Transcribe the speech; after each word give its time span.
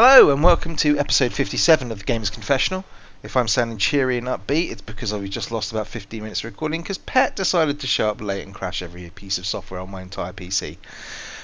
Hello 0.00 0.30
and 0.30 0.44
welcome 0.44 0.76
to 0.76 0.96
episode 0.96 1.32
57 1.32 1.90
of 1.90 1.98
the 1.98 2.04
Gamers 2.04 2.30
Confessional. 2.30 2.84
If 3.24 3.36
I'm 3.36 3.48
sounding 3.48 3.78
cheery 3.78 4.16
and 4.16 4.28
upbeat, 4.28 4.70
it's 4.70 4.80
because 4.80 5.12
I've 5.12 5.28
just 5.28 5.50
lost 5.50 5.72
about 5.72 5.88
15 5.88 6.22
minutes 6.22 6.38
of 6.38 6.44
recording 6.44 6.82
because 6.82 6.98
Pet 6.98 7.34
decided 7.34 7.80
to 7.80 7.88
show 7.88 8.08
up 8.08 8.20
late 8.20 8.46
and 8.46 8.54
crash 8.54 8.80
every 8.80 9.10
piece 9.10 9.38
of 9.38 9.46
software 9.46 9.80
on 9.80 9.90
my 9.90 10.00
entire 10.00 10.32
PC. 10.32 10.76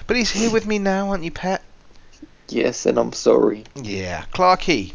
But 0.07 0.19
he's 0.19 0.31
here 0.31 0.53
with 0.53 0.69
me 0.69 0.79
now, 0.79 1.11
aren't 1.11 1.25
you, 1.25 1.33
Pet? 1.33 1.65
Yes, 2.49 2.87
and 2.87 2.97
I'm 2.97 3.13
sorry. 3.13 3.65
Yeah, 3.75 4.25
Clarky 4.33 4.93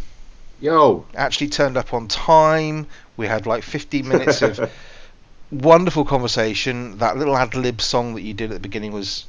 Yo, 0.61 1.05
actually 1.13 1.49
turned 1.49 1.75
up 1.75 1.93
on 1.93 2.07
time. 2.07 2.87
We 3.17 3.27
had 3.27 3.45
like 3.45 3.63
15 3.63 4.07
minutes 4.07 4.41
of 4.41 4.71
wonderful 5.51 6.05
conversation. 6.05 6.99
That 6.99 7.17
little 7.17 7.35
ad 7.35 7.55
lib 7.55 7.81
song 7.81 8.15
that 8.15 8.21
you 8.21 8.33
did 8.33 8.51
at 8.51 8.53
the 8.53 8.61
beginning 8.61 8.93
was 8.93 9.25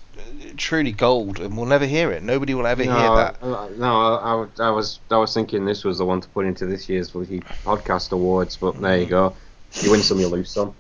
truly 0.57 0.93
gold, 0.93 1.41
and 1.41 1.57
we'll 1.57 1.66
never 1.66 1.87
hear 1.87 2.11
it. 2.12 2.23
Nobody 2.23 2.55
will 2.55 2.66
ever 2.66 2.84
no, 2.84 2.98
hear 2.98 3.16
that. 3.16 3.79
no, 3.79 4.01
I, 4.01 4.47
I, 4.62 4.69
I 4.69 4.71
was 4.71 5.01
I 5.11 5.16
was 5.16 5.34
thinking 5.34 5.65
this 5.65 5.84
was 5.84 5.98
the 5.98 6.05
one 6.05 6.21
to 6.21 6.29
put 6.29 6.47
into 6.47 6.66
this 6.66 6.88
year's 6.88 7.11
podcast 7.11 8.12
awards, 8.12 8.57
but 8.57 8.80
there 8.80 8.98
you 8.98 9.07
go. 9.07 9.35
You 9.83 9.91
win 9.91 10.02
some, 10.02 10.19
you 10.19 10.29
lose 10.29 10.51
some. 10.51 10.74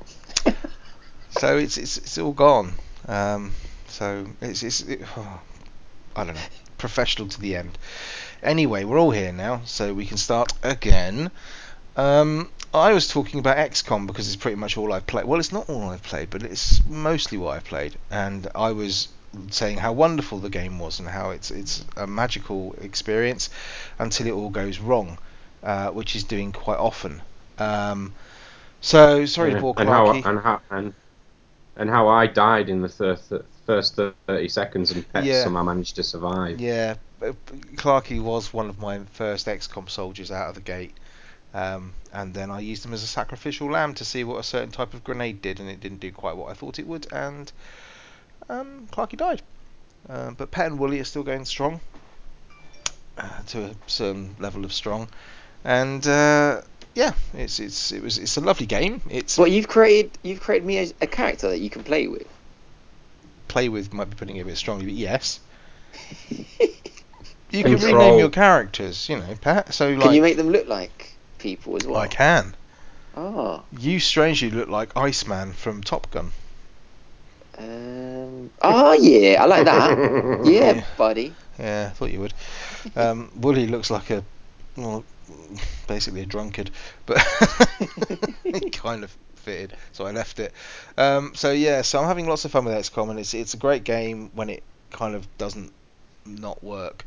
So 1.38 1.56
it's 1.56 1.78
it's 1.78 1.96
it's 1.96 2.18
all 2.18 2.32
gone. 2.32 2.72
Um, 3.06 3.52
so 3.86 4.26
it's 4.40 4.62
it's 4.62 4.82
it, 4.82 5.02
oh, 5.16 5.40
I 6.16 6.24
don't 6.24 6.34
know, 6.34 6.40
professional 6.76 7.28
to 7.28 7.40
the 7.40 7.56
end. 7.56 7.78
Anyway, 8.42 8.84
we're 8.84 8.98
all 8.98 9.10
here 9.12 9.32
now, 9.32 9.62
so 9.64 9.94
we 9.94 10.06
can 10.06 10.16
start 10.16 10.52
again. 10.62 11.30
Um, 11.96 12.50
I 12.72 12.92
was 12.92 13.08
talking 13.08 13.38
about 13.40 13.56
XCOM 13.58 14.06
because 14.06 14.26
it's 14.26 14.36
pretty 14.36 14.56
much 14.56 14.76
all 14.76 14.92
I've 14.92 15.06
played. 15.06 15.26
Well, 15.26 15.38
it's 15.38 15.52
not 15.52 15.68
all 15.68 15.90
I've 15.90 16.02
played, 16.02 16.30
but 16.30 16.42
it's 16.42 16.84
mostly 16.86 17.36
what 17.38 17.56
I've 17.56 17.64
played. 17.64 17.96
And 18.10 18.48
I 18.54 18.72
was 18.72 19.08
saying 19.50 19.78
how 19.78 19.92
wonderful 19.92 20.38
the 20.38 20.50
game 20.50 20.78
was 20.78 20.98
and 20.98 21.08
how 21.08 21.30
it's 21.30 21.50
it's 21.50 21.84
a 21.96 22.06
magical 22.06 22.74
experience 22.80 23.50
until 23.98 24.26
it 24.26 24.32
all 24.32 24.50
goes 24.50 24.78
wrong, 24.78 25.18
uh, 25.62 25.90
which 25.90 26.16
is 26.16 26.24
doing 26.24 26.52
quite 26.52 26.78
often. 26.78 27.22
Um, 27.58 28.12
so 28.80 29.26
sorry 29.26 29.52
to 29.52 29.74
and, 29.76 29.88
how 29.88 30.10
Clarky. 30.10 30.24
and 30.24 30.38
how 30.40 30.60
and, 30.70 30.94
and 31.76 31.90
how 31.90 32.08
I 32.08 32.26
died 32.26 32.68
in 32.68 32.82
the 32.82 32.88
first 32.88 33.32
first 33.66 33.96
thirty 34.26 34.48
seconds, 34.48 34.90
and 34.90 35.08
Pet 35.12 35.24
Yeah. 35.24 35.44
somehow 35.44 35.62
managed 35.62 35.96
to 35.96 36.02
survive. 36.02 36.60
Yeah, 36.60 36.94
Clarky 37.76 38.20
was 38.22 38.52
one 38.52 38.68
of 38.68 38.78
my 38.78 39.00
first 39.12 39.46
XCOM 39.46 39.88
soldiers 39.88 40.30
out 40.30 40.48
of 40.48 40.54
the 40.54 40.60
gate. 40.60 40.94
Um, 41.52 41.94
and 42.12 42.32
then 42.32 42.50
I 42.50 42.60
used 42.60 42.84
him 42.84 42.92
as 42.94 43.02
a 43.02 43.08
sacrificial 43.08 43.68
lamb 43.70 43.94
to 43.94 44.04
see 44.04 44.22
what 44.22 44.38
a 44.38 44.42
certain 44.44 44.70
type 44.70 44.94
of 44.94 45.02
grenade 45.04 45.42
did, 45.42 45.58
and 45.60 45.68
it 45.68 45.80
didn't 45.80 46.00
do 46.00 46.12
quite 46.12 46.36
what 46.36 46.50
I 46.50 46.54
thought 46.54 46.78
it 46.78 46.86
would, 46.86 47.12
and 47.12 47.50
um, 48.50 48.88
Clarky 48.92 49.16
died. 49.16 49.42
Um, 50.08 50.34
but 50.34 50.50
Pat 50.50 50.66
and 50.66 50.78
Wooly 50.78 50.98
are 51.00 51.04
still 51.04 51.22
going 51.22 51.44
strong, 51.44 51.80
uh, 53.18 53.42
to 53.48 53.64
a 53.66 53.70
certain 53.86 54.34
level 54.38 54.64
of 54.64 54.72
strong, 54.72 55.08
and 55.64 56.06
uh, 56.06 56.62
yeah, 56.94 57.12
it's 57.34 57.60
it's 57.60 57.92
it 57.92 58.02
was 58.02 58.18
it's 58.18 58.36
a 58.36 58.40
lovely 58.40 58.66
game. 58.66 59.02
It's 59.10 59.36
Well, 59.38 59.46
you've 59.46 59.68
created 59.68 60.10
you've 60.22 60.40
created 60.40 60.66
me 60.66 60.78
as 60.78 60.94
a 61.00 61.06
character 61.06 61.48
that 61.50 61.58
you 61.58 61.70
can 61.70 61.84
play 61.84 62.08
with. 62.08 62.26
play 63.48 63.68
with 63.68 63.92
might 63.92 64.08
be 64.10 64.16
putting 64.16 64.36
it 64.36 64.40
a 64.42 64.44
bit 64.46 64.56
strongly, 64.56 64.86
but 64.86 64.94
yes, 64.94 65.40
you 66.30 66.44
can 67.50 67.78
Control. 67.78 67.94
rename 67.94 68.18
your 68.18 68.30
characters, 68.30 69.08
you 69.08 69.16
know, 69.18 69.34
Pat. 69.40 69.74
So 69.74 69.90
like 69.90 70.02
can 70.02 70.14
you 70.14 70.22
make 70.22 70.36
them 70.38 70.48
look 70.48 70.66
like 70.66 71.12
people 71.38 71.76
as 71.76 71.86
well? 71.86 72.00
I 72.00 72.06
can. 72.08 72.54
Ah. 73.16 73.62
You 73.78 74.00
strangely 74.00 74.50
look 74.50 74.68
like 74.68 74.96
Iceman 74.96 75.52
from 75.52 75.82
Top 75.82 76.10
Gun. 76.10 76.30
Um. 77.60 78.50
Oh 78.62 78.92
yeah, 78.94 79.42
I 79.42 79.46
like 79.46 79.64
that. 79.66 79.98
Yeah, 80.44 80.72
Yeah. 80.74 80.84
buddy. 80.96 81.34
Yeah, 81.58 81.88
I 81.90 81.94
thought 81.94 82.10
you 82.10 82.20
would. 82.20 82.34
Um, 82.96 83.30
Wooly 83.36 83.66
looks 83.66 83.90
like 83.90 84.08
a, 84.10 84.24
well, 84.76 85.04
basically 85.86 86.22
a 86.22 86.26
drunkard, 86.26 86.70
but 87.04 87.18
he 88.44 88.70
kind 88.70 89.04
of 89.04 89.14
fitted, 89.36 89.74
so 89.92 90.06
I 90.06 90.12
left 90.12 90.38
it. 90.40 90.54
Um, 90.96 91.32
so 91.34 91.52
yeah, 91.52 91.82
so 91.82 91.98
I'm 92.00 92.06
having 92.06 92.26
lots 92.26 92.46
of 92.46 92.50
fun 92.50 92.64
with 92.64 92.74
XCOM, 92.74 93.10
and 93.10 93.18
it's 93.18 93.34
it's 93.34 93.52
a 93.54 93.58
great 93.58 93.84
game 93.84 94.30
when 94.34 94.48
it 94.48 94.62
kind 94.90 95.14
of 95.14 95.26
doesn't 95.36 95.72
not 96.24 96.62
work. 96.64 97.04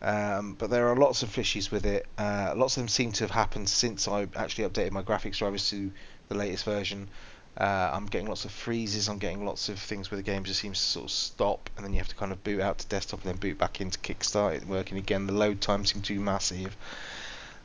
Um, 0.00 0.54
but 0.58 0.70
there 0.70 0.88
are 0.88 0.96
lots 0.96 1.22
of 1.22 1.36
issues 1.38 1.70
with 1.70 1.86
it. 1.86 2.06
Uh, 2.18 2.54
lots 2.56 2.76
of 2.76 2.80
them 2.82 2.88
seem 2.88 3.12
to 3.12 3.24
have 3.24 3.30
happened 3.30 3.68
since 3.68 4.08
I 4.08 4.26
actually 4.34 4.68
updated 4.68 4.90
my 4.92 5.02
graphics 5.02 5.36
drivers 5.38 5.68
to 5.70 5.92
the 6.28 6.34
latest 6.34 6.64
version. 6.64 7.08
Uh, 7.58 7.90
I'm 7.92 8.06
getting 8.06 8.28
lots 8.28 8.44
of 8.46 8.50
freezes. 8.50 9.08
I'm 9.08 9.18
getting 9.18 9.44
lots 9.44 9.68
of 9.68 9.78
things 9.78 10.10
where 10.10 10.16
the 10.16 10.22
game 10.22 10.44
just 10.44 10.60
seems 10.60 10.78
to 10.78 10.84
sort 10.86 11.04
of 11.04 11.10
stop, 11.10 11.68
and 11.76 11.84
then 11.84 11.92
you 11.92 11.98
have 11.98 12.08
to 12.08 12.14
kind 12.14 12.32
of 12.32 12.42
boot 12.42 12.60
out 12.60 12.78
to 12.78 12.86
desktop 12.86 13.20
and 13.24 13.28
then 13.32 13.36
boot 13.38 13.58
back 13.58 13.80
into 13.80 13.98
Kickstart. 13.98 14.54
It 14.56 14.66
working 14.66 14.96
again. 14.98 15.26
The 15.26 15.34
load 15.34 15.60
time 15.60 15.84
seems 15.84 16.06
to 16.06 16.14
be 16.14 16.18
massive. 16.18 16.74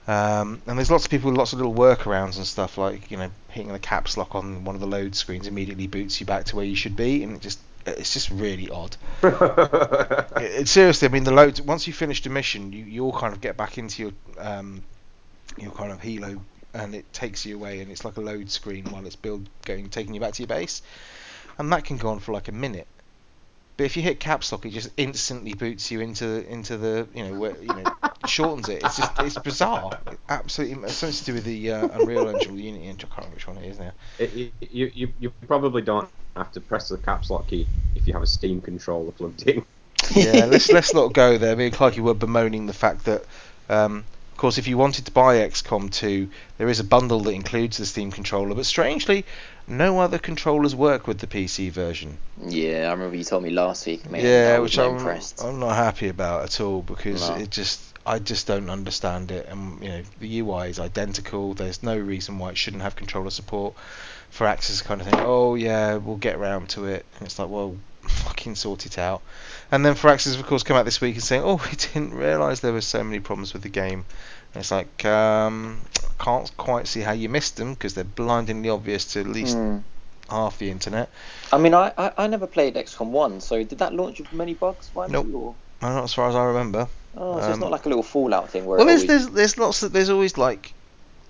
Um, 0.07 0.61
and 0.67 0.77
there's 0.77 0.89
lots 0.91 1.03
of 1.05 1.11
people 1.11 1.29
with 1.31 1.37
lots 1.37 1.51
of 1.53 1.59
little 1.59 1.73
workarounds 1.73 2.37
and 2.37 2.45
stuff 2.45 2.77
like 2.77 3.11
you 3.11 3.17
know 3.17 3.29
hitting 3.49 3.73
the 3.73 3.79
caps 3.79 4.15
lock 4.15 4.35
on 4.35 4.63
one 4.63 4.73
of 4.75 4.79
the 4.79 4.87
load 4.87 5.15
screens 5.15 5.47
immediately 5.47 5.87
boots 5.87 6.19
you 6.21 6.25
back 6.25 6.45
to 6.45 6.55
where 6.55 6.63
you 6.65 6.75
should 6.75 6.95
be, 6.95 7.23
and 7.23 7.35
it 7.35 7.41
just 7.41 7.59
it's 7.85 8.13
just 8.13 8.29
really 8.29 8.69
odd. 8.69 8.95
It, 10.37 10.61
it- 10.61 10.67
seriously, 10.67 11.07
I 11.07 11.11
mean, 11.11 11.23
the 11.23 11.31
load. 11.31 11.59
Once 11.61 11.87
you 11.87 11.93
finish 11.93 12.21
the 12.21 12.29
mission, 12.29 12.71
you, 12.71 12.83
you 12.85 13.03
all 13.05 13.17
kind 13.17 13.33
of 13.33 13.41
get 13.41 13.57
back 13.57 13.77
into 13.77 14.03
your 14.03 14.11
um, 14.37 14.83
your 15.57 15.71
kind 15.71 15.91
of 15.91 15.99
helo, 16.01 16.39
and 16.79 16.95
it 16.95 17.11
takes 17.13 17.45
you 17.45 17.55
away, 17.55 17.81
and 17.81 17.91
it's 17.91 18.05
like 18.05 18.17
a 18.17 18.21
load 18.21 18.49
screen 18.51 18.85
while 18.91 19.05
it's 19.05 19.15
build 19.15 19.49
going, 19.65 19.89
taking 19.89 20.13
you 20.13 20.19
back 20.21 20.33
to 20.33 20.43
your 20.43 20.47
base, 20.47 20.81
and 21.57 21.71
that 21.71 21.85
can 21.85 21.97
go 21.97 22.09
on 22.09 22.19
for 22.19 22.33
like 22.33 22.47
a 22.47 22.53
minute. 22.53 22.87
But 23.77 23.85
if 23.85 23.95
you 23.97 24.03
hit 24.03 24.19
caps 24.19 24.51
lock, 24.51 24.65
it 24.65 24.71
just 24.71 24.89
instantly 24.97 25.53
boots 25.53 25.91
you 25.91 25.99
into 26.01 26.47
into 26.49 26.77
the 26.77 27.07
you 27.13 27.23
know 27.23 27.35
where 27.35 27.61
you 27.61 27.73
know 27.75 27.89
shortens 28.25 28.69
it. 28.69 28.83
It's 28.83 28.95
just 28.97 29.11
it's 29.19 29.37
bizarre. 29.37 29.91
Absolutely, 30.29 30.83
it's 30.89 30.97
something 30.97 31.17
to 31.17 31.25
do 31.25 31.33
with 31.35 31.43
the 31.45 31.71
uh, 31.71 31.89
Unreal 31.93 32.27
Engine, 32.27 32.53
or 32.53 32.57
Unity 32.59 32.85
I 32.89 32.93
can't 32.93 33.11
remember 33.17 33.35
which 33.35 33.47
one 33.47 33.57
it 33.57 33.69
is 33.69 33.79
now. 33.79 33.91
It- 34.19 34.33
it- 34.61 34.71
you, 34.71 34.91
you 34.93 35.13
you 35.19 35.29
probably 35.47 35.81
don't 35.81 36.09
have 36.35 36.51
to 36.53 36.61
press 36.61 36.89
the 36.89 36.97
caps 36.97 37.29
lock 37.29 37.47
key 37.47 37.67
if 37.95 38.07
you 38.07 38.13
have 38.13 38.23
a 38.23 38.27
Steam 38.27 38.61
controller 38.61 39.11
plugged 39.11 39.47
in. 39.47 39.65
yeah, 40.15 40.45
let's 40.45 40.71
let's 40.71 40.93
not 40.93 41.13
go 41.13 41.37
there. 41.37 41.55
Me 41.55 41.67
and 41.67 41.75
Clarky 41.75 41.99
were 41.99 42.13
bemoaning 42.13 42.65
the 42.67 42.73
fact 42.73 43.05
that, 43.05 43.25
um, 43.69 44.05
of 44.37 44.41
course, 44.41 44.59
if 44.59 44.67
you 44.67 44.77
wanted 44.77 45.03
to 45.07 45.11
buy 45.11 45.37
XCOM 45.37 45.91
2, 45.91 46.29
there 46.59 46.69
is 46.69 46.79
a 46.79 46.83
bundle 46.83 47.21
that 47.21 47.31
includes 47.31 47.77
the 47.77 47.87
Steam 47.87 48.11
controller, 48.11 48.53
but 48.53 48.67
strangely, 48.67 49.25
no 49.67 49.99
other 49.99 50.19
controllers 50.19 50.75
work 50.75 51.07
with 51.07 51.17
the 51.17 51.25
PC 51.25 51.71
version. 51.71 52.19
Yeah, 52.45 52.87
I 52.87 52.91
remember 52.91 53.15
you 53.15 53.23
told 53.23 53.41
me 53.41 53.49
last 53.49 53.87
week, 53.87 54.07
mate. 54.11 54.23
yeah, 54.23 54.59
which 54.59 54.77
I'm 54.77 54.97
impressed. 54.97 55.43
I'm 55.43 55.59
not 55.59 55.75
happy 55.75 56.07
about 56.07 56.43
at 56.43 56.61
all 56.61 56.83
because 56.83 57.27
No. 57.27 57.37
it 57.37 57.49
just 57.49 57.81
I 58.05 58.19
just 58.19 58.45
don't 58.45 58.69
understand 58.69 59.31
it, 59.31 59.47
and 59.49 59.81
you 59.81 59.89
know 59.89 60.01
the 60.19 60.39
UI 60.41 60.69
is 60.69 60.79
identical. 60.79 61.55
There's 61.55 61.81
no 61.81 61.97
reason 61.97 62.37
why 62.37 62.51
it 62.51 62.59
shouldn't 62.59 62.83
have 62.83 62.95
controller 62.95 63.31
support 63.31 63.73
for 64.29 64.45
Access 64.45 64.83
kind 64.83 65.01
of 65.01 65.07
thing. 65.07 65.19
Oh 65.19 65.55
yeah, 65.55 65.95
we'll 65.95 66.17
get 66.17 66.35
around 66.35 66.69
to 66.69 66.85
it, 66.85 67.07
and 67.17 67.25
it's 67.25 67.39
like 67.39 67.49
well. 67.49 67.75
Fucking 68.07 68.55
sort 68.55 68.85
it 68.85 68.97
out, 68.97 69.21
and 69.71 69.85
then 69.85 69.95
Firaxis 69.95 70.39
of 70.39 70.45
course 70.45 70.63
come 70.63 70.77
out 70.77 70.85
this 70.85 71.01
week 71.01 71.15
and 71.15 71.23
saying, 71.23 71.41
"Oh, 71.43 71.55
we 71.71 71.75
didn't 71.77 72.13
realise 72.13 72.59
there 72.59 72.73
were 72.73 72.81
so 72.81 73.03
many 73.03 73.19
problems 73.19 73.53
with 73.53 73.63
the 73.63 73.69
game." 73.69 74.05
And 74.53 74.61
it's 74.61 74.71
like, 74.71 75.03
um, 75.05 75.81
can't 76.19 76.49
quite 76.57 76.87
see 76.87 77.01
how 77.01 77.11
you 77.11 77.29
missed 77.29 77.57
them 77.57 77.73
because 77.73 77.93
they're 77.93 78.03
blindingly 78.03 78.69
obvious 78.69 79.05
to 79.13 79.19
at 79.19 79.27
least 79.27 79.55
Hmm. 79.55 79.79
half 80.29 80.57
the 80.57 80.71
internet. 80.71 81.09
I 81.51 81.57
mean, 81.57 81.73
I, 81.73 81.91
I 81.97 82.11
I 82.17 82.27
never 82.27 82.47
played 82.47 82.75
XCOM 82.75 83.07
one, 83.11 83.41
so 83.41 83.63
did 83.63 83.79
that 83.79 83.93
launch 83.93 84.19
with 84.19 84.31
many 84.33 84.53
bugs? 84.53 84.89
Why 84.93 85.07
Nope. 85.07 85.27
Or? 85.33 85.55
Not 85.81 86.03
as 86.05 86.13
far 86.13 86.29
as 86.29 86.35
I 86.35 86.43
remember. 86.45 86.87
Oh, 87.15 87.33
so 87.39 87.45
it's 87.45 87.53
Um, 87.55 87.59
not 87.59 87.71
like 87.71 87.85
a 87.85 87.89
little 87.89 88.03
Fallout 88.03 88.49
thing 88.49 88.65
where 88.65 88.77
Well, 88.77 88.87
there's 88.87 89.01
always... 89.03 89.25
there's 89.25 89.33
there's 89.35 89.57
lots 89.57 89.83
of 89.83 89.91
there's 89.91 90.09
always 90.09 90.37
like 90.37 90.73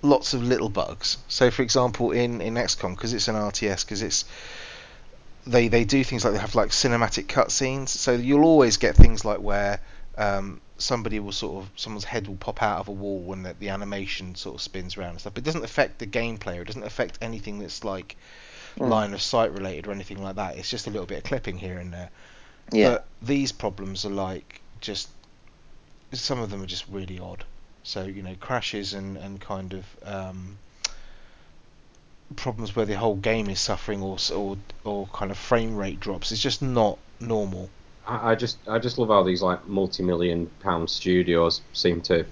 lots 0.00 0.32
of 0.32 0.42
little 0.42 0.68
bugs. 0.68 1.18
So, 1.28 1.50
for 1.50 1.62
example, 1.62 2.12
in 2.12 2.40
in 2.40 2.54
XCOM, 2.54 2.94
because 2.94 3.12
it's 3.14 3.28
an 3.28 3.34
RTS, 3.34 3.84
because 3.84 4.00
it's 4.02 4.24
they 5.50 5.68
they 5.68 5.84
do 5.84 6.04
things 6.04 6.24
like 6.24 6.34
they 6.34 6.40
have 6.40 6.54
like 6.54 6.70
cinematic 6.70 7.26
cutscenes. 7.26 7.88
So 7.88 8.12
you'll 8.12 8.44
always 8.44 8.76
get 8.76 8.96
things 8.96 9.24
like 9.24 9.40
where 9.40 9.80
um, 10.16 10.60
somebody 10.78 11.20
will 11.20 11.32
sort 11.32 11.64
of 11.64 11.70
someone's 11.76 12.04
head 12.04 12.28
will 12.28 12.36
pop 12.36 12.62
out 12.62 12.80
of 12.80 12.88
a 12.88 12.92
wall 12.92 13.20
when 13.20 13.42
the, 13.42 13.54
the 13.58 13.68
animation 13.70 14.34
sort 14.34 14.56
of 14.56 14.60
spins 14.62 14.96
around 14.96 15.10
and 15.10 15.20
stuff. 15.20 15.34
But 15.34 15.42
it 15.42 15.46
doesn't 15.46 15.64
affect 15.64 15.98
the 15.98 16.06
gameplay. 16.06 16.58
Or 16.58 16.62
it 16.62 16.66
doesn't 16.66 16.84
affect 16.84 17.18
anything 17.22 17.58
that's 17.58 17.84
like 17.84 18.16
Hmm. 18.78 18.88
line 18.88 19.14
of 19.14 19.22
sight 19.22 19.52
related 19.52 19.88
or 19.88 19.92
anything 19.92 20.22
like 20.22 20.36
that. 20.36 20.56
It's 20.56 20.70
just 20.70 20.86
a 20.86 20.90
little 20.90 21.06
bit 21.06 21.18
of 21.18 21.24
clipping 21.24 21.58
here 21.58 21.78
and 21.78 21.92
there. 21.92 22.10
Yeah. 22.72 22.90
But 22.92 23.08
these 23.22 23.52
problems 23.52 24.04
are 24.04 24.10
like 24.10 24.60
just 24.80 25.08
some 26.12 26.38
of 26.40 26.50
them 26.50 26.62
are 26.62 26.66
just 26.66 26.86
really 26.88 27.18
odd. 27.18 27.44
So 27.82 28.04
you 28.04 28.22
know 28.22 28.34
crashes 28.36 28.94
and 28.94 29.16
and 29.16 29.40
kind 29.40 29.72
of 29.74 29.84
um, 30.04 30.58
problems 32.36 32.76
where 32.76 32.86
the 32.86 32.96
whole 32.96 33.16
game 33.16 33.48
is 33.48 33.60
suffering 33.60 34.02
or 34.02 34.16
or 34.34 34.56
or 34.84 35.06
kind 35.08 35.30
of 35.30 35.38
frame 35.38 35.76
rate 35.76 36.00
drops. 36.00 36.32
It's 36.32 36.42
just 36.42 36.62
not 36.62 36.98
normal. 37.20 37.70
I, 38.06 38.32
I 38.32 38.34
just 38.34 38.58
I 38.68 38.78
just 38.78 38.98
love 38.98 39.08
how 39.08 39.22
these 39.22 39.42
like 39.42 39.66
multi-million 39.66 40.50
pound 40.60 40.90
studios 40.90 41.62
seem 41.72 42.00
to 42.02 42.26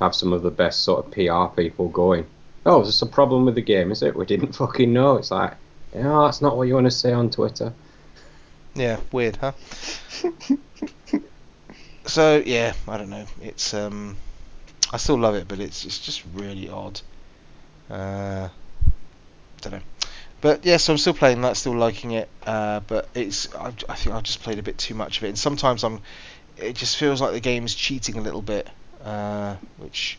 have 0.00 0.14
some 0.14 0.32
of 0.32 0.42
the 0.42 0.50
best 0.50 0.80
sort 0.80 1.06
of 1.06 1.12
PR 1.12 1.54
people 1.54 1.88
going. 1.88 2.26
Oh, 2.66 2.82
this 2.82 3.02
a 3.02 3.06
problem 3.06 3.44
with 3.44 3.54
the 3.54 3.62
game? 3.62 3.92
Is 3.92 4.02
it? 4.02 4.16
We 4.16 4.26
didn't 4.26 4.52
fucking 4.56 4.92
know. 4.92 5.16
It's 5.16 5.30
like, 5.30 5.54
no, 5.94 6.24
that's 6.24 6.40
not 6.40 6.56
what 6.56 6.68
you 6.68 6.74
want 6.74 6.86
to 6.86 6.90
say 6.90 7.12
on 7.12 7.30
Twitter. 7.30 7.72
Yeah, 8.74 8.98
weird, 9.12 9.36
huh? 9.36 9.52
so 12.06 12.42
yeah, 12.44 12.72
I 12.88 12.98
don't 12.98 13.10
know. 13.10 13.26
It's 13.40 13.72
um, 13.74 14.16
I 14.92 14.96
still 14.96 15.18
love 15.18 15.34
it, 15.36 15.46
but 15.46 15.60
it's 15.60 15.84
it's 15.84 15.98
just 15.98 16.24
really 16.34 16.68
odd. 16.68 17.00
Uh, 17.88 18.48
don't 19.64 19.80
know. 19.80 19.84
But 20.40 20.66
yeah, 20.66 20.76
so 20.76 20.92
I'm 20.92 20.98
still 20.98 21.14
playing 21.14 21.40
that, 21.42 21.56
still 21.56 21.76
liking 21.76 22.12
it. 22.12 22.28
Uh, 22.46 22.80
but 22.80 23.08
it's 23.14 23.54
I, 23.54 23.68
I 23.88 23.94
think 23.94 24.14
I've 24.14 24.22
just 24.22 24.42
played 24.42 24.58
a 24.58 24.62
bit 24.62 24.76
too 24.78 24.94
much 24.94 25.18
of 25.18 25.24
it, 25.24 25.28
and 25.28 25.38
sometimes 25.38 25.84
I'm. 25.84 26.00
It 26.56 26.76
just 26.76 26.96
feels 26.96 27.20
like 27.20 27.32
the 27.32 27.40
game's 27.40 27.74
cheating 27.74 28.16
a 28.16 28.20
little 28.20 28.42
bit, 28.42 28.68
uh, 29.02 29.56
which 29.78 30.18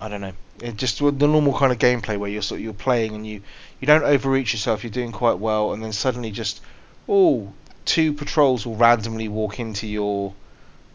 I 0.00 0.08
don't 0.08 0.20
know. 0.20 0.32
It 0.60 0.76
just 0.76 0.98
the 0.98 1.12
normal 1.12 1.56
kind 1.56 1.72
of 1.72 1.78
gameplay 1.78 2.18
where 2.18 2.28
you're 2.28 2.42
sort 2.42 2.58
of, 2.58 2.64
you're 2.64 2.72
playing 2.72 3.14
and 3.14 3.26
you 3.26 3.42
you 3.80 3.86
don't 3.86 4.02
overreach 4.02 4.52
yourself. 4.52 4.82
You're 4.82 4.90
doing 4.90 5.12
quite 5.12 5.38
well, 5.38 5.72
and 5.72 5.82
then 5.82 5.92
suddenly 5.92 6.30
just 6.30 6.60
oh, 7.08 7.52
two 7.84 8.12
patrols 8.12 8.66
will 8.66 8.76
randomly 8.76 9.28
walk 9.28 9.60
into 9.60 9.86
your 9.86 10.34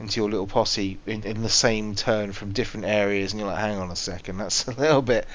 into 0.02 0.20
your 0.20 0.30
little 0.30 0.48
posse 0.48 0.98
in, 1.06 1.24
in 1.24 1.42
the 1.42 1.50
same 1.50 1.96
turn 1.96 2.32
from 2.34 2.52
different 2.52 2.86
areas, 2.86 3.32
and 3.32 3.40
you're 3.40 3.50
like, 3.50 3.60
hang 3.60 3.78
on 3.78 3.90
a 3.92 3.96
second, 3.96 4.38
that's 4.38 4.68
a 4.68 4.72
little 4.72 5.02
bit 5.02 5.28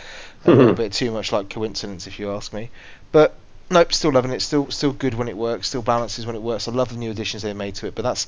a 0.44 0.50
little 0.50 0.74
bit 0.84 0.92
too 0.92 1.10
much 1.10 1.32
like 1.32 1.48
coincidence, 1.50 2.06
if 2.06 2.18
you 2.18 2.30
ask 2.32 2.52
me. 2.52 2.70
But 3.12 3.34
nope, 3.70 3.92
still 3.92 4.12
loving 4.12 4.32
it. 4.32 4.42
Still 4.42 4.70
still 4.70 4.92
good 4.92 5.14
when 5.14 5.28
it 5.28 5.36
works. 5.36 5.68
Still 5.68 5.82
balances 5.82 6.26
when 6.26 6.36
it 6.36 6.42
works. 6.42 6.68
I 6.68 6.72
love 6.72 6.90
the 6.90 6.96
new 6.96 7.10
additions 7.10 7.42
they 7.42 7.52
made 7.52 7.74
to 7.76 7.86
it. 7.86 7.94
But 7.94 8.02
that's 8.02 8.26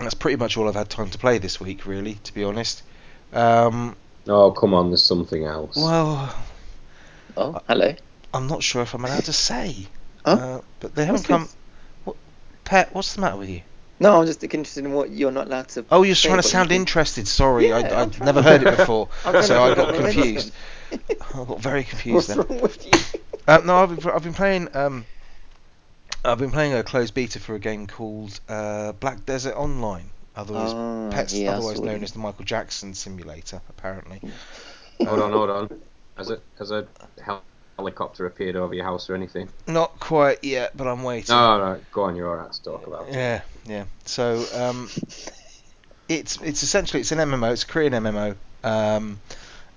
that's 0.00 0.14
pretty 0.14 0.36
much 0.36 0.56
all 0.56 0.68
I've 0.68 0.74
had 0.74 0.88
time 0.90 1.10
to 1.10 1.18
play 1.18 1.38
this 1.38 1.60
week, 1.60 1.84
really, 1.86 2.14
to 2.24 2.34
be 2.34 2.44
honest. 2.44 2.82
Um, 3.32 3.96
Oh, 4.26 4.50
come 4.52 4.74
on, 4.74 4.88
there's 4.90 5.02
something 5.04 5.44
else. 5.44 5.76
well, 5.76 6.34
Oh, 7.36 7.60
hello. 7.68 7.94
I'm 8.34 8.46
not 8.46 8.62
sure 8.62 8.82
if 8.82 8.94
I'm 8.94 9.04
allowed 9.04 9.24
to 9.24 9.32
say. 9.32 9.86
Huh? 10.24 10.30
Uh, 10.32 10.60
but 10.80 10.94
they 10.94 11.04
haven't 11.06 11.20
What's 11.20 11.26
come. 11.28 11.42
this? 11.44 11.56
What, 12.04 12.16
Pet, 12.64 12.94
what's 12.94 13.14
the 13.14 13.20
matter 13.22 13.36
with 13.36 13.48
you? 13.48 13.62
No, 14.00 14.20
I'm 14.20 14.26
just 14.26 14.42
interested 14.44 14.84
in 14.84 14.92
what 14.92 15.10
you're 15.10 15.32
not 15.32 15.46
allowed 15.48 15.68
to. 15.70 15.84
Oh, 15.90 16.02
you're 16.02 16.14
say 16.14 16.28
trying 16.28 16.38
to 16.40 16.48
sound 16.48 16.68
think. 16.68 16.80
interested. 16.80 17.26
Sorry, 17.26 17.68
Yeah, 17.68 17.76
I, 17.76 18.02
I'm 18.02 18.10
trying 18.10 18.26
never 18.26 18.42
heard 18.42 18.62
it 18.66 18.76
before, 18.76 19.08
I'm 19.24 19.42
so 19.42 19.62
I 19.62 19.74
got 19.74 19.94
confused. 19.94 20.52
I 20.92 21.44
got 21.44 21.60
very 21.60 21.84
confused 21.84 22.28
What's 22.28 22.48
then. 22.48 22.56
wrong 22.56 22.62
with 22.62 22.86
you? 22.86 22.92
Uh, 23.46 23.60
no, 23.64 23.76
I've 23.82 23.96
been, 23.96 24.10
I've 24.10 24.22
been 24.22 24.34
playing. 24.34 24.68
Um, 24.76 25.04
I've 26.24 26.38
been 26.38 26.50
playing 26.50 26.74
a 26.74 26.82
closed 26.82 27.14
beta 27.14 27.38
for 27.38 27.54
a 27.54 27.58
game 27.58 27.86
called 27.86 28.38
uh, 28.48 28.92
Black 28.92 29.24
Desert 29.24 29.54
Online, 29.54 30.10
otherwise 30.36 30.72
Oh, 30.74 31.08
Pets, 31.12 31.34
yeah, 31.34 31.52
otherwise 31.52 31.80
known 31.80 31.98
that. 31.98 32.02
as 32.04 32.12
the 32.12 32.18
Michael 32.18 32.44
Jackson 32.44 32.94
Simulator, 32.94 33.60
apparently. 33.68 34.20
Hold 35.06 35.20
Uh, 35.20 35.24
on, 35.24 35.32
hold 35.32 35.50
on. 35.50 35.80
Has 36.16 36.30
a 36.30 36.40
has 36.58 36.70
a 36.72 36.86
hel- 37.24 37.44
helicopter 37.78 38.26
appeared 38.26 38.56
over 38.56 38.74
your 38.74 38.84
house 38.84 39.08
or 39.08 39.14
anything? 39.14 39.48
Not 39.68 40.00
quite 40.00 40.42
yet, 40.42 40.76
but 40.76 40.88
I'm 40.88 41.04
waiting. 41.04 41.34
No, 41.34 41.58
no, 41.74 41.80
go 41.92 42.02
on. 42.02 42.16
You're 42.16 42.28
alright 42.28 42.52
to 42.52 42.62
talk 42.62 42.86
about. 42.86 43.08
it. 43.08 43.14
Yeah, 43.14 43.42
yeah. 43.68 43.84
So 44.06 44.44
um, 44.54 44.88
it's 46.08 46.40
it's 46.42 46.62
essentially 46.62 47.00
it's 47.00 47.12
an 47.12 47.18
MMO. 47.18 47.52
It's 47.52 47.62
a 47.64 47.66
Korean 47.66 47.92
MMO, 47.92 48.34
um, 48.64 49.20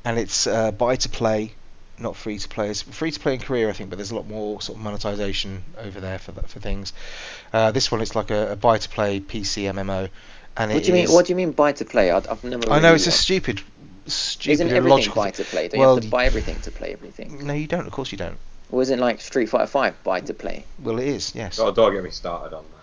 and 0.06 0.18
it's 0.18 0.48
uh, 0.48 0.72
buy 0.72 0.96
to 0.96 1.10
play, 1.10 1.54
not 2.00 2.16
free 2.16 2.38
to 2.38 2.48
play. 2.48 2.70
It's 2.70 2.82
free 2.82 3.12
to 3.12 3.20
play 3.20 3.34
in 3.36 3.40
Korea, 3.42 3.70
I 3.70 3.74
think, 3.74 3.90
but 3.90 3.98
there's 3.98 4.12
a 4.12 4.16
lot 4.16 4.28
more 4.28 4.62
sort 4.62 4.78
of 4.78 4.84
monetization 4.84 5.64
over 5.78 6.00
there 6.00 6.20
for 6.20 6.32
that, 6.34 6.50
for 6.50 6.60
things. 6.60 6.94
Uh, 7.54 7.72
this 7.72 7.92
one 7.92 8.02
it's 8.02 8.16
like 8.16 8.32
a, 8.32 8.54
a 8.54 8.56
buy 8.56 8.78
to 8.78 8.90
play 8.90 9.20
PC 9.20 9.64
MMO, 9.74 10.10
and 10.58 10.72
What 10.72 10.78
it 10.78 10.84
do 10.84 10.88
you 10.88 10.94
mean? 10.94 11.04
is- 11.06 11.12
What 11.12 11.26
do 11.26 11.32
you 11.34 11.36
mean 11.38 11.52
buy 11.52 11.74
to 11.74 11.86
play? 11.86 12.12
I, 12.12 12.18
I've 12.18 12.44
never. 12.44 12.70
I 12.72 12.80
know 12.80 12.84
really 12.90 12.96
it's 12.96 13.08
a 13.08 13.10
watched- 13.10 13.20
stupid, 13.20 13.62
stupid 14.08 14.52
Isn't 14.54 14.68
everything 14.70 14.88
illogical. 14.88 15.22
buy 15.24 15.32
to 15.32 15.44
play? 15.44 15.68
Do 15.68 15.78
Well, 15.78 15.90
you 15.90 15.96
have 15.96 16.04
to 16.06 16.10
buy 16.10 16.26
everything 16.26 16.60
to 16.62 16.72
play 16.72 16.94
everything? 16.94 17.46
No, 17.46 17.54
you 17.54 17.68
don't. 17.68 17.86
Of 17.88 17.92
course 17.92 18.12
you 18.12 18.18
don't. 18.18 18.38
Or 18.72 18.82
isn't 18.82 19.00
like 19.00 19.20
Street 19.20 19.50
Fighter 19.50 19.68
Five 19.68 20.02
buy 20.06 20.22
to 20.22 20.34
play? 20.34 20.64
Well, 20.82 20.98
it 21.00 21.08
is. 21.10 21.36
Yes. 21.36 21.60
Oh, 21.60 21.72
don't 21.72 21.94
get 21.94 22.04
me 22.06 22.10
started 22.10 22.56
on 22.56 22.64
that. 22.64 22.81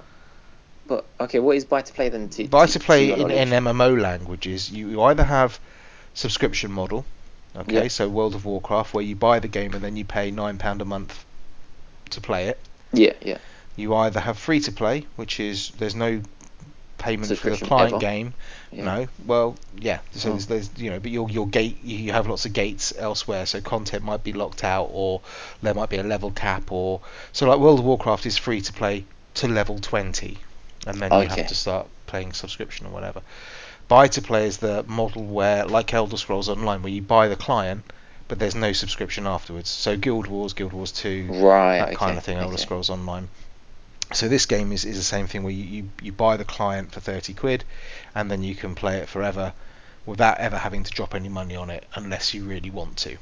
But 0.88 1.04
okay, 1.20 1.38
what 1.38 1.56
is 1.56 1.64
buy 1.64 1.82
to 1.82 1.92
play 1.92 2.08
then? 2.08 2.28
To, 2.30 2.48
buy 2.48 2.66
to 2.66 2.80
play 2.80 3.08
your 3.08 3.30
in, 3.30 3.52
in? 3.52 3.64
MMO 3.64 4.00
languages, 4.00 4.70
you, 4.70 4.88
you 4.88 5.02
either 5.02 5.22
have 5.22 5.60
subscription 6.14 6.72
model, 6.72 7.04
okay, 7.54 7.82
Yeah. 7.82 7.88
so 7.88 8.08
World 8.08 8.34
of 8.34 8.44
Warcraft, 8.46 8.94
where 8.94 9.04
you 9.04 9.14
buy 9.14 9.38
the 9.38 9.48
game 9.48 9.74
and 9.74 9.82
then 9.84 9.96
you 9.96 10.04
pay 10.04 10.30
nine 10.30 10.56
pound 10.58 10.80
a 10.80 10.84
month 10.86 11.24
to 12.10 12.20
play 12.20 12.48
it. 12.48 12.58
Yeah, 12.92 13.12
yeah. 13.20 13.38
You 13.76 13.94
either 13.94 14.18
have 14.18 14.38
free 14.38 14.60
to 14.60 14.72
play, 14.72 15.06
which 15.16 15.38
is 15.38 15.70
there's 15.78 15.94
no 15.94 16.22
payment 16.96 17.38
for 17.38 17.50
the 17.50 17.56
client 17.58 17.92
ever. 17.92 18.00
game. 18.00 18.34
yeah. 18.72 18.84
No, 18.84 19.08
well, 19.24 19.56
yeah. 19.78 19.98
So 20.12 20.30
Oh. 20.30 20.32
there's, 20.32 20.46
there's 20.46 20.70
you 20.78 20.90
know, 20.90 20.98
but 20.98 21.12
your 21.12 21.28
your 21.30 21.46
gate 21.46 21.78
you 21.84 21.96
you 21.98 22.12
have 22.12 22.26
lots 22.26 22.44
of 22.46 22.52
gates 22.54 22.92
elsewhere, 22.98 23.44
so 23.46 23.60
content 23.60 24.02
might 24.02 24.24
be 24.24 24.32
locked 24.32 24.64
out, 24.64 24.88
or 24.92 25.20
there 25.62 25.74
might 25.74 25.90
be 25.90 25.98
a 25.98 26.02
level 26.02 26.30
cap, 26.32 26.72
or 26.72 27.00
so 27.32 27.46
like 27.46 27.60
World 27.60 27.78
of 27.78 27.84
Warcraft 27.84 28.24
is 28.26 28.36
free 28.38 28.60
to 28.62 28.72
play 28.72 29.04
to 29.34 29.46
level 29.46 29.78
20, 29.78 30.38
and 30.86 31.00
then 31.00 31.12
you 31.12 31.28
have 31.28 31.46
to 31.48 31.54
start 31.54 31.86
playing 32.06 32.32
subscription 32.32 32.86
or 32.86 32.90
whatever. 32.90 33.22
Buy 33.88 34.08
to 34.08 34.22
play 34.22 34.46
is 34.46 34.58
the 34.58 34.82
model 34.84 35.24
where, 35.24 35.64
like 35.64 35.94
Elder 35.94 36.16
Scrolls 36.16 36.48
Online, 36.48 36.82
where 36.82 36.92
you 36.92 37.02
buy 37.02 37.28
the 37.28 37.36
client, 37.36 37.84
but 38.28 38.38
there's 38.38 38.54
no 38.54 38.72
subscription 38.72 39.26
afterwards. 39.26 39.70
So 39.70 39.96
Guild 39.96 40.26
Wars, 40.26 40.52
Guild 40.52 40.72
Wars 40.72 40.92
2, 40.92 41.28
Right. 41.30 41.78
that 41.78 41.88
okay, 41.88 41.96
kind 41.96 42.18
of 42.18 42.24
thing, 42.24 42.36
Elder 42.36 42.54
okay. 42.54 42.62
Scrolls 42.62 42.90
Online. 42.90 43.28
So 44.12 44.28
this 44.28 44.46
game 44.46 44.72
is, 44.72 44.84
is 44.84 44.96
the 44.96 45.04
same 45.04 45.26
thing 45.26 45.42
where 45.42 45.52
you, 45.52 45.64
you, 45.64 45.90
you 46.02 46.12
buy 46.12 46.36
the 46.36 46.44
client 46.44 46.92
for 46.92 47.00
30 47.00 47.34
quid 47.34 47.64
and 48.14 48.30
then 48.30 48.42
you 48.42 48.54
can 48.54 48.74
play 48.74 48.98
it 48.98 49.08
forever 49.08 49.52
without 50.06 50.38
ever 50.38 50.56
having 50.56 50.82
to 50.82 50.90
drop 50.90 51.14
any 51.14 51.28
money 51.28 51.56
on 51.56 51.68
it 51.68 51.84
unless 51.94 52.32
you 52.32 52.44
really 52.44 52.70
want 52.70 52.96
to. 52.98 53.16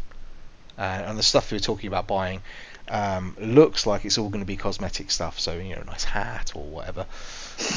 Uh, 0.79 1.03
and 1.07 1.19
the 1.19 1.23
stuff 1.23 1.51
we 1.51 1.57
were 1.57 1.61
talking 1.61 1.89
about 1.89 2.07
buying 2.07 2.41
um, 2.89 3.37
looks 3.41 3.87
like 3.87 4.05
it's 4.05 4.19
all 4.19 4.29
going 4.29 4.43
to 4.45 4.47
be 4.47 4.57
cosmetic 4.57 5.11
stuff, 5.11 5.39
so 5.41 5.55
you 5.59 5.75
know, 5.75 5.83
a 5.83 5.85
nice 5.85 6.05
hat 6.05 6.53
or 6.55 6.65
whatever, 6.65 7.07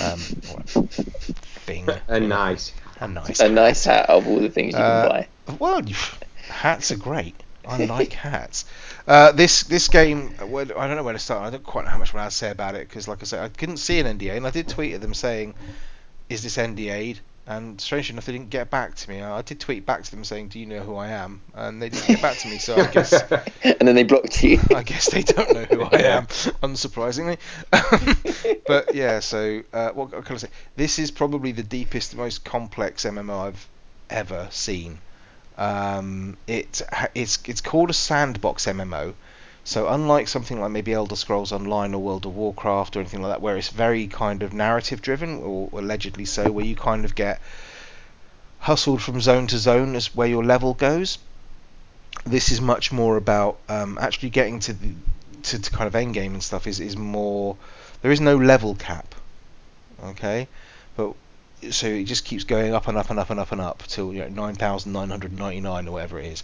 um, 0.04 0.20
or 0.52 0.62
thing, 1.66 1.88
A 2.08 2.20
nice. 2.20 2.74
a 3.00 3.08
nice, 3.08 3.40
A 3.40 3.50
nice 3.50 3.86
hat 3.86 4.10
of 4.10 4.28
all 4.28 4.40
the 4.40 4.50
things 4.50 4.74
you 4.74 4.80
Uh, 4.80 5.02
can 5.10 5.28
buy. 5.48 5.56
well, 5.60 5.82
hats 6.48 6.92
are 6.92 6.98
great. 6.98 7.36
I 7.68 7.86
like 7.86 8.14
hats. 8.30 8.66
Uh, 9.08 9.32
this 9.32 9.64
this 9.64 9.88
game, 9.90 10.34
I 10.40 10.46
don't 10.48 10.96
know 10.96 11.04
where 11.04 11.14
to 11.14 11.20
start. 11.20 11.46
I 11.46 11.50
don't 11.52 11.64
quite 11.64 11.86
know 11.86 11.92
how 11.92 11.98
much 11.98 12.14
more 12.14 12.24
to 12.24 12.32
say 12.32 12.50
about 12.52 12.76
it 12.76 12.88
because, 12.88 13.08
like 13.08 13.22
I 13.22 13.26
said, 13.26 13.44
I 13.44 13.50
couldn't 13.50 13.78
see 13.78 14.00
an 14.00 14.06
NDA, 14.18 14.38
and 14.38 14.46
I 14.48 14.50
did 14.52 14.68
tweet 14.68 14.94
at 14.94 15.02
them 15.02 15.14
saying, 15.14 15.54
"Is 16.30 16.42
this 16.44 16.58
NDA'd?" 16.58 17.20
And 17.50 17.82
strangely 17.82 18.14
enough, 18.14 18.28
they 18.28 18.32
didn't 18.32 18.52
get 18.52 18.70
back 18.70 18.94
to 18.94 19.10
me. 19.10 19.24
I 19.24 19.42
did 19.42 19.60
tweet 19.60 19.84
back 19.84 20.04
to 20.04 20.12
them 20.12 20.24
saying, 20.24 20.50
"Do 20.50 20.60
you 20.60 20.68
know 20.68 20.82
who 20.82 20.96
I 20.96 21.08
am?" 21.08 21.42
And 21.56 21.82
they 21.82 21.90
didn't 21.90 22.06
get 22.06 22.22
back 22.22 22.38
to 22.38 22.48
me. 22.48 22.60
So 22.60 22.76
I 22.76 22.86
guess 22.86 23.12
and 23.64 23.88
then 23.88 23.96
they 23.96 24.04
blocked 24.04 24.44
you. 24.44 24.60
I 24.76 24.84
guess 24.84 25.10
they 25.10 25.24
don't 25.24 25.52
know 25.56 25.64
who 25.64 25.82
I 25.82 25.98
am, 26.04 26.28
unsurprisingly. 26.62 27.40
but 28.68 28.94
yeah, 28.94 29.20
so 29.20 29.64
uh, 29.74 29.90
what 29.90 30.12
can 30.12 30.36
I 30.36 30.38
say? 30.38 30.50
This 30.76 31.00
is 31.00 31.10
probably 31.10 31.52
the 31.52 31.64
deepest, 31.64 32.16
most 32.16 32.46
complex 32.46 33.04
MMO 33.04 33.48
I've 33.48 33.68
ever 34.12 34.48
seen. 34.52 35.00
Um, 35.58 36.38
it 36.46 36.84
it's 37.16 37.40
it's 37.46 37.62
called 37.62 37.90
a 37.90 37.94
sandbox 37.94 38.68
MMO. 38.68 39.16
So 39.64 39.88
unlike 39.88 40.28
something 40.28 40.60
like 40.60 40.72
maybe 40.72 40.94
Elder 40.94 41.16
Scrolls 41.16 41.52
Online 41.52 41.94
or 41.94 42.02
World 42.02 42.26
of 42.26 42.36
Warcraft 42.36 42.96
or 42.96 43.02
anything 43.02 43.22
like 43.22 43.32
that, 43.32 43.42
where 43.42 43.58
it's 43.58 43.70
very 43.70 44.08
kind 44.08 44.42
of 44.42 44.54
narrative 44.54 45.02
driven, 45.02 45.42
or 45.44 45.70
allegedly 45.74 46.26
so, 46.26 46.52
where 46.52 46.66
you 46.66 46.76
kind 46.76 47.06
of 47.06 47.16
get 47.16 47.40
hustled 48.60 49.02
from 49.02 49.22
zone 49.22 49.48
to 49.48 49.58
zone 49.58 49.96
as 49.96 50.16
where 50.16 50.28
your 50.28 50.44
level 50.44 50.74
goes. 50.74 51.18
This 52.26 52.52
is 52.52 52.60
much 52.60 52.92
more 52.92 53.16
about 53.18 53.58
um, 53.70 53.98
actually 54.02 54.30
getting 54.30 54.60
to 54.62 54.74
the 54.74 54.94
to, 55.44 55.60
to 55.60 55.72
kind 55.72 55.88
of 55.88 55.96
end 55.96 56.14
game 56.14 56.34
and 56.34 56.44
stuff. 56.44 56.68
Is 56.68 56.80
is 56.80 56.98
more 56.98 57.56
there 58.02 58.12
is 58.12 58.22
no 58.22 58.38
level 58.38 58.76
cap, 58.76 59.16
okay, 60.04 60.48
but 60.96 61.14
so 61.72 61.88
it 61.88 62.06
just 62.06 62.26
keeps 62.26 62.44
going 62.44 62.74
up 62.74 62.88
and 62.88 62.98
up 62.98 63.10
and 63.10 63.20
up 63.20 63.30
and 63.30 63.40
up 63.40 63.52
and 63.52 63.62
up 63.62 63.84
till 63.88 64.14
you 64.14 64.22
know 64.22 64.30
nine 64.30 64.56
thousand 64.56 64.94
nine 64.94 65.10
hundred 65.10 65.38
ninety 65.38 65.62
nine 65.62 65.88
or 65.88 65.92
whatever 65.92 66.20
it 66.20 66.26
is. 66.26 66.44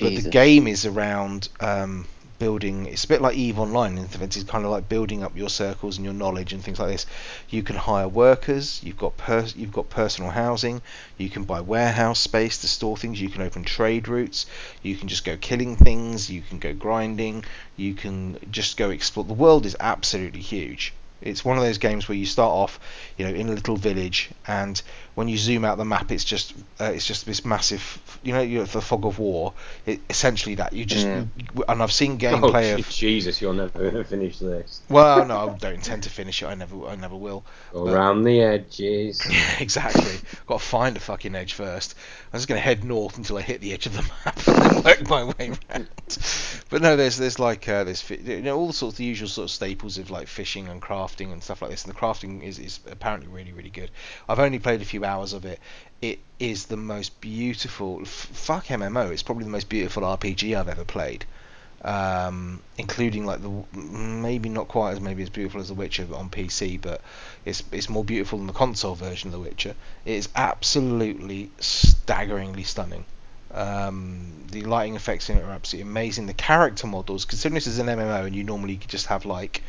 But 0.00 0.16
the 0.16 0.30
game 0.30 0.66
is 0.66 0.84
around 0.86 1.48
um, 1.60 2.06
building. 2.38 2.86
It's 2.86 3.04
a 3.04 3.08
bit 3.08 3.22
like 3.22 3.36
Eve 3.36 3.58
Online. 3.58 3.98
In 3.98 4.08
it's 4.20 4.42
kind 4.44 4.64
of 4.64 4.70
like 4.70 4.88
building 4.88 5.22
up 5.22 5.36
your 5.36 5.48
circles 5.48 5.96
and 5.96 6.04
your 6.04 6.14
knowledge 6.14 6.52
and 6.52 6.62
things 6.62 6.78
like 6.78 6.90
this. 6.90 7.06
You 7.48 7.62
can 7.62 7.76
hire 7.76 8.08
workers. 8.08 8.80
You've 8.82 8.96
got 8.96 9.16
pers- 9.16 9.56
you've 9.56 9.72
got 9.72 9.90
personal 9.90 10.30
housing. 10.30 10.82
You 11.18 11.28
can 11.28 11.44
buy 11.44 11.60
warehouse 11.60 12.18
space 12.18 12.58
to 12.58 12.68
store 12.68 12.96
things. 12.96 13.20
You 13.20 13.28
can 13.28 13.42
open 13.42 13.64
trade 13.64 14.08
routes. 14.08 14.46
You 14.82 14.96
can 14.96 15.08
just 15.08 15.24
go 15.24 15.36
killing 15.36 15.76
things. 15.76 16.30
You 16.30 16.42
can 16.42 16.58
go 16.58 16.72
grinding. 16.72 17.44
You 17.76 17.94
can 17.94 18.38
just 18.50 18.76
go 18.76 18.90
explore. 18.90 19.24
The 19.24 19.32
world 19.32 19.66
is 19.66 19.76
absolutely 19.80 20.40
huge. 20.40 20.92
It's 21.22 21.44
one 21.44 21.56
of 21.56 21.62
those 21.62 21.78
games 21.78 22.08
where 22.08 22.18
you 22.18 22.26
start 22.26 22.52
off, 22.52 22.78
you 23.16 23.24
know, 23.24 23.32
in 23.32 23.48
a 23.48 23.52
little 23.52 23.76
village, 23.76 24.30
and 24.46 24.80
when 25.16 25.26
you 25.28 25.36
zoom 25.38 25.64
out 25.64 25.78
the 25.78 25.84
map, 25.84 26.12
it's 26.12 26.22
just 26.24 26.54
uh, 26.80 26.84
it's 26.94 27.06
just 27.06 27.26
this 27.26 27.44
massive, 27.44 27.98
you 28.22 28.32
know, 28.32 28.42
you 28.42 28.62
the 28.64 28.80
fog 28.80 29.04
of 29.04 29.18
war. 29.18 29.54
It, 29.86 30.00
essentially 30.08 30.54
that 30.56 30.72
you 30.72 30.84
just 30.84 31.06
Mm. 31.06 31.28
and 31.68 31.82
I've 31.82 31.90
seen 31.92 32.12
Oh, 32.14 32.16
gameplay 32.18 32.76
Je- 32.76 32.80
of. 32.82 32.88
Jesus, 32.90 33.40
You'll 33.40 33.54
never 33.54 34.04
finish 34.04 34.38
this. 34.38 34.82
Well, 34.88 35.24
no, 35.24 35.50
I 35.50 35.56
don't 35.58 35.74
intend 35.74 36.02
to 36.04 36.10
finish 36.10 36.42
it. 36.42 36.46
I 36.46 36.54
never, 36.54 36.86
I 36.86 36.94
never 36.96 37.16
will. 37.16 37.44
But- 37.72 37.94
around 37.94 38.22
the 38.24 38.40
edges. 38.42 39.26
Yeah, 39.28 39.56
exactly. 39.58 40.16
Got 40.46 40.60
to 40.60 40.64
find 40.66 40.96
a 40.96 41.00
fucking 41.00 41.34
edge 41.34 41.54
first. 41.54 41.94
I'm 42.32 42.38
just 42.38 42.48
going 42.48 42.58
to 42.58 42.62
head 42.64 42.84
north 42.84 43.16
until 43.16 43.38
I 43.38 43.42
hit 43.42 43.60
the 43.60 43.72
edge 43.72 43.86
of 43.86 43.94
the 43.96 44.02
map 44.24 44.46
and 44.46 44.84
work 44.84 45.08
my 45.08 45.24
way 45.24 45.52
around. 45.70 45.88
But 46.68 46.82
no, 46.82 46.96
there's 46.96 47.16
there's 47.16 47.38
like 47.38 47.66
uh, 47.68 47.84
there's 47.84 48.08
you 48.10 48.42
know 48.42 48.56
all 48.58 48.66
the 48.66 48.72
sorts 48.72 48.94
of 48.94 48.98
the 48.98 49.04
usual 49.04 49.28
sort 49.28 49.44
of 49.44 49.50
staples 49.50 49.96
of 49.98 50.10
like 50.10 50.28
fishing 50.28 50.68
and 50.68 50.82
crafting 50.82 51.32
and 51.32 51.42
stuff 51.42 51.62
like 51.62 51.70
this. 51.70 51.84
And 51.84 51.94
the 51.94 51.98
crafting 51.98 52.42
is, 52.42 52.58
is 52.58 52.80
apparently 52.90 53.28
really 53.28 53.52
really 53.52 53.70
good. 53.70 53.90
I've 54.28 54.40
only 54.40 54.58
played 54.58 54.82
a 54.82 54.84
few 54.84 55.04
hours 55.06 55.32
of 55.32 55.44
it. 55.44 55.60
It 56.02 56.18
is 56.38 56.66
the 56.66 56.76
most 56.76 57.20
beautiful. 57.20 58.00
F- 58.02 58.08
fuck 58.08 58.66
MMO. 58.66 59.10
It's 59.10 59.22
probably 59.22 59.44
the 59.44 59.50
most 59.50 59.68
beautiful 59.68 60.02
RPG 60.02 60.58
I've 60.58 60.68
ever 60.68 60.84
played. 60.84 61.24
Um, 61.82 62.62
including 62.78 63.26
like 63.26 63.42
the 63.42 63.78
maybe 63.78 64.48
not 64.48 64.66
quite 64.66 64.92
as 64.92 65.00
maybe 65.00 65.22
as 65.22 65.30
beautiful 65.30 65.60
as 65.60 65.68
The 65.68 65.74
Witcher 65.74 66.06
on 66.12 66.30
PC, 66.30 66.80
but 66.80 67.00
it's 67.44 67.62
it's 67.70 67.88
more 67.88 68.04
beautiful 68.04 68.38
than 68.38 68.46
the 68.46 68.52
console 68.52 68.94
version 68.94 69.28
of 69.28 69.32
The 69.32 69.40
Witcher. 69.40 69.74
It 70.04 70.14
is 70.14 70.28
absolutely 70.34 71.50
staggeringly 71.60 72.64
stunning. 72.64 73.04
Um, 73.56 74.32
the 74.50 74.62
lighting 74.62 74.96
effects 74.96 75.30
in 75.30 75.38
it 75.38 75.44
are 75.44 75.50
absolutely 75.50 75.90
amazing. 75.90 76.26
The 76.26 76.34
character 76.34 76.86
models, 76.86 77.24
considering 77.24 77.54
this 77.54 77.66
is 77.66 77.78
an 77.78 77.86
MMO 77.86 78.26
and 78.26 78.34
you 78.34 78.44
normally 78.44 78.76
just 78.86 79.06
have 79.06 79.24
like, 79.24 79.62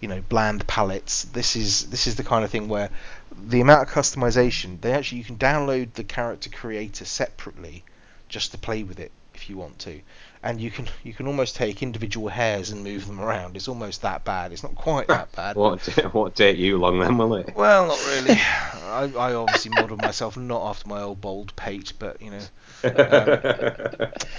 you 0.00 0.08
know, 0.08 0.20
bland 0.28 0.66
palettes. 0.66 1.24
This 1.24 1.56
is 1.56 1.86
this 1.86 2.06
is 2.06 2.16
the 2.16 2.24
kind 2.24 2.44
of 2.44 2.50
thing 2.50 2.68
where 2.68 2.90
the 3.38 3.60
amount 3.60 3.88
of 3.88 3.94
customization 3.94 4.80
they 4.80 4.92
actually 4.92 5.18
you 5.18 5.24
can 5.24 5.36
download 5.36 5.92
the 5.94 6.04
character 6.04 6.50
creator 6.50 7.04
separately, 7.04 7.84
just 8.28 8.52
to 8.52 8.58
play 8.58 8.82
with 8.82 8.98
it 8.98 9.12
if 9.34 9.50
you 9.50 9.56
want 9.56 9.78
to, 9.78 10.00
and 10.42 10.60
you 10.60 10.70
can 10.70 10.86
you 11.04 11.12
can 11.12 11.26
almost 11.26 11.56
take 11.56 11.82
individual 11.82 12.28
hairs 12.28 12.70
and 12.70 12.82
move 12.82 13.06
them 13.06 13.20
around. 13.20 13.56
It's 13.56 13.68
almost 13.68 14.02
that 14.02 14.24
bad. 14.24 14.52
It's 14.52 14.62
not 14.62 14.74
quite 14.74 15.08
that 15.08 15.30
bad. 15.32 15.56
What 15.56 15.86
what 16.14 16.34
take 16.34 16.56
you 16.56 16.78
long 16.78 16.98
then, 16.98 17.18
will 17.18 17.34
it? 17.34 17.54
Well, 17.54 17.88
not 17.88 18.06
really. 18.14 18.40
I, 18.40 19.12
I 19.16 19.34
obviously 19.34 19.72
modelled 19.72 20.00
myself 20.00 20.36
not 20.36 20.62
after 20.70 20.88
my 20.88 21.02
old 21.02 21.20
bald 21.20 21.54
pate, 21.56 21.92
but 21.98 22.20
you 22.22 22.30
know, 22.30 22.40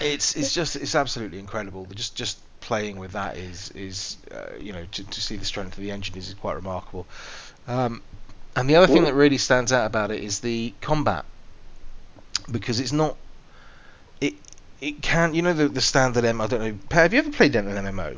it's 0.02 0.36
it's 0.36 0.54
just 0.54 0.76
it's 0.76 0.96
absolutely 0.96 1.40
incredible. 1.40 1.86
Just 1.94 2.16
just 2.16 2.40
playing 2.60 2.98
with 3.00 3.12
that 3.12 3.38
is 3.38 3.72
is 3.72 4.18
uh, 4.32 4.58
you 4.60 4.74
know 4.74 4.86
to, 4.92 5.04
to 5.04 5.22
see 5.22 5.36
the 5.38 5.46
strength 5.46 5.78
of 5.78 5.84
the 5.84 5.92
engine 5.92 6.18
is 6.18 6.34
quite 6.34 6.56
remarkable. 6.56 7.06
Um, 7.68 8.02
and 8.58 8.70
the 8.70 8.76
other 8.76 8.88
thing 8.88 9.04
that 9.06 9.14
really 9.14 9.38
stands 9.38 9.72
out 9.72 9.86
about 9.86 10.12
it 10.12 10.22
is 10.24 10.42
the 10.42 10.74
combat 10.82 11.24
because 12.52 12.80
it's 12.80 12.92
not 12.92 13.16
it 14.22 14.34
it 14.82 15.02
can 15.02 15.34
you 15.34 15.42
know 15.42 15.54
the 15.54 15.68
the 15.70 15.82
standard 15.82 16.26
M. 16.26 16.42
I 16.42 16.48
don't 16.48 16.60
know. 16.62 16.78
Per, 16.90 17.02
have 17.02 17.14
you 17.14 17.20
ever 17.20 17.32
played 17.32 17.56
an 17.56 17.66
MMO? 17.68 18.18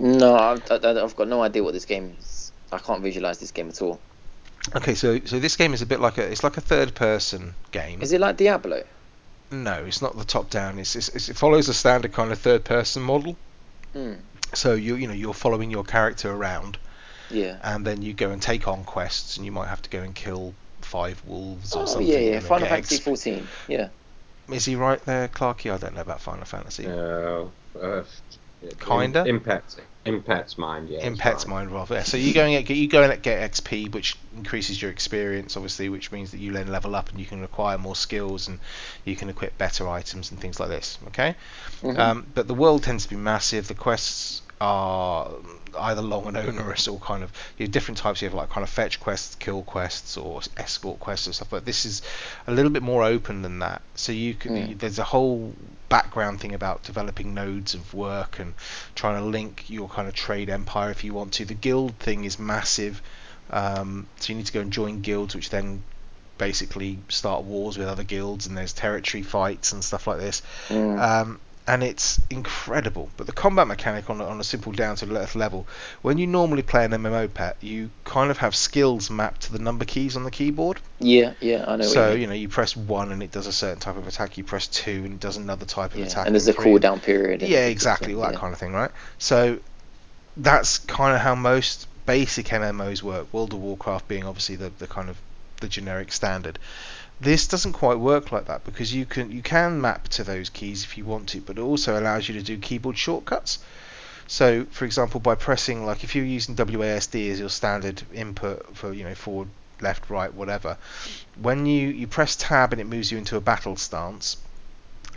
No, 0.00 0.34
I've, 0.34 0.62
I've 0.70 1.14
got 1.16 1.28
no 1.28 1.42
idea 1.42 1.62
what 1.62 1.72
this 1.72 1.84
game 1.84 2.16
is. 2.18 2.52
I 2.72 2.78
can't 2.78 3.00
visualize 3.02 3.38
this 3.38 3.52
game 3.52 3.68
at 3.68 3.80
all. 3.80 4.00
Okay, 4.74 4.94
so 4.94 5.20
so 5.24 5.38
this 5.38 5.56
game 5.56 5.72
is 5.74 5.82
a 5.82 5.86
bit 5.86 6.00
like 6.00 6.18
a 6.18 6.22
it's 6.30 6.42
like 6.42 6.56
a 6.56 6.60
third 6.60 6.94
person 6.94 7.54
game. 7.70 8.02
Is 8.02 8.12
it 8.12 8.20
like 8.20 8.36
Diablo? 8.36 8.82
No, 9.50 9.84
it's 9.84 10.02
not 10.02 10.16
the 10.16 10.24
top 10.24 10.50
down. 10.50 10.78
It's, 10.78 10.96
it's, 10.96 11.08
it's- 11.10 11.28
it 11.28 11.36
follows 11.36 11.68
a 11.68 11.74
standard 11.74 12.12
kind 12.12 12.32
of 12.32 12.38
third 12.38 12.64
person 12.64 13.02
model. 13.02 13.36
Hmm. 13.92 14.14
So 14.54 14.74
you 14.74 14.96
you 14.96 15.06
know 15.06 15.14
you're 15.14 15.34
following 15.34 15.70
your 15.70 15.84
character 15.84 16.30
around, 16.32 16.78
Yeah. 17.30 17.58
and 17.62 17.86
then 17.86 18.02
you 18.02 18.12
go 18.12 18.30
and 18.30 18.40
take 18.42 18.68
on 18.68 18.84
quests, 18.84 19.36
and 19.36 19.46
you 19.46 19.52
might 19.52 19.68
have 19.68 19.82
to 19.82 19.90
go 19.90 20.00
and 20.00 20.14
kill 20.14 20.54
five 20.82 21.22
wolves 21.26 21.74
or 21.74 21.82
Oh 21.82 21.86
something. 21.86 22.06
yeah, 22.06 22.18
yeah. 22.18 22.40
Final 22.40 22.68
Fantasy 22.68 22.96
X- 22.96 23.04
14. 23.04 23.46
Yeah. 23.68 23.88
Is 24.52 24.64
he 24.66 24.76
right 24.76 25.02
there, 25.06 25.28
Clarky? 25.28 25.72
I 25.72 25.78
don't 25.78 25.94
know 25.94 26.02
about 26.02 26.20
Final 26.20 26.44
Fantasy. 26.44 26.86
Uh, 26.86 27.46
uh, 27.80 28.04
Kinda? 28.80 29.22
In, 29.22 29.36
in 29.36 29.40
Pet's, 29.40 29.76
in 30.06 30.22
Pet's 30.22 30.56
mind, 30.56 30.88
yeah. 30.88 30.98
Impacts 31.00 31.12
it's 31.12 31.20
Pet's 31.20 31.44
right. 31.46 31.54
mind 31.54 31.70
rather. 31.70 32.02
So 32.04 32.16
you 32.16 32.32
go 32.32 32.44
and 32.44 32.66
get 32.66 32.76
you 32.76 32.88
go 32.88 33.02
and 33.02 33.22
get 33.22 33.50
XP, 33.52 33.92
which 33.92 34.16
increases 34.36 34.80
your 34.80 34.90
experience, 34.90 35.56
obviously, 35.56 35.88
which 35.90 36.10
means 36.12 36.30
that 36.30 36.38
you 36.40 36.52
then 36.52 36.68
level 36.72 36.94
up 36.94 37.10
and 37.10 37.18
you 37.20 37.26
can 37.26 37.42
acquire 37.44 37.76
more 37.78 37.94
skills 37.96 38.48
and 38.48 38.58
you 39.04 39.16
can 39.16 39.28
equip 39.28 39.56
better 39.58 39.86
items 39.88 40.30
and 40.30 40.40
things 40.40 40.58
like 40.60 40.68
this. 40.70 40.98
Okay. 41.08 41.34
Mhm. 41.82 41.98
Um, 41.98 42.26
but 42.34 42.48
the 42.48 42.54
world 42.54 42.82
tends 42.82 43.04
to 43.04 43.10
be 43.10 43.16
massive. 43.16 43.68
The 43.68 43.74
quests 43.74 44.40
are 44.60 45.30
either 45.78 46.02
long 46.02 46.26
and 46.26 46.36
onerous 46.36 46.88
or 46.88 46.98
kind 46.98 47.22
of 47.22 47.32
you 47.58 47.64
have 47.66 47.72
different 47.72 47.98
types. 47.98 48.22
You 48.22 48.28
have 48.28 48.34
like 48.34 48.50
kind 48.50 48.62
of 48.62 48.70
fetch 48.70 49.00
quests, 49.00 49.34
kill 49.34 49.62
quests, 49.62 50.16
or 50.16 50.40
escort 50.56 51.00
quests 51.00 51.26
and 51.26 51.34
stuff. 51.34 51.48
But 51.50 51.64
this 51.64 51.84
is 51.84 52.02
a 52.46 52.52
little 52.52 52.70
bit 52.70 52.82
more 52.82 53.02
open 53.02 53.42
than 53.42 53.58
that. 53.60 53.82
So 53.94 54.12
you 54.12 54.34
can 54.34 54.52
Mm. 54.54 54.78
there's 54.78 54.98
a 54.98 55.04
whole 55.04 55.54
background 55.88 56.40
thing 56.40 56.54
about 56.54 56.82
developing 56.82 57.34
nodes 57.34 57.74
of 57.74 57.92
work 57.94 58.38
and 58.38 58.54
trying 58.94 59.20
to 59.22 59.24
link 59.28 59.64
your 59.68 59.88
kind 59.88 60.08
of 60.08 60.14
trade 60.14 60.48
empire 60.50 60.90
if 60.90 61.04
you 61.04 61.12
want 61.14 61.32
to. 61.34 61.44
The 61.44 61.54
guild 61.54 61.94
thing 61.98 62.24
is 62.24 62.38
massive. 62.38 63.02
Um, 63.50 64.06
so 64.20 64.32
you 64.32 64.36
need 64.38 64.46
to 64.46 64.52
go 64.52 64.60
and 64.60 64.72
join 64.72 65.00
guilds, 65.02 65.34
which 65.34 65.50
then 65.50 65.82
basically 66.38 66.98
start 67.08 67.44
wars 67.44 67.78
with 67.78 67.86
other 67.86 68.02
guilds, 68.02 68.46
and 68.46 68.56
there's 68.56 68.72
territory 68.72 69.22
fights 69.22 69.72
and 69.72 69.84
stuff 69.84 70.06
like 70.06 70.18
this. 70.18 70.42
Mm. 70.68 70.98
Um, 71.00 71.40
and 71.66 71.82
it's 71.82 72.20
incredible. 72.28 73.08
But 73.16 73.26
the 73.26 73.32
combat 73.32 73.66
mechanic 73.66 74.10
on 74.10 74.20
a, 74.20 74.24
on 74.24 74.38
a 74.38 74.44
simple 74.44 74.72
down 74.72 74.96
to 74.96 75.16
earth 75.16 75.34
level, 75.34 75.66
when 76.02 76.18
you 76.18 76.26
normally 76.26 76.62
play 76.62 76.84
an 76.84 76.90
MMO 76.90 77.32
pet, 77.32 77.56
you 77.60 77.90
kind 78.04 78.30
of 78.30 78.38
have 78.38 78.54
skills 78.54 79.10
mapped 79.10 79.42
to 79.42 79.52
the 79.52 79.58
number 79.58 79.84
keys 79.84 80.16
on 80.16 80.24
the 80.24 80.30
keyboard. 80.30 80.80
yeah, 80.98 81.32
yeah. 81.40 81.64
I 81.66 81.76
know. 81.76 81.84
so 81.84 82.00
what 82.00 82.06
you 82.06 82.12
mean. 82.12 82.20
you 82.20 82.26
know 82.26 82.34
you 82.34 82.48
press 82.48 82.76
one 82.76 83.12
and 83.12 83.22
it 83.22 83.32
does 83.32 83.46
a 83.46 83.52
certain 83.52 83.80
type 83.80 83.96
of 83.96 84.06
attack. 84.06 84.36
You 84.36 84.44
press 84.44 84.66
two 84.66 85.04
and 85.04 85.14
it 85.14 85.20
does 85.20 85.36
another 85.36 85.64
type 85.64 85.92
of 85.92 85.98
yeah. 85.98 86.06
attack. 86.06 86.26
And 86.26 86.34
there's 86.34 86.48
a 86.48 86.54
cooldown 86.54 87.02
period. 87.02 87.42
yeah, 87.42 87.66
exactly, 87.66 88.14
all 88.14 88.22
that 88.22 88.32
yeah. 88.32 88.38
kind 88.38 88.52
of 88.52 88.58
thing, 88.58 88.72
right? 88.72 88.90
So 89.18 89.58
that's 90.36 90.78
kind 90.78 91.14
of 91.14 91.22
how 91.22 91.34
most 91.34 91.86
basic 92.06 92.46
MMOs 92.46 93.02
work. 93.02 93.32
World 93.32 93.54
of 93.54 93.60
Warcraft 93.60 94.08
being 94.08 94.24
obviously 94.24 94.56
the, 94.56 94.70
the 94.78 94.86
kind 94.86 95.08
of 95.08 95.16
the 95.60 95.68
generic 95.68 96.12
standard. 96.12 96.58
This 97.20 97.46
doesn't 97.46 97.74
quite 97.74 97.98
work 97.98 98.32
like 98.32 98.46
that 98.46 98.64
because 98.64 98.92
you 98.92 99.06
can 99.06 99.30
you 99.30 99.42
can 99.42 99.80
map 99.80 100.08
to 100.08 100.24
those 100.24 100.50
keys 100.50 100.84
if 100.84 100.98
you 100.98 101.04
want 101.04 101.28
to, 101.30 101.40
but 101.40 101.58
it 101.58 101.62
also 101.62 101.98
allows 101.98 102.28
you 102.28 102.34
to 102.34 102.42
do 102.42 102.58
keyboard 102.58 102.98
shortcuts. 102.98 103.58
So, 104.26 104.64
for 104.70 104.84
example, 104.84 105.20
by 105.20 105.34
pressing 105.34 105.86
like 105.86 106.02
if 106.02 106.14
you're 106.14 106.24
using 106.24 106.56
WASD 106.56 107.30
as 107.30 107.38
your 107.38 107.50
standard 107.50 108.02
input 108.12 108.76
for 108.76 108.92
you 108.92 109.04
know 109.04 109.14
forward, 109.14 109.48
left, 109.80 110.10
right, 110.10 110.32
whatever, 110.32 110.76
when 111.40 111.66
you 111.66 111.88
you 111.88 112.06
press 112.06 112.34
tab 112.36 112.72
and 112.72 112.80
it 112.80 112.86
moves 112.86 113.12
you 113.12 113.18
into 113.18 113.36
a 113.36 113.40
battle 113.40 113.76
stance, 113.76 114.36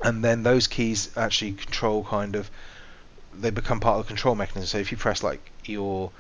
and 0.04 0.24
then 0.24 0.44
those 0.44 0.68
keys 0.68 1.10
actually 1.18 1.54
control 1.54 2.04
kind 2.04 2.36
of 2.36 2.52
they 3.34 3.50
become 3.50 3.80
part 3.80 4.00
of 4.00 4.06
the 4.06 4.08
control 4.08 4.36
mechanism. 4.36 4.68
So 4.68 4.78
if 4.80 4.92
you 4.92 4.98
press 4.98 5.24
like 5.24 5.52
your 5.66 6.12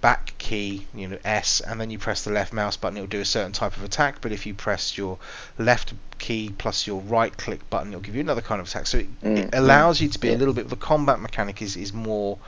back 0.00 0.32
key, 0.38 0.86
you 0.94 1.08
know 1.08 1.18
S, 1.24 1.60
and 1.60 1.80
then 1.80 1.90
you 1.90 1.98
press 1.98 2.24
the 2.24 2.30
left 2.30 2.52
mouse 2.52 2.76
button, 2.76 2.96
it'll 2.96 3.08
do 3.08 3.20
a 3.20 3.24
certain 3.24 3.52
type 3.52 3.76
of 3.76 3.82
attack. 3.82 4.20
But 4.20 4.32
if 4.32 4.46
you 4.46 4.54
press 4.54 4.96
your 4.96 5.18
left 5.58 5.94
key 6.18 6.50
plus 6.56 6.86
your 6.86 7.00
right 7.00 7.36
click 7.36 7.68
button, 7.70 7.88
it'll 7.88 8.00
give 8.00 8.14
you 8.14 8.20
another 8.20 8.40
kind 8.42 8.60
of 8.60 8.68
attack. 8.68 8.86
So 8.86 8.98
it, 8.98 9.20
Mm, 9.22 9.38
it 9.48 9.54
allows 9.54 10.00
you 10.00 10.08
to 10.08 10.18
be 10.18 10.32
a 10.32 10.36
little 10.36 10.54
bit. 10.54 10.68
The 10.68 10.76
combat 10.76 11.20
mechanic 11.20 11.62
is 11.62 11.76
is 11.76 11.92
more 11.92 12.38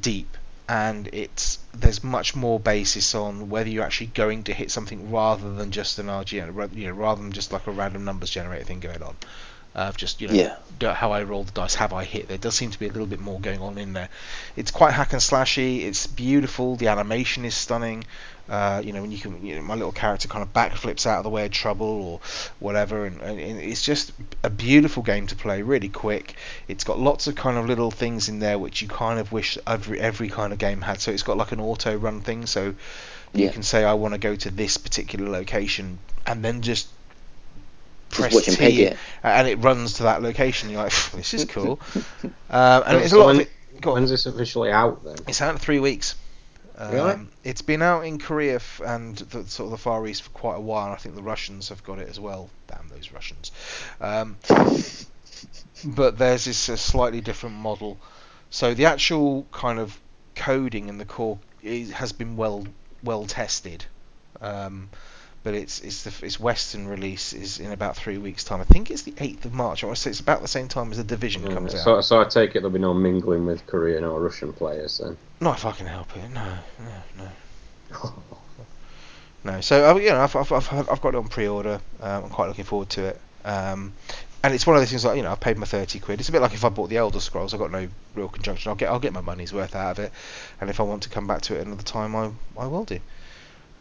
deep. 0.00 0.36
And 0.70 1.08
it's 1.12 1.60
there's 1.72 2.04
much 2.04 2.36
more 2.36 2.60
basis 2.60 3.14
on 3.14 3.48
whether 3.48 3.70
you're 3.70 3.84
actually 3.84 4.08
going 4.08 4.44
to 4.44 4.52
hit 4.52 4.70
something 4.70 5.10
rather 5.10 5.54
than 5.54 5.70
just 5.70 5.98
an 5.98 6.08
ra- 6.08 6.68
you 6.72 6.86
know, 6.86 6.92
rather 6.92 7.22
than 7.22 7.32
just 7.32 7.52
like 7.52 7.66
a 7.66 7.70
random 7.70 8.04
numbers 8.04 8.28
generator 8.28 8.64
thing 8.64 8.80
going 8.80 9.02
on. 9.02 9.16
Uh, 9.74 9.92
just 9.92 10.20
you 10.20 10.28
know, 10.28 10.34
Yeah. 10.80 10.94
how 10.94 11.12
I 11.12 11.22
roll 11.22 11.44
the 11.44 11.52
dice, 11.52 11.74
have 11.76 11.92
I 11.92 12.04
hit? 12.04 12.26
There 12.28 12.38
does 12.38 12.54
seem 12.54 12.70
to 12.70 12.78
be 12.78 12.86
a 12.86 12.90
little 12.92 13.06
bit 13.06 13.20
more 13.20 13.38
going 13.38 13.60
on 13.60 13.78
in 13.78 13.92
there. 13.92 14.08
It's 14.56 14.70
quite 14.70 14.92
hack 14.92 15.12
and 15.12 15.22
slashy. 15.22 15.84
It's 15.84 16.06
beautiful. 16.06 16.76
The 16.76 16.88
animation 16.88 17.44
is 17.44 17.54
stunning. 17.54 18.04
Uh, 18.48 18.80
you 18.82 18.94
know, 18.94 19.02
when 19.02 19.12
you 19.12 19.18
can, 19.18 19.44
you 19.44 19.56
know, 19.56 19.62
my 19.62 19.74
little 19.74 19.92
character 19.92 20.26
kind 20.26 20.42
of 20.42 20.52
backflips 20.54 21.06
out 21.06 21.18
of 21.18 21.24
the 21.24 21.28
way 21.30 21.44
of 21.44 21.50
trouble 21.52 21.86
or 21.86 22.20
whatever, 22.60 23.04
and, 23.04 23.20
and 23.20 23.38
it's 23.38 23.82
just 23.82 24.10
a 24.42 24.48
beautiful 24.48 25.02
game 25.02 25.26
to 25.26 25.36
play. 25.36 25.60
Really 25.60 25.90
quick. 25.90 26.34
It's 26.66 26.82
got 26.82 26.98
lots 26.98 27.26
of 27.26 27.34
kind 27.34 27.58
of 27.58 27.66
little 27.66 27.90
things 27.90 28.30
in 28.30 28.38
there 28.38 28.58
which 28.58 28.80
you 28.80 28.88
kind 28.88 29.20
of 29.20 29.32
wish 29.32 29.58
every 29.66 30.00
every 30.00 30.30
kind 30.30 30.54
of 30.54 30.58
game 30.58 30.80
had. 30.80 31.00
So 31.02 31.10
it's 31.12 31.22
got 31.22 31.36
like 31.36 31.52
an 31.52 31.60
auto 31.60 31.94
run 31.94 32.22
thing. 32.22 32.46
So 32.46 32.74
you 33.34 33.50
can 33.50 33.62
say 33.62 33.84
I 33.84 33.92
want 33.92 34.14
to 34.14 34.18
go 34.18 34.34
to 34.34 34.50
this 34.50 34.78
particular 34.78 35.28
location, 35.28 35.98
and 36.26 36.42
then 36.42 36.62
just 36.62 36.88
press 38.10 38.34
watch 38.34 38.44
T, 38.46 38.82
it. 38.84 38.96
and 39.22 39.46
it 39.48 39.56
runs 39.56 39.94
to 39.94 40.04
that 40.04 40.22
location. 40.22 40.70
You're 40.70 40.82
like, 40.84 40.92
this 41.12 41.34
is 41.34 41.44
cool. 41.44 41.80
Um, 42.50 42.82
and 42.86 42.92
So- 42.92 42.98
it's 42.98 43.12
a 43.12 43.18
lot 43.18 43.26
when- 43.26 43.36
of 43.36 43.42
it, 43.42 43.84
when's 43.86 44.10
this 44.10 44.26
officially 44.26 44.70
out 44.72 45.04
then? 45.04 45.16
It's 45.28 45.40
out 45.42 45.52
in 45.52 45.58
three 45.58 45.80
weeks. 45.80 46.14
Um, 46.76 46.92
really? 46.94 47.16
It's 47.44 47.60
been 47.62 47.82
out 47.82 48.02
in 48.06 48.18
Korea 48.18 48.56
f- 48.56 48.80
and 48.86 49.16
the, 49.16 49.44
sort 49.48 49.66
of 49.66 49.70
the 49.72 49.78
Far 49.78 50.06
East 50.06 50.22
for 50.22 50.30
quite 50.30 50.56
a 50.56 50.60
while. 50.60 50.86
and 50.86 50.94
I 50.94 50.96
think 50.96 51.14
the 51.16 51.22
Russians 51.22 51.68
have 51.70 51.82
got 51.84 51.98
it 51.98 52.08
as 52.08 52.18
well. 52.20 52.48
Damn 52.68 52.88
those 52.88 53.10
Russians. 53.12 53.50
Um, 54.00 54.36
but 55.84 56.18
theirs 56.18 56.46
is 56.46 56.68
a 56.68 56.76
slightly 56.76 57.20
different 57.20 57.56
model. 57.56 57.98
So 58.50 58.74
the 58.74 58.86
actual 58.86 59.46
kind 59.52 59.78
of 59.78 59.98
coding 60.34 60.88
in 60.88 60.98
the 60.98 61.04
core 61.04 61.38
is, 61.62 61.90
has 61.92 62.12
been 62.12 62.36
well 62.36 62.64
well 63.02 63.26
tested. 63.26 63.84
Um, 64.40 64.88
but 65.48 65.54
it's 65.54 65.80
it's 65.80 66.02
the 66.02 66.26
its 66.26 66.38
Western 66.38 66.86
release 66.86 67.32
is 67.32 67.58
in 67.58 67.72
about 67.72 67.96
three 67.96 68.18
weeks' 68.18 68.44
time. 68.44 68.60
I 68.60 68.64
think 68.64 68.90
it's 68.90 69.04
the 69.04 69.14
eighth 69.16 69.46
of 69.46 69.54
March. 69.54 69.82
I 69.82 69.94
say 69.94 70.10
it's 70.10 70.20
about 70.20 70.42
the 70.42 70.48
same 70.48 70.68
time 70.68 70.90
as 70.90 70.98
the 70.98 71.04
Division 71.04 71.42
Yeah, 71.42 71.54
comes 71.54 71.74
out. 71.74 71.80
so, 71.84 72.00
so 72.02 72.20
I 72.20 72.24
take 72.24 72.50
it 72.50 72.60
there'll 72.60 72.68
be 72.68 72.78
no 72.78 72.92
mingling 72.92 73.46
with 73.46 73.66
Korean 73.66 74.04
or 74.04 74.20
Russian 74.20 74.52
players 74.52 74.98
then. 74.98 75.16
Not 75.40 75.56
if 75.56 75.64
I 75.64 75.72
can 75.72 75.86
help 75.86 76.14
it. 76.14 76.28
No, 76.34 76.58
no, 76.80 77.24
no. 77.24 78.12
No, 79.44 79.62
so 79.62 79.88
uh, 79.90 79.94
you 79.96 80.10
know, 80.10 80.20
I've, 80.20 80.36
I've, 80.36 80.52
I've, 80.52 80.90
I've 80.90 81.00
got 81.00 81.14
it 81.14 81.16
on 81.16 81.28
pre-order. 81.28 81.80
Um, 82.02 82.24
I'm 82.24 82.28
quite 82.30 82.48
looking 82.48 82.64
forward 82.66 82.90
to 82.90 83.06
it. 83.06 83.20
Um, 83.46 83.94
and 84.44 84.52
it's 84.52 84.66
one 84.66 84.76
of 84.76 84.82
those 84.82 84.90
things 84.90 85.06
like 85.06 85.16
you 85.16 85.22
know, 85.22 85.32
I've 85.32 85.40
paid 85.40 85.56
my 85.56 85.64
thirty 85.64 85.98
quid. 85.98 86.20
It's 86.20 86.28
a 86.28 86.32
bit 86.32 86.42
like 86.42 86.52
if 86.52 86.64
I 86.64 86.68
bought 86.68 86.90
the 86.90 86.98
Elder 86.98 87.20
Scrolls. 87.20 87.54
I've 87.54 87.60
got 87.60 87.70
no 87.70 87.88
real 88.14 88.28
conjunction. 88.28 88.68
I'll 88.68 88.76
get 88.76 88.90
I'll 88.90 88.98
get 88.98 89.14
my 89.14 89.22
money's 89.22 89.54
worth 89.54 89.74
out 89.74 89.92
of 89.92 90.04
it. 90.04 90.12
And 90.60 90.68
if 90.68 90.78
I 90.80 90.82
want 90.82 91.04
to 91.04 91.08
come 91.08 91.26
back 91.26 91.40
to 91.42 91.56
it 91.56 91.66
another 91.66 91.82
time, 91.84 92.14
I 92.14 92.32
I 92.58 92.66
will 92.66 92.84
do. 92.84 92.98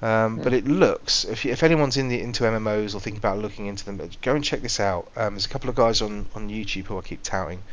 Um, 0.01 0.37
But 0.37 0.53
it 0.53 0.67
looks 0.67 1.25
if 1.25 1.43
you, 1.43 1.51
if 1.51 1.63
anyone's 1.63 1.97
in 1.97 2.07
the 2.07 2.21
into 2.21 2.43
MMOs 2.43 2.93
or 2.93 2.99
thinking 2.99 3.17
about 3.17 3.39
looking 3.39 3.65
into 3.65 3.83
them, 3.83 3.99
go 4.21 4.35
and 4.35 4.43
check 4.43 4.61
this 4.61 4.79
out. 4.79 5.11
Um, 5.15 5.33
there's 5.33 5.45
a 5.45 5.49
couple 5.49 5.69
of 5.69 5.75
guys 5.75 6.01
on 6.01 6.27
on 6.35 6.49
YouTube 6.49 6.85
who 6.85 6.97
I 6.97 7.01
keep 7.01 7.23
touting. 7.23 7.63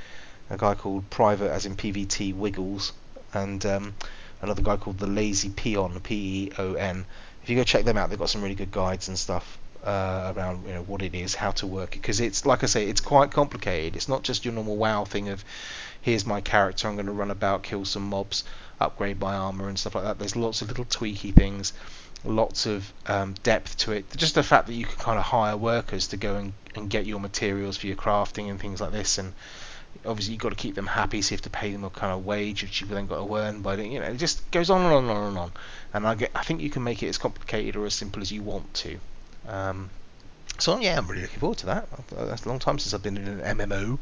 A 0.50 0.56
guy 0.56 0.74
called 0.74 1.08
Private, 1.10 1.50
as 1.50 1.66
in 1.66 1.76
PVT 1.76 2.34
Wiggles, 2.34 2.92
and 3.32 3.64
um, 3.66 3.94
another 4.40 4.62
guy 4.62 4.76
called 4.76 4.98
the 4.98 5.06
Lazy 5.06 5.50
Peon, 5.50 6.00
P 6.00 6.14
E 6.14 6.52
O 6.58 6.74
N. 6.74 7.04
If 7.42 7.50
you 7.50 7.56
go 7.56 7.64
check 7.64 7.84
them 7.84 7.98
out, 7.98 8.08
they've 8.08 8.18
got 8.18 8.30
some 8.30 8.42
really 8.42 8.54
good 8.54 8.72
guides 8.72 9.08
and 9.08 9.18
stuff 9.18 9.58
uh, 9.84 10.32
around 10.34 10.66
you 10.66 10.72
know 10.72 10.82
what 10.82 11.02
it 11.02 11.14
is, 11.14 11.34
how 11.34 11.50
to 11.52 11.66
work 11.66 11.96
it, 11.96 12.00
because 12.00 12.20
it's 12.20 12.46
like 12.46 12.62
I 12.62 12.66
say, 12.66 12.86
it's 12.86 13.00
quite 13.00 13.30
complicated. 13.30 13.96
It's 13.96 14.08
not 14.08 14.22
just 14.22 14.44
your 14.44 14.54
normal 14.54 14.76
WoW 14.76 15.04
thing 15.04 15.28
of 15.28 15.44
here's 16.00 16.26
my 16.26 16.40
character, 16.40 16.88
I'm 16.88 16.94
going 16.96 17.06
to 17.06 17.12
run 17.12 17.30
about, 17.30 17.62
kill 17.62 17.84
some 17.84 18.08
mobs, 18.08 18.44
upgrade 18.80 19.20
my 19.20 19.34
armor 19.34 19.68
and 19.68 19.78
stuff 19.78 19.94
like 19.94 20.04
that. 20.04 20.18
There's 20.18 20.36
lots 20.36 20.62
of 20.62 20.68
little 20.68 20.84
tweaky 20.84 21.34
things, 21.34 21.72
lots 22.24 22.66
of 22.66 22.92
um, 23.06 23.34
depth 23.42 23.76
to 23.78 23.92
it. 23.92 24.04
Just 24.16 24.34
the 24.34 24.42
fact 24.42 24.66
that 24.66 24.74
you 24.74 24.84
can 24.84 24.96
kind 24.96 25.18
of 25.18 25.24
hire 25.24 25.56
workers 25.56 26.08
to 26.08 26.16
go 26.16 26.36
and, 26.36 26.52
and 26.74 26.88
get 26.88 27.06
your 27.06 27.20
materials 27.20 27.76
for 27.76 27.86
your 27.86 27.96
crafting 27.96 28.50
and 28.50 28.60
things 28.60 28.80
like 28.80 28.92
this, 28.92 29.18
and 29.18 29.32
obviously 30.06 30.32
you've 30.34 30.42
got 30.42 30.50
to 30.50 30.56
keep 30.56 30.74
them 30.74 30.86
happy, 30.86 31.22
so 31.22 31.32
you 31.32 31.36
have 31.36 31.42
to 31.42 31.50
pay 31.50 31.72
them 31.72 31.84
a 31.84 31.90
kind 31.90 32.12
of 32.12 32.24
wage, 32.24 32.62
which 32.62 32.80
you've 32.80 32.90
then 32.90 33.06
got 33.06 33.26
to 33.26 33.36
earn 33.36 33.62
by 33.62 33.76
doing, 33.76 33.92
you 33.92 34.00
know, 34.00 34.06
it 34.06 34.16
just 34.16 34.50
goes 34.50 34.70
on 34.70 34.82
and 34.82 34.92
on 34.92 35.04
and 35.04 35.12
on 35.12 35.28
and 35.28 35.38
on. 35.38 35.52
And 35.92 36.06
I 36.06 36.14
get, 36.14 36.30
I 36.34 36.42
think 36.42 36.60
you 36.60 36.70
can 36.70 36.82
make 36.82 37.02
it 37.02 37.08
as 37.08 37.18
complicated 37.18 37.76
or 37.76 37.86
as 37.86 37.94
simple 37.94 38.22
as 38.22 38.32
you 38.32 38.42
want 38.42 38.72
to. 38.74 38.98
Um, 39.48 39.90
so 40.58 40.78
yeah, 40.78 40.96
I'm 40.98 41.06
really 41.06 41.22
looking 41.22 41.40
forward 41.40 41.58
to 41.58 41.66
that. 41.66 41.88
That's 42.10 42.44
a 42.44 42.48
long 42.48 42.58
time 42.58 42.78
since 42.78 42.94
I've 42.94 43.02
been 43.02 43.16
in 43.16 43.40
an 43.40 43.58
MMO, 43.58 43.98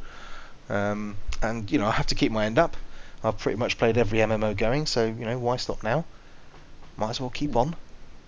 um, 0.68 1.16
and 1.40 1.70
you 1.70 1.78
know 1.78 1.86
I 1.86 1.92
have 1.92 2.06
to 2.08 2.14
keep 2.14 2.30
my 2.30 2.44
end 2.44 2.58
up. 2.58 2.76
I've 3.24 3.38
pretty 3.38 3.58
much 3.58 3.78
played 3.78 3.96
every 3.96 4.18
MMO 4.18 4.56
going, 4.56 4.86
so 4.86 5.06
you 5.06 5.24
know 5.24 5.38
why 5.38 5.56
stop 5.56 5.82
now? 5.82 6.04
Might 6.96 7.10
as 7.10 7.20
well 7.20 7.30
keep 7.30 7.56
on. 7.56 7.74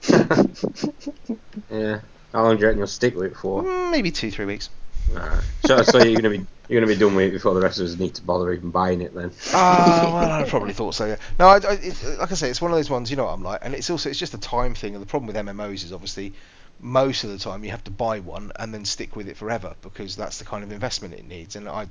yeah. 1.71 2.01
How 2.33 2.43
long 2.43 2.57
do 2.57 2.61
you 2.61 2.67
reckon 2.67 2.79
you'll 2.79 2.87
stick 2.87 3.15
with 3.15 3.33
it 3.33 3.37
for? 3.37 3.63
Mm, 3.63 3.91
Maybe 3.91 4.11
two, 4.11 4.31
three 4.31 4.45
weeks. 4.45 4.71
Alright. 5.13 5.45
So, 5.67 5.83
so 5.83 6.03
you're 6.03 6.21
gonna 6.21 6.37
be 6.37 6.47
you're 6.69 6.81
gonna 6.81 6.93
be 6.93 6.99
done 6.99 7.15
with 7.15 7.27
it 7.29 7.33
before 7.33 7.55
the 7.55 7.61
rest 7.61 7.79
of 7.79 7.87
us 7.87 7.99
need 7.99 8.15
to 8.15 8.23
bother 8.23 8.53
even 8.53 8.71
buying 8.71 9.03
it 9.03 9.15
then. 9.15 9.33
Ah, 9.53 10.11
well, 10.13 10.31
I 10.33 10.49
probably 10.49 10.73
thought 10.73 10.95
so. 10.95 11.07
Yeah. 11.07 11.17
No, 11.39 11.47
I, 11.47 11.57
I, 11.57 11.73
it's, 11.75 12.03
like 12.19 12.33
I 12.33 12.35
say, 12.35 12.51
it's 12.51 12.61
one 12.61 12.71
of 12.71 12.77
those 12.77 12.91
ones. 12.91 13.11
You 13.11 13.17
know 13.17 13.25
what 13.25 13.33
I'm 13.33 13.43
like, 13.43 13.61
and 13.63 13.75
it's 13.75 13.91
also 13.91 14.11
it's 14.11 14.19
just 14.19 14.35
a 14.35 14.39
time 14.39 14.75
thing. 14.75 14.95
And 14.95 15.03
the 15.03 15.07
problem 15.07 15.27
with 15.27 15.37
MMOs 15.37 15.85
is 15.85 15.93
obviously 15.93 16.33
most 16.81 17.25
of 17.25 17.31
the 17.31 17.39
time 17.39 17.65
you 17.65 17.71
have 17.71 17.85
to 17.85 17.91
buy 17.91 18.21
one 18.21 18.51
and 18.57 18.75
then 18.75 18.85
stick 18.85 19.15
with 19.15 19.29
it 19.29 19.37
forever 19.37 19.75
because 19.83 20.17
that's 20.17 20.39
the 20.39 20.45
kind 20.45 20.65
of 20.65 20.73
investment 20.73 21.15
it 21.15 21.27
needs. 21.27 21.55
And 21.55 21.69
I 21.69 21.87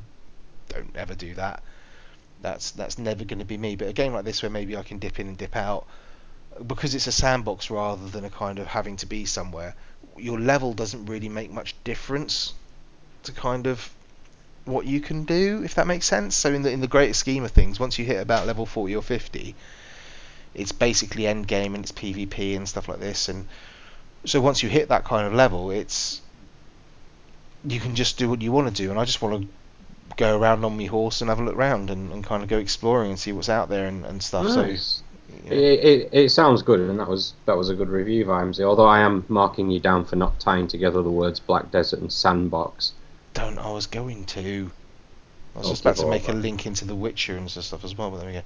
don't 0.69 0.95
ever 0.95 1.15
do 1.15 1.35
that. 1.35 1.63
That's 2.41 2.71
that's 2.71 2.97
never 2.97 3.23
going 3.23 3.39
to 3.39 3.45
be 3.45 3.57
me. 3.57 3.75
But 3.75 3.87
a 3.87 3.93
game 3.93 4.13
like 4.13 4.25
this 4.25 4.41
where 4.41 4.49
maybe 4.49 4.75
I 4.75 4.83
can 4.83 4.97
dip 4.97 5.19
in 5.19 5.27
and 5.27 5.37
dip 5.37 5.55
out 5.55 5.85
because 6.67 6.95
it's 6.95 7.07
a 7.07 7.11
sandbox 7.11 7.69
rather 7.69 8.07
than 8.07 8.25
a 8.25 8.29
kind 8.29 8.59
of 8.59 8.67
having 8.67 8.97
to 8.97 9.05
be 9.05 9.25
somewhere. 9.25 9.75
Your 10.17 10.39
level 10.39 10.73
doesn't 10.73 11.07
really 11.07 11.29
make 11.29 11.51
much 11.51 11.75
difference 11.83 12.53
to 13.23 13.31
kind 13.31 13.67
of 13.67 13.89
what 14.65 14.85
you 14.85 15.01
can 15.01 15.25
do, 15.25 15.61
if 15.63 15.75
that 15.75 15.87
makes 15.87 16.05
sense. 16.05 16.35
So 16.35 16.53
in 16.53 16.61
the 16.61 16.71
in 16.71 16.81
the 16.81 16.87
greater 16.87 17.13
scheme 17.13 17.43
of 17.43 17.51
things, 17.51 17.79
once 17.79 17.97
you 17.97 18.05
hit 18.05 18.21
about 18.21 18.47
level 18.47 18.65
forty 18.65 18.95
or 18.95 19.01
fifty, 19.01 19.55
it's 20.53 20.71
basically 20.71 21.27
end 21.27 21.47
game 21.47 21.75
and 21.75 21.83
it's 21.83 21.91
PvP 21.91 22.55
and 22.55 22.67
stuff 22.67 22.87
like 22.87 22.99
this. 22.99 23.29
And 23.29 23.47
so 24.25 24.39
once 24.39 24.63
you 24.63 24.69
hit 24.69 24.89
that 24.89 25.03
kind 25.03 25.27
of 25.27 25.33
level, 25.33 25.71
it's 25.71 26.21
you 27.65 27.79
can 27.79 27.95
just 27.95 28.17
do 28.17 28.29
what 28.29 28.41
you 28.41 28.51
want 28.51 28.67
to 28.67 28.73
do. 28.73 28.89
And 28.89 28.99
I 28.99 29.05
just 29.05 29.21
want 29.21 29.41
to 29.41 30.15
go 30.15 30.37
around 30.37 30.63
on 30.63 30.77
my 30.77 30.85
horse 30.85 31.21
and 31.21 31.29
have 31.29 31.39
a 31.39 31.43
look 31.43 31.55
around 31.55 31.89
and, 31.89 32.11
and 32.11 32.23
kind 32.23 32.43
of 32.43 32.49
go 32.49 32.57
exploring 32.57 33.11
and 33.11 33.19
see 33.19 33.31
what's 33.31 33.49
out 33.49 33.69
there 33.69 33.87
and, 33.87 34.05
and 34.05 34.21
stuff. 34.21 34.45
Nice. 34.45 34.85
So 34.85 35.03
know. 35.45 35.55
It, 35.55 35.79
it, 35.79 36.09
it 36.11 36.29
sounds 36.29 36.61
good, 36.61 36.79
and 36.79 36.99
that 36.99 37.07
was 37.07 37.33
that 37.45 37.57
was 37.57 37.69
a 37.69 37.75
good 37.75 37.89
review, 37.89 38.25
Vimesy. 38.25 38.63
Although 38.63 38.85
I 38.85 38.99
am 38.99 39.25
marking 39.27 39.69
you 39.69 39.79
down 39.79 40.05
for 40.05 40.15
not 40.15 40.39
tying 40.39 40.67
together 40.67 41.01
the 41.01 41.11
words 41.11 41.39
Black 41.39 41.71
Desert 41.71 41.99
and 41.99 42.11
Sandbox. 42.11 42.93
don't 43.33 43.57
I 43.57 43.71
was 43.71 43.87
going 43.87 44.25
to. 44.25 44.71
I 45.55 45.59
was 45.59 45.67
I'll 45.67 45.73
just 45.73 45.81
about 45.81 45.97
to 45.97 46.09
make 46.09 46.27
a 46.29 46.33
link 46.33 46.65
into 46.65 46.85
The 46.85 46.95
Witcher 46.95 47.37
and 47.37 47.49
stuff 47.49 47.83
as 47.83 47.95
well, 47.95 48.09
but 48.09 48.17
there 48.17 48.27
we 48.27 48.33
go. 48.33 48.41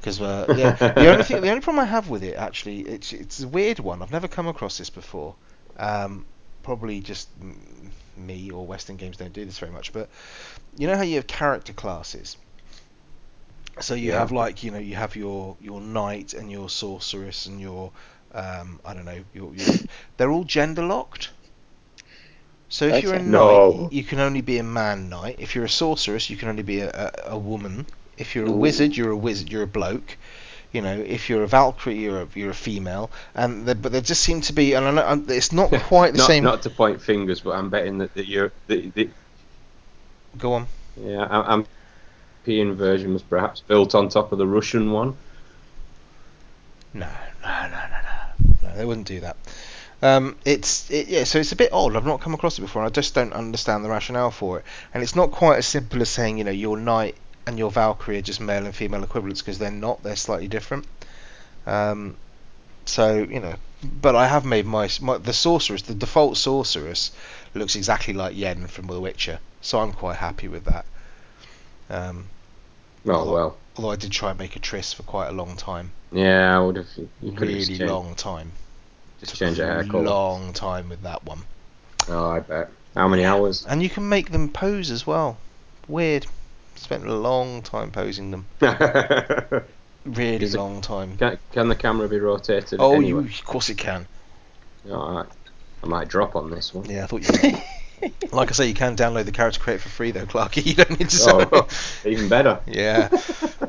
Because 0.00 0.20
uh, 0.20 0.52
yeah, 0.56 0.72
the 0.92 1.10
only 1.10 1.24
thing, 1.24 1.40
the 1.40 1.48
only 1.48 1.62
problem 1.62 1.82
I 1.82 1.88
have 1.88 2.10
with 2.10 2.22
it 2.22 2.36
actually, 2.36 2.80
it's 2.80 3.12
it's 3.12 3.42
a 3.42 3.48
weird 3.48 3.78
one. 3.78 4.02
I've 4.02 4.12
never 4.12 4.28
come 4.28 4.46
across 4.46 4.78
this 4.78 4.90
before. 4.90 5.34
Um, 5.78 6.26
probably 6.62 7.00
just 7.00 7.28
me 8.16 8.50
or 8.50 8.66
Western 8.66 8.96
games 8.96 9.16
don't 9.16 9.32
do 9.32 9.44
this 9.44 9.58
very 9.58 9.72
much, 9.72 9.92
but 9.92 10.08
you 10.76 10.86
know 10.86 10.96
how 10.96 11.02
you 11.02 11.16
have 11.16 11.26
character 11.26 11.72
classes. 11.72 12.36
So 13.80 13.94
you 13.94 14.10
Yeah. 14.10 14.12
have 14.12 14.32
like 14.32 14.62
you 14.62 14.70
know 14.70 14.78
you 14.78 14.94
have 14.96 15.14
your 15.16 15.56
your 15.60 15.80
knight 15.80 16.32
and 16.34 16.50
your 16.50 16.68
sorceress 16.70 17.46
and 17.46 17.60
your 17.60 17.92
um, 18.32 18.80
I 18.84 18.94
don't 18.94 19.04
know 19.04 19.24
your, 19.32 19.54
your 19.54 19.76
they're 20.16 20.30
all 20.30 20.44
gender 20.44 20.82
locked. 20.82 21.30
So 22.68 22.86
if 22.86 23.02
you're 23.02 23.14
a 23.14 23.18
knight, 23.18 23.66
No. 23.66 23.90
you 23.90 24.02
can 24.02 24.18
only 24.18 24.40
be 24.40 24.58
a 24.58 24.62
man 24.62 25.08
knight. 25.08 25.36
If 25.38 25.54
you're 25.54 25.64
a 25.64 25.68
sorceress, 25.68 26.28
you 26.30 26.36
can 26.36 26.48
only 26.48 26.62
be 26.62 26.80
a, 26.80 26.90
a, 26.90 27.32
a 27.34 27.38
woman. 27.38 27.86
If 28.16 28.34
you're 28.34 28.46
a 28.46 28.50
Ooh. 28.50 28.52
wizard, 28.52 28.96
you're 28.96 29.10
a 29.10 29.16
wizard. 29.16 29.50
You're 29.50 29.62
a 29.62 29.66
bloke. 29.66 30.16
You 30.72 30.80
know, 30.82 30.98
if 30.98 31.28
you're 31.28 31.42
a 31.44 31.48
Valkyrie, 31.48 31.98
you're 31.98 32.22
a, 32.22 32.28
you're 32.34 32.50
a 32.50 32.54
female. 32.54 33.10
And 33.34 33.66
the, 33.66 33.74
but 33.74 33.92
there 33.92 34.00
just 34.00 34.22
seem 34.22 34.40
to 34.42 34.52
be, 34.52 34.72
and 34.74 34.86
I 34.86 34.90
know, 34.90 35.06
and 35.06 35.30
it's 35.30 35.52
not 35.52 35.70
quite 35.76 36.12
the 36.12 36.18
not, 36.18 36.20
same. 36.20 36.50
Not 36.50 36.62
to 36.62 36.70
point 36.70 37.02
fingers, 37.02 37.40
but 37.40 37.50
I'm 37.52 37.70
betting 37.70 37.98
that, 37.98 38.14
that 38.14 38.26
you're 38.28 38.52
the, 38.66 38.90
the 38.90 39.14
Go 40.36 40.52
on. 40.54 40.68
yeah 40.96 41.24
I- 41.24 41.52
I'm 41.52 41.66
European 42.44 42.74
version 42.74 43.12
was 43.12 43.22
perhaps 43.22 43.60
built 43.60 43.94
on 43.94 44.08
top 44.08 44.32
of 44.32 44.38
the 44.38 44.46
Russian 44.46 44.90
one. 44.90 45.16
No, 46.92 47.08
no, 47.42 47.62
no, 47.62 47.68
no, 47.68 47.98
no. 48.02 48.68
No, 48.68 48.76
they 48.76 48.84
wouldn't 48.84 49.06
do 49.06 49.20
that. 49.20 49.36
Um, 50.02 50.36
it's 50.44 50.90
it, 50.90 51.06
yeah, 51.06 51.22
so 51.22 51.38
it's 51.38 51.52
a 51.52 51.56
bit 51.56 51.72
odd. 51.72 51.94
I've 51.94 52.04
not 52.04 52.20
come 52.20 52.34
across 52.34 52.58
it 52.58 52.62
before. 52.62 52.82
and 52.82 52.90
I 52.90 52.92
just 52.92 53.14
don't 53.14 53.32
understand 53.32 53.84
the 53.84 53.88
rationale 53.88 54.32
for 54.32 54.58
it. 54.58 54.64
And 54.92 55.02
it's 55.04 55.14
not 55.14 55.30
quite 55.30 55.58
as 55.58 55.66
simple 55.66 56.02
as 56.02 56.08
saying, 56.08 56.38
you 56.38 56.44
know, 56.44 56.50
your 56.50 56.76
knight 56.76 57.14
and 57.46 57.58
your 57.58 57.70
Valkyrie 57.70 58.18
are 58.18 58.22
just 58.22 58.40
male 58.40 58.64
and 58.66 58.74
female 58.74 59.04
equivalents 59.04 59.40
because 59.40 59.58
they're 59.58 59.70
not. 59.70 60.02
They're 60.02 60.16
slightly 60.16 60.48
different. 60.48 60.86
Um, 61.64 62.16
so 62.84 63.18
you 63.18 63.38
know, 63.38 63.54
but 63.84 64.16
I 64.16 64.26
have 64.26 64.44
made 64.44 64.66
my, 64.66 64.88
my 65.00 65.18
the 65.18 65.32
sorceress, 65.32 65.82
the 65.82 65.94
default 65.94 66.36
sorceress, 66.36 67.12
looks 67.54 67.76
exactly 67.76 68.14
like 68.14 68.36
Yen 68.36 68.66
from 68.66 68.88
The 68.88 69.00
Witcher. 69.00 69.38
So 69.60 69.78
I'm 69.78 69.92
quite 69.92 70.16
happy 70.16 70.48
with 70.48 70.64
that. 70.64 70.84
Um, 71.88 72.26
Oh 73.06 73.12
Although- 73.12 73.32
well, 73.32 73.56
although 73.76 73.90
I 73.90 73.96
did 73.96 74.12
try 74.12 74.30
and 74.30 74.38
make 74.38 74.56
a 74.56 74.60
Triss 74.60 74.94
for 74.94 75.02
quite 75.02 75.28
a 75.28 75.32
long 75.32 75.56
time, 75.56 75.92
yeah, 76.12 76.56
I 76.56 76.60
would 76.60 76.76
have. 76.76 76.86
You 77.20 77.32
could 77.32 77.48
really 77.48 77.78
long 77.78 78.14
time. 78.14 78.52
just 79.20 79.32
Took 79.32 79.38
change 79.40 79.58
a 79.58 79.66
hair 79.66 79.84
colour. 79.84 80.04
long 80.04 80.52
time 80.52 80.88
with 80.88 81.02
that 81.02 81.24
one. 81.24 81.40
Oh, 82.08 82.30
I 82.30 82.40
bet. 82.40 82.70
How 82.94 83.08
many 83.08 83.24
hours? 83.24 83.64
And 83.66 83.82
you 83.82 83.88
can 83.88 84.08
make 84.08 84.30
them 84.30 84.48
pose 84.50 84.90
as 84.90 85.06
well. 85.06 85.38
Weird. 85.88 86.26
Spent 86.76 87.06
a 87.06 87.14
long 87.14 87.62
time 87.62 87.90
posing 87.90 88.30
them. 88.30 88.46
can, 88.60 89.62
Really 90.04 90.44
Is 90.44 90.54
it- 90.54 90.58
long 90.58 90.80
time. 90.80 91.16
can 91.52 91.68
the 91.68 91.74
camera 91.76 92.08
be 92.08 92.18
rotated? 92.18 92.80
Oh, 92.80 92.94
anyway? 92.96 93.08
you, 93.08 93.18
of 93.20 93.44
course 93.44 93.68
it 93.70 93.78
can. 93.78 94.06
Alright. 94.90 95.26
I 95.82 95.86
might 95.86 96.08
drop 96.08 96.34
on 96.36 96.50
this 96.50 96.74
one. 96.74 96.88
Yeah, 96.90 97.04
I 97.04 97.06
thought 97.06 97.22
you. 97.42 97.58
Like 98.32 98.48
I 98.50 98.52
say, 98.52 98.66
you 98.66 98.74
can 98.74 98.96
download 98.96 99.26
the 99.26 99.32
character 99.32 99.60
creator 99.60 99.82
for 99.82 99.88
free 99.88 100.10
though, 100.10 100.26
Clarky. 100.26 100.64
You 100.66 100.74
don't 100.74 100.98
need 100.98 101.10
to. 101.10 101.16
sell 101.16 101.48
Oh, 101.52 101.68
even 102.04 102.28
better. 102.28 102.60
Yeah. 102.66 103.08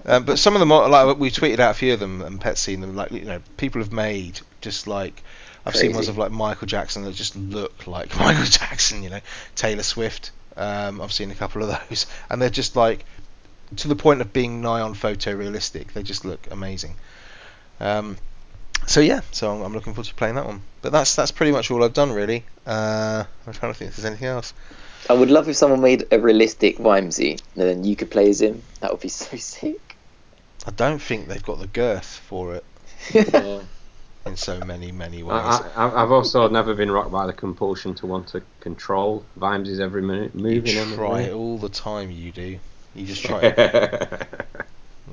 Um, 0.06 0.26
but 0.26 0.40
some 0.40 0.56
of 0.56 0.60
them 0.60 0.72
are 0.72 0.90
like 0.90 1.18
we 1.18 1.30
tweeted 1.32 1.60
out 1.60 1.72
a 1.72 1.74
few 1.74 1.94
of 1.94 2.00
them 2.00 2.22
and 2.22 2.40
Pet's 2.40 2.62
seen 2.62 2.82
them. 2.82 2.96
Like 2.96 3.12
you 3.12 3.26
know, 3.26 3.42
people 3.58 3.82
have 3.82 3.92
made 3.92 4.40
just 4.62 4.88
like 4.88 5.22
I've 5.66 5.76
seen 5.76 5.94
ones 5.94 6.08
of 6.08 6.18
like 6.18 6.32
Michael 6.32 6.68
Jackson 6.68 7.04
that 7.04 7.14
just 7.14 7.36
look 7.36 7.88
like 7.88 8.18
Michael 8.20 8.46
Jackson. 8.46 9.04
You 9.04 9.10
know, 9.10 9.22
Taylor 9.56 9.84
Swift. 9.84 10.32
Um, 10.56 11.02
I've 11.02 11.14
seen 11.14 11.32
a 11.32 11.36
couple 11.36 11.64
of 11.64 11.70
those, 11.90 12.06
and 12.30 12.42
they're 12.42 12.50
just 12.50 12.76
like 12.76 13.06
to 13.78 13.88
the 13.88 13.96
point 13.96 14.22
of 14.22 14.34
being 14.34 14.62
nigh 14.62 14.82
on 14.82 14.94
photorealistic. 14.94 15.94
They 15.94 16.04
just 16.04 16.26
look 16.26 16.48
amazing. 16.52 16.96
Um, 17.80 18.18
so 18.88 19.00
yeah, 19.00 19.22
so 19.32 19.52
I'm, 19.52 19.62
I'm 19.62 19.74
looking 19.74 19.94
forward 19.94 20.08
to 20.08 20.16
playing 20.16 20.36
that 20.36 20.46
one. 20.46 20.62
But 20.82 20.92
that's 20.92 21.16
that's 21.16 21.32
pretty 21.32 21.52
much 21.52 21.72
all 21.72 21.84
I've 21.84 21.94
done 21.94 22.12
really. 22.12 22.44
Uh, 22.66 23.24
I'm 23.46 23.54
trying 23.54 23.74
to 23.74 23.78
think 23.78 23.90
if 23.90 23.98
there's 23.98 24.06
anything 24.06 24.28
else. 24.28 24.54
I 25.10 25.14
would 25.14 25.30
love 25.30 25.50
if 25.50 25.56
someone 25.56 25.82
made 25.82 26.06
a 26.12 26.20
realistic 26.20 26.78
Vimesy, 26.78 27.42
and 27.56 27.64
then 27.64 27.84
you 27.84 27.96
could 27.96 28.10
play 28.10 28.30
as 28.30 28.42
him. 28.42 28.62
That 28.80 28.92
would 28.92 29.02
be 29.02 29.10
so 29.10 29.36
sick. 29.38 29.96
I 30.66 30.72
don't 30.72 31.00
think 31.00 31.28
they've 31.28 31.44
got 31.44 31.60
the 31.60 31.68
girth 31.68 32.06
for 32.06 32.56
it. 32.56 32.66
Yeah. 33.14 33.62
in 34.26 34.38
so 34.38 34.60
many 34.62 34.92
many 34.92 35.22
ways. 35.22 35.42
I, 35.42 35.70
I, 35.76 36.04
I've 36.04 36.12
also 36.12 36.48
never 36.48 36.74
been 36.74 36.90
rocked 36.90 37.12
by 37.12 37.28
the 37.28 37.34
compulsion 37.34 37.94
to 37.96 38.06
want 38.06 38.28
to 38.30 38.42
control 38.62 39.26
Vimes' 39.36 39.80
every 39.80 40.02
minute 40.02 40.34
moving. 40.34 40.68
you 40.68 40.80
move 40.80 40.92
in 40.92 40.96
try 40.96 41.22
it 41.24 41.34
all 41.34 41.58
the 41.58 41.70
time. 41.70 42.12
You 42.12 42.32
do. 42.32 42.60
You 42.96 43.06
just 43.06 43.24
try 43.24 43.42
it. 43.44 44.28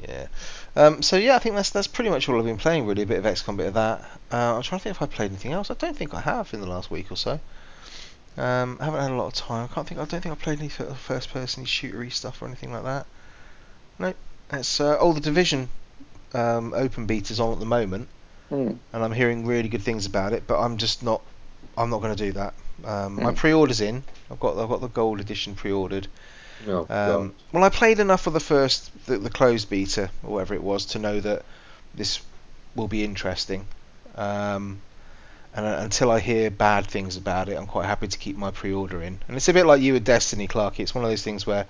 Yeah. 0.09 0.29
Um, 0.77 1.03
so 1.03 1.17
yeah, 1.17 1.35
I 1.37 1.39
think 1.41 1.57
that's 1.57 1.71
that's 1.71 1.87
pretty 1.89 2.11
much 2.11 2.29
all 2.29 2.39
I've 2.39 2.45
been 2.45 2.57
playing. 2.57 2.87
Really, 2.87 3.03
a 3.03 3.07
bit 3.07 3.19
of 3.19 3.25
XCOM, 3.25 3.57
bit 3.57 3.67
of 3.69 3.75
that. 3.75 4.01
Uh, 4.33 4.57
I'm 4.57 4.63
trying 4.63 4.79
to 4.79 4.83
think 4.85 4.97
if 4.97 5.03
I 5.03 5.07
played 5.07 5.31
anything 5.31 5.53
else. 5.53 5.71
I 5.71 5.75
don't 5.75 5.97
think 5.97 6.15
I 6.15 6.21
have 6.21 6.55
in 6.55 6.61
the 6.61 6.67
last 6.69 6.91
week 6.91 7.11
or 7.11 7.17
so. 7.17 7.41
Um, 8.37 8.79
I 8.81 8.85
haven't 8.85 9.01
had 9.01 9.11
a 9.11 9.15
lot 9.17 9.27
of 9.27 9.35
time. 9.35 9.69
I 9.71 9.75
can't 9.75 9.87
think. 9.87 10.01
I 10.01 10.05
don't 10.05 10.21
think 10.21 10.33
I 10.33 10.37
played 10.37 10.61
any 10.61 10.69
first-person 10.69 11.65
shootery 11.65 12.13
stuff 12.13 12.41
or 12.41 12.47
anything 12.47 12.73
like 12.73 12.85
that. 12.85 13.07
No. 13.99 14.15
It's 14.53 14.81
uh, 14.81 14.97
oh 15.01 15.13
the 15.13 15.21
Division 15.21 15.69
um, 16.35 16.73
open 16.75 17.07
beta's 17.07 17.41
on 17.41 17.53
at 17.53 17.59
the 17.59 17.67
moment, 17.67 18.09
Hmm. 18.49 18.73
and 18.93 19.05
I'm 19.05 19.13
hearing 19.13 19.47
really 19.47 19.69
good 19.69 19.83
things 19.83 20.07
about 20.07 20.33
it. 20.33 20.45
But 20.47 20.61
I'm 20.61 20.77
just 20.77 21.03
not. 21.03 21.21
I'm 21.77 21.91
not 21.91 22.01
going 22.01 22.15
to 22.15 22.25
do 22.27 22.33
that. 22.33 22.55
Um, 22.85 23.17
My 23.17 23.31
Hmm. 23.31 23.37
pre-order's 23.37 23.81
in. 23.81 24.05
I've 24.31 24.41
got 24.41 24.57
I've 24.57 24.69
got 24.69 24.81
the 24.81 24.89
gold 24.89 25.21
edition 25.21 25.55
pre-ordered. 25.57 26.07
Oh, 26.69 26.87
Um, 26.89 27.35
well, 27.53 27.65
I 27.65 27.69
played 27.69 27.99
enough 28.01 28.27
of 28.27 28.33
the 28.33 28.41
first, 28.41 28.91
the, 29.07 29.19
the 29.19 29.31
closed 29.31 29.71
beta, 29.71 30.11
or 30.23 30.35
whatever 30.35 30.55
it 30.55 30.63
was, 30.63 30.87
to 30.87 30.99
know 30.99 31.21
that 31.21 31.45
this 31.95 32.21
will 32.75 32.89
be 32.89 33.05
interesting. 33.05 33.67
Um, 34.17 34.81
and 35.55 35.67
uh, 35.67 35.79
until 35.81 36.11
I 36.11 36.21
hear 36.21 36.51
bad 36.51 36.87
things 36.87 37.17
about 37.17 37.49
it, 37.49 37.57
I'm 37.57 37.67
quite 37.67 37.87
happy 37.87 38.07
to 38.07 38.19
keep 38.19 38.37
my 38.37 38.51
pre-order 38.51 39.03
in. 39.03 39.19
And 39.27 39.37
it's 39.37 39.49
a 39.49 39.53
bit 39.53 39.67
like 39.67 39.81
you 39.81 39.95
with 39.95 40.05
Destiny, 40.05 40.47
Clark. 40.47 40.79
It's 40.79 40.95
one 40.95 41.05
of 41.05 41.11
those 41.11 41.23
things 41.23 41.47
where 41.47 41.67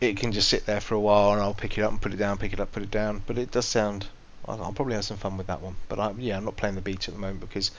it 0.00 0.16
can 0.16 0.32
just 0.32 0.48
sit 0.48 0.64
there 0.64 0.80
for 0.80 0.94
a 0.94 1.00
while, 1.00 1.32
and 1.32 1.42
I'll 1.42 1.54
pick 1.54 1.76
it 1.76 1.82
up 1.82 1.90
and 1.90 2.00
put 2.00 2.14
it 2.14 2.16
down, 2.16 2.38
pick 2.38 2.52
it 2.52 2.60
up, 2.60 2.72
put 2.72 2.82
it 2.82 2.90
down. 2.90 3.22
But 3.26 3.36
it 3.36 3.50
does 3.50 3.66
sound. 3.66 4.06
I'll, 4.46 4.62
I'll 4.62 4.72
probably 4.72 4.94
have 4.94 5.04
some 5.04 5.18
fun 5.18 5.36
with 5.36 5.48
that 5.48 5.60
one. 5.60 5.76
But 5.88 5.98
I, 5.98 6.12
yeah, 6.12 6.38
I'm 6.38 6.44
not 6.44 6.56
playing 6.56 6.76
the 6.76 6.80
beta 6.80 7.10
at 7.10 7.14
the 7.14 7.20
moment 7.20 7.40
because 7.40 7.70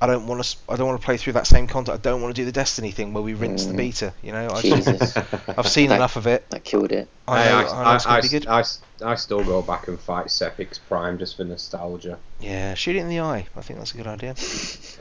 I 0.00 0.06
don't 0.06 0.26
want 0.26 0.44
to. 0.44 0.56
I 0.68 0.76
don't 0.76 0.86
want 0.86 1.00
to 1.00 1.04
play 1.04 1.16
through 1.16 1.32
that 1.34 1.46
same 1.46 1.66
content. 1.66 1.98
I 1.98 2.00
don't 2.02 2.20
want 2.20 2.34
to 2.36 2.40
do 2.40 2.44
the 2.44 2.52
Destiny 2.52 2.90
thing 2.90 3.14
where 3.14 3.22
we 3.22 3.32
rinse 3.32 3.64
the 3.64 3.72
Mm. 3.72 3.76
beta. 3.78 4.12
You 4.22 4.32
know, 4.32 4.48
I 4.52 4.60
Jesus. 4.60 5.16
I've 5.16 5.66
seen 5.68 5.88
That- 5.90 5.96
enough 5.96 6.16
of 6.16 6.26
it. 6.26 6.48
That 6.50 6.64
killed 6.64 6.92
it. 6.92 7.08
I 7.26 7.42
Hey, 7.42 7.48
know, 7.50 7.56
I, 7.56 7.62
I 7.62 7.92
I, 7.94 8.00
I, 8.16 8.20
to 8.20 8.22
be 8.22 8.28
good. 8.28 8.46
I, 8.46 8.62
I 9.04 9.14
still 9.14 9.42
go 9.42 9.62
back 9.62 9.88
and 9.88 9.98
fight 9.98 10.26
Sepiks 10.26 10.78
Prime 10.88 11.18
just 11.18 11.36
for 11.36 11.44
nostalgia. 11.44 12.18
Yeah, 12.40 12.74
shoot 12.74 12.94
it 12.96 12.98
in 13.00 13.08
the 13.08 13.20
eye. 13.20 13.46
I 13.56 13.60
think 13.62 13.78
that's 13.78 13.94
a 13.94 13.96
good 13.96 14.06
idea. 14.06 14.34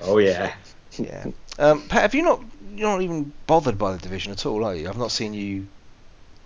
Oh 0.04 0.18
yeah. 0.18 0.54
Yeah. 0.98 1.26
Um, 1.60 1.82
Pat, 1.90 2.02
have 2.04 2.16
you 2.16 2.24
not? 2.24 2.42
You're 2.74 2.90
not 2.90 3.02
even 3.02 3.34
bothered 3.48 3.78
by 3.78 3.92
the 3.94 3.98
division 3.98 4.32
at 4.32 4.46
all, 4.46 4.64
are 4.66 4.76
you? 4.76 4.88
I've 4.90 4.98
not 4.98 5.12
seen 5.12 5.34
you. 5.34 5.68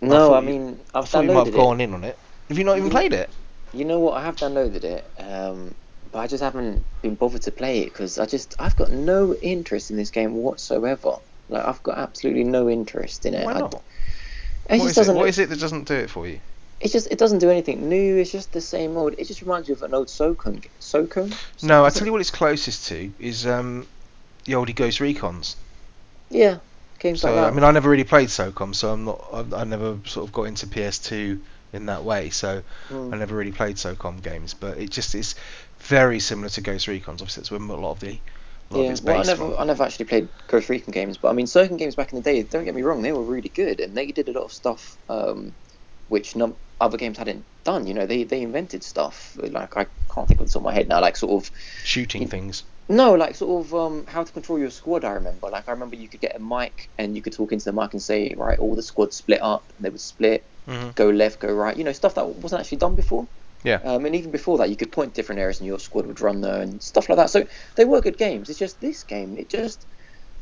No, 0.02 0.30
thought 0.30 0.34
I, 0.34 0.40
you- 0.40 0.46
mean 0.60 0.80
I 0.94 1.00
I've 1.00 1.10
thought 1.10 1.24
you 1.24 1.28
might 1.32 1.34
downloaded 1.34 1.46
have 1.46 1.54
it. 1.56 1.58
gone 1.58 1.82
in 1.82 1.94
on 1.94 2.04
it. 2.04 2.18
Have 2.48 2.58
you 2.58 2.64
not 2.64 2.74
even 2.78 2.86
You- 2.86 2.92
played 2.92 3.14
it? 3.14 3.30
You 3.74 3.86
know 3.86 4.00
what? 4.00 4.14
I 4.18 4.24
have 4.24 4.36
downloaded 4.38 4.84
it, 4.84 5.06
um, 5.20 5.76
but 6.12 6.20
I 6.20 6.28
just 6.28 6.44
haven't 6.44 6.84
been 7.02 7.16
bothered 7.16 7.44
to 7.44 7.52
play 7.52 7.82
it 7.82 7.86
because 7.94 8.18
I 8.20 8.26
just 8.26 8.56
I've 8.60 8.76
got 8.76 8.92
no 8.92 9.34
interest 9.36 9.92
in 9.92 9.98
this 9.98 10.10
game 10.12 10.36
whatsoever. 10.36 11.16
Like 11.50 11.66
I've 11.66 11.82
got 11.84 11.98
absolutely 11.98 12.44
no 12.44 12.70
interest 12.70 13.26
in 13.26 13.34
it. 13.34 13.46
Why 13.46 13.54
I- 13.54 13.60
not? 13.60 13.84
it 14.70 14.80
What 14.80 14.86
just 14.88 14.98
is 15.00 15.08
it? 15.10 15.16
What 15.16 15.30
is 15.30 15.40
it 15.40 15.50
that 15.50 15.60
doesn't 15.60 15.88
do 15.88 15.96
it 15.96 16.10
for 16.10 16.28
you? 16.28 16.40
It 16.80 16.92
just 16.92 17.08
it 17.12 17.18
doesn't 17.18 17.40
do 17.40 17.50
anything 17.50 17.90
new. 17.90 18.18
It's 18.18 18.32
just 18.32 18.54
the 18.54 18.62
same 18.62 18.96
old. 18.98 19.16
It 19.18 19.26
just 19.26 19.42
reminds 19.42 19.68
you 19.68 19.76
of 19.76 19.82
an 19.82 19.94
old 19.94 20.08
SOCOM. 20.08 20.66
SOCOM? 20.80 21.34
No, 21.64 21.84
I 21.84 21.90
tell 21.90 22.06
you 22.06 22.12
what 22.12 22.22
it's 22.22 22.32
closest 22.32 22.88
to 22.88 23.12
is 23.20 23.46
um, 23.46 23.86
the 24.46 24.54
oldie 24.54 24.76
Ghost 24.76 25.00
Recons. 25.00 25.56
Yeah, 26.30 26.60
games 27.00 27.22
So 27.22 27.28
like 27.28 27.36
that. 27.36 27.48
I 27.48 27.52
mean, 27.52 27.64
I 27.64 27.72
never 27.72 27.90
really 27.90 28.04
played 28.06 28.30
SOCOM, 28.30 28.74
so 28.76 28.94
I'm 28.94 29.04
not. 29.06 29.26
I, 29.34 29.62
I 29.62 29.64
never 29.66 29.98
sort 30.06 30.28
of 30.28 30.32
got 30.34 30.44
into 30.44 30.68
PS2 30.68 31.42
in 31.74 31.86
that 31.88 32.04
way. 32.04 32.30
So 32.30 32.62
Mm. 32.90 33.14
I 33.14 33.18
never 33.18 33.36
really 33.36 33.52
played 33.52 33.76
SOCOM 33.76 34.22
games, 34.24 34.54
but 34.54 34.78
it 34.78 34.90
just 34.90 35.14
is 35.16 35.36
very 35.82 36.20
similar 36.20 36.50
to 36.50 36.62
Ghost 36.62 36.88
Recons. 36.88 37.22
Obviously, 37.22 37.42
that's 37.42 37.52
where 37.52 37.60
a 37.60 37.64
lot 37.64 37.92
of 37.92 38.00
the 38.00 38.22
lot 38.70 38.82
of 38.82 38.90
Yeah, 38.90 38.90
it's 38.90 39.04
well, 39.04 39.18
I 39.18 39.24
never. 39.24 39.56
I 39.58 39.64
never 39.66 39.84
actually 39.84 40.06
played 40.06 40.30
Ghost 40.48 40.70
Recon 40.70 40.92
games, 40.92 41.18
but 41.18 41.30
I 41.30 41.34
mean, 41.34 41.48
certain 41.48 41.78
games 41.78 41.96
back 41.96 42.12
in 42.14 42.18
the 42.18 42.22
day. 42.22 42.44
Don't 42.44 42.66
get 42.66 42.76
me 42.76 42.84
wrong, 42.84 43.02
they 43.02 43.12
were 43.12 43.24
really 43.24 43.50
good, 43.50 43.80
and 43.80 43.98
they 43.98 44.08
did 44.12 44.30
a 44.30 44.32
lot 44.32 44.44
of 44.44 44.52
stuff 44.54 44.98
um, 45.10 45.56
which 46.08 46.36
num- 46.36 46.58
other 46.80 46.98
games 46.98 47.18
hadn't 47.18 47.48
done. 47.64 47.88
You 47.88 47.96
know, 47.96 48.06
they 48.06 48.26
they 48.26 48.42
invented 48.44 48.84
stuff 48.84 49.36
like 49.42 49.76
I 49.76 49.88
can't 50.14 50.28
think 50.28 50.40
of 50.42 50.48
the 50.48 50.54
top 50.54 50.62
of 50.62 50.66
my 50.66 50.74
head 50.74 50.88
now, 50.88 51.02
like 51.02 51.18
sort 51.18 51.44
of 51.44 51.52
Shooting 51.84 52.26
it- 52.26 52.30
things. 52.30 52.64
no, 52.90 53.14
like 53.16 53.36
sort 53.36 53.66
of 53.66 53.74
um, 53.76 54.06
how 54.08 54.24
to 54.24 54.32
control 54.34 54.60
your 54.60 54.72
squad. 54.72 55.04
I 55.06 55.14
remember, 55.14 55.50
like 55.50 55.68
I 55.68 55.72
remember 55.72 55.96
you 55.96 56.10
could 56.10 56.22
get 56.22 56.36
a 56.36 56.40
mic 56.40 56.92
and 56.98 57.16
you 57.16 57.22
could 57.24 57.34
talk 57.34 57.52
into 57.52 57.66
the 57.66 57.74
mic 57.74 57.94
and 57.94 58.02
say, 58.02 58.34
right, 58.38 58.60
all 58.60 58.76
the 58.76 58.84
squads 58.84 59.18
split 59.18 59.42
up, 59.42 59.74
and 59.78 59.86
they 59.86 59.90
would 59.90 60.02
split, 60.02 60.46
hmm 60.68 60.90
go 60.96 61.10
left, 61.10 61.40
go 61.40 61.52
right. 61.52 61.78
You 61.78 61.84
know, 61.86 61.94
stuff 61.94 62.16
that 62.16 62.28
wasn't 62.28 62.62
actually 62.62 62.80
done 62.80 62.96
before. 62.96 63.30
Yeah. 63.64 63.82
Um, 63.84 64.06
and 64.06 64.16
even 64.16 64.32
before 64.32 64.58
that, 64.60 64.70
you 64.70 64.76
could 64.76 64.92
point 64.92 65.14
different 65.14 65.40
areas 65.40 65.60
and 65.60 65.68
your 65.68 65.80
squad 65.80 66.06
would 66.06 66.22
run 66.22 66.42
there 66.42 66.62
and 66.62 66.82
stuff 66.82 67.10
like 67.10 67.18
that. 67.18 67.30
So 67.30 67.46
they 67.76 67.86
were 67.86 68.02
good 68.02 68.18
games. 68.18 68.50
It's 68.50 68.60
just 68.60 68.80
this 68.80 69.04
game, 69.04 69.38
it 69.38 69.50
just 69.50 69.86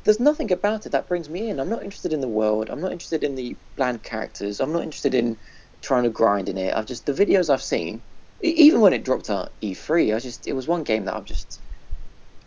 there's 0.04 0.20
nothing 0.20 0.52
about 0.52 0.86
it 0.86 0.94
that 0.94 1.08
brings 1.08 1.30
me 1.30 1.50
in. 1.50 1.60
I'm 1.60 1.70
not 1.70 1.84
interested 1.84 2.14
in 2.14 2.22
the 2.22 2.30
world. 2.30 2.70
I'm 2.70 2.80
not 2.80 2.94
interested 2.94 3.24
in 3.24 3.36
the 3.36 3.58
bland 3.76 4.04
characters. 4.04 4.62
I'm 4.62 4.72
not 4.72 4.84
interested 4.84 5.14
in 5.14 5.38
trying 5.82 6.04
to 6.04 6.10
grind 6.10 6.48
in 6.50 6.58
it. 6.58 6.74
I've 6.74 6.86
just 6.86 7.06
the 7.06 7.14
videos 7.14 7.50
I've 7.50 7.62
seen, 7.62 8.04
even 8.42 8.80
when 8.82 8.94
it 8.94 9.04
dropped 9.04 9.30
at 9.30 9.50
E3, 9.62 10.16
I 10.16 10.20
just 10.20 10.48
it 10.48 10.54
was 10.54 10.68
one 10.68 10.84
game 10.84 11.06
that 11.06 11.16
I'm 11.16 11.26
just 11.26 11.62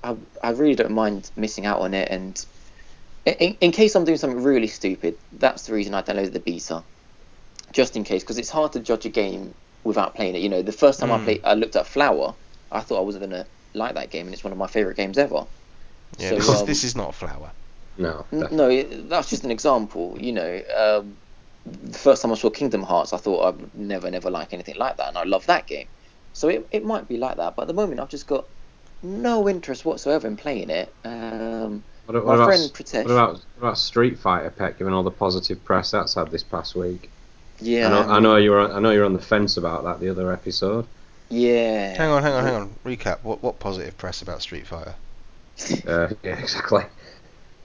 I 0.03 0.17
I 0.43 0.51
really 0.51 0.75
don't 0.75 0.93
mind 0.93 1.31
missing 1.37 1.67
out 1.67 1.81
on 1.81 1.95
it. 1.95 2.09
And 2.11 2.43
in, 3.27 3.55
in 3.61 3.73
case 3.73 3.95
I'm 3.95 4.05
doing 4.05 4.19
something 4.19 4.43
really 4.43 4.69
stupid, 4.69 5.17
that's 5.33 5.67
the 5.67 5.75
reason 5.75 5.95
I 5.95 6.03
downloaded 6.03 6.33
the 6.33 6.41
beta, 6.41 6.85
just 7.73 7.97
in 7.97 8.05
case, 8.05 8.23
because 8.23 8.39
it's 8.39 8.51
hard 8.51 8.73
to 8.73 8.81
judge 8.81 9.05
a 9.05 9.11
game 9.11 9.55
without 9.85 10.15
playing 10.15 10.35
it. 10.37 10.43
You 10.43 10.49
know, 10.49 10.63
the 10.63 10.73
first 10.73 11.01
time 11.01 11.13
I 11.13 11.19
Mm. 11.19 11.25
played, 11.25 11.41
I 11.45 11.55
looked 11.55 11.77
at 11.77 11.87
Flower. 11.87 12.37
I 12.71 12.81
thought 12.81 12.99
I 12.99 13.03
wasn't 13.03 13.25
gonna 13.25 13.47
like 13.75 13.95
that 13.95 14.11
game, 14.11 14.27
and 14.27 14.35
it's 14.35 14.45
one 14.45 14.53
of 14.53 14.59
my 14.59 14.67
favorite 14.67 14.97
games 14.97 15.19
ever. 15.19 15.47
Yeah, 16.19 16.31
So, 16.31 16.37
this, 16.37 16.49
is, 16.49 16.61
um, 16.61 16.67
this 16.67 16.85
is 16.85 16.97
not 16.97 17.11
a 17.11 17.13
flower. 17.13 17.53
No. 17.97 18.27
N- 18.33 18.49
No, 18.51 18.83
that's 19.09 19.31
just 19.31 19.45
an 19.45 19.51
example. 19.51 20.17
You 20.21 20.33
know, 20.33 20.63
um, 20.77 21.17
the 21.65 21.99
first 21.99 22.23
time 22.23 22.33
I 22.33 22.35
saw 22.37 22.51
Kingdom 22.51 22.83
Hearts, 22.83 23.13
I 23.13 23.17
thought 23.19 23.41
I 23.43 23.51
would 23.51 23.75
never, 23.75 24.11
never 24.11 24.31
like 24.31 24.53
anything 24.53 24.77
like 24.77 24.97
that, 24.97 25.09
and 25.09 25.19
I 25.19 25.25
love 25.25 25.47
that 25.47 25.67
game. 25.67 25.89
So 26.33 26.49
it, 26.49 26.69
it 26.71 26.85
might 26.85 27.09
be 27.09 27.17
like 27.17 27.37
that, 27.39 27.57
but 27.57 27.63
at 27.63 27.69
the 27.69 27.75
moment 27.75 28.01
I've 28.01 28.09
just 28.09 28.27
got 28.27 28.45
no 29.03 29.49
interest 29.49 29.85
whatsoever 29.85 30.29
in 30.29 30.37
playing 30.37 30.71
it. 30.71 30.95
Um, 31.05 31.85
What, 32.05 32.15
my 32.15 32.35
about, 32.35 32.47
friend 32.47 32.73
what 33.05 33.13
about 33.13 33.33
what 33.55 33.63
about 33.63 33.79
Street 33.79 34.19
Fighter, 34.19 34.51
Pet? 34.51 34.79
Given 34.79 34.93
all 34.93 35.03
the 35.03 35.11
positive 35.11 35.65
press 35.65 35.91
that's 35.91 36.15
had 36.15 36.31
this 36.31 36.45
past 36.45 36.75
week. 36.75 37.11
Yeah, 37.61 37.87
I 37.87 37.91
know, 37.91 38.01
I 38.13 38.17
I 38.17 38.19
know 38.21 38.37
you're 38.37 38.59
on, 38.61 38.73
I 38.73 38.79
know 38.81 38.91
you're 38.91 39.05
on 39.05 39.13
the 39.13 39.23
fence 39.23 39.57
about 39.57 39.85
that. 39.85 40.01
The 40.01 40.09
other 40.11 40.33
episode. 40.33 40.87
yeah. 41.29 41.95
Hang 41.97 42.11
on, 42.11 42.23
hang 42.23 42.33
on, 42.33 42.45
hang 42.45 42.55
on. 42.55 42.75
Recap. 42.85 43.23
What 43.23 43.43
what 43.43 43.59
positive 43.59 43.97
press 43.99 44.23
about 44.23 44.43
Street 44.43 44.67
Fighter? 44.67 44.95
Uh, 45.87 46.09
yeah, 46.23 46.39
exactly. 46.39 46.85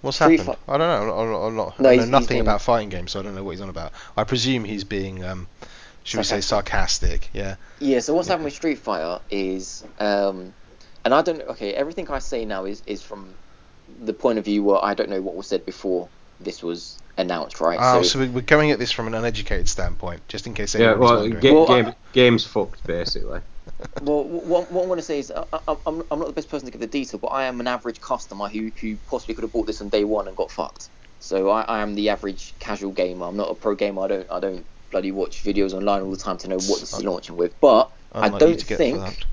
What's 0.01 0.17
Street 0.17 0.39
happened? 0.39 0.57
Fi- 0.65 0.73
I 0.73 0.77
don't 0.77 1.07
know. 1.07 1.17
I'm 1.17 1.31
not, 1.31 1.47
I'm 1.47 1.55
not, 1.55 1.79
No, 1.79 1.89
I 1.89 1.95
know 1.95 2.01
he's 2.01 2.09
nothing 2.11 2.37
been- 2.37 2.41
about 2.45 2.61
fighting 2.61 2.89
games, 2.89 3.11
so 3.11 3.19
I 3.19 3.23
don't 3.23 3.35
know 3.35 3.43
what 3.43 3.51
he's 3.51 3.61
on 3.61 3.69
about. 3.69 3.91
I 4.15 4.23
presume 4.23 4.63
he's 4.63 4.83
being, 4.83 5.23
um, 5.23 5.47
should 6.03 6.17
we 6.19 6.23
say, 6.23 6.41
Sarcastic. 6.41 7.23
sarcastic? 7.23 7.29
Yeah. 7.33 7.55
Yeah, 7.79 7.99
so 8.01 8.13
what's 8.13 8.27
Yeah. 8.27 8.33
happened 8.33 8.45
with 8.45 8.53
Street 8.53 8.77
Fighter 8.79 9.19
is, 9.31 9.83
um, 9.99 10.53
and 11.03 11.13
I 11.13 11.21
don't. 11.21 11.41
Okay, 11.41 11.73
everything 11.73 12.09
I 12.11 12.19
say 12.19 12.45
now 12.45 12.65
is 12.65 12.83
is 12.85 13.01
from 13.01 13.33
the 14.03 14.13
point 14.13 14.37
of 14.39 14.45
view 14.45 14.63
where 14.63 14.83
I 14.83 14.93
don't 14.95 15.09
know 15.09 15.21
what 15.21 15.35
was 15.35 15.47
said 15.47 15.65
before 15.65 16.09
this 16.39 16.61
was 16.63 16.97
announced, 17.17 17.59
right? 17.61 17.79
Oh, 17.81 18.01
so 18.03 18.19
we- 18.19 18.29
we're 18.29 18.41
going 18.41 18.71
at 18.71 18.79
this 18.79 18.91
from 18.91 19.07
an 19.07 19.13
uneducated 19.13 19.69
standpoint, 19.69 20.27
just 20.27 20.47
in 20.47 20.53
case 20.53 20.75
Yeah, 20.75 20.93
well, 20.93 21.17
wondering. 21.21 21.39
ga- 21.41 21.53
Well, 21.53 21.67
game, 21.67 21.85
I- 21.87 21.95
game's 22.13 22.45
fucked 22.45 22.85
basically. 22.85 23.41
Well, 24.01 24.23
what, 24.23 24.71
what 24.71 24.83
I 24.83 24.87
want 24.87 24.99
to 24.99 25.05
say 25.05 25.19
is, 25.19 25.31
I, 25.31 25.43
I, 25.67 25.75
I'm, 25.87 26.03
I'm 26.11 26.19
not 26.19 26.27
the 26.27 26.33
best 26.33 26.49
person 26.49 26.67
to 26.67 26.71
give 26.71 26.81
the 26.81 26.87
detail, 26.87 27.19
but 27.19 27.27
I 27.27 27.45
am 27.45 27.59
an 27.59 27.67
average 27.67 27.99
customer 27.99 28.47
who, 28.47 28.71
who 28.79 28.97
possibly 29.09 29.33
could 29.33 29.43
have 29.43 29.51
bought 29.51 29.65
this 29.67 29.81
on 29.81 29.89
day 29.89 30.03
one 30.03 30.27
and 30.27 30.37
got 30.37 30.51
fucked. 30.51 30.89
So 31.19 31.49
I, 31.49 31.61
I 31.61 31.81
am 31.81 31.95
the 31.95 32.09
average 32.09 32.53
casual 32.59 32.91
gamer. 32.91 33.25
I'm 33.25 33.37
not 33.37 33.49
a 33.49 33.55
pro 33.55 33.73
gamer. 33.73 34.03
I 34.03 34.07
don't 34.07 34.27
I 34.31 34.39
don't 34.39 34.65
bloody 34.91 35.11
watch 35.11 35.43
videos 35.43 35.73
online 35.73 36.01
all 36.03 36.11
the 36.11 36.17
time 36.17 36.37
to 36.39 36.47
know 36.47 36.57
what 36.57 36.79
this 36.81 36.93
is 36.93 37.03
launching 37.03 37.35
with. 37.37 37.59
But 37.59 37.91
I 38.11 38.27
Unlike 38.27 38.41
you 38.41 38.47
don't 38.47 38.59
to 38.59 38.65
get 38.67 38.77
think 38.77 38.99
fucked. 39.01 39.25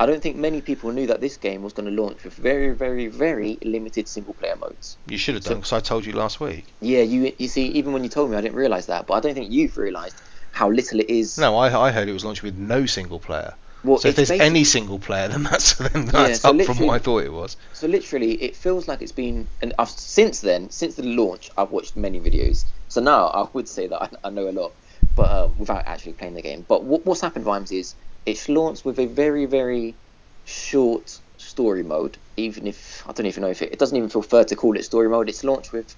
I 0.00 0.06
don't 0.06 0.22
think 0.22 0.36
many 0.36 0.60
people 0.60 0.90
knew 0.90 1.06
that 1.06 1.20
this 1.20 1.36
game 1.36 1.62
was 1.62 1.72
going 1.72 1.86
to 1.94 2.02
launch 2.02 2.24
with 2.24 2.34
very 2.34 2.74
very 2.74 3.06
very 3.06 3.58
limited 3.62 4.08
single 4.08 4.34
player 4.34 4.56
modes. 4.56 4.96
You 5.06 5.18
should 5.18 5.36
have 5.36 5.44
done, 5.44 5.56
because 5.56 5.72
I 5.72 5.80
told 5.80 6.04
you 6.04 6.12
last 6.12 6.40
week. 6.40 6.66
Yeah, 6.80 7.02
you 7.02 7.32
you 7.38 7.48
see, 7.48 7.66
even 7.68 7.92
when 7.92 8.02
you 8.02 8.10
told 8.10 8.30
me, 8.30 8.36
I 8.36 8.40
didn't 8.40 8.56
realize 8.56 8.86
that. 8.86 9.06
But 9.06 9.14
I 9.14 9.20
don't 9.20 9.34
think 9.34 9.52
you've 9.52 9.76
realized 9.76 10.20
how 10.52 10.70
little 10.70 11.00
it 11.00 11.10
is. 11.10 11.38
No, 11.38 11.56
I, 11.56 11.88
I 11.88 11.90
heard 11.90 12.08
it 12.08 12.12
was 12.12 12.24
launched 12.24 12.42
with 12.42 12.56
no 12.56 12.86
single 12.86 13.20
player. 13.20 13.54
well, 13.84 13.98
so 13.98 14.08
if 14.08 14.16
there's 14.16 14.30
any 14.30 14.64
single 14.64 14.98
player, 14.98 15.28
then 15.28 15.44
that's 15.44 15.74
then 15.78 16.06
Yeah, 16.06 16.10
that's 16.10 16.40
so 16.40 16.50
up 16.50 16.62
from 16.62 16.86
what 16.86 16.94
I 16.94 16.98
thought 16.98 17.24
it 17.24 17.32
was. 17.32 17.56
So 17.72 17.86
literally, 17.86 18.32
it 18.42 18.56
feels 18.56 18.88
like 18.88 19.00
it's 19.00 19.12
been, 19.12 19.46
and 19.62 19.74
I've 19.78 19.90
since 19.90 20.40
then, 20.40 20.70
since 20.70 20.96
the 20.96 21.04
launch, 21.04 21.50
I've 21.56 21.70
watched 21.70 21.96
many 21.96 22.18
videos. 22.18 22.64
So 22.88 23.00
now 23.00 23.26
I 23.26 23.48
would 23.52 23.68
say 23.68 23.86
that 23.86 24.02
I, 24.02 24.08
I 24.24 24.30
know 24.30 24.48
a 24.48 24.50
lot, 24.50 24.72
but 25.16 25.30
um, 25.30 25.58
without 25.58 25.84
actually 25.86 26.14
playing 26.14 26.34
the 26.34 26.42
game. 26.42 26.64
But 26.68 26.84
what, 26.84 27.04
what's 27.06 27.20
happened, 27.20 27.44
Vimes, 27.44 27.70
is 27.72 27.94
it's 28.26 28.48
launched 28.48 28.84
with 28.84 28.98
a 28.98 29.06
very, 29.06 29.46
very 29.46 29.96
short 30.44 31.20
story 31.36 31.82
mode. 31.82 32.18
Even 32.36 32.66
if 32.66 33.02
I 33.06 33.12
don't 33.12 33.26
even 33.26 33.42
know 33.42 33.50
if 33.50 33.62
it, 33.62 33.72
it 33.72 33.78
doesn't 33.78 33.96
even 33.96 34.08
feel 34.08 34.22
fair 34.22 34.44
to 34.44 34.56
call 34.56 34.76
it 34.76 34.84
story 34.84 35.08
mode. 35.08 35.28
It's 35.28 35.44
launched 35.44 35.72
with 35.72 35.94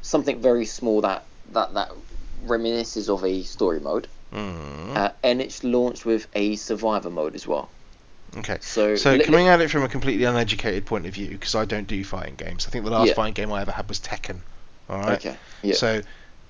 something 0.00 0.40
very 0.40 0.66
small 0.66 1.00
that 1.02 1.26
that 1.52 1.74
that 1.74 1.90
reminisces 2.44 3.08
of 3.08 3.24
a 3.24 3.42
story 3.42 3.80
mode, 3.80 4.08
Mm. 4.32 4.96
uh, 4.96 5.10
and 5.22 5.40
it's 5.40 5.62
launched 5.64 6.04
with 6.04 6.26
a 6.34 6.56
survivor 6.56 7.10
mode 7.10 7.34
as 7.34 7.46
well. 7.46 7.70
Okay. 8.38 8.58
So, 8.60 8.96
So 8.96 9.18
coming 9.18 9.48
at 9.48 9.60
it 9.60 9.70
from 9.70 9.82
a 9.84 9.88
completely 9.88 10.24
uneducated 10.24 10.86
point 10.86 11.06
of 11.06 11.14
view, 11.14 11.30
because 11.30 11.54
I 11.54 11.64
don't 11.64 11.86
do 11.86 12.02
fighting 12.04 12.34
games. 12.34 12.66
I 12.66 12.70
think 12.70 12.84
the 12.84 12.90
last 12.90 13.08
Yeah. 13.08 13.14
fighting 13.14 13.34
game 13.34 13.52
I 13.52 13.62
ever 13.62 13.72
had 13.72 13.88
was 13.88 14.00
Tekken. 14.00 14.40
All 14.88 14.98
right. 14.98 15.18
okay, 15.18 15.36
yeah, 15.62 15.74
So 15.74 16.02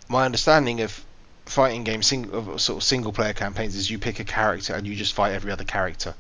my 0.09 0.25
understanding 0.25 0.81
of 0.81 1.05
fighting 1.47 1.85
games, 1.85 2.07
sing, 2.07 2.33
uh, 2.33 2.59
sort 2.59 2.79
of 2.79 2.83
single 2.83 3.13
player 3.13 3.33
campaigns, 3.33 3.75
is 3.77 3.91
you 3.91 3.99
pick 3.99 4.21
a 4.21 4.25
character 4.25 4.75
and 4.75 4.87
you 4.87 4.95
just 4.95 5.15
fight 5.15 5.33
every 5.33 5.51
other 5.53 5.65
character. 5.65 6.15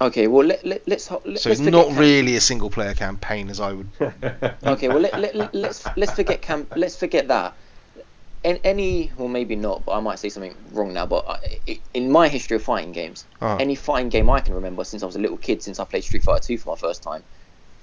okay. 0.00 0.26
Well, 0.26 0.46
let, 0.46 0.64
let, 0.64 0.86
let's 0.88 1.06
ho- 1.06 1.22
let, 1.24 1.38
So 1.40 1.50
let's 1.50 1.60
it's 1.60 1.70
not 1.70 1.88
cam- 1.88 1.98
really 1.98 2.36
a 2.36 2.40
single 2.40 2.70
player 2.70 2.94
campaign 2.94 3.50
as 3.50 3.60
I 3.60 3.72
would. 3.72 3.90
Okay, 4.64 4.88
well 4.88 5.00
let, 5.00 5.18
let, 5.18 5.54
let's 5.54 5.84
let's 5.96 6.12
forget 6.12 6.40
cam- 6.42 6.68
let's 6.76 6.96
forget 6.96 7.28
that. 7.28 7.56
In 8.44 8.56
any, 8.64 9.12
well 9.16 9.28
maybe 9.28 9.54
not, 9.54 9.84
but 9.84 9.92
I 9.92 10.00
might 10.00 10.18
say 10.18 10.28
something 10.28 10.56
wrong 10.72 10.92
now. 10.92 11.06
But 11.06 11.24
I, 11.28 11.80
in 11.94 12.10
my 12.10 12.28
history 12.28 12.56
of 12.56 12.62
fighting 12.62 12.92
games, 12.92 13.26
Oh. 13.40 13.56
any 13.56 13.74
fighting 13.76 14.08
game 14.08 14.28
I 14.30 14.40
can 14.40 14.54
remember 14.54 14.84
since 14.84 15.02
I 15.02 15.06
was 15.06 15.16
a 15.16 15.20
little 15.20 15.36
kid, 15.36 15.62
since 15.62 15.78
I 15.78 15.84
played 15.84 16.04
Street 16.04 16.22
Fighter 16.24 16.42
2 16.44 16.58
for 16.58 16.70
my 16.74 16.76
first 16.76 17.02
time, 17.02 17.22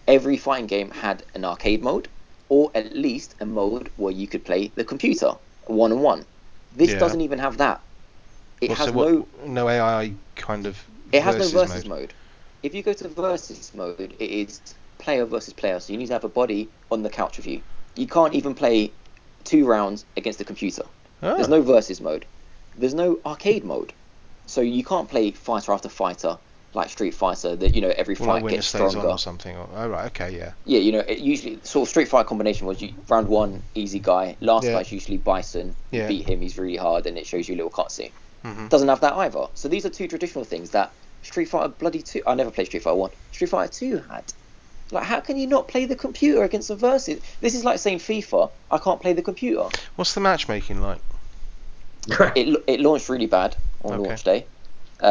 every 0.08 0.38
fighting 0.38 0.68
game 0.68 0.92
had 0.92 1.24
an 1.34 1.46
arcade 1.46 1.82
mode, 1.84 2.10
or 2.50 2.72
at 2.76 2.94
least 2.96 3.36
a 3.40 3.46
mode 3.46 3.90
where 3.96 4.12
you 4.14 4.28
could 4.28 4.44
play 4.44 4.72
the 4.76 4.84
computer 4.84 5.32
one 5.68 5.92
on 5.94 6.00
one. 6.02 6.26
This 6.72 6.92
Yeah. 6.92 7.00
doesn't 7.00 7.22
even 7.22 7.40
have 7.40 7.58
that. 7.58 7.84
It 8.62 8.70
Well, 8.70 8.78
has 8.78 8.88
so 8.88 8.92
no. 8.94 9.28
what, 9.32 9.48
no 9.48 9.70
AI 9.70 10.16
kind 10.36 10.68
of. 10.68 10.90
It 11.12 11.24
has 11.24 11.38
no 11.38 11.50
versus 11.50 11.86
mode. 11.86 11.86
mode. 11.86 12.14
If 12.64 12.76
you 12.76 12.84
go 12.84 12.94
to 12.94 13.10
versus 13.10 13.74
mode, 13.74 14.16
it 14.20 14.32
is 14.32 14.62
player 15.00 15.26
versus 15.26 15.54
player. 15.54 15.80
So 15.80 15.94
you 15.94 16.00
need 16.00 16.08
to 16.08 16.14
have 16.14 16.24
a 16.26 16.30
body 16.30 16.74
on 16.92 17.04
the 17.04 17.10
couch 17.10 17.38
with 17.38 17.48
you. 17.48 17.64
You 17.96 18.08
can't 18.08 18.34
even 18.36 18.56
play 18.56 18.96
two 19.46 19.66
rounds 19.66 20.06
against 20.18 20.40
the 20.40 20.46
computer. 20.46 20.84
There's 21.36 21.48
ah. 21.48 21.50
no 21.50 21.62
versus 21.62 22.02
mode. 22.02 22.28
There's 22.76 22.94
no 22.96 23.20
arcade 23.26 23.64
mode. 23.66 23.94
So 24.48 24.62
you 24.62 24.84
can't 24.84 25.10
play 25.10 25.32
fighter 25.32 25.72
after 25.74 25.90
fighter 25.90 26.40
like 26.74 26.90
Street 26.90 27.12
Fighter. 27.16 27.56
That 27.56 27.76
you 27.76 27.82
know 27.82 27.94
every 27.96 28.16
Well, 28.20 28.30
fight 28.30 28.44
winner 28.44 28.58
gets 28.58 28.68
stronger. 28.68 29.00
or 29.08 29.18
something. 29.18 29.56
Or, 29.58 29.70
oh 29.74 29.88
right, 29.90 30.06
okay, 30.08 30.36
yeah. 30.38 30.54
Yeah, 30.66 30.80
you 30.80 30.92
know 30.92 31.00
it 31.00 31.20
usually 31.20 31.60
sort 31.64 31.88
of 31.88 31.90
Street 31.90 32.08
Fighter 32.08 32.28
combination 32.28 32.68
was 32.68 32.82
you 32.82 32.94
round 33.10 33.28
one 33.28 33.64
easy 33.76 34.00
guy, 34.00 34.38
last 34.42 34.66
Yeah. 34.66 34.74
guy's 34.74 34.92
usually 34.92 35.18
Bison. 35.18 35.76
Yeah. 35.92 36.08
beat 36.08 36.28
him, 36.28 36.42
he's 36.42 36.58
really 36.58 36.78
hard, 36.78 37.06
and 37.08 37.18
it 37.18 37.26
shows 37.26 37.48
you 37.48 37.56
a 37.56 37.58
little 37.58 37.72
cutscene 37.72 38.12
hmm 38.44 38.68
doesn't 38.68 38.88
have 38.88 39.02
that 39.02 39.14
either. 39.16 39.48
So 39.56 39.68
these 39.68 39.86
are 39.86 39.90
two 39.90 40.08
traditional 40.08 40.46
things 40.46 40.70
that 40.72 40.94
Street 41.24 41.50
Fighter 41.50 41.70
Bloody 41.70 42.02
Two. 42.02 42.22
I 42.26 42.36
never 42.36 42.52
played 42.52 42.68
Street 42.68 42.84
Fighter 42.84 42.96
One. 42.96 43.12
Street 43.32 43.50
Fighter 43.50 43.72
Two 43.74 43.98
had. 44.10 44.32
Like, 44.92 45.04
how 45.04 45.20
can 45.20 45.38
you 45.38 45.46
not 45.48 45.68
play 45.68 45.86
the 45.86 45.96
computer 45.96 46.44
against 46.44 46.68
the 46.70 46.76
versus? 46.76 47.20
This 47.42 47.54
is 47.54 47.64
like 47.66 47.80
saying 47.80 48.00
FIFA. 48.00 48.50
I 48.72 48.78
can't 48.80 49.02
play 49.02 49.14
the 49.14 49.22
computer. 49.22 49.68
What's 49.98 50.14
the 50.14 50.20
matchmaking 50.22 50.82
like? 50.82 51.02
It 52.36 52.64
it 52.68 52.80
launched 52.80 53.10
really 53.10 53.28
bad 53.28 53.56
on 53.84 54.00
Okay. 54.00 54.08
launch 54.10 54.24
day. 54.24 54.48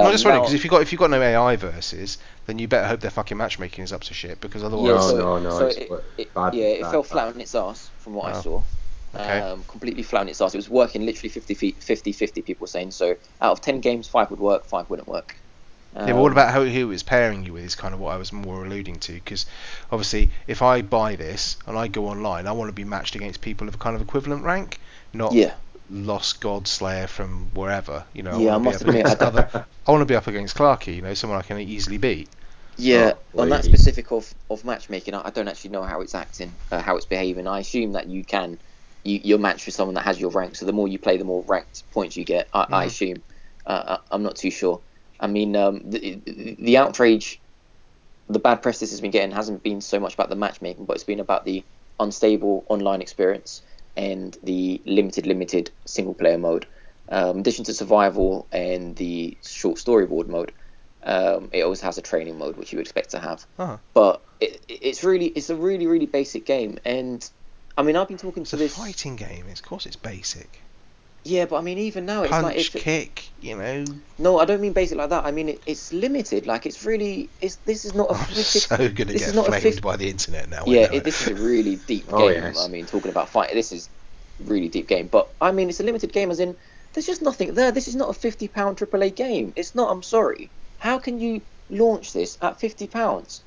I'm 0.01 0.11
Um, 0.11 0.13
just 0.13 0.25
wondering 0.25 0.43
because 0.43 0.55
if 0.55 0.65
you 0.65 0.71
got 0.71 0.83
if 0.83 0.93
you 0.93 0.99
got 0.99 1.11
no 1.11 1.21
AI 1.23 1.57
versus, 1.57 2.19
then 2.47 2.59
you 2.59 2.69
better 2.69 2.87
hope 2.89 3.01
their 3.01 3.11
fucking 3.11 3.37
matchmaking 3.37 3.85
is 3.85 3.93
up 3.93 4.03
to 4.05 4.15
shit 4.15 4.41
because 4.41 4.63
otherwise. 4.63 4.93
yeah, 4.95 4.95
No, 4.95 5.13
so, 5.13 5.29
no, 5.39 5.39
no, 5.39 5.59
so 5.59 5.67
it's 5.67 5.77
it, 5.77 5.93
it- 6.17 6.33
bad, 6.35 6.53
yeah, 6.53 6.67
it 6.67 6.87
bad, 6.87 6.87
fell 6.87 7.03
bad. 7.09 7.21
flat 7.21 7.29
on 7.29 7.41
its 7.41 7.55
ass 7.55 7.93
from 7.99 8.15
what 8.15 8.29
I 8.29 8.33
Oh. 8.33 8.43
saw. 8.43 8.65
Okay. 9.15 9.45
Um, 9.45 9.65
completely 9.65 10.03
flat 10.03 10.21
on 10.23 10.29
its 10.29 10.41
ass. 10.41 10.55
It 10.55 10.59
was 10.59 10.71
working 10.71 11.05
literally 11.05 11.31
50 11.31 11.55
feet, 11.55 11.83
50 11.83 12.13
50 12.13 12.43
people 12.43 12.65
were 12.65 12.69
saying. 12.69 12.93
So 12.93 13.17
out 13.41 13.53
of 13.53 13.61
10 13.61 13.81
games, 13.81 14.09
five 14.09 14.31
would 14.31 14.41
work, 14.41 14.67
five 14.69 14.89
wouldn't 14.89 15.09
work. 15.09 15.35
Yeah, 16.05 16.15
but 16.15 16.21
what 16.23 16.33
Um, 16.33 16.33
about 16.33 16.53
how 16.53 16.65
who 16.65 16.91
it 16.91 17.07
pairing 17.07 17.45
you 17.45 17.53
with 17.53 17.65
is 17.65 17.75
kind 17.77 17.93
of 17.95 18.01
what 18.01 18.13
I 18.13 18.17
was 18.17 18.33
more 18.33 18.65
alluding 18.65 18.99
to 19.01 19.13
because 19.13 19.47
obviously 19.93 20.33
if 20.47 20.61
I 20.63 20.83
buy 20.83 21.15
this 21.17 21.57
and 21.67 21.77
I 21.79 21.87
go 21.89 22.07
online, 22.09 22.47
I 22.47 22.53
want 22.53 22.69
to 22.69 22.73
be 22.73 22.85
matched 22.85 23.15
against 23.15 23.41
people 23.43 23.69
of 23.69 23.75
a 23.75 23.79
kind 23.79 23.95
of 23.97 24.03
equivalent 24.03 24.43
rank, 24.45 24.81
not 25.13 25.37
Yeah, 25.37 25.57
lost 25.89 26.41
god 26.41 26.69
slayer 26.69 27.07
from 27.07 27.51
wherever. 27.55 28.07
You 28.13 28.23
know, 28.23 28.31
Yeah, 28.31 28.55
I 28.55 28.57
I 28.57 28.59
want 28.59 28.65
to 28.65 28.69
must 28.69 28.81
be 28.81 28.87
up 28.87 28.87
admit, 28.87 29.07
I 29.07 29.15
against 29.15 29.23
other. 29.23 29.51
I 29.87 29.91
want 29.93 30.03
to 30.03 30.07
be 30.07 30.17
up 30.17 30.27
against 30.27 30.57
Clarky, 30.57 30.97
you 30.97 31.03
know, 31.03 31.15
someone 31.15 31.39
I 31.39 31.43
can 31.43 31.59
easily 31.59 31.99
beat. 31.99 32.31
Yeah, 32.77 33.15
Oh, 33.15 33.23
on 33.37 33.49
that 33.49 33.65
specific 33.65 34.13
of, 34.13 34.33
of 34.51 34.65
matchmaking, 34.65 35.15
I 35.15 35.23
I 35.27 35.31
don't 35.31 35.49
actually 35.49 35.71
know 35.71 35.83
how 35.83 36.01
it's 36.01 36.15
acting, 36.15 36.59
uh, 36.71 36.81
how 36.81 36.97
it's 36.97 37.07
behaving. 37.07 37.47
I 37.49 37.59
assume 37.61 37.93
that 37.93 38.09
you 38.09 38.25
can, 38.25 38.61
you, 39.03 39.21
you're 39.25 39.39
matched 39.39 39.67
with 39.67 39.75
someone 39.75 39.95
that 39.95 40.05
has 40.05 40.21
your 40.21 40.31
rank. 40.31 40.55
So 40.57 40.65
the 40.67 40.73
more 40.73 40.87
you 40.89 40.99
play, 40.99 41.17
the 41.17 41.25
more 41.25 41.45
ranked 41.47 41.85
points 41.91 42.17
you 42.17 42.25
get. 42.25 42.49
I, 42.53 42.69
I 42.71 42.85
Mhm. 42.85 42.85
assume. 42.85 43.23
Uh, 43.67 43.99
I- 43.99 44.15
I'm 44.15 44.23
not 44.23 44.37
too 44.37 44.51
sure. 44.51 44.83
I 45.21 45.27
mean, 45.27 45.57
um, 45.57 45.91
the, 45.91 46.23
the 46.61 46.77
outrage, 46.77 47.43
the 48.29 48.39
bad 48.39 48.63
press 48.63 48.81
this 48.81 48.91
has 48.91 49.01
been 49.01 49.11
getting 49.11 49.33
hasn't 49.35 49.63
been 49.63 49.81
so 49.81 50.01
much 50.01 50.15
about 50.15 50.31
the 50.31 50.37
matchmaking, 50.37 50.87
but 50.87 50.95
it's 50.95 51.05
been 51.05 51.21
about 51.21 51.45
the 51.45 51.65
unstable 52.01 52.67
online 52.69 53.03
experience 53.03 53.63
and 53.99 54.39
the 54.43 54.81
limited, 54.87 55.27
limited 55.27 55.71
single 55.85 56.15
player 56.15 56.39
mode. 56.39 56.67
Um, 57.11 57.31
in 57.37 57.41
addition 57.41 57.65
to 57.65 57.75
survival 57.75 58.47
and 58.53 58.95
the 58.97 59.37
short 59.43 59.79
storyboard 59.79 60.29
mode, 60.29 60.53
um, 61.03 61.49
it 61.53 61.63
always 61.63 61.81
has 61.81 61.99
a 61.99 62.03
training 62.03 62.39
mode, 62.39 62.57
which 62.57 62.73
you 62.73 62.77
would 62.79 62.87
expect 62.87 63.11
to 63.11 63.19
have. 63.19 63.45
Uh-huh. 63.59 63.79
But 63.95 64.23
it, 64.41 64.63
it's 64.69 65.03
really, 65.05 65.27
it's 65.27 65.51
a 65.51 65.57
really, 65.57 65.87
really 65.87 66.07
basic 66.07 66.47
game. 66.47 66.79
And 66.85 67.29
I 67.77 67.83
mean, 67.83 67.97
I've 67.97 68.09
been 68.09 68.19
talking 68.19 68.43
It's 68.43 68.51
to 68.51 68.57
a 68.57 68.59
this. 68.61 68.77
fighting 68.77 69.17
game. 69.17 69.47
Of 69.51 69.63
course, 69.63 69.87
it's 69.87 69.97
basic. 69.97 70.61
Yeah, 71.29 71.45
but 71.45 71.57
I 71.57 71.61
mean, 71.61 71.77
even 71.77 72.07
now, 72.07 72.23
it's 72.23 72.31
Punch, 72.31 72.43
like 72.43 72.57
if, 72.57 72.73
kick. 72.73 73.29
You 73.43 73.59
know, 73.59 73.85
no, 74.17 74.39
I 74.39 74.47
don't 74.47 74.63
mean 74.63 74.73
basic 74.73 74.97
like 74.97 75.11
that. 75.11 75.27
I 75.27 75.31
mean, 75.31 75.51
it, 75.51 75.63
it's 75.67 75.93
limited. 75.93 76.47
Like 76.47 76.65
it's 76.65 76.87
really, 76.87 77.29
it's 77.43 77.57
this 77.67 77.85
is 77.85 77.95
not 77.95 78.11
a 78.11 78.15
I'm 78.19 78.25
50 78.25 78.43
so 78.61 78.77
gonna 78.77 78.89
this 78.89 79.21
get 79.21 79.29
is 79.29 79.35
not 79.35 79.45
a 79.45 79.49
flamed 79.51 79.63
50 79.63 79.81
by 79.83 79.97
the 79.97 80.09
internet 80.09 80.49
now. 80.49 80.65
Yeah, 80.67 80.91
it, 80.91 81.05
this 81.05 81.21
is 81.21 81.29
a 81.29 81.35
really 81.35 81.77
deep 81.87 82.07
Oh, 82.11 82.31
game. 82.31 82.43
yes. 82.43 82.65
I 82.65 82.69
mean, 82.69 82.87
talking 82.87 83.11
about 83.11 83.29
fight, 83.29 83.53
this 83.53 83.73
is 83.73 83.91
really 84.41 84.69
deep 84.69 84.89
game. 84.89 85.09
But 85.09 85.29
I 85.39 85.53
mean, 85.53 85.69
it's 85.69 85.81
a 85.81 85.83
limited 85.83 86.15
game, 86.15 86.31
as 86.31 86.41
in 86.41 86.57
there's 86.95 87.07
just 87.07 87.21
nothing 87.21 87.53
there. 87.53 87.73
This 87.73 87.89
is 87.89 87.95
not 87.95 88.09
a 88.09 88.15
fifty 88.15 88.49
pound 88.49 88.79
AAA 88.79 89.15
game. 89.15 89.53
It's 89.55 89.75
not. 89.75 89.91
I'm 89.91 90.03
sorry. 90.03 90.49
How 90.79 90.99
can 90.99 91.21
you 91.21 91.43
launch 91.69 92.15
this 92.15 92.39
at 92.41 92.59
fifty 92.59 92.87
pounds? 92.87 93.43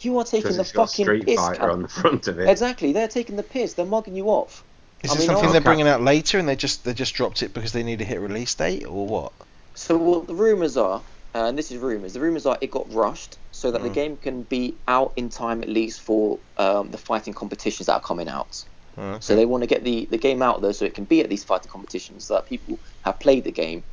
You 0.00 0.16
are 0.16 0.24
taking 0.24 0.52
the 0.52 0.60
it's 0.60 0.72
got 0.72 0.88
fucking 0.88 1.04
Street 1.04 1.26
piss. 1.26 1.36
Fighter 1.36 1.70
on 1.70 1.82
the 1.82 1.88
front 1.88 2.26
of 2.26 2.38
it. 2.38 2.48
Exactly, 2.48 2.92
they're 2.94 3.06
taking 3.06 3.36
the 3.36 3.42
piss. 3.42 3.74
They're 3.74 3.84
mugging 3.84 4.16
you 4.16 4.28
off. 4.30 4.64
Is 5.02 5.12
I 5.12 5.14
mean, 5.14 5.26
something 5.26 5.52
they're 5.52 5.60
bringing 5.60 5.88
out 5.88 6.02
later, 6.02 6.38
and 6.38 6.48
they 6.48 6.56
just 6.56 6.84
they 6.84 6.94
just 6.94 7.14
dropped 7.14 7.42
it 7.42 7.54
because 7.54 7.72
they 7.72 7.82
need 7.82 8.00
to 8.00 8.04
hit 8.04 8.20
release 8.20 8.54
date, 8.54 8.84
or 8.84 9.06
what? 9.06 9.32
So 9.74 9.96
what 9.96 10.26
the 10.26 10.34
rumors 10.34 10.76
are, 10.76 11.04
uh, 11.34 11.44
and 11.46 11.58
this 11.58 11.70
is 11.70 11.78
rumors. 11.78 12.12
The 12.14 12.20
rumors 12.20 12.46
are 12.46 12.58
it 12.60 12.70
got 12.70 12.92
rushed 12.92 13.38
so 13.50 13.70
that 13.70 13.82
the 13.82 13.90
Mm. 13.90 13.94
game 13.94 14.16
can 14.16 14.42
be 14.42 14.78
out 14.88 15.12
in 15.16 15.28
time 15.28 15.62
at 15.62 15.68
least 15.68 16.00
for 16.02 16.40
um, 16.56 16.90
the 16.90 16.98
fighting 16.98 17.34
competitions 17.34 17.86
that 17.86 17.94
are 17.94 18.00
coming 18.00 18.28
out. 18.28 18.64
Oh, 18.96 19.02
okay. 19.02 19.18
So 19.20 19.36
they 19.36 19.46
want 19.46 19.62
to 19.62 19.66
get 19.68 19.84
the, 19.84 20.08
the 20.10 20.18
game 20.18 20.42
out 20.42 20.62
there 20.62 20.72
so 20.72 20.84
it 20.84 20.94
can 20.94 21.04
be 21.04 21.20
at 21.20 21.30
these 21.30 21.44
fighting 21.44 21.70
competitions 21.70 22.26
so 22.26 22.34
that 22.34 22.46
people 22.46 22.80
have 23.02 23.20
played 23.20 23.44
the 23.44 23.52
game 23.52 23.84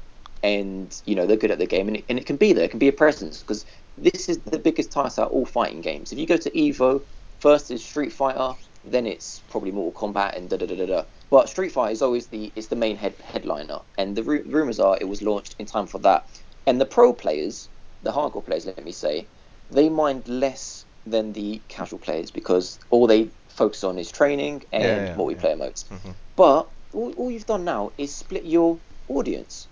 and 0.43 1.01
you 1.05 1.15
know 1.15 1.25
they're 1.25 1.37
good 1.37 1.51
at 1.51 1.59
the 1.59 1.65
game 1.67 1.87
and 1.87 1.97
it, 1.97 2.05
and 2.09 2.19
it 2.19 2.25
can 2.25 2.37
be 2.37 2.53
there. 2.53 2.65
It 2.65 2.71
can 2.71 2.79
be 2.79 2.87
a 2.87 2.93
presence 2.93 3.39
because 3.39 3.65
this 3.97 4.29
is 4.29 4.39
the 4.43 4.59
biggest 4.59 4.91
title 4.91 5.23
out 5.23 5.31
all 5.31 5.45
fighting 5.45 5.81
games. 5.81 6.11
If 6.11 6.19
you 6.19 6.27
go 6.27 6.37
to 6.37 6.51
Evo, 6.51 7.01
first 7.39 7.71
is 7.71 7.83
Street 7.85 8.13
Fighter, 8.13 8.55
then 8.85 9.07
it's 9.07 9.41
probably 9.49 9.71
Mortal 9.71 9.99
Kombat 10.09 10.37
and 10.37 10.49
da 10.49 10.57
da 10.57 10.65
da 10.65 10.75
da 10.75 10.85
da. 10.85 11.03
But 11.29 11.49
Street 11.49 11.71
Fighter 11.71 11.91
is 11.93 12.01
always 12.01 12.27
the 12.27 12.53
is 12.55 12.67
the 12.69 12.75
main 12.75 12.97
head 12.97 13.15
headliner, 13.23 13.79
and 13.97 14.15
the 14.15 14.23
ru- 14.23 14.43
rumors 14.47 14.79
are 14.79 14.97
it 15.01 15.05
was 15.09 15.21
launched 15.21 15.55
in 15.59 15.65
time 15.65 15.87
for 15.87 15.99
that. 15.99 16.27
And 16.67 16.81
the 16.81 16.85
pro 16.85 17.13
players, 17.13 17.69
the 18.03 18.11
hardcore 18.11 18.45
players, 18.45 18.65
let 18.65 18.83
me 18.83 18.91
say, 18.91 19.29
they 19.69 19.89
mind 19.89 20.27
less 20.27 20.85
than 21.05 21.33
the 21.33 21.63
casual 21.69 21.99
players 21.99 22.31
because 22.31 22.79
all 22.89 23.07
they 23.07 23.31
focus 23.49 23.83
on 23.83 23.99
is 23.99 24.11
training 24.11 24.63
and 24.71 24.83
Yeah, 24.83 25.05
yeah, 25.05 25.15
multiplayer 25.15 25.57
modes. 25.57 25.85
Mhm. 25.91 26.15
But 26.35 26.71
all, 26.93 27.13
all 27.13 27.31
you've 27.31 27.45
done 27.45 27.65
now 27.65 27.93
is 27.97 28.15
split 28.15 28.45
your 28.45 28.81
audience. 29.07 29.67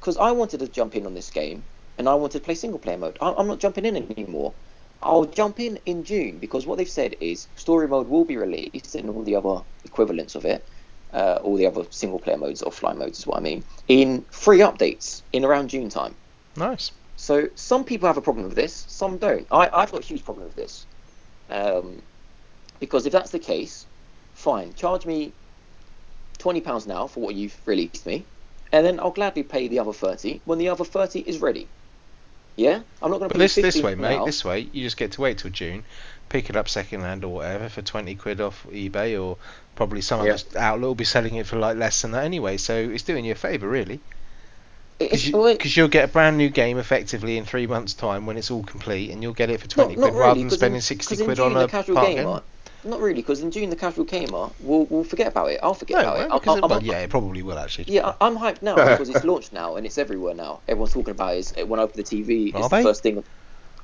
Because 0.00 0.16
I 0.16 0.32
wanted 0.32 0.60
to 0.60 0.68
jump 0.68 0.96
in 0.96 1.06
on 1.06 1.14
this 1.14 1.30
game 1.30 1.64
and 1.98 2.08
I 2.08 2.14
wanted 2.14 2.38
to 2.38 2.44
play 2.44 2.54
single 2.54 2.80
player 2.80 2.98
mode. 2.98 3.18
I, 3.20 3.32
I'm 3.34 3.46
not 3.48 3.60
jumping 3.60 3.84
in 3.84 3.96
anymore. 3.96 4.54
I'll 5.02 5.24
jump 5.24 5.60
in 5.60 5.78
in 5.86 6.04
June 6.04 6.38
because 6.38 6.66
what 6.66 6.78
they've 6.78 6.88
said 6.88 7.16
is 7.20 7.48
story 7.56 7.88
mode 7.88 8.08
will 8.08 8.24
be 8.24 8.36
released 8.36 8.94
and 8.94 9.08
all 9.08 9.22
the 9.22 9.36
other 9.36 9.62
equivalents 9.84 10.34
of 10.34 10.44
it, 10.44 10.68
uh, 11.12 11.38
all 11.42 11.56
the 11.56 11.66
other 11.66 11.84
single 11.90 12.18
player 12.18 12.36
modes, 12.36 12.62
offline 12.62 12.98
modes 12.98 13.18
is 13.20 13.26
what 13.26 13.38
I 13.38 13.40
mean, 13.40 13.64
in 13.88 14.22
free 14.30 14.58
updates 14.58 15.22
in 15.32 15.44
around 15.44 15.70
June 15.70 15.88
time. 15.88 16.14
Nice. 16.56 16.92
So 17.16 17.48
some 17.54 17.84
people 17.84 18.06
have 18.06 18.16
a 18.16 18.22
problem 18.22 18.46
with 18.46 18.54
this, 18.56 18.84
some 18.88 19.18
don't. 19.18 19.46
I, 19.50 19.70
I've 19.72 19.92
got 19.92 20.02
a 20.02 20.06
huge 20.06 20.24
problem 20.24 20.46
with 20.46 20.56
this. 20.56 20.86
Um, 21.48 22.02
because 22.78 23.06
if 23.06 23.12
that's 23.12 23.30
the 23.30 23.38
case, 23.38 23.86
fine, 24.34 24.72
charge 24.74 25.04
me 25.06 25.32
twenty 26.38 26.60
pounds 26.60 26.86
now 26.86 27.06
for 27.06 27.20
what 27.20 27.34
you've 27.34 27.60
released 27.66 28.06
me, 28.06 28.24
and 28.72 28.86
then 28.86 29.00
I'll 29.00 29.10
gladly 29.10 29.42
pay 29.42 29.68
the 29.68 29.78
other 29.78 29.92
thirty 29.92 30.40
when 30.44 30.58
the 30.58 30.68
other 30.68 30.84
thirty 30.84 31.20
is 31.20 31.38
ready. 31.38 31.68
Yeah, 32.60 32.82
I'm 33.00 33.10
not 33.10 33.20
going 33.20 33.30
to 33.30 33.34
But 33.34 33.38
this 33.38 33.54
this 33.54 33.82
way, 33.82 33.94
mate. 33.94 34.18
now. 34.18 34.26
This 34.26 34.44
way, 34.44 34.68
you 34.70 34.82
just 34.84 34.98
get 34.98 35.12
to 35.12 35.22
wait 35.22 35.38
till 35.38 35.50
June, 35.50 35.82
pick 36.28 36.50
it 36.50 36.56
up 36.56 36.68
second 36.68 37.00
hand 37.00 37.24
or 37.24 37.32
whatever 37.36 37.70
for 37.70 37.80
twenty 37.80 38.14
quid 38.14 38.38
off 38.38 38.66
eBay, 38.70 39.18
or 39.18 39.38
probably 39.76 40.02
some 40.02 40.26
Yeah. 40.26 40.34
other 40.34 40.58
outlet 40.58 40.86
will 40.86 40.94
be 40.94 41.04
selling 41.04 41.36
it 41.36 41.46
for 41.46 41.56
like 41.56 41.78
less 41.78 42.02
than 42.02 42.10
that 42.10 42.24
anyway. 42.24 42.58
So 42.58 42.74
it's 42.76 43.02
doing 43.02 43.24
you 43.24 43.32
a 43.32 43.34
favour, 43.34 43.66
really, 43.66 44.00
because 44.98 45.26
you, 45.26 45.38
will 45.82 45.88
get 45.88 46.04
a 46.04 46.12
brand 46.12 46.36
new 46.36 46.50
game 46.50 46.76
effectively 46.76 47.38
in 47.38 47.46
three 47.46 47.66
months' 47.66 47.94
time 47.94 48.26
when 48.26 48.36
it's 48.36 48.50
all 48.50 48.62
complete, 48.62 49.10
and 49.10 49.22
you'll 49.22 49.32
get 49.32 49.48
it 49.48 49.58
for 49.62 49.66
twenty 49.66 49.96
not, 49.96 50.00
not 50.02 50.10
quid 50.10 50.18
really, 50.18 50.28
rather 50.28 50.40
than 50.40 50.50
spending 50.50 50.76
in, 50.76 50.82
sixty 50.82 51.16
quid 51.16 51.40
on 51.40 51.56
a 51.56 51.66
casual 51.66 51.94
part 51.94 52.08
gamer. 52.08 52.42
Not 52.84 53.00
really, 53.00 53.20
because 53.20 53.40
in 53.40 53.50
June 53.50 53.68
the 53.70 53.76
casual 53.76 54.04
gamer 54.04 54.48
will 54.58 54.86
will 54.86 55.04
forget 55.04 55.28
about 55.28 55.50
it. 55.50 55.60
I'll 55.62 55.74
forget 55.74 55.96
No, 55.96 56.02
about 56.02 56.20
it. 56.20 56.30
I'll- 56.30 56.56
it- 56.56 56.62
well, 56.62 56.72
I'm- 56.72 56.84
yeah, 56.84 57.00
it 57.00 57.10
probably 57.10 57.42
will 57.42 57.58
actually. 57.58 57.84
Yeah. 57.92 58.14
I- 58.20 58.26
I'm 58.26 58.36
hyped 58.38 58.62
now 58.62 58.74
because 58.90 59.08
it's 59.10 59.24
launched 59.24 59.52
now 59.52 59.76
and 59.76 59.84
it's 59.84 59.98
everywhere 59.98 60.34
now. 60.34 60.62
Everyone's 60.66 60.92
talking 60.92 61.12
about 61.12 61.34
it. 61.34 61.38
It's- 61.50 61.66
When 61.66 61.78
I 61.78 61.82
open 61.82 61.96
the 61.96 62.02
TV, 62.04 62.54
Are 62.54 62.60
it's 62.60 62.68
they? 62.68 62.78
the 62.78 62.82
first 62.82 63.02
thing. 63.02 63.22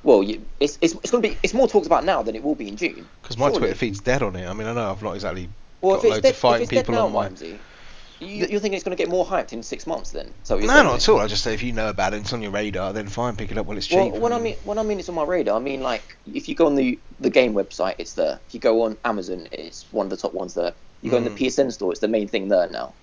Well, 0.03 0.23
you, 0.23 0.45
it's 0.59 0.77
it's, 0.81 0.93
it's 0.95 1.11
going 1.11 1.21
to 1.23 1.29
be 1.29 1.37
it's 1.43 1.53
more 1.53 1.67
talked 1.67 1.85
about 1.85 2.05
now 2.05 2.21
than 2.23 2.35
it 2.35 2.43
will 2.43 2.55
be 2.55 2.67
in 2.67 2.77
June. 2.77 3.07
Because 3.21 3.37
my 3.37 3.51
Twitter 3.51 3.75
feed's 3.75 3.99
dead 3.99 4.23
on 4.23 4.35
it. 4.35 4.47
I 4.47 4.53
mean, 4.53 4.67
I 4.67 4.73
know 4.73 4.89
I've 4.91 5.03
not 5.03 5.13
exactly 5.15 5.49
Well, 5.81 5.97
got 5.97 6.05
loads 6.05 6.21
dead, 6.21 6.29
of 6.31 6.35
fighting 6.37 6.55
if 6.55 6.61
it's 6.63 6.71
dead 6.71 6.85
people 6.85 6.95
now, 6.95 7.05
on 7.07 7.13
my. 7.13 7.29
Vimesy, 7.29 7.59
you, 8.19 8.47
you're 8.49 8.59
thinking 8.59 8.73
it's 8.73 8.83
going 8.83 8.95
to 8.95 9.01
get 9.01 9.09
more 9.09 9.25
hyped 9.25 9.53
in 9.53 9.63
six 9.63 9.85
months 9.87 10.11
then? 10.11 10.33
So 10.43 10.57
No, 10.57 10.65
not 10.83 10.95
at 10.95 11.09
all. 11.09 11.19
I 11.19 11.27
just 11.27 11.43
say 11.43 11.53
if 11.53 11.63
you 11.63 11.73
know 11.73 11.89
about 11.89 12.13
it, 12.13 12.21
it's 12.21 12.33
on 12.33 12.41
your 12.41 12.51
radar, 12.51 12.93
then 12.93 13.07
fine, 13.07 13.35
pick 13.35 13.51
it 13.51 13.57
up 13.57 13.65
while 13.65 13.77
it's 13.77 13.87
cheap. 13.87 13.97
Well, 13.97 14.21
when 14.21 14.33
I 14.33 14.39
mean 14.39 14.55
when 14.63 14.77
I 14.77 14.83
mean 14.83 14.99
it's 14.99 15.09
on 15.09 15.15
my 15.15 15.23
radar, 15.23 15.55
I 15.57 15.59
mean 15.59 15.81
like 15.81 16.03
if 16.25 16.47
you 16.49 16.55
go 16.55 16.65
on 16.67 16.75
the 16.75 16.99
the 17.19 17.29
game 17.29 17.53
website, 17.53 17.95
it's 17.99 18.13
there. 18.13 18.39
If 18.47 18.53
you 18.53 18.59
go 18.59 18.83
on 18.83 18.97
Amazon, 19.05 19.47
it's 19.51 19.91
one 19.91 20.05
of 20.05 20.09
the 20.09 20.17
top 20.17 20.33
ones 20.33 20.53
there. 20.53 20.73
You 21.01 21.11
go 21.11 21.17
in 21.17 21.23
the 21.23 21.29
Mm. 21.29 21.37
PSN 21.37 21.71
store, 21.71 21.91
it's 21.91 22.01
the 22.01 22.07
main 22.07 22.27
thing 22.27 22.47
there 22.47 22.69
now. 22.69 22.95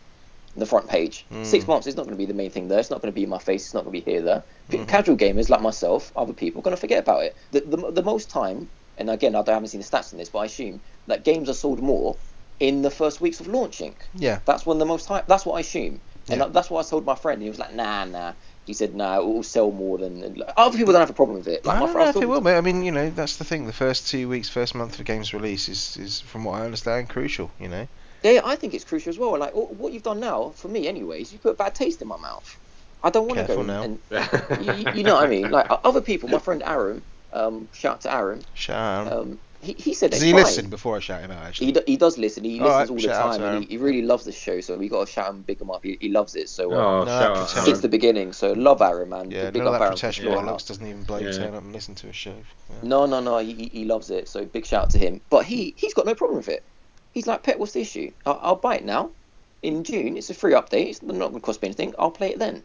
The 0.57 0.66
front 0.66 0.88
page. 0.88 1.27
Mm. 1.33 1.44
Six 1.44 1.66
months 1.66 1.87
is 1.87 1.96
not 1.96 2.05
going 2.05 2.14
to 2.16 2.18
be 2.18 2.27
the 2.27 2.35
main 2.35 2.50
thing 2.50 2.68
there. 2.68 2.79
It's 2.79 2.90
not 2.90 3.00
going 3.03 3.12
to 3.12 3.14
be 3.14 3.24
in 3.24 3.29
my 3.29 3.38
face. 3.38 3.64
It's 3.64 3.74
not 3.74 3.85
going 3.85 3.94
to 4.00 4.05
be 4.05 4.11
here 4.11 4.22
there. 4.22 4.44
Mhm. 4.70 4.87
Casual 4.88 5.16
gamers 5.16 5.48
like 5.48 5.61
myself, 5.62 6.12
other 6.16 6.33
people, 6.33 6.61
are 6.61 6.62
going 6.62 6.77
to 6.77 6.81
forget 6.81 7.00
about 7.00 7.24
it. 7.24 7.37
The, 7.50 7.61
the 7.61 7.92
the 7.92 8.03
most 8.03 8.31
time, 8.31 8.70
and 8.96 9.11
again, 9.11 9.35
I 9.35 9.42
haven't 9.46 9.68
seen 9.68 9.81
the 9.81 9.87
stats 9.87 10.12
on 10.12 10.18
this, 10.18 10.29
but 10.29 10.40
I 10.40 10.44
assume 10.46 10.81
that 11.07 11.24
games 11.24 11.48
are 11.48 11.55
sold 11.55 11.83
more 11.83 12.16
in 12.61 12.83
the 12.83 12.90
first 12.90 13.21
weeks 13.21 13.40
of 13.40 13.47
launching. 13.49 13.97
yeah, 14.14 14.40
That's 14.47 14.64
when 14.64 14.79
the 14.79 14.87
most 14.87 15.07
hype. 15.07 15.27
That's 15.27 15.45
what 15.45 15.55
I 15.57 15.61
assume, 15.61 16.01
and 16.29 16.40
Yeah. 16.40 16.49
that's 16.49 16.71
what 16.71 16.85
I 16.87 16.88
told 16.88 17.05
my 17.05 17.14
friend. 17.17 17.43
He 17.43 17.49
was 17.49 17.59
like, 17.59 17.75
"Nah, 17.75 18.05
nah." 18.05 18.33
He 18.64 18.73
said, 18.73 18.95
"Nah, 18.95 19.19
it 19.21 19.25
will 19.27 19.43
sell 19.43 19.71
more 19.71 19.99
than." 19.99 20.43
Other 20.57 20.79
people 20.79 20.93
don't 20.93 21.01
have 21.01 21.11
a 21.11 21.14
problem 21.14 21.38
with 21.38 21.49
it. 21.49 21.64
Like 21.67 21.77
I 21.77 21.81
my 21.81 21.87
don't 21.87 21.93
friend, 21.95 22.07
know 22.07 22.11
if 22.19 22.23
it 22.23 22.27
will, 22.27 22.38
to- 22.38 22.45
mate. 22.45 22.57
I 22.57 22.61
mean, 22.61 22.83
you 22.85 22.93
know, 22.93 23.11
that's 23.11 23.37
the 23.37 23.45
thing. 23.45 23.67
The 23.67 23.73
first 23.73 24.09
two 24.09 24.29
weeks, 24.29 24.49
first 24.49 24.75
month 24.75 24.99
of 24.99 25.05
games 25.05 25.35
release 25.35 25.69
is, 25.69 25.97
is 25.97 26.21
from 26.21 26.45
what 26.45 26.61
I 26.61 26.64
understand, 26.64 27.09
crucial. 27.09 27.51
You 27.59 27.69
know. 27.69 27.88
Yeah, 28.23 28.40
I 28.45 28.57
think 28.57 28.73
it's 28.73 28.85
crucial 28.85 29.11
as 29.11 29.19
well. 29.19 29.38
Like 29.38 29.53
what 29.53 29.93
you've 29.93 30.03
done 30.03 30.21
now, 30.21 30.51
for 30.57 30.69
me, 30.69 30.88
anyways, 30.88 31.33
you 31.33 31.38
put 31.38 31.51
a 31.51 31.55
bad 31.57 31.75
taste 31.75 32.01
in 32.01 32.09
my 32.09 32.17
mouth. 32.17 32.59
I 33.03 33.11
don't 33.11 33.29
want 33.29 33.47
to 33.47 33.55
go 33.55 33.61
now. 33.62 33.83
and, 33.83 33.99
and 34.11 34.64
you, 34.64 34.93
you 34.95 35.03
know 35.03 35.14
what 35.17 35.25
I 35.27 35.29
mean. 35.29 35.51
Like 35.51 35.67
other 35.85 36.01
people, 36.01 36.31
my 36.31 36.38
friend 36.38 36.62
Aaron, 36.64 37.03
um, 37.35 37.69
shout 37.73 37.97
out 37.97 38.01
to 38.03 38.14
Aaron. 38.14 38.43
Shout 38.55 39.07
out. 39.09 39.12
Um, 39.12 39.40
he, 39.64 39.72
he 39.74 39.94
said 39.94 40.11
Does 40.12 40.20
he 40.20 40.33
fine. 40.33 40.42
listen 40.42 40.70
before 40.70 40.96
I 40.96 41.00
shout 41.00 41.20
him 41.22 41.31
out? 41.31 41.44
Actually. 41.44 41.66
He, 41.66 41.72
d- 41.72 41.81
he 41.87 41.96
does 41.96 42.16
listen. 42.18 42.44
He 42.44 42.61
All 42.61 42.66
listens 42.79 43.07
right, 43.07 43.16
all 43.16 43.33
the 43.33 43.38
time, 43.38 43.42
and 43.55 43.64
he, 43.64 43.70
he 43.70 43.77
really 43.79 44.03
loves 44.03 44.24
the 44.24 44.33
show. 44.33 44.61
So 44.61 44.77
we 44.77 44.88
got 44.88 45.07
to 45.07 45.12
shout 45.12 45.31
him, 45.31 45.42
big 45.42 45.61
him 45.61 45.70
up. 45.70 45.83
He, 45.83 45.98
he 46.00 46.09
loves 46.11 46.35
it. 46.37 46.48
So 46.48 46.72
uh, 46.72 46.77
oh, 46.77 46.98
No, 47.00 47.07
shout 47.07 47.07
that 47.07 47.22
out, 47.40 47.48
protects- 47.48 47.68
it's 47.68 47.81
the 47.81 47.88
beginning. 47.88 48.33
So 48.33 48.53
love 48.53 48.81
Aaron, 48.83 49.09
man. 49.09 49.31
yeah, 49.31 49.50
big 49.50 49.62
none 49.62 49.68
up 49.68 49.72
that 49.72 49.81
Aaron 49.83 49.90
from 49.92 49.96
protection 49.96 50.24
Slaughterhouse. 50.27 50.64
doesn't 50.66 50.87
even 50.87 51.03
blow 51.05 51.18
you 51.18 51.27
Yeah. 51.27 51.33
turn 51.33 51.55
up 51.55 51.62
and 51.64 51.72
listen 51.72 51.94
to 51.96 52.09
a 52.09 52.12
show. 52.12 52.35
Yeah. 52.70 52.77
No, 52.83 53.07
no, 53.07 53.20
no. 53.20 53.38
He, 53.38 53.53
he- 53.55 53.68
he 53.72 53.85
loves 53.85 54.11
it. 54.11 54.29
So 54.29 54.44
big 54.44 54.66
shout 54.66 54.85
out 54.85 54.90
to 54.90 54.98
him. 54.98 55.20
But 55.31 55.44
he 55.46 55.74
he's 55.77 55.94
got 55.94 56.07
no 56.07 56.14
problem 56.14 56.37
with 56.38 56.48
it. 56.48 56.64
He's 57.12 57.27
like, 57.27 57.42
Pet, 57.42 57.59
what's 57.59 57.72
the 57.72 57.81
issue? 57.81 58.11
I'll, 58.27 58.38
I'll 58.42 58.57
buy 58.57 58.77
it 58.77 58.85
now. 58.85 59.11
In 59.62 59.83
June, 59.85 60.16
it's 60.18 60.29
a 60.29 60.35
free 60.35 60.53
update. 60.53 60.88
It's 60.90 61.03
not 61.03 61.16
going 61.16 61.33
to 61.35 61.40
cost 61.40 61.62
me 61.62 61.68
anything. 61.68 61.94
I'll 61.98 62.11
play 62.11 62.31
it 62.33 62.38
then. 62.38 62.64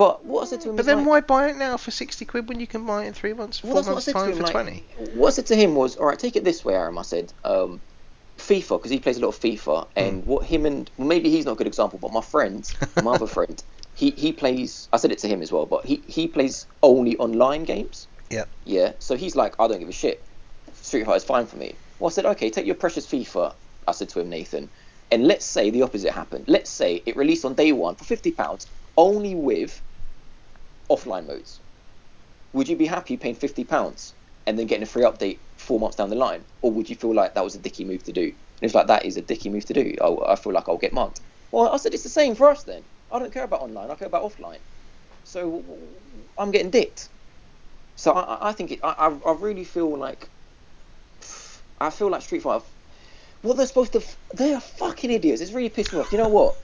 But 0.00 0.24
what 0.24 0.44
I 0.44 0.46
said 0.46 0.62
to 0.62 0.70
him 0.70 0.76
But 0.76 0.86
then 0.86 0.98
like, 1.00 1.06
why 1.06 1.20
buy 1.20 1.50
it 1.50 1.56
now 1.56 1.76
for 1.76 1.90
sixty 1.90 2.24
quid 2.24 2.48
when 2.48 2.58
you 2.58 2.66
can 2.66 2.86
buy 2.86 3.04
it 3.04 3.08
in 3.08 3.12
three 3.12 3.34
months, 3.34 3.62
well, 3.62 3.74
four 3.74 3.82
I 3.82 3.94
months 3.94 4.06
time 4.06 4.30
him. 4.30 4.36
for 4.38 4.42
Like, 4.44 4.52
twenty? 4.52 4.86
what 4.96 5.28
I 5.28 5.30
said 5.32 5.46
to 5.48 5.56
him 5.56 5.74
was, 5.74 5.96
all 5.96 6.06
right, 6.06 6.18
take 6.18 6.36
it 6.36 6.44
this 6.44 6.64
way, 6.64 6.72
Aaron. 6.72 6.96
I 6.96 7.02
said, 7.02 7.34
um, 7.44 7.82
FIFA, 8.38 8.78
because 8.78 8.90
he 8.90 8.98
plays 8.98 9.18
a 9.18 9.20
lot 9.20 9.28
of 9.28 9.38
FIFA, 9.40 9.84
Hmm. 9.84 9.90
and 9.96 10.24
what 10.24 10.46
him 10.46 10.64
and 10.64 10.90
well, 10.96 11.06
maybe 11.06 11.28
he's 11.28 11.44
not 11.44 11.52
a 11.52 11.56
good 11.56 11.66
example, 11.66 11.98
but 11.98 12.12
my 12.14 12.22
friend, 12.22 12.66
my 13.02 13.12
other 13.12 13.26
friend, 13.36 13.62
he 13.92 14.12
he 14.12 14.32
plays. 14.32 14.88
I 14.90 14.96
said 14.96 15.12
it 15.12 15.18
to 15.18 15.28
him 15.28 15.42
as 15.42 15.52
well, 15.52 15.66
but 15.66 15.84
he 15.84 16.02
he 16.08 16.28
plays 16.28 16.66
only 16.82 17.18
online 17.18 17.64
games. 17.64 18.08
Yeah. 18.30 18.46
Yeah. 18.64 18.92
So 19.00 19.16
he's 19.16 19.36
like, 19.36 19.54
I 19.58 19.68
don't 19.68 19.80
give 19.80 19.88
a 19.90 19.92
shit. 19.92 20.26
Street 20.72 21.04
Fighter's 21.04 21.24
fine 21.24 21.44
for 21.46 21.58
me. 21.58 21.78
Well, 21.98 22.08
I 22.08 22.12
said, 22.12 22.24
okay, 22.24 22.48
take 22.48 22.64
your 22.64 22.74
precious 22.74 23.06
FIFA. 23.06 23.54
I 23.86 23.92
said 23.92 24.08
to 24.10 24.20
him, 24.20 24.30
Nathan, 24.30 24.70
and 25.10 25.26
let's 25.26 25.44
say 25.44 25.68
the 25.68 25.82
opposite 25.82 26.12
happened. 26.12 26.46
Let's 26.48 26.70
say 26.70 27.02
it 27.04 27.16
released 27.18 27.44
on 27.44 27.54
day 27.54 27.72
one 27.72 27.96
for 27.96 28.04
fifty 28.06 28.32
pounds, 28.32 28.66
only 28.96 29.34
with 29.34 29.82
offline 30.90 31.26
modes. 31.26 31.60
Would 32.52 32.68
you 32.68 32.76
be 32.76 32.86
happy 32.86 33.16
paying 33.16 33.34
fifty 33.36 33.64
pounds 33.64 34.14
and 34.46 34.58
then 34.58 34.66
getting 34.66 34.82
a 34.82 34.86
free 34.86 35.04
update 35.04 35.40
four 35.56 35.80
months 35.80 35.96
down 35.96 36.10
the 36.10 36.16
line, 36.16 36.44
or 36.62 36.72
would 36.72 36.90
you 36.90 36.96
feel 36.96 37.14
like 37.14 37.34
that 37.34 37.44
was 37.44 37.54
a 37.54 37.60
dicky 37.60 37.84
move 37.84 38.02
to 38.04 38.12
do? 38.12 38.22
And 38.24 38.34
it's 38.62 38.74
like 38.74 38.88
that 38.88 39.04
is 39.04 39.16
a 39.16 39.22
dicky 39.22 39.48
move 39.50 39.66
to 39.66 39.74
do. 39.74 39.94
I, 40.02 40.32
I 40.32 40.36
feel 40.36 40.52
like 40.52 40.68
I'll 40.68 40.78
get 40.78 40.92
mugged. 40.92 41.20
Well, 41.52 41.68
I 41.70 41.76
said 41.78 41.94
it's 41.94 42.02
the 42.02 42.08
same 42.08 42.34
for 42.34 42.48
us 42.50 42.64
then. 42.64 42.84
I 43.10 43.18
don't 43.18 43.32
care 43.32 43.44
about 43.44 43.62
online. 43.62 43.90
I 43.90 43.94
care 43.94 44.08
about 44.08 44.24
offline. 44.24 44.60
So 45.24 45.64
I'm 46.38 46.50
getting 46.50 46.70
dicked. 46.70 47.10
So 47.96 48.12
I, 48.12 48.50
I- 48.50 48.52
think 48.52 48.72
it. 48.72 48.80
I 48.82 49.16
I 49.26 49.32
really 49.34 49.64
feel 49.64 49.96
like 49.98 50.30
I 51.78 51.90
feel 51.90 52.10
like 52.10 52.22
Street 52.22 52.42
Fighter. 52.42 52.64
What 53.42 53.56
they're 53.56 53.66
supposed 53.66 53.92
to. 53.94 54.02
They 54.34 54.52
are 54.52 54.60
fucking 54.60 55.10
idiots. 55.10 55.40
It's 55.40 55.52
really 55.52 55.70
pissed 55.70 55.94
me 55.94 56.00
off. 56.00 56.12
You 56.12 56.18
know 56.18 56.28
what? 56.28 56.56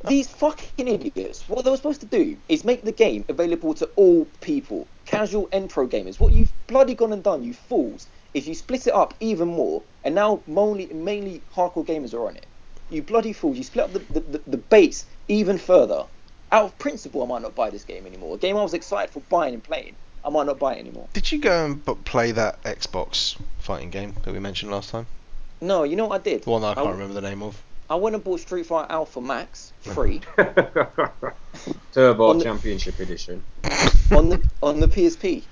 These 0.08 0.28
fucking 0.28 0.88
idiots. 0.88 1.46
What 1.48 1.64
they 1.64 1.70
were 1.70 1.76
supposed 1.76 2.00
to 2.00 2.06
do 2.06 2.38
is 2.48 2.64
make 2.64 2.82
the 2.82 2.92
game 2.92 3.26
available 3.28 3.74
to 3.74 3.90
all 3.96 4.26
people, 4.40 4.88
casual 5.04 5.50
and 5.52 5.68
pro 5.68 5.86
gamers. 5.86 6.18
What 6.18 6.32
you've 6.32 6.52
bloody 6.66 6.94
gone 6.94 7.12
and 7.12 7.22
done, 7.22 7.44
you 7.44 7.52
fools, 7.52 8.06
is 8.32 8.48
you 8.48 8.54
split 8.54 8.86
it 8.86 8.94
up 8.94 9.12
even 9.20 9.48
more, 9.48 9.82
and 10.02 10.14
now 10.14 10.40
mainly 10.46 10.86
mainly 10.86 11.42
hardcore 11.54 11.86
gamers 11.86 12.14
are 12.14 12.26
on 12.26 12.36
it. 12.36 12.46
You 12.88 13.02
bloody 13.02 13.34
fools! 13.34 13.58
You 13.58 13.62
split 13.62 13.84
up 13.84 13.92
the 13.92 13.98
the, 13.98 14.20
the, 14.20 14.40
the 14.46 14.56
base 14.56 15.04
even 15.28 15.58
further. 15.58 16.06
Out 16.52 16.64
of 16.64 16.78
principle, 16.78 17.22
I 17.22 17.26
might 17.26 17.42
not 17.42 17.54
buy 17.54 17.68
this 17.68 17.84
game 17.84 18.06
anymore. 18.06 18.36
A 18.36 18.38
game 18.38 18.56
I 18.56 18.62
was 18.62 18.72
excited 18.72 19.12
for 19.12 19.20
buying 19.28 19.52
and 19.52 19.62
playing, 19.62 19.94
I 20.24 20.30
might 20.30 20.46
not 20.46 20.58
buy 20.58 20.76
it 20.76 20.78
anymore. 20.78 21.08
Did 21.12 21.30
you 21.32 21.38
go 21.38 21.66
and 21.66 22.04
play 22.04 22.32
that 22.32 22.62
Xbox 22.62 23.36
fighting 23.58 23.90
game 23.90 24.14
that 24.24 24.32
we 24.32 24.38
mentioned 24.38 24.72
last 24.72 24.88
time? 24.88 25.06
No, 25.60 25.82
you 25.84 25.96
know 25.96 26.06
what 26.06 26.20
I 26.20 26.24
did? 26.24 26.44
The 26.44 26.50
one 26.50 26.62
that 26.62 26.68
I 26.72 26.74
can't 26.74 26.88
I- 26.88 26.90
remember 26.92 27.14
the 27.14 27.20
name 27.28 27.42
of. 27.42 27.60
I 27.90 27.96
went 27.96 28.14
and 28.14 28.24
bought 28.24 28.40
Street 28.40 28.64
Fighter 28.64 28.90
Alpha 28.90 29.20
Max 29.20 29.74
free 29.82 30.22
Turbo 31.92 32.34
the- 32.34 32.42
Championship 32.42 32.98
Edition. 32.98 33.44
on 34.10 34.30
the 34.30 34.42
on 34.62 34.80
the 34.80 34.88
PSP, 34.88 35.44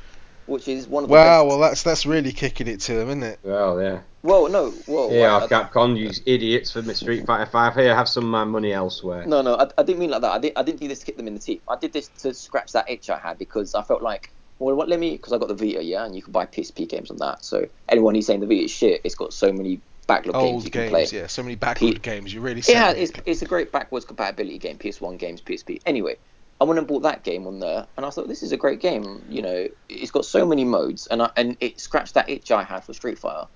which 0.47 0.67
is 0.67 0.87
one 0.89 1.05
of 1.05 1.11
the 1.11 1.13
Wow, 1.15 1.43
best. 1.45 1.49
well 1.49 1.59
that's 1.61 1.83
that's 1.83 2.07
really 2.07 2.33
kicking 2.33 2.69
it 2.69 2.81
to 2.83 2.95
them, 2.95 3.09
isn't 3.09 3.23
it? 3.23 3.39
Well, 3.43 3.83
yeah. 3.83 4.01
Well, 4.23 4.49
no, 4.49 4.73
well, 4.87 5.11
Here, 5.11 5.29
I- 5.29 5.45
I- 5.45 5.49
Capcom, 5.49 5.97
you 5.99 6.11
idiots 6.25 6.71
for 6.73 6.81
my 6.83 6.93
Street 6.95 7.27
Fighter 7.27 7.51
5. 7.51 7.75
Here, 7.75 7.93
I 7.93 7.97
have 7.97 8.09
some 8.09 8.25
of 8.25 8.31
my 8.31 8.45
money 8.45 8.73
elsewhere. 8.73 9.27
no, 9.27 9.43
no, 9.43 9.57
I, 9.57 9.67
I 9.77 9.83
didn't 9.83 9.99
mean 9.99 10.11
like 10.11 10.23
that. 10.23 10.33
I 10.33 10.39
didn't, 10.39 10.57
I 10.59 10.63
didn't 10.63 10.81
do 10.81 10.89
this 10.89 11.01
to 11.01 11.07
kick 11.07 11.17
them 11.19 11.27
in 11.27 11.35
the 11.35 11.41
teeth. 11.41 11.63
I 11.69 11.77
did 11.77 11.93
this 11.93 12.09
to 12.21 12.33
scratch 12.33 12.73
that 12.73 12.89
itch 12.89 13.11
I 13.11 13.19
had 13.19 13.37
because 13.37 13.75
I 13.75 13.83
felt 13.83 14.01
like, 14.01 14.33
well, 14.59 14.75
what, 14.77 14.89
let 14.89 15.01
me, 15.01 15.13
because 15.17 15.33
I 15.35 15.39
got 15.39 15.49
the 15.49 15.55
Vita, 15.55 15.83
yeah, 15.83 16.05
and 16.07 16.15
you 16.17 16.23
can 16.23 16.33
buy 16.33 16.47
PSP 16.47 16.89
games 16.89 17.11
on 17.11 17.17
that. 17.19 17.45
So 17.45 17.67
anyone 17.89 18.15
who's 18.15 18.27
saying 18.27 18.41
the 18.41 18.47
Vita 18.47 18.65
is 18.65 18.71
shit, 18.71 19.01
it's 19.05 19.17
got 19.17 19.33
so 19.35 19.53
many 19.53 19.81
backlog 20.07 20.39
games 20.39 20.53
Old 20.55 20.65
you 20.65 20.71
can 20.71 20.83
games, 20.83 20.91
play. 20.91 21.07
yeah. 21.13 21.27
So 21.27 21.43
many 21.43 21.55
backward 21.57 21.95
P- 21.95 21.99
games. 22.01 22.33
You 22.33 22.41
really 22.41 22.61
It 22.61 22.65
said 22.65 22.77
has, 22.77 22.97
it. 22.97 23.01
it's, 23.03 23.13
it's 23.27 23.43
a 23.43 23.47
great 23.47 23.73
backwards 23.73 24.05
compatibility 24.05 24.59
game, 24.59 24.79
PS1 24.79 25.19
games, 25.19 25.41
PSP. 25.41 25.81
Anyway, 25.87 26.17
I 26.61 26.65
went 26.65 26.79
and 26.79 26.87
bought 26.87 27.03
that 27.03 27.25
game 27.25 27.47
on 27.47 27.59
there, 27.61 27.87
and 27.97 28.07
I 28.07 28.11
thought 28.11 28.29
this 28.29 28.43
is 28.43 28.53
a 28.53 28.57
great 28.57 28.81
game. 28.81 29.25
You 29.29 29.43
know, 29.43 29.69
it's 29.89 30.11
got 30.11 30.25
so 30.25 30.47
many 30.47 30.65
modes, 30.65 31.07
and 31.09 31.23
I, 31.23 31.31
and 31.37 31.57
it 31.61 31.81
scratched 31.81 32.15
that 32.15 32.29
itch 32.29 32.51
I 32.51 32.63
had 32.63 32.85
for 32.85 32.93
Street 32.93 33.19
Fighter. 33.19 33.49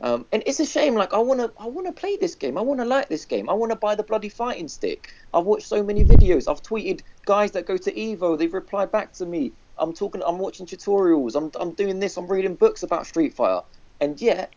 Um, 0.00 0.26
and 0.30 0.42
it's 0.46 0.60
a 0.60 0.66
shame. 0.66 0.94
Like 0.94 1.14
I 1.14 1.18
wanna, 1.18 1.50
I 1.58 1.66
wanna 1.66 1.92
play 1.92 2.16
this 2.18 2.34
game. 2.34 2.58
I 2.58 2.60
wanna 2.60 2.84
like 2.84 3.08
this 3.08 3.24
game. 3.24 3.48
I 3.48 3.54
wanna 3.54 3.76
buy 3.76 3.94
the 3.94 4.02
bloody 4.02 4.28
fighting 4.28 4.68
stick. 4.68 5.10
I've 5.32 5.44
watched 5.44 5.66
so 5.66 5.82
many 5.82 6.04
videos. 6.04 6.50
I've 6.50 6.62
tweeted 6.62 7.00
guys 7.24 7.52
that 7.52 7.66
go 7.66 7.76
to 7.78 7.92
Evo. 7.92 8.38
They've 8.38 8.52
replied 8.52 8.92
back 8.92 9.12
to 9.14 9.26
me. 9.26 9.54
I'm 9.78 9.94
talking. 9.94 10.22
I'm 10.26 10.38
watching 10.38 10.66
tutorials. 10.66 11.34
I'm, 11.34 11.50
I'm 11.58 11.74
doing 11.74 11.98
this. 11.98 12.16
I'm 12.18 12.26
reading 12.26 12.56
books 12.56 12.82
about 12.82 13.06
Street 13.06 13.34
Fighter, 13.34 13.62
and 14.00 14.20
yet 14.20 14.54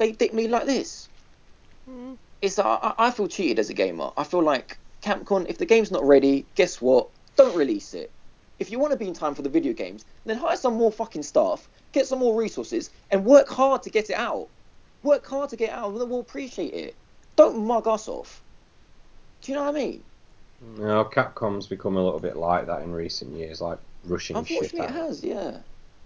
they 0.00 0.12
dick 0.12 0.32
me 0.32 0.48
like 0.48 0.66
this 0.66 1.08
mm-hmm. 1.88 2.14
it's 2.40 2.58
I, 2.58 2.74
I- 2.74 2.94
I 3.06 3.10
feel 3.10 3.28
cheated 3.28 3.58
as 3.58 3.70
a 3.70 3.74
gamer. 3.74 4.10
I 4.16 4.24
feel 4.24 4.42
like 4.42 4.78
Capcom, 5.02 5.46
if 5.48 5.58
the 5.58 5.66
game's 5.66 5.90
not 5.90 6.04
ready, 6.04 6.44
guess 6.54 6.80
what? 6.80 7.08
Don't 7.36 7.56
release 7.56 7.94
it. 7.94 8.10
If 8.58 8.70
you 8.70 8.78
want 8.78 8.92
to 8.92 8.98
be 8.98 9.08
in 9.08 9.14
time 9.14 9.34
for 9.34 9.42
the 9.42 9.48
video 9.48 9.72
games, 9.72 10.04
then 10.26 10.36
hire 10.36 10.56
some 10.56 10.74
more 10.74 10.92
fucking 10.92 11.22
staff, 11.22 11.68
get 11.92 12.06
some 12.06 12.18
more 12.18 12.36
resources, 12.36 12.90
and 13.10 13.24
work 13.24 13.48
hard 13.48 13.82
to 13.84 13.90
get 13.90 14.10
it 14.10 14.16
out. 14.16 14.48
Work 15.02 15.26
hard 15.26 15.48
to 15.50 15.56
get 15.56 15.70
it 15.70 15.74
out, 15.74 15.92
and 15.92 16.00
then 16.00 16.10
we'll 16.10 16.20
appreciate 16.20 16.74
it. 16.74 16.94
Don't 17.36 17.64
mug 17.66 17.86
us 17.86 18.08
off. 18.08 18.42
Do 19.40 19.52
you 19.52 19.56
know 19.56 19.64
what 19.64 19.74
I 19.74 19.78
mean? 19.78 20.02
No, 20.76 21.04
Capcom's 21.04 21.66
become 21.66 21.96
a 21.96 22.04
little 22.04 22.20
bit 22.20 22.36
like 22.36 22.66
that 22.66 22.82
in 22.82 22.92
recent 22.92 23.34
years, 23.34 23.62
like 23.62 23.78
rushing 24.04 24.36
shit 24.44 24.58
Unfortunately, 24.58 24.88
it 24.88 24.90
has. 24.90 25.24
Yeah. 25.24 25.34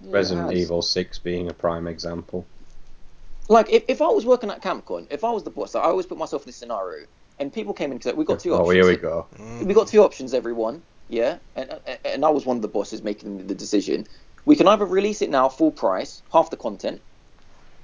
Yeah, 0.00 0.11
it 0.11 0.12
Resident 0.12 0.52
has. 0.52 0.61
Evil 0.61 0.83
6 0.83 1.18
being 1.18 1.50
a 1.50 1.54
prime 1.54 1.88
example. 1.88 2.46
Like 3.48 3.70
if, 3.70 3.85
if 3.88 4.00
I 4.00 4.07
was 4.07 4.24
working 4.24 4.50
at 4.50 4.62
Capcom, 4.62 5.07
if 5.11 5.24
I 5.24 5.30
was 5.30 5.42
the 5.42 5.50
boss, 5.50 5.74
I 5.74 5.83
always 5.83 6.07
put 6.07 6.18
myself 6.18 6.42
in 6.42 6.46
this 6.46 6.57
scenario, 6.57 7.07
and 7.38 7.52
people 7.52 7.74
came 7.74 7.92
in 7.92 7.98
because 7.98 8.14
we've 8.14 8.26
got 8.26 8.40
two 8.40 8.52
oh, 8.52 8.61
options. 8.61 8.68
Oh, 8.68 8.72
here 8.72 8.87
we 8.87 8.96
go. 8.96 9.26
We 9.62 9.74
got 9.74 9.88
two 9.88 10.02
options, 10.02 10.33
everyone. 10.33 10.83
Yeah, 11.09 11.38
and 11.54 11.78
and 12.04 12.24
I 12.24 12.30
was 12.30 12.46
one 12.46 12.57
of 12.57 12.62
the 12.62 12.68
bosses 12.68 13.02
making 13.02 13.46
the 13.46 13.54
decision. 13.54 14.07
We 14.46 14.57
can 14.57 14.68
either 14.68 14.85
release 14.85 15.22
it 15.22 15.30
now 15.30 15.48
full 15.48 15.70
price, 15.70 16.22
half 16.33 16.50
the 16.50 16.57
content, 16.57 17.00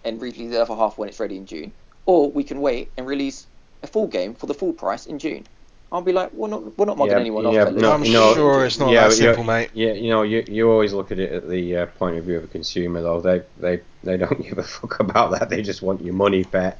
and 0.05 0.21
release 0.21 0.51
the 0.51 0.61
other 0.61 0.75
half 0.75 0.97
when 0.99 1.09
it's 1.09 1.21
ready 1.21 1.37
in 1.37 1.47
June, 1.47 1.73
or 2.07 2.31
we 2.31 2.45
can 2.45 2.61
wait 2.61 2.91
and 2.97 3.07
release 3.07 3.47
a 3.83 3.87
full 3.87 4.07
game 4.07 4.35
for 4.35 4.47
the 4.47 4.55
full 4.55 4.73
price 4.73 5.07
in 5.07 5.19
June. 5.19 5.45
I'll 5.93 6.03
be 6.03 6.13
like, 6.13 6.33
we're 6.33 6.49
not 6.49 6.79
we're 6.79 6.87
not 6.87 6.99
mugging 6.99 7.13
Yeah, 7.15 7.21
anyone 7.21 7.53
yeah, 7.53 7.65
off. 7.65 7.73
no, 7.75 7.93
I'm 7.93 8.05
you 8.05 8.13
know- 8.13 8.35
sure 8.35 8.65
it's 8.65 8.79
not 8.79 8.91
yeah, 8.91 9.09
that 9.09 9.15
simple, 9.15 9.43
mate. 9.45 9.71
Yeah, 9.75 9.93
you 9.93 10.11
know, 10.11 10.23
you, 10.23 10.45
you 10.47 10.71
always 10.71 10.93
look 10.93 11.11
at 11.11 11.19
it 11.19 11.33
at 11.33 11.49
the 11.49 11.77
uh, 11.79 11.87
point 11.87 12.17
of 12.17 12.25
view 12.25 12.37
of 12.37 12.45
a 12.45 12.47
consumer, 12.49 13.03
though. 13.03 13.21
They 13.21 13.43
they 13.59 13.83
they 14.05 14.17
don't 14.17 14.41
give 14.49 14.59
a 14.59 14.63
fuck 14.63 15.01
about 15.01 15.33
that. 15.33 15.49
They 15.51 15.63
just 15.63 15.83
want 15.83 16.03
your 16.05 16.15
money, 16.15 16.45
pet. 16.45 16.79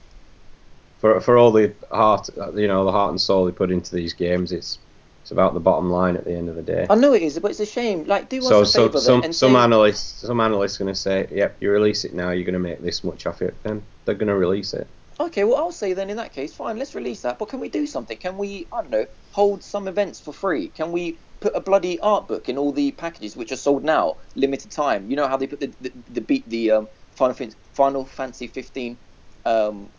For 1.01 1.21
for 1.21 1.37
all 1.39 1.51
the 1.51 1.73
heart, 1.91 2.29
uh, 2.39 2.53
you 2.53 2.69
know, 2.69 2.85
the 2.85 2.93
heart 2.93 3.11
and 3.11 3.21
soul 3.21 3.47
they 3.47 3.53
put 3.53 3.71
into 3.73 3.95
these 3.95 4.13
games, 4.13 4.53
it's 4.53 4.79
It's 5.23 5.33
about 5.33 5.55
the 5.55 5.61
bottom 5.61 5.91
line 5.91 6.17
at 6.17 6.25
the 6.25 6.33
end 6.35 6.49
of 6.49 6.55
the 6.55 6.63
day. 6.63 6.87
I 6.89 6.95
know 6.95 7.13
it 7.13 7.23
is, 7.23 7.39
but 7.39 7.51
it's 7.51 7.61
a 7.61 7.67
shame. 7.67 8.05
Like, 8.05 8.29
do 8.29 8.39
us 8.39 8.49
So 8.49 8.61
a 8.63 8.67
some 8.67 8.89
favour 8.89 9.01
some 9.01 9.21
then 9.21 9.25
and 9.27 9.35
some 9.35 9.53
say, 9.53 9.59
analysts 9.59 10.21
some 10.27 10.41
analysts 10.41 10.79
going 10.79 10.93
to 10.95 11.01
say, 11.01 11.27
yep, 11.33 11.57
you 11.61 11.71
release 11.73 12.05
it 12.05 12.15
now, 12.15 12.31
you're 12.31 12.45
going 12.45 12.63
to 12.63 12.69
make 12.71 12.81
this 12.81 13.03
much 13.03 13.27
off 13.27 13.43
it. 13.43 13.55
Then 13.65 13.83
they're 14.05 14.15
going 14.15 14.29
to 14.29 14.37
release 14.37 14.73
it. 14.73 14.87
Okay, 15.21 15.45
well, 15.45 15.57
I'll 15.57 15.73
say 15.73 15.93
then 15.95 16.11
in 16.11 16.17
that 16.19 16.33
case, 16.33 16.55
fine, 16.55 16.79
let's 16.79 16.95
release 16.95 17.23
that. 17.23 17.39
But 17.39 17.49
can 17.51 17.61
we 17.61 17.69
do 17.69 17.87
something? 17.87 18.19
Can 18.19 18.39
we, 18.39 18.69
I 18.73 18.83
don't 18.83 18.91
know, 18.91 19.07
hold 19.31 19.65
some 19.65 19.89
events 19.89 20.21
for 20.21 20.33
free? 20.33 20.71
Can 20.71 20.93
we 20.93 21.21
put 21.41 21.57
a 21.57 21.61
bloody 21.61 22.01
art 22.01 22.29
book 22.29 22.49
in 22.49 22.59
all 22.59 22.73
the 22.73 22.93
packages 22.93 23.37
which 23.37 23.53
are 23.53 23.57
sold 23.57 23.85
now, 23.85 24.17
limited 24.37 24.73
time? 24.73 25.11
You 25.11 25.17
know 25.17 25.29
how 25.29 25.37
they 25.37 25.47
put 25.49 25.61
the 25.61 25.75
the 26.09 26.23
beat 26.23 26.49
the 26.49 26.73
um, 26.73 26.89
Final 27.17 27.35
Fan- 27.35 27.55
Final 27.75 28.07
Fantasy 28.07 28.49
15 28.49 28.99
um, 29.47 29.93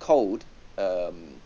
code, 0.00 0.44
um, 0.78 1.42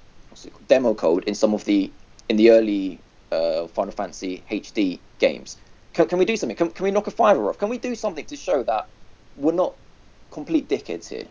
demo 0.66 0.94
code 0.94 1.24
in 1.24 1.34
some 1.34 1.54
of 1.54 1.64
the 1.64 1.94
in 2.28 2.36
the 2.36 2.50
early 2.50 3.04
uh, 3.32 3.68
Final 3.68 3.92
Fantasy 3.92 4.44
HD 4.50 5.02
games. 5.18 5.56
Can, 5.94 6.08
can 6.08 6.18
we 6.18 6.24
do 6.26 6.36
something? 6.36 6.56
Can, 6.56 6.70
can 6.70 6.84
we 6.84 6.92
knock 6.92 7.08
a 7.08 7.10
fiver 7.12 7.50
off? 7.50 7.58
Can 7.58 7.68
we 7.68 7.78
do 7.78 7.94
something 7.96 8.26
to 8.26 8.36
show 8.36 8.62
that 8.64 8.84
we're 9.36 9.52
not 9.52 9.76
complete 10.32 10.68
dickheads 10.68 11.08
here? 11.08 11.28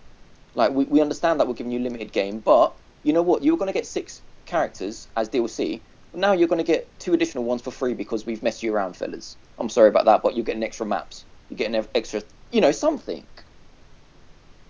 Like 0.54 0.72
we, 0.72 0.86
we 0.86 1.02
understand 1.02 1.40
that 1.40 1.48
we're 1.48 1.54
giving 1.54 1.72
you 1.72 1.80
limited 1.80 2.12
game, 2.12 2.40
but 2.40 2.76
you 3.04 3.14
know 3.14 3.22
what? 3.24 3.44
You 3.44 3.52
were 3.54 3.58
going 3.58 3.68
to 3.68 3.74
get 3.74 3.88
six 3.88 4.24
characters 4.46 5.08
as 5.16 5.30
DLC. 5.30 5.84
Now 6.14 6.34
you're 6.34 6.48
going 6.48 6.64
to 6.66 6.72
get 6.72 6.98
two 7.00 7.14
additional 7.14 7.44
ones 7.44 7.62
for 7.62 7.72
free 7.72 7.94
because 7.94 8.26
we've 8.26 8.44
messed 8.44 8.64
you 8.64 8.74
around, 8.74 8.98
fellas. 8.98 9.38
I'm 9.58 9.70
sorry 9.70 9.90
about 9.90 10.06
that, 10.06 10.24
but 10.24 10.36
you're 10.36 10.46
getting 10.46 10.64
extra 10.64 10.86
maps. 10.86 11.26
You're 11.50 11.58
getting 11.58 11.88
extra, 11.96 12.24
you 12.52 12.62
know, 12.62 12.72
something. 12.72 13.28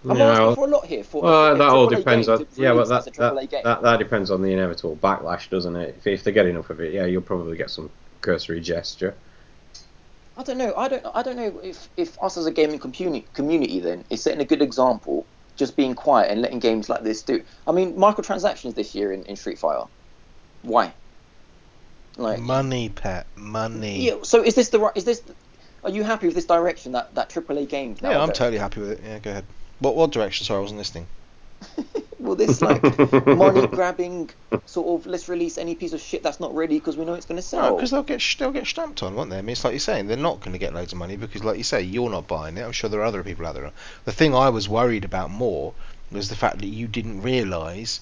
I'm 0.08 0.18
Yeah, 0.18 0.32
asking 0.32 0.56
for 0.56 0.68
a 0.68 0.70
lot 0.70 0.86
here. 0.86 1.04
For 1.04 1.24
Well, 1.24 1.58
that 1.58 1.70
all 1.70 1.88
depends 1.88 2.30
on 2.30 2.48
yeah, 2.56 2.74
but 2.74 2.82
as 2.82 2.90
that, 2.90 3.06
that, 3.16 3.64
that 3.64 3.82
that 3.82 3.98
depends 4.00 4.32
on 4.32 4.42
the 4.42 4.52
inevitable 4.54 4.96
backlash, 4.98 5.50
doesn't 5.50 5.76
it? 5.76 5.96
If 5.98 6.08
if 6.08 6.24
they 6.24 6.32
get 6.32 6.46
enough 6.46 6.70
of 6.70 6.80
it, 6.80 6.94
yeah, 6.94 7.06
you'll 7.06 7.22
probably 7.22 7.58
get 7.58 7.70
some 7.70 7.92
cursory 8.22 8.62
gesture. 8.62 9.16
I 10.36 10.44
don't 10.44 10.58
know. 10.58 10.74
I 10.76 10.88
don't. 10.88 11.06
I 11.14 11.22
don't 11.22 11.36
know 11.36 11.60
if, 11.60 11.90
if 11.98 12.18
us 12.24 12.38
as 12.38 12.46
a 12.46 12.52
gaming 12.52 12.80
community 12.80 13.28
community 13.34 13.80
then 13.80 14.06
is 14.10 14.24
setting 14.24 14.40
a 14.40 14.46
good 14.46 14.62
example, 14.62 15.28
just 15.60 15.76
being 15.76 15.94
quiet 15.94 16.32
and 16.32 16.42
letting 16.42 16.58
games 16.58 16.90
like 16.90 17.04
this 17.04 17.22
do. 17.22 17.44
I 17.68 17.72
mean, 17.74 17.94
microtransactions 17.96 18.74
this 18.74 18.96
year 18.96 19.12
in, 19.12 19.24
in 19.26 19.36
Street 19.36 19.60
Fighter. 19.60 19.86
Why? 20.64 20.94
Like 22.18 22.40
Money, 22.40 22.90
pet, 22.90 23.28
money. 23.36 24.08
Yeah. 24.08 24.16
So 24.24 24.42
is 24.42 24.56
this 24.56 24.70
the 24.70 24.80
right? 24.80 24.94
Is 24.96 25.04
this? 25.04 25.22
Are 25.84 25.90
you 25.90 26.04
happy 26.04 26.26
with 26.28 26.36
this 26.36 26.46
direction 26.46 26.94
that 26.94 27.14
that 27.16 27.30
AAA 27.30 27.70
games 27.70 28.02
now? 28.02 28.12
Yeah, 28.12 28.22
I'm 28.22 28.32
totally 28.32 28.58
happy 28.58 28.80
with 28.80 28.92
it. 28.92 29.02
Yeah, 29.04 29.20
go 29.20 29.32
ahead. 29.32 29.46
What 29.80 29.96
what 29.96 30.12
direction? 30.12 30.46
Sorry, 30.46 30.58
I 30.58 30.62
wasn't 30.62 30.80
listening. 30.80 31.08
well, 32.20 32.36
this 32.36 32.62
like 32.62 32.82
money 33.26 33.66
grabbing 33.68 34.30
sort 34.66 35.00
of 35.00 35.08
let's 35.08 35.30
release 35.30 35.58
any 35.58 35.74
piece 35.74 35.94
of 35.94 36.02
shit 36.02 36.22
that's 36.22 36.40
not 36.40 36.54
ready 36.54 36.78
because 36.78 36.98
we 36.98 37.06
know 37.06 37.14
it's 37.14 37.26
going 37.26 37.38
to 37.38 37.42
sell. 37.42 37.76
because 37.76 37.92
they'll 37.92 38.04
get 38.04 38.22
they'll 38.38 38.52
get 38.52 38.68
stamped 38.68 39.02
on, 39.04 39.16
won't 39.16 39.30
they? 39.30 39.38
I 39.38 39.42
mean, 39.42 39.54
it's 39.54 39.64
like 39.64 39.74
you're 39.74 39.80
saying, 39.80 40.08
they're 40.08 40.18
not 40.18 40.40
going 40.42 40.52
to 40.52 40.58
get 40.58 40.74
loads 40.74 40.92
of 40.92 41.00
money 41.00 41.16
because, 41.16 41.44
like 41.44 41.58
you 41.58 41.64
say, 41.64 41.82
you're 41.82 42.10
not 42.10 42.28
buying 42.28 42.58
it. 42.58 42.64
I'm 42.64 42.74
sure 42.74 42.90
there 42.90 43.00
are 43.00 43.06
other 43.06 43.24
people 43.24 43.46
out 43.46 43.56
there. 43.56 43.72
The 44.06 44.12
thing 44.12 44.36
I 44.36 44.50
was 44.50 44.68
worried 44.68 45.06
about 45.06 45.32
more 45.32 45.74
was 46.12 46.30
the 46.30 46.36
fact 46.36 46.60
that 46.60 46.68
you 46.68 46.88
didn't 46.88 47.22
realise 47.22 48.02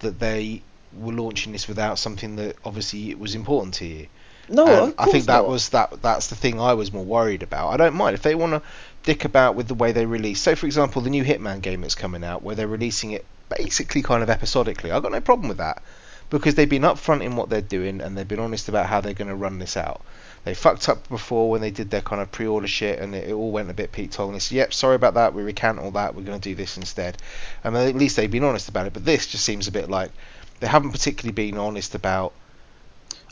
that 0.00 0.20
they 0.20 0.62
were 0.96 1.12
launching 1.12 1.52
this 1.52 1.66
without 1.66 1.98
something 1.98 2.36
that 2.36 2.56
obviously 2.64 3.14
was 3.14 3.34
important 3.34 3.74
to 3.74 3.86
you. 3.86 4.06
no, 4.48 4.94
I 4.96 5.06
think 5.06 5.24
that 5.26 5.42
not. 5.42 5.48
was 5.48 5.70
that. 5.70 6.02
That's 6.02 6.28
the 6.28 6.36
thing 6.36 6.60
I 6.60 6.74
was 6.74 6.92
more 6.92 7.04
worried 7.04 7.42
about. 7.42 7.70
I 7.70 7.76
don't 7.76 7.94
mind 7.94 8.14
if 8.14 8.22
they 8.22 8.36
want 8.36 8.52
to 8.52 8.62
dick 9.02 9.24
about 9.24 9.54
with 9.56 9.66
the 9.66 9.74
way 9.74 9.92
they 9.92 10.06
release. 10.06 10.40
So, 10.40 10.54
for 10.54 10.66
example, 10.66 11.02
the 11.02 11.10
new 11.10 11.24
Hitman 11.24 11.62
game 11.62 11.80
that's 11.80 11.94
coming 11.94 12.22
out, 12.22 12.42
where 12.42 12.54
they're 12.54 12.68
releasing 12.68 13.10
it 13.10 13.24
basically 13.48 14.02
kind 14.02 14.22
of 14.22 14.30
episodically. 14.30 14.90
I've 14.90 15.02
got 15.02 15.12
no 15.12 15.20
problem 15.20 15.48
with 15.48 15.58
that 15.58 15.82
because 16.30 16.54
they've 16.56 16.68
been 16.68 16.82
upfront 16.82 17.22
in 17.22 17.36
what 17.36 17.48
they're 17.48 17.60
doing 17.60 18.00
and 18.00 18.16
they've 18.16 18.26
been 18.26 18.40
honest 18.40 18.68
about 18.68 18.86
how 18.86 19.00
they're 19.00 19.14
going 19.14 19.28
to 19.28 19.34
run 19.36 19.58
this 19.58 19.76
out. 19.76 20.00
They 20.44 20.54
fucked 20.54 20.88
up 20.88 21.08
before 21.08 21.50
when 21.50 21.60
they 21.60 21.70
did 21.72 21.90
their 21.90 22.00
kind 22.02 22.22
of 22.22 22.30
pre-order 22.30 22.68
shit 22.68 23.00
and 23.00 23.14
it, 23.14 23.28
it 23.30 23.32
all 23.32 23.50
went 23.50 23.68
a 23.70 23.74
bit 23.74 23.90
Pete 23.92 24.12
Tong 24.12 24.28
and 24.28 24.36
they 24.36 24.40
said, 24.40 24.54
"Yep, 24.56 24.74
sorry 24.74 24.94
about 24.94 25.14
that. 25.14 25.34
We 25.34 25.42
recant 25.42 25.80
all 25.80 25.90
that. 25.92 26.14
We're 26.14 26.22
going 26.22 26.40
to 26.40 26.48
do 26.48 26.54
this 26.54 26.76
instead." 26.76 27.18
And 27.64 27.76
at 27.76 27.96
least 27.96 28.14
they've 28.16 28.30
been 28.30 28.44
honest 28.44 28.68
about 28.68 28.86
it. 28.86 28.92
But 28.92 29.04
this 29.04 29.26
just 29.26 29.44
seems 29.44 29.66
a 29.66 29.72
bit 29.72 29.90
like 29.90 30.12
they 30.60 30.68
haven't 30.68 30.92
particularly 30.92 31.32
been 31.32 31.58
honest 31.58 31.94
about 31.96 32.32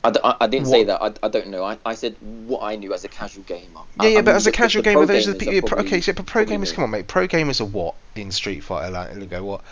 I, 0.03 0.11
d- 0.11 0.21
I- 0.23 0.37
I 0.43 0.47
didn't 0.49 0.67
say 0.67 0.85
that. 0.85 1.01
I, 1.03 1.13
I 1.23 1.29
don't 1.29 1.49
know. 1.49 1.65
I, 1.65 1.79
I 1.87 1.95
said 1.95 2.15
what 2.21 2.63
I 2.63 2.77
knew 2.77 2.93
as 2.93 3.05
a 3.05 3.09
casual 3.09 3.45
gamer. 3.45 3.81
Yeah, 4.01 4.03
I- 4.03 4.07
yeah, 4.09 4.21
but 4.21 4.27
mean, 4.33 4.37
as 4.37 4.47
a 4.47 4.51
the- 4.51 4.57
casual 4.57 4.83
the 4.83 4.91
gamer, 4.91 5.07
those 5.07 5.29
are 5.29 5.33
the 5.33 5.39
people. 5.39 5.79
okay, 5.79 6.01
so 6.01 6.13
pro 6.15 6.45
gamers, 6.45 6.75
come 6.75 6.85
on, 6.85 6.91
mate. 6.91 7.07
Pro 7.07 7.27
gamers 7.29 7.61
are 7.61 7.65
what 7.65 7.95
in 8.17 8.31
Street 8.33 8.61
Fighter? 8.65 8.91
Like, 8.91 9.31
go 9.31 9.45
what? 9.45 9.63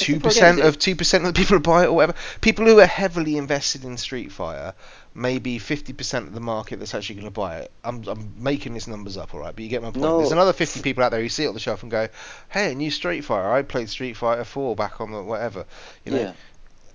Two 0.00 0.20
percent 0.20 0.60
of 0.60 0.78
two 0.78 0.96
percent 0.96 1.24
of 1.24 1.34
the 1.34 1.38
people 1.38 1.56
who 1.56 1.62
buy 1.62 1.84
it 1.84 1.86
or 1.86 1.92
whatever. 1.92 2.14
People 2.40 2.66
who 2.66 2.80
are 2.80 2.86
heavily 2.86 3.36
invested 3.36 3.84
in 3.84 3.96
Street 3.96 4.32
Fighter, 4.32 4.74
maybe 5.14 5.58
fifty 5.58 5.92
percent 5.92 6.28
of 6.28 6.34
the 6.34 6.40
market 6.40 6.78
that's 6.78 6.94
actually 6.94 7.16
going 7.16 7.26
to 7.26 7.30
buy 7.30 7.58
it. 7.58 7.70
I'm 7.84 8.02
I'm 8.08 8.34
making 8.42 8.74
these 8.74 8.88
numbers 8.88 9.16
up, 9.16 9.34
all 9.34 9.40
right? 9.40 9.54
But 9.54 9.62
you 9.62 9.68
get 9.68 9.82
my 9.82 9.90
point. 9.90 10.02
No. 10.02 10.18
There's 10.18 10.32
another 10.32 10.52
fifty 10.52 10.80
people 10.82 11.04
out 11.04 11.10
there 11.10 11.20
who 11.20 11.28
see 11.28 11.44
it 11.44 11.48
on 11.48 11.54
the 11.54 11.60
shelf 11.60 11.82
and 11.82 11.90
go, 11.90 12.08
"Hey, 12.48 12.72
a 12.72 12.74
new 12.74 12.90
Street 12.90 13.22
Fighter. 13.22 13.50
I 13.50 13.62
played 13.62 13.88
Street 13.88 14.16
Fighter 14.16 14.44
Four 14.44 14.74
back 14.76 15.00
on 15.00 15.12
the 15.12 15.22
whatever." 15.22 15.66
You 16.04 16.12
know, 16.12 16.20
yeah. 16.20 16.32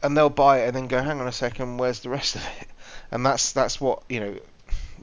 and 0.04 0.16
they'll 0.16 0.30
buy 0.30 0.62
it 0.62 0.68
and 0.68 0.76
then 0.76 0.88
go, 0.88 1.02
hang 1.02 1.20
on 1.20 1.28
a 1.28 1.32
second, 1.32 1.78
where's 1.78 2.02
the 2.02 2.10
rest 2.10 2.36
of 2.36 2.42
it? 2.62 2.68
And 3.12 3.26
that's 3.26 3.52
that's 3.52 3.80
what 3.80 4.04
you 4.10 4.20
know, 4.20 4.36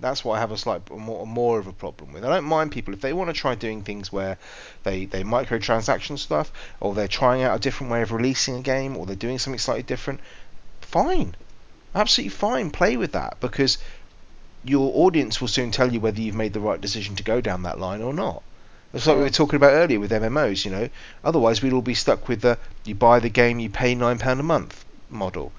that's 0.02 0.24
what 0.24 0.36
I 0.36 0.40
have 0.40 0.52
a 0.52 0.58
slight 0.58 0.90
more, 0.90 1.26
more 1.26 1.58
of 1.58 1.66
a 1.66 1.72
problem 1.72 2.12
with. 2.12 2.24
I 2.24 2.28
don't 2.28 2.44
mind 2.44 2.72
people 2.72 2.92
if 2.92 3.00
they 3.00 3.12
want 3.12 3.28
to 3.30 3.34
try 3.34 3.54
doing 3.54 3.82
things 3.82 4.12
where 4.12 4.36
they 4.82 5.06
they 5.06 5.22
microtransaction 5.22 6.18
stuff, 6.18 6.52
or 6.80 6.94
they're 6.94 7.08
trying 7.08 7.42
out 7.42 7.56
a 7.56 7.60
different 7.60 7.92
way 7.92 8.02
of 8.02 8.12
releasing 8.12 8.56
a 8.56 8.62
game, 8.62 8.96
or 8.96 9.06
they're 9.06 9.16
doing 9.16 9.38
something 9.38 9.58
slightly 9.58 9.84
different. 9.84 10.20
Fine, 10.80 11.36
absolutely 11.94 12.30
fine. 12.30 12.70
Play 12.70 12.96
with 12.96 13.12
that 13.12 13.38
because 13.40 13.78
your 14.64 14.92
audience 14.94 15.40
will 15.40 15.48
soon 15.48 15.70
tell 15.70 15.92
you 15.92 16.00
whether 16.00 16.20
you've 16.20 16.34
made 16.34 16.52
the 16.52 16.60
right 16.60 16.80
decision 16.80 17.16
to 17.16 17.22
go 17.22 17.40
down 17.40 17.62
that 17.62 17.80
line 17.80 18.02
or 18.02 18.12
not. 18.12 18.42
That's 18.92 19.06
like 19.06 19.16
we 19.16 19.22
were 19.22 19.30
talking 19.30 19.56
about 19.56 19.72
earlier 19.72 19.98
with 19.98 20.10
MMOs, 20.10 20.64
you 20.64 20.70
know. 20.70 20.88
Otherwise, 21.24 21.62
we'd 21.62 21.72
all 21.72 21.80
be 21.80 21.94
stuck 21.94 22.28
with 22.28 22.42
the 22.42 22.58
you 22.84 22.94
buy 22.94 23.20
the 23.20 23.30
game, 23.30 23.58
you 23.58 23.70
pay 23.70 23.94
nine 23.94 24.18
pound 24.18 24.40
a 24.40 24.42
month 24.42 24.84
model. 25.08 25.52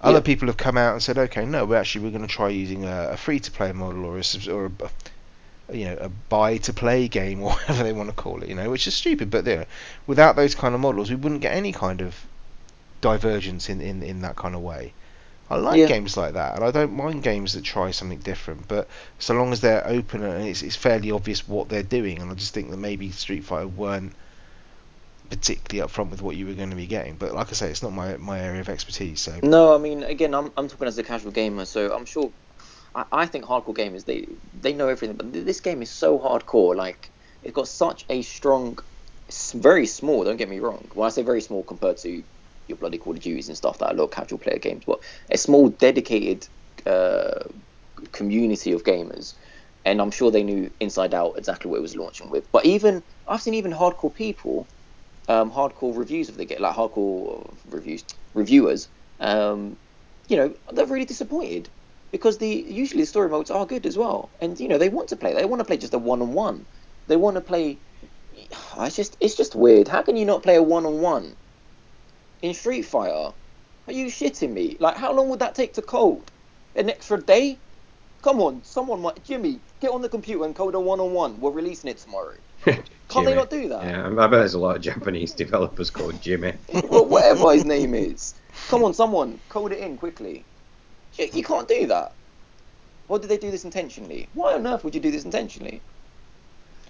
Other 0.00 0.20
Yeah. 0.20 0.20
people 0.20 0.48
have 0.48 0.56
come 0.56 0.76
out 0.78 0.92
and 0.94 1.02
said, 1.02 1.18
okay, 1.18 1.44
no, 1.46 1.64
we're 1.66 1.76
actually 1.76 2.04
we're 2.04 2.10
going 2.10 2.26
to 2.26 2.34
try 2.34 2.48
using 2.50 2.84
a, 2.84 3.10
a 3.12 3.16
free 3.16 3.40
to 3.40 3.50
play 3.50 3.72
model 3.72 4.04
or 4.04 4.18
a 4.18 4.50
or 4.50 4.66
a, 4.66 4.90
you 5.76 5.84
know 5.86 5.96
a 6.00 6.08
buy 6.08 6.56
to 6.58 6.72
play 6.72 7.08
game 7.08 7.42
or 7.42 7.52
whatever 7.54 7.82
they 7.84 7.92
want 7.92 8.08
to 8.10 8.14
call 8.14 8.42
it, 8.42 8.48
you 8.48 8.54
know, 8.54 8.70
which 8.70 8.86
is 8.86 8.94
stupid. 8.94 9.30
But 9.30 9.46
you 9.46 9.56
know, 9.56 9.64
without 10.06 10.36
those 10.36 10.54
kind 10.54 10.74
of 10.74 10.80
models, 10.80 11.10
we 11.10 11.16
wouldn't 11.16 11.42
get 11.42 11.54
any 11.54 11.72
kind 11.72 12.00
of 12.02 12.26
divergence 13.02 13.68
in, 13.68 13.80
in, 13.82 14.02
in 14.02 14.22
that 14.22 14.36
kind 14.36 14.54
of 14.54 14.62
way. 14.62 14.94
I 15.50 15.56
like 15.56 15.84
Yeah. 15.84 15.86
games 15.86 16.16
like 16.16 16.34
that, 16.34 16.56
and 16.56 16.64
I 16.64 16.70
don't 16.70 16.92
mind 16.94 17.22
games 17.24 17.54
that 17.54 17.64
try 17.64 17.90
something 17.90 18.20
different. 18.20 18.68
But 18.68 18.88
so 19.18 19.34
long 19.34 19.52
as 19.52 19.60
they're 19.60 19.86
open 19.86 20.22
and 20.24 20.48
it's, 20.48 20.62
it's 20.62 20.76
fairly 20.76 21.10
obvious 21.10 21.46
what 21.48 21.68
they're 21.68 21.82
doing, 21.82 22.20
and 22.20 22.30
I 22.30 22.34
just 22.34 22.54
think 22.54 22.70
that 22.70 22.76
maybe 22.78 23.10
Street 23.12 23.44
Fighter 23.44 23.68
weren't 23.68 24.14
particularly 25.30 25.88
upfront 25.88 26.10
with 26.10 26.22
what 26.22 26.36
you 26.36 26.46
were 26.46 26.54
going 26.54 26.70
to 26.70 26.76
be 26.76 26.88
getting. 26.88 27.18
But 27.18 27.34
like 27.34 27.50
I 27.50 27.54
say, 27.54 27.70
it's 27.70 27.82
not 27.84 27.92
my 27.94 28.18
my 28.18 28.40
area 28.40 28.62
of 28.62 28.70
expertise. 28.70 29.22
So 29.22 29.42
No, 29.42 29.74
I 29.74 29.78
mean, 29.78 30.04
again, 30.04 30.34
I'm 30.34 30.52
I'm 30.58 30.68
talking 30.68 30.88
as 30.88 30.98
a 30.98 31.04
casual 31.04 31.32
gamer, 31.32 31.66
so 31.66 31.94
I'm 31.94 32.06
sure. 32.06 32.34
I, 32.94 33.06
I 33.12 33.26
think 33.26 33.46
hardcore 33.46 33.76
gamers 33.76 34.06
they 34.06 34.28
they 34.54 34.74
know 34.74 34.88
everything, 34.88 35.16
but 35.16 35.32
th- 35.32 35.46
this 35.46 35.60
game 35.62 35.82
is 35.82 35.92
so 35.92 36.18
hardcore. 36.20 36.76
Like 36.76 37.12
it's 37.42 37.54
got 37.54 37.68
such 37.68 38.04
a 38.10 38.22
strong, 38.22 38.78
very 39.54 39.86
small. 39.86 40.24
Don't 40.24 40.38
get 40.38 40.50
me 40.50 40.60
wrong. 40.60 40.90
When 40.94 41.06
I 41.06 41.10
say 41.10 41.22
very 41.22 41.42
small 41.42 41.64
compared 41.64 41.98
to 41.98 42.24
your 42.68 42.78
bloody 42.78 42.98
Call 42.98 43.14
of 43.14 43.20
Duties 43.20 43.48
and 43.48 43.58
stuff 43.58 43.78
that 43.80 43.96
are 43.98 44.02
of 44.04 44.12
casual 44.12 44.40
player 44.40 44.60
games, 44.60 44.84
but 44.86 45.00
a 45.30 45.38
small 45.38 45.70
dedicated 45.70 46.48
uh, 46.86 47.44
community 48.12 48.72
of 48.72 48.84
gamers. 48.84 49.34
And 49.86 50.00
I'm 50.02 50.12
sure 50.12 50.30
they 50.30 50.44
knew 50.44 50.70
inside 50.80 51.14
out 51.14 51.34
exactly 51.38 51.70
what 51.70 51.78
it 51.78 51.82
was 51.82 51.96
launching 51.96 52.30
with. 52.30 52.52
But 52.52 52.66
even 52.66 53.04
I've 53.26 53.42
seen 53.42 53.54
even 53.54 53.72
hardcore 53.72 54.14
people 54.14 54.68
um, 55.30 55.50
hardcore 55.50 55.96
reviews 55.96 56.28
of 56.28 56.36
the 56.36 56.44
game, 56.44 56.60
like 56.60 56.74
hardcore 56.74 57.54
reviews, 57.70 58.04
reviewers, 58.34 58.88
um, 59.20 59.76
you 60.28 60.36
know, 60.36 60.52
they're 60.72 60.86
really 60.86 61.04
disappointed 61.04 61.68
because 62.10 62.38
the 62.38 62.48
usually 62.48 63.02
the 63.02 63.06
story 63.06 63.28
modes 63.28 63.50
are 63.50 63.64
good 63.64 63.86
as 63.86 63.96
well, 63.96 64.28
and 64.40 64.58
you 64.58 64.66
know 64.66 64.78
they 64.78 64.88
want 64.88 65.08
to 65.08 65.16
play. 65.16 65.32
They 65.34 65.44
want 65.44 65.60
to 65.60 65.64
play 65.64 65.76
just 65.76 65.94
a 65.94 65.98
one-on-one. 65.98 66.66
They 67.06 67.16
want 67.16 67.36
to 67.36 67.40
play. 67.40 67.78
It's 68.78 68.96
just 68.96 69.16
it's 69.20 69.36
just 69.36 69.54
weird. 69.54 69.86
How 69.86 70.02
can 70.02 70.16
you 70.16 70.24
not 70.24 70.42
play 70.42 70.56
a 70.56 70.62
one-on-one 70.62 71.36
in 72.42 72.54
Street 72.54 72.82
Fighter? 72.82 73.32
Are 73.86 73.92
you 73.92 74.06
shitting 74.06 74.52
me? 74.52 74.76
Like, 74.80 74.96
how 74.96 75.12
long 75.12 75.28
would 75.28 75.40
that 75.40 75.54
take 75.54 75.74
to 75.74 75.82
code? 75.82 76.30
An 76.74 76.90
extra 76.90 77.22
day? 77.22 77.60
Come 78.22 78.40
on, 78.40 78.62
someone 78.64 79.00
might. 79.02 79.22
Jimmy, 79.24 79.60
get 79.80 79.90
on 79.90 80.02
the 80.02 80.08
computer 80.08 80.44
and 80.44 80.56
code 80.56 80.74
a 80.74 80.80
one-on-one. 80.80 81.40
We're 81.40 81.50
releasing 81.52 81.90
it 81.90 81.98
tomorrow. 81.98 82.36
Can't 82.64 83.26
they 83.26 83.34
not 83.34 83.50
do 83.50 83.68
that? 83.68 83.84
Yeah, 83.84 84.06
I 84.06 84.26
bet 84.26 84.30
there's 84.30 84.54
a 84.54 84.58
lot 84.58 84.76
of 84.76 84.82
Japanese 84.82 85.32
developers 85.44 85.90
called 85.90 86.20
Jimmy. 86.22 86.54
well, 86.88 87.04
whatever 87.04 87.52
his 87.52 87.64
name 87.64 87.94
is. 87.94 88.34
Come 88.68 88.84
on, 88.84 88.94
someone, 88.94 89.40
code 89.48 89.72
it 89.72 89.78
in 89.78 89.96
quickly. 89.96 90.44
You, 91.16 91.28
you 91.32 91.42
can't 91.42 91.68
do 91.68 91.86
that. 91.86 92.12
Or 93.08 93.18
did 93.18 93.28
they 93.28 93.38
do 93.38 93.50
this 93.50 93.64
intentionally? 93.64 94.28
Why 94.34 94.54
on 94.54 94.66
earth 94.66 94.84
would 94.84 94.94
you 94.94 95.00
do 95.00 95.10
this 95.10 95.24
intentionally? 95.24 95.80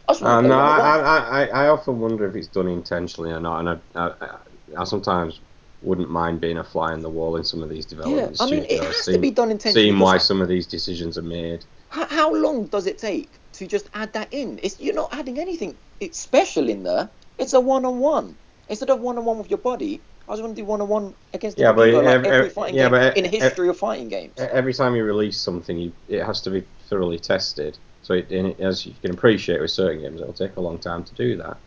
I 0.09 0.13
Uh, 0.13 0.41
no, 0.43 0.59
I. 0.59 0.99
I, 0.99 1.45
I, 1.45 1.47
I 1.47 1.69
often 1.69 2.01
wonder 2.01 2.27
if 2.27 2.35
it's 2.35 2.49
done 2.49 2.69
intentionally 2.69 3.31
or 3.31 3.41
not, 3.41 3.61
and 3.61 3.81
I, 3.95 4.09
I, 4.21 4.37
I 4.79 4.85
sometimes 4.85 5.41
wouldn't 5.83 6.11
mind 6.11 6.41
being 6.41 6.59
a 6.59 6.65
fly 6.65 6.93
on 6.93 7.01
the 7.01 7.09
wall 7.09 7.37
in 7.37 7.45
some 7.45 7.63
of 7.63 7.71
these 7.71 7.87
developments. 7.87 8.41
Yeah, 8.41 8.47
I 8.47 8.51
mean, 8.51 8.67
it 8.69 8.83
has 8.83 9.07
to 9.07 9.19
be 9.19 9.31
done 9.31 9.51
intentionally. 9.51 9.89
seeing 9.89 9.99
why 9.99 10.19
some 10.19 10.43
of 10.43 10.49
these 10.49 10.67
decisions 10.67 11.17
are 11.17 11.23
made. 11.23 11.65
How, 11.89 12.07
how 12.07 12.35
long 12.35 12.67
does 12.67 12.87
it 12.87 12.99
take 12.99 13.31
to 13.61 13.67
just 13.67 13.91
add 13.93 14.13
that 14.15 14.33
in? 14.33 14.59
It's 14.63 14.81
you're 14.81 14.95
not 14.95 15.13
adding 15.13 15.39
anything 15.39 15.77
it's 16.01 16.19
special 16.19 16.69
in 16.69 16.83
there. 16.83 17.11
It's 17.39 17.53
a 17.53 17.61
one-on-one 17.61 18.35
instead 18.69 18.89
of 18.91 19.01
one-on-one 19.01 19.39
with 19.39 19.51
your 19.51 19.59
body. 19.59 20.01
I 20.27 20.31
was 20.31 20.41
going 20.41 20.55
to 20.55 20.61
do 20.61 20.65
one-on-one 20.65 21.15
against 21.35 21.59
the 21.59 21.65
Yeah, 21.65 21.73
but 21.73 21.91
computer, 21.91 22.07
like 22.07 22.27
every 22.27 22.51
fighting 22.51 22.77
yeah, 22.77 22.85
game 22.85 22.91
but 22.93 23.17
in 23.19 23.27
ev- 23.27 23.33
history 23.33 23.69
of 23.69 23.77
fighting 23.77 24.09
games. 24.09 24.33
Every 24.39 24.73
time 24.73 24.95
you 24.95 25.05
release 25.05 25.39
something, 25.39 25.77
you, 25.77 25.93
it 26.09 26.25
has 26.25 26.41
to 26.43 26.51
be 26.51 26.65
thoroughly 26.89 27.19
tested. 27.19 27.77
So, 28.03 28.15
it, 28.15 28.33
it, 28.33 28.61
as 28.61 28.87
you 28.87 28.95
can 29.03 29.11
appreciate 29.11 29.61
with 29.61 29.71
certain 29.71 30.01
games, 30.01 30.21
it'll 30.23 30.33
take 30.33 30.57
a 30.57 30.61
long 30.61 30.79
time 30.79 31.05
to 31.05 31.15
do 31.15 31.37
that. 31.37 31.59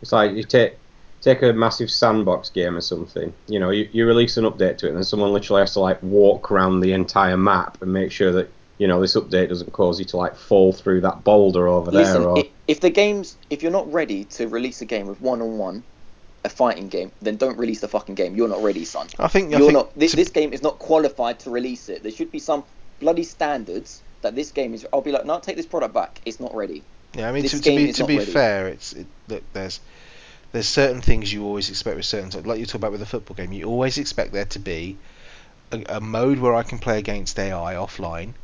It's 0.00 0.12
like 0.12 0.32
you 0.32 0.42
take 0.42 0.78
take 1.20 1.42
a 1.42 1.52
massive 1.52 1.90
sandbox 1.90 2.48
game 2.50 2.76
or 2.76 2.80
something. 2.80 3.32
You 3.46 3.60
know, 3.60 3.70
you, 3.70 3.88
you 3.92 4.06
release 4.06 4.36
an 4.38 4.44
update 4.44 4.78
to 4.78 4.86
it, 4.86 4.90
and 4.90 4.96
then 4.96 5.04
someone 5.04 5.32
literally 5.32 5.62
has 5.62 5.74
to 5.74 5.80
like 5.80 6.02
walk 6.02 6.50
around 6.50 6.80
the 6.80 6.92
entire 6.92 7.36
map 7.36 7.80
and 7.82 7.92
make 7.92 8.10
sure 8.10 8.32
that 8.32 8.48
you 8.82 8.88
know 8.88 9.00
this 9.00 9.14
update 9.14 9.48
doesn't 9.48 9.72
cause 9.72 10.00
you 10.00 10.04
to 10.06 10.16
like 10.16 10.34
fall 10.34 10.72
through 10.72 11.02
that 11.02 11.22
boulder 11.22 11.68
over 11.68 11.92
Listen, 11.92 12.22
there. 12.22 12.30
Or 12.30 12.38
i- 12.38 12.50
if 12.66 12.80
the 12.80 12.90
games, 12.90 13.36
if 13.48 13.62
you're 13.62 13.70
not 13.80 13.90
ready 13.92 14.24
to 14.36 14.48
release 14.48 14.80
a 14.82 14.84
game 14.84 15.06
with 15.06 15.20
one-on-one, 15.20 15.84
a 16.44 16.48
fighting 16.48 16.88
game, 16.88 17.12
then 17.20 17.36
don't 17.36 17.56
release 17.58 17.80
the 17.80 17.86
fucking 17.86 18.16
game. 18.16 18.34
You're 18.34 18.48
not 18.48 18.60
ready, 18.62 18.84
son. 18.84 19.06
I 19.20 19.28
think 19.28 19.50
You're 19.52 19.60
think 19.60 19.72
not. 19.74 19.96
This, 19.96 20.10
to- 20.10 20.16
this 20.16 20.30
game 20.30 20.52
is 20.52 20.62
not 20.62 20.80
qualified 20.80 21.38
to 21.40 21.50
release 21.50 21.88
it. 21.88 22.02
There 22.02 22.10
should 22.10 22.32
be 22.32 22.40
some 22.40 22.64
bloody 22.98 23.22
standards 23.22 24.02
that 24.22 24.34
this 24.34 24.50
game 24.50 24.74
is. 24.74 24.84
I'll 24.92 25.00
be 25.00 25.12
like, 25.12 25.26
no, 25.26 25.38
take 25.38 25.56
this 25.56 25.66
product 25.66 25.94
back. 25.94 26.20
It's 26.26 26.40
not 26.40 26.52
ready. 26.54 26.82
Yeah, 27.16 27.28
I 27.28 27.32
mean 27.32 27.42
This 27.42 27.52
to, 27.52 27.60
to 27.60 27.76
be 27.76 27.92
to 27.92 28.04
be 28.04 28.18
ready. 28.18 28.32
fair, 28.32 28.66
it's 28.68 28.92
it, 28.94 29.06
look 29.28 29.44
there's 29.52 29.78
there's 30.52 30.66
certain 30.68 31.00
things 31.02 31.32
you 31.32 31.44
always 31.44 31.70
expect 31.70 31.96
with 31.96 32.06
certain 32.06 32.30
like 32.44 32.58
you 32.58 32.66
talk 32.66 32.76
about 32.76 32.92
with 32.92 33.02
a 33.02 33.06
football 33.06 33.36
game. 33.36 33.52
You 33.52 33.66
always 33.66 33.98
expect 33.98 34.32
there 34.32 34.46
to 34.46 34.58
be 34.58 34.96
a, 35.72 35.96
a 35.96 36.00
mode 36.00 36.38
where 36.38 36.54
I 36.54 36.62
can 36.62 36.78
play 36.78 36.98
against 36.98 37.38
AI 37.38 37.74
offline. 37.74 38.34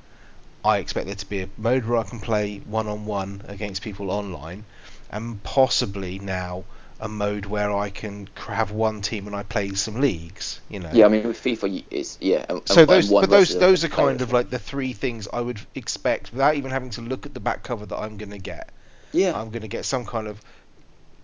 I 0.64 0.78
expect 0.78 1.06
there 1.06 1.14
to 1.14 1.26
be 1.26 1.42
a 1.42 1.48
mode 1.56 1.84
where 1.84 1.98
I 1.98 2.02
can 2.02 2.20
play 2.20 2.58
one 2.58 2.88
on 2.88 3.06
one 3.06 3.42
against 3.46 3.82
people 3.82 4.10
online, 4.10 4.64
and 5.10 5.42
possibly 5.42 6.18
now 6.18 6.64
a 7.00 7.08
mode 7.08 7.46
where 7.46 7.72
I 7.72 7.90
can 7.90 8.28
have 8.36 8.72
one 8.72 9.00
team 9.02 9.26
and 9.28 9.36
I 9.36 9.44
play 9.44 9.70
some 9.74 10.00
leagues. 10.00 10.60
You 10.68 10.80
know. 10.80 10.90
Yeah, 10.92 11.06
I 11.06 11.08
mean 11.08 11.26
with 11.28 11.40
FIFA, 11.40 11.84
it's 11.90 12.18
yeah. 12.20 12.44
and- 12.48 12.62
So 12.66 12.80
and 12.80 12.88
those, 12.88 13.10
one 13.10 13.22
but 13.22 13.30
those, 13.30 13.56
those 13.56 13.84
are 13.84 13.88
kind 13.88 14.20
of 14.20 14.32
like 14.32 14.50
the 14.50 14.58
three 14.58 14.92
things 14.92 15.28
I 15.32 15.40
would 15.40 15.60
expect 15.74 16.32
without 16.32 16.56
even 16.56 16.70
having 16.70 16.90
to 16.90 17.02
look 17.02 17.24
at 17.26 17.34
the 17.34 17.40
back 17.40 17.62
cover 17.62 17.86
that 17.86 17.96
I'm 17.96 18.16
going 18.16 18.30
to 18.30 18.38
get. 18.38 18.70
Yeah, 19.12 19.32
I'm 19.40 19.50
going 19.50 19.62
to 19.62 19.68
get 19.68 19.84
some 19.84 20.04
kind 20.04 20.26
of 20.26 20.40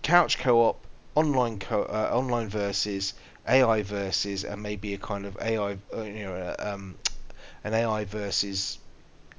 couch 0.01 0.37
co-op, 0.37 0.87
online 1.15 1.59
co- 1.59 1.83
uh, 1.83 2.09
online 2.13 2.47
versus 2.49 3.13
AI 3.47 3.81
versus, 3.83 4.43
and 4.45 4.61
maybe 4.63 4.93
a 4.93 4.97
kind 4.97 5.25
of 5.25 5.37
AI, 5.41 5.77
uh, 5.93 6.01
you 6.03 6.23
know, 6.23 6.33
uh, 6.35 6.55
um, 6.59 6.95
an 7.63 7.73
AI 7.73 8.05
versus 8.05 8.79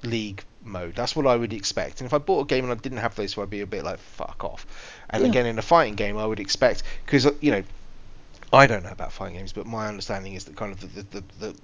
league 0.02 0.44
mode. 0.62 0.94
That's 0.94 1.14
what 1.16 1.26
I 1.26 1.36
would 1.36 1.52
expect. 1.52 2.00
And 2.00 2.06
if 2.06 2.14
I 2.14 2.18
bought 2.18 2.40
a 2.42 2.46
game 2.46 2.64
and 2.64 2.72
I 2.72 2.76
didn't 2.76 2.98
have 2.98 3.14
those, 3.14 3.32
so 3.32 3.42
I'd 3.42 3.50
be 3.50 3.60
a 3.60 3.66
bit 3.66 3.84
like 3.84 3.98
fuck 3.98 4.44
off. 4.44 4.66
And 5.10 5.22
Yeah. 5.22 5.28
again, 5.30 5.46
in 5.46 5.58
a 5.58 5.62
fighting 5.62 5.94
game, 5.94 6.16
I 6.18 6.26
would 6.26 6.40
expect 6.40 6.82
because 7.04 7.26
uh, 7.26 7.32
you 7.40 7.50
know, 7.52 7.62
I 8.52 8.66
don't 8.66 8.82
know 8.82 8.90
about 8.90 9.12
fighting 9.12 9.36
games, 9.36 9.52
but 9.52 9.66
my 9.66 9.88
understanding 9.88 10.34
is 10.34 10.44
that 10.44 10.56
kind 10.56 10.72
of 10.72 10.80
the 10.80 11.02
the, 11.02 11.20
the, 11.20 11.24
the 11.38 11.56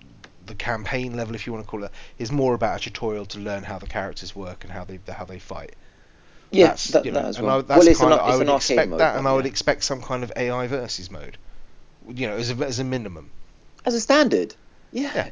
the 0.47 0.55
campaign 0.57 1.16
level, 1.16 1.35
if 1.35 1.47
you 1.47 1.53
want 1.53 1.64
to 1.64 1.70
call 1.70 1.85
it, 1.85 1.93
is 2.18 2.33
more 2.33 2.55
about 2.55 2.80
a 2.80 2.85
tutorial 2.85 3.26
to 3.26 3.39
learn 3.39 3.62
how 3.64 3.78
the 3.78 3.87
characters 3.87 4.35
work 4.35 4.64
and 4.64 4.72
how 4.72 4.85
they 4.85 4.99
how 5.12 5.24
they 5.24 5.39
fight 5.39 5.76
yeah, 6.51 6.68
that's, 6.68 6.89
that, 6.89 7.05
you 7.05 7.12
know, 7.12 7.20
that 7.20 7.26
as 7.26 7.41
well. 7.41 7.59
I, 7.59 7.62
that's 7.62 7.78
well, 7.78 7.89
it's 7.89 8.01
kind 8.01 8.12
an, 8.12 8.18
of, 8.18 8.26
it's 8.26 8.35
I 8.35 8.37
would 8.37 8.49
expect 8.51 8.91
mode, 8.91 9.01
that, 9.01 9.16
and 9.16 9.26
I 9.26 9.35
would 9.35 9.47
expect 9.47 9.85
some 9.85 10.03
kind 10.03 10.22
of 10.22 10.33
AI 10.37 10.66
versus 10.66 11.11
mode. 11.11 11.39
You 12.09 12.28
know, 12.28 12.37
as 12.37 12.51
a 12.51 12.64
as 12.66 12.78
a 12.78 12.85
minimum. 12.85 13.30
as 13.85 13.95
a 13.95 14.01
standard. 14.01 14.57
Yeah, 14.91 15.12
Yeah. 15.14 15.30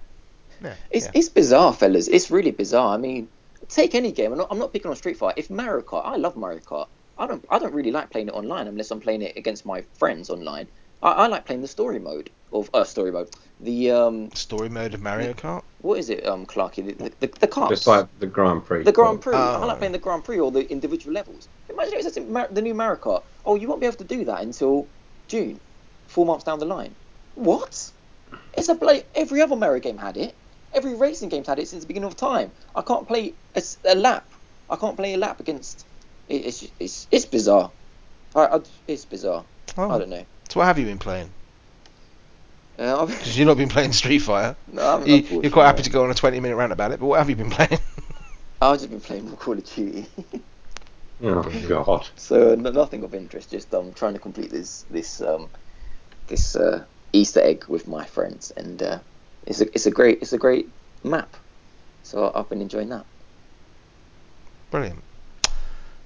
Yeah. 0.62 0.74
it's 0.90 1.06
yeah. 1.06 1.12
it's 1.14 1.28
bizarre, 1.28 1.72
fellas. 1.72 2.08
It's 2.08 2.30
really 2.30 2.50
bizarre. 2.50 2.94
I 2.94 2.98
mean, 2.98 3.28
take 3.68 3.94
any 3.94 4.12
game. 4.12 4.32
I'm 4.32 4.38
not, 4.38 4.48
I'm 4.50 4.58
not 4.58 4.72
picking 4.72 4.90
on 4.90 4.96
Street 4.96 5.16
Fighter. 5.16 5.34
If 5.38 5.50
Mario 5.50 5.82
Kart, 5.82 6.04
I 6.04 6.16
love 6.16 6.36
Mario 6.36 6.61
Kart. 6.61 6.88
I 7.18 7.26
don't 7.26 7.44
I 7.50 7.58
don't 7.58 7.74
really 7.74 7.90
like 7.90 8.11
playing 8.11 8.28
it 8.28 8.34
online 8.34 8.66
unless 8.66 8.90
I'm 8.90 9.00
playing 9.00 9.22
it 9.22 9.36
against 9.36 9.66
my 9.66 9.82
friends 9.98 10.30
online. 10.30 10.66
I, 11.02 11.12
I 11.12 11.26
like 11.28 11.44
playing 11.46 11.62
the 11.62 11.68
story 11.68 11.98
mode 11.98 12.30
of 12.52 12.70
uh, 12.74 12.84
story 12.84 13.12
mode. 13.12 13.30
The 13.61 13.90
um, 13.90 14.30
Story 14.32 14.68
mode 14.70 14.94
of 14.94 15.02
Mario 15.02 15.34
Kart. 15.34 15.62
what 15.82 15.98
is 15.98 16.08
it, 16.08 16.26
um, 16.26 16.46
Clarky? 16.46 16.86
The 16.86 16.92
the, 16.92 17.12
the, 17.20 17.26
the 17.40 17.46
carts. 17.46 17.70
just 17.70 17.86
like 17.86 18.06
the 18.18 18.26
Grand 18.26 18.64
Prix. 18.64 18.84
The 18.84 18.92
Grand 18.92 19.20
Prix. 19.20 19.36
I 19.36 19.56
Oh. 19.62 19.66
like 19.66 19.78
playing 19.78 19.92
the 19.92 19.98
Grand 19.98 20.24
Prix 20.24 20.38
or 20.38 20.50
the 20.50 20.68
individual 20.70 21.12
levels. 21.14 21.48
Imagine 21.68 21.94
if 21.98 22.06
it's 22.06 22.16
a 22.16 22.48
the 22.52 22.62
new 22.62 22.74
Mario 22.74 22.98
Kart. 22.98 23.22
Oh, 23.44 23.54
you 23.56 23.68
won't 23.68 23.80
be 23.80 23.86
able 23.86 23.96
to 23.98 24.04
do 24.04 24.24
that 24.24 24.42
until 24.42 24.86
June, 25.28 25.61
four 26.06 26.24
months 26.26 26.44
down 26.44 26.58
the 26.58 26.64
line. 26.66 26.94
What? 27.34 27.90
It's 28.54 28.68
a 28.68 28.74
play. 28.74 29.04
Every 29.14 29.40
other 29.42 29.56
Mario 29.56 29.80
game 29.80 29.98
had 29.98 30.16
it. 30.16 30.34
Every 30.72 30.94
racing 30.94 31.28
game's 31.28 31.46
had 31.48 31.58
it 31.58 31.68
since 31.68 31.82
the 31.82 31.88
beginning 31.88 32.08
of 32.08 32.16
time. 32.16 32.52
I 32.74 32.82
can't 32.82 33.06
play 33.08 33.34
a 33.84 33.94
lap. 33.94 34.30
I 34.68 34.76
can't 34.76 34.96
play 34.96 35.14
a 35.14 35.18
lap 35.18 35.40
against. 35.40 35.86
It, 36.28 36.46
it's 36.46 36.64
it's 36.78 37.08
it's 37.10 37.24
bizarre. 37.26 37.72
I, 38.34 38.46
I, 38.46 38.60
it's 38.86 39.04
bizarre. 39.04 39.46
I 39.76 39.82
Oh, 39.82 39.98
don't 39.98 40.10
know. 40.10 40.24
so 40.48 40.60
what 40.60 40.66
have 40.66 40.78
you 40.78 40.86
been 40.86 40.98
playing? 40.98 41.32
Uh, 42.78 43.06
Because 43.06 43.36
you've 43.38 43.48
not 43.48 43.56
been 43.56 43.68
playing 43.68 43.92
Street 43.92 44.20
Fighter. 44.20 44.56
no, 44.68 44.82
I'm- 44.82 45.06
You, 45.06 45.14
unfortunately, 45.16 45.40
you're 45.42 45.52
quite 45.52 45.66
happy 45.66 45.82
to 45.82 45.90
go 45.90 46.04
on 46.04 46.10
a 46.10 46.14
20 46.14 46.38
minute 46.40 46.56
rant 46.56 46.72
about 46.72 46.92
it, 46.92 47.00
but 47.00 47.06
what 47.06 47.18
have 47.18 47.28
you 47.30 47.36
been 47.36 47.50
playing? 47.50 47.80
I've 48.60 48.78
just 48.78 48.90
been 48.90 49.00
playing 49.00 49.26
more 49.26 49.36
Call 49.36 49.58
of 49.58 49.64
Duty. 49.64 50.06
Oh 51.22 51.42
God. 51.68 52.08
So 52.16 52.52
n- 52.52 52.62
nothing 52.62 53.02
of 53.04 53.14
interest. 53.14 53.50
Just 53.50 53.74
um 53.74 53.92
trying 53.92 54.14
to 54.14 54.20
complete 54.20 54.50
this 54.50 54.84
this 54.90 55.20
um 55.20 55.50
this 56.28 56.56
uh, 56.56 56.86
Easter 57.12 57.40
egg 57.40 57.66
with 57.68 57.88
my 57.88 58.04
friends, 58.06 58.52
and 58.56 58.82
uh, 58.82 59.00
it's 59.47 59.61
a 59.61 59.66
it's 59.66 59.86
a 59.86 59.91
great 59.91 60.20
it's 60.22 60.32
a 60.32 60.38
great 60.38 60.68
map. 61.05 61.34
So 62.03 62.26
I- 62.28 62.41
I've 62.41 62.49
been 62.49 62.61
enjoying 62.62 62.88
that. 62.91 63.05
Brilliant. 64.70 65.03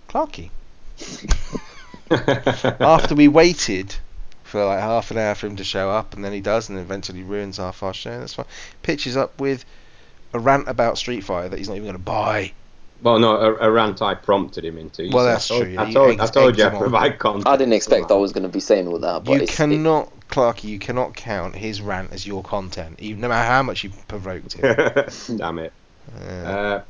Clarky. 0.09 0.51
After 2.11 3.15
we 3.15 3.29
waited 3.29 3.95
for 4.43 4.65
like 4.65 4.81
half 4.81 5.11
an 5.11 5.19
hour 5.19 5.35
for 5.35 5.47
him 5.47 5.57
to 5.57 5.65
show 5.65 5.91
up, 5.91 6.15
and 6.15 6.25
then 6.25 6.33
he 6.33 6.41
does, 6.41 6.69
and 6.69 6.79
eventually 6.79 7.23
ruins 7.23 7.57
half 7.57 7.83
our 7.83 7.95
show. 7.95 8.21
That's 8.21 8.35
fine. 8.35 8.47
Pitches 8.83 9.17
up 9.17 9.41
with 9.41 9.65
a 10.33 10.39
rant 10.39 10.69
about 10.69 10.99
Street 10.99 11.23
Fighter 11.23 11.49
that 11.51 11.59
he's 11.59 11.69
not 11.69 11.75
even 11.77 11.85
going 11.87 11.97
to 11.97 12.03
buy. 12.03 12.53
well, 13.03 13.19
no, 13.19 13.37
a, 13.37 13.55
a 13.57 13.71
rant 13.71 14.03
I 14.03 14.15
prompted 14.15 14.65
him 14.65 14.79
into. 14.79 15.09
Well, 15.11 15.25
that's 15.25 15.51
I 15.51 15.55
told, 15.55 15.65
true, 15.67 15.79
I 15.79 15.85
you 15.89 15.95
told, 15.95 16.21
I 16.21 16.25
egged- 16.25 16.35
told 16.35 16.49
egged 16.51 16.59
you 16.59 16.65
I 16.67 16.79
provide 16.79 17.19
content. 17.19 17.49
I 17.49 17.57
didn't 17.57 17.75
expect 17.75 18.11
I 18.11 18.15
was 18.15 18.33
going 18.33 18.45
to 18.45 18.49
be 18.49 18.61
saying 18.61 18.87
all 18.87 18.99
that, 19.01 19.25
but 19.25 19.33
you 19.33 19.41
it's, 19.43 19.53
it- 19.53 19.57
cannot, 19.57 20.24
Clarky, 20.35 20.65
you 20.65 20.79
cannot 20.81 21.15
count 21.15 21.55
his 21.55 21.81
rant 21.81 22.13
as 22.13 22.27
your 22.27 22.43
content, 22.43 22.99
even 23.01 23.21
no 23.21 23.29
matter 23.29 23.49
how 23.49 23.63
much 23.63 23.85
you 23.85 23.91
provoked 24.09 24.55
him. 24.55 24.75
Damn 25.37 25.61
it. 25.61 25.73
Uh, 26.13 26.25
Uh, 26.25 26.83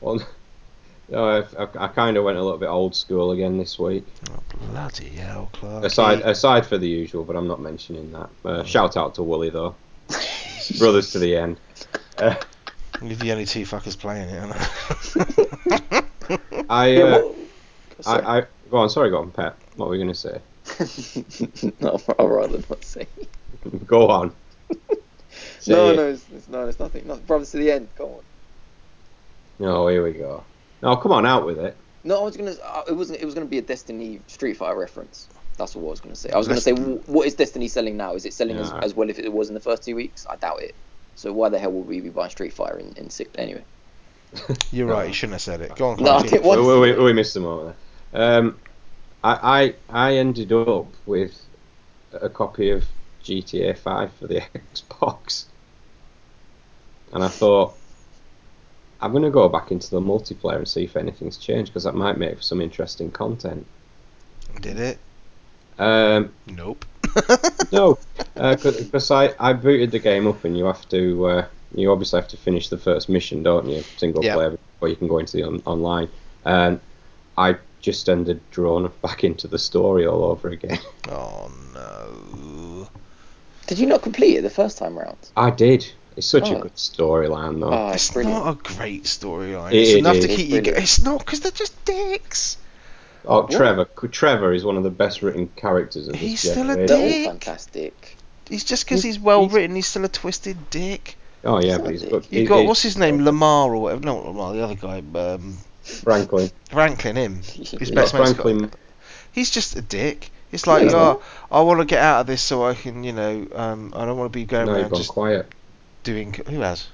well, 0.00 0.22
no, 1.08 1.28
I, 1.28 1.38
I, 1.62 1.68
I 1.86 1.88
kind 1.88 2.16
of 2.16 2.22
went 2.22 2.38
a 2.38 2.42
little 2.42 2.58
bit 2.58 2.68
old 2.68 2.94
school 2.94 3.32
again 3.32 3.58
this 3.58 3.78
week. 3.80 4.06
oh, 4.30 4.38
bloody 4.70 5.08
hell, 5.08 5.50
Clarky. 5.54 5.84
Aside 5.86 6.20
aside 6.20 6.66
for 6.66 6.78
the 6.78 6.86
usual, 6.88 7.24
but 7.24 7.34
I'm 7.34 7.48
not 7.48 7.60
mentioning 7.60 8.12
that. 8.12 8.30
Uh, 8.44 8.62
shout 8.62 8.96
out 8.96 9.16
to 9.16 9.24
Wooly 9.24 9.50
though, 9.50 9.74
brothers 10.78 11.10
to 11.12 11.18
the 11.18 11.36
end. 11.36 11.58
Uh, 12.16 12.36
You're 13.02 13.16
the 13.16 13.32
only 13.32 13.44
two 13.46 13.62
fuckers 13.64 13.98
playing 13.98 14.28
it, 14.28 14.38
aren't 14.38 14.54
I, 16.70 16.86
Yeah, 16.90 17.02
uh, 17.02 17.20
what- 17.22 17.34
I, 18.06 18.38
I 18.38 18.42
go 18.70 18.76
on. 18.76 18.88
Sorry, 18.90 19.10
go 19.10 19.18
on, 19.18 19.32
Pat. 19.32 19.56
What 19.74 19.88
were 19.88 19.96
you 19.96 20.02
gonna 20.04 20.14
say? 20.14 20.40
no, 21.80 22.00
I'd 22.18 22.24
rather 22.24 22.58
not 22.68 22.84
say. 22.84 23.06
Go 23.86 24.08
on. 24.08 24.34
Say 25.60 25.72
no, 25.72 25.90
it. 25.90 25.96
no, 25.96 26.08
it's, 26.08 26.24
it's 26.34 26.48
no, 26.48 26.66
it's 26.68 26.78
nothing. 26.78 27.06
No, 27.06 27.16
brothers 27.16 27.50
to 27.52 27.58
the 27.58 27.70
end. 27.70 27.88
Go 27.96 28.06
on. 28.16 28.22
No, 29.58 29.88
here 29.88 30.02
we 30.04 30.12
go. 30.12 30.44
No, 30.82 30.96
come 30.96 31.12
on, 31.12 31.26
out 31.26 31.44
with 31.46 31.58
it. 31.58 31.76
No, 32.04 32.20
I 32.20 32.24
was 32.24 32.36
gonna. 32.36 32.54
Uh, 32.64 32.82
it 32.88 32.92
wasn't. 32.92 33.20
It 33.20 33.24
was 33.24 33.34
gonna 33.34 33.46
be 33.46 33.58
a 33.58 33.62
Destiny 33.62 34.20
Street 34.28 34.56
Fighter 34.56 34.78
reference. 34.78 35.28
That's 35.56 35.74
what 35.74 35.82
I 35.82 35.90
was 35.90 36.00
gonna 36.00 36.14
say. 36.14 36.30
I 36.30 36.38
was 36.38 36.46
gonna 36.46 36.60
say, 36.60 36.72
what 36.72 37.26
is 37.26 37.34
Destiny 37.34 37.66
selling 37.66 37.96
now? 37.96 38.14
Is 38.14 38.24
it 38.24 38.32
selling 38.32 38.56
as, 38.56 38.70
Yeah. 38.70 38.78
as 38.82 38.94
well 38.94 39.10
if 39.10 39.18
it 39.18 39.32
was 39.32 39.48
in 39.48 39.54
the 39.54 39.60
first 39.60 39.82
two 39.82 39.96
weeks? 39.96 40.24
I 40.30 40.36
doubt 40.36 40.62
it. 40.62 40.74
So 41.16 41.32
why 41.32 41.48
the 41.48 41.58
hell 41.58 41.72
would 41.72 41.86
we 41.88 42.00
be 42.00 42.10
buying 42.10 42.30
Street 42.30 42.52
Fighter 42.52 42.78
in, 42.78 42.92
in 42.96 43.10
six 43.10 43.30
anyway? 43.36 43.64
You're 44.70 44.86
right. 44.86 45.08
You 45.08 45.12
shouldn't 45.14 45.32
have 45.34 45.42
said 45.42 45.60
it. 45.62 45.74
Go 45.74 45.88
on, 45.90 46.02
No, 46.02 46.18
I 46.18 46.22
Clarky. 46.22 46.42
we, 46.42 46.80
we, 46.80 46.92
we, 46.96 47.04
we 47.06 47.12
missed 47.12 47.34
them 47.34 47.44
over 47.44 47.74
there. 48.12 48.38
Um, 48.38 48.60
I, 49.22 49.76
I 49.90 50.08
I 50.10 50.16
ended 50.16 50.52
up 50.52 50.96
with 51.06 51.48
a 52.12 52.30
copy 52.30 52.70
of 52.70 52.84
GTA 53.22 53.74
5 53.74 54.12
for 54.14 54.26
the 54.26 54.40
Xbox, 54.74 55.46
and 57.12 57.22
I 57.24 57.28
thought 57.28 57.74
I'm 59.00 59.12
gonna 59.12 59.28
go 59.28 59.48
back 59.48 59.72
into 59.72 59.90
the 59.90 60.00
multiplayer 60.00 60.58
and 60.58 60.68
see 60.68 60.84
if 60.84 60.96
anything's 60.96 61.36
changed 61.36 61.72
because 61.72 61.82
that 61.82 61.96
might 61.96 62.16
make 62.16 62.36
for 62.36 62.42
some 62.42 62.60
interesting 62.60 63.10
content. 63.10 63.66
Did 64.60 64.78
it? 64.78 64.98
Um, 65.78 66.34
Nope. 66.46 66.84
no, 67.72 67.98
because 68.34 69.10
I, 69.10 69.34
I 69.38 69.52
booted 69.52 69.90
the 69.90 69.98
game 69.98 70.26
up 70.26 70.44
and 70.44 70.56
you 70.56 70.64
have 70.64 70.88
to 70.88 71.26
uh, 71.26 71.48
you 71.74 71.90
obviously 71.92 72.20
have 72.20 72.28
to 72.28 72.36
finish 72.36 72.68
the 72.68 72.78
first 72.78 73.08
mission, 73.08 73.42
don't 73.42 73.68
you? 73.68 73.84
Single 73.96 74.22
Yeah. 74.22 74.34
player 74.34 74.50
before 74.50 74.88
you 74.88 74.96
can 74.96 75.08
go 75.08 75.18
into 75.18 75.36
the 75.36 75.42
on- 75.44 75.62
online. 75.66 76.08
And 76.44 76.80
I 77.36 77.58
just 77.80 78.08
ended 78.08 78.40
drawn 78.50 78.90
back 79.02 79.24
into 79.24 79.46
the 79.48 79.58
story 79.58 80.06
all 80.06 80.24
over 80.24 80.48
again. 80.48 80.78
Oh 81.10 81.50
no. 81.74 82.88
Did 83.66 83.78
you 83.78 83.86
not 83.86 84.02
complete 84.02 84.36
it 84.36 84.42
the 84.42 84.50
first 84.50 84.78
time 84.78 84.98
round? 84.98 85.16
I 85.36 85.50
did. 85.50 85.86
It's 86.16 86.26
such 86.26 86.50
a 86.50 86.56
Oh. 86.56 86.60
good 86.62 86.74
storyline, 86.74 87.60
though. 87.60 87.70
Oh, 87.72 87.88
it's 87.90 88.08
It's 88.14 88.26
not 88.26 88.50
a 88.50 88.74
great 88.74 89.04
storyline. 89.04 89.72
It- 89.72 89.76
It's 89.78 89.90
it 89.90 89.98
enough 89.98 90.20
to 90.20 90.26
keep 90.28 90.30
It's 90.30 90.40
you. 90.40 90.56
Go- 90.56 90.62
brilliant. 90.62 90.82
it's 90.82 91.00
not 91.02 91.18
because 91.20 91.40
they're 91.40 91.52
just 91.52 91.84
dicks. 91.84 92.56
oh, 93.26 93.46
Trevor. 93.46 93.84
Trevor 94.10 94.52
is 94.52 94.64
one 94.64 94.76
of 94.76 94.82
the 94.82 94.90
best 94.90 95.22
written 95.22 95.48
characters 95.56 96.08
of 96.08 96.12
this 96.14 96.20
He's 96.22 96.40
still 96.40 96.70
a 96.70 96.74
generation. 96.74 96.86
They're 96.86 96.96
all 96.98 97.08
dick. 97.08 97.26
fantastic. 97.26 98.16
He's 98.48 98.64
just 98.64 98.84
because 98.84 99.02
He's- 99.02 99.16
he's 99.16 99.22
well 99.24 99.42
he's- 99.42 99.52
written. 99.52 99.76
He's 99.76 99.86
still 99.86 100.04
a 100.04 100.08
twisted 100.08 100.70
dick. 100.70 101.16
Oh 101.44 101.60
yeah, 101.60 101.72
He's 101.72 101.76
but 101.78 101.84
not 101.84 101.92
he's 101.92 102.02
a 102.02 102.06
good. 102.10 102.26
You 102.30 102.40
He- 102.40 102.46
got 102.46 102.66
what's 102.66 102.82
his 102.82 102.96
name, 102.98 103.24
Lamar 103.24 103.72
or 103.74 103.78
whatever? 103.82 104.04
No, 104.04 104.16
not 104.16 104.26
Lamar. 104.26 104.52
The 104.54 104.64
other 104.64 104.74
guy, 104.74 105.02
um, 105.20 105.58
Franklin. 105.88 106.50
Franklin. 106.70 107.16
Him. 107.16 107.34
His 107.42 107.90
best 107.90 108.12
got 108.12 108.38
mate's 108.38 108.60
got- 108.60 108.74
He's 109.32 109.50
just 109.50 109.76
a 109.76 109.82
dick. 109.82 110.30
It's 110.50 110.66
like, 110.66 110.80
No, 110.80 110.84
he's 110.84 110.94
oh. 110.94 111.22
I 111.50 111.60
want 111.60 111.80
to 111.80 111.84
get 111.84 112.02
out 112.02 112.22
of 112.22 112.26
this 112.26 112.40
so 112.42 112.64
I 112.64 112.74
can, 112.74 113.04
you 113.04 113.12
know, 113.12 113.46
um, 113.54 113.92
I 113.94 114.06
don't 114.06 114.16
want 114.16 114.32
to 114.32 114.36
be 114.38 114.44
going 114.44 114.66
No, 114.66 114.72
you've 114.72 114.80
around 114.82 114.90
gone 114.90 114.98
just 115.00 115.10
quiet. 115.10 115.46
doing. 116.02 116.32
Who 116.32 116.60
has? 116.60 116.88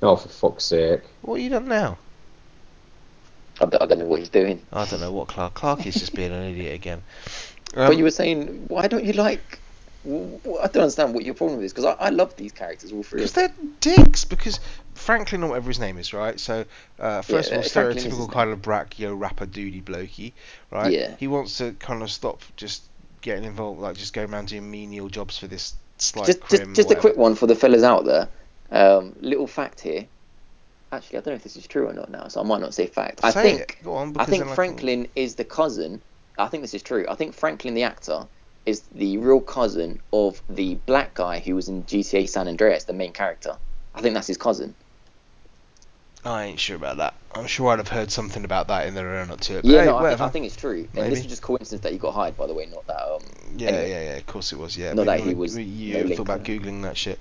Oh, 0.00 0.14
for 0.14 0.28
fuck's 0.28 0.64
sake! 0.66 1.00
What 1.22 1.36
have 1.36 1.42
you 1.44 1.50
done 1.50 1.66
now? 1.66 1.98
I 3.60 3.64
don't, 3.66 3.82
I 3.82 3.86
don't 3.86 3.98
know 3.98 4.04
what 4.04 4.20
he's 4.20 4.28
doing. 4.28 4.64
I 4.72 4.84
don't 4.86 5.00
know 5.00 5.10
what 5.10 5.26
Clark. 5.26 5.54
Clark 5.54 5.86
is 5.86 5.94
just 5.94 6.14
being 6.14 6.30
an 6.32 6.44
idiot 6.52 6.74
again. 6.74 7.02
Um, 7.74 7.88
but 7.88 7.96
you 7.96 8.04
were 8.04 8.12
saying, 8.12 8.66
why 8.68 8.86
don't 8.86 9.04
you 9.04 9.12
like? 9.14 9.58
I 10.06 10.10
don't 10.68 10.76
understand 10.76 11.12
what 11.14 11.24
your 11.24 11.34
problem 11.34 11.60
is 11.62 11.72
because 11.72 11.84
I, 11.84 11.92
I 11.94 12.08
love 12.10 12.36
these 12.36 12.52
characters, 12.52 12.92
all 12.92 13.02
three 13.02 13.18
Because 13.18 13.32
they're 13.32 13.52
dicks. 13.80 14.24
Because 14.24 14.60
Franklin 14.98 15.42
or 15.42 15.50
whatever 15.50 15.68
his 15.68 15.78
name 15.78 15.98
is, 15.98 16.12
right? 16.12 16.38
So 16.38 16.64
uh, 16.98 17.22
first 17.22 17.50
Yeah, 17.50 17.58
of 17.58 17.64
all, 17.64 17.66
uh, 17.66 17.68
Franklin 17.68 17.98
is 17.98 18.04
his 18.04 18.12
stereotypical 18.12 18.32
kind 18.32 18.50
of 18.50 18.62
brachio 18.62 19.18
rapper 19.18 19.46
doody 19.46 19.80
blokey, 19.80 20.32
right? 20.70 20.92
Yeah. 20.92 21.16
He 21.18 21.28
wants 21.28 21.58
to 21.58 21.72
kind 21.72 22.02
of 22.02 22.10
stop 22.10 22.42
just 22.56 22.82
getting 23.20 23.44
involved, 23.44 23.80
like 23.80 23.96
just 23.96 24.12
going 24.12 24.32
around 24.32 24.48
doing 24.48 24.70
menial 24.70 25.08
jobs 25.08 25.38
for 25.38 25.46
this 25.46 25.74
slight 25.98 26.26
Just, 26.26 26.40
crim. 26.40 26.74
just, 26.74 26.88
just 26.88 26.90
a 26.90 26.96
quick 26.96 27.16
one 27.16 27.34
for 27.34 27.46
the 27.46 27.54
fellas 27.54 27.82
out 27.82 28.04
there. 28.04 28.28
Um, 28.70 29.16
little 29.20 29.46
fact 29.46 29.80
here. 29.80 30.06
Actually, 30.90 31.18
I 31.18 31.20
don't 31.20 31.32
know 31.32 31.36
if 31.36 31.42
this 31.42 31.56
is 31.56 31.66
true 31.66 31.88
or 31.88 31.92
not 31.92 32.10
now, 32.10 32.28
so 32.28 32.40
I 32.40 32.44
might 32.44 32.60
not 32.60 32.74
say 32.74 32.86
fact. 32.86 33.20
I 33.22 33.30
think 33.30 33.80
on. 33.84 34.14
I 34.18 34.24
think 34.24 34.46
Franklin 34.48 35.08
is 35.14 35.34
the 35.34 35.44
cousin. 35.44 36.02
I 36.38 36.48
think 36.48 36.62
this 36.62 36.74
is 36.74 36.82
true. 36.82 37.04
I 37.08 37.14
think 37.14 37.34
Franklin, 37.34 37.74
the 37.74 37.82
actor, 37.82 38.26
is 38.64 38.82
the 38.92 39.18
real 39.18 39.40
cousin 39.40 40.00
of 40.12 40.42
the 40.48 40.76
black 40.86 41.14
guy 41.14 41.40
who 41.40 41.54
was 41.54 41.68
in 41.68 41.84
GTA 41.84 42.28
San 42.28 42.48
Andreas, 42.48 42.84
the 42.84 42.92
main 42.92 43.12
character. 43.12 43.58
I 43.94 44.00
think 44.00 44.14
that's 44.14 44.26
his 44.26 44.36
cousin. 44.36 44.74
I 46.28 46.44
ain't 46.44 46.60
sure 46.60 46.76
about 46.76 46.98
that. 46.98 47.14
I'm 47.34 47.46
sure 47.46 47.70
I'd 47.70 47.78
have 47.78 47.88
heard 47.88 48.10
something 48.10 48.44
about 48.44 48.68
that 48.68 48.86
in 48.86 48.94
the 48.94 49.04
run 49.04 49.30
up 49.30 49.40
to 49.42 49.58
it. 49.58 49.62
But 49.62 49.70
Yeah, 49.70 49.80
hey, 49.80 49.86
no, 49.86 49.96
I 49.98 50.08
think. 50.10 50.20
I 50.20 50.28
think 50.28 50.46
it's 50.46 50.56
true. 50.56 50.80
And 50.80 50.94
Maybe. 50.94 51.10
this 51.10 51.20
is 51.20 51.26
just 51.26 51.42
coincidence 51.42 51.82
that 51.82 51.92
he 51.92 51.98
got 51.98 52.12
hired, 52.12 52.36
by 52.36 52.46
the 52.46 52.54
way, 52.54 52.66
not 52.66 52.86
that. 52.86 53.00
Um, 53.00 53.22
Yeah, 53.56 53.68
Anyway. 53.68 53.90
yeah, 53.90 54.02
yeah. 54.12 54.16
Of 54.16 54.26
course 54.26 54.52
it 54.52 54.58
was. 54.58 54.76
Yeah. 54.76 54.92
Not 54.92 55.06
Maybe 55.06 55.22
that 55.22 55.28
he 55.28 55.34
was 55.34 55.56
You 55.56 56.04
no 56.04 56.16
thought 56.16 56.20
about 56.20 56.44
googling 56.44 56.82
that 56.82 56.96
shit 56.96 57.18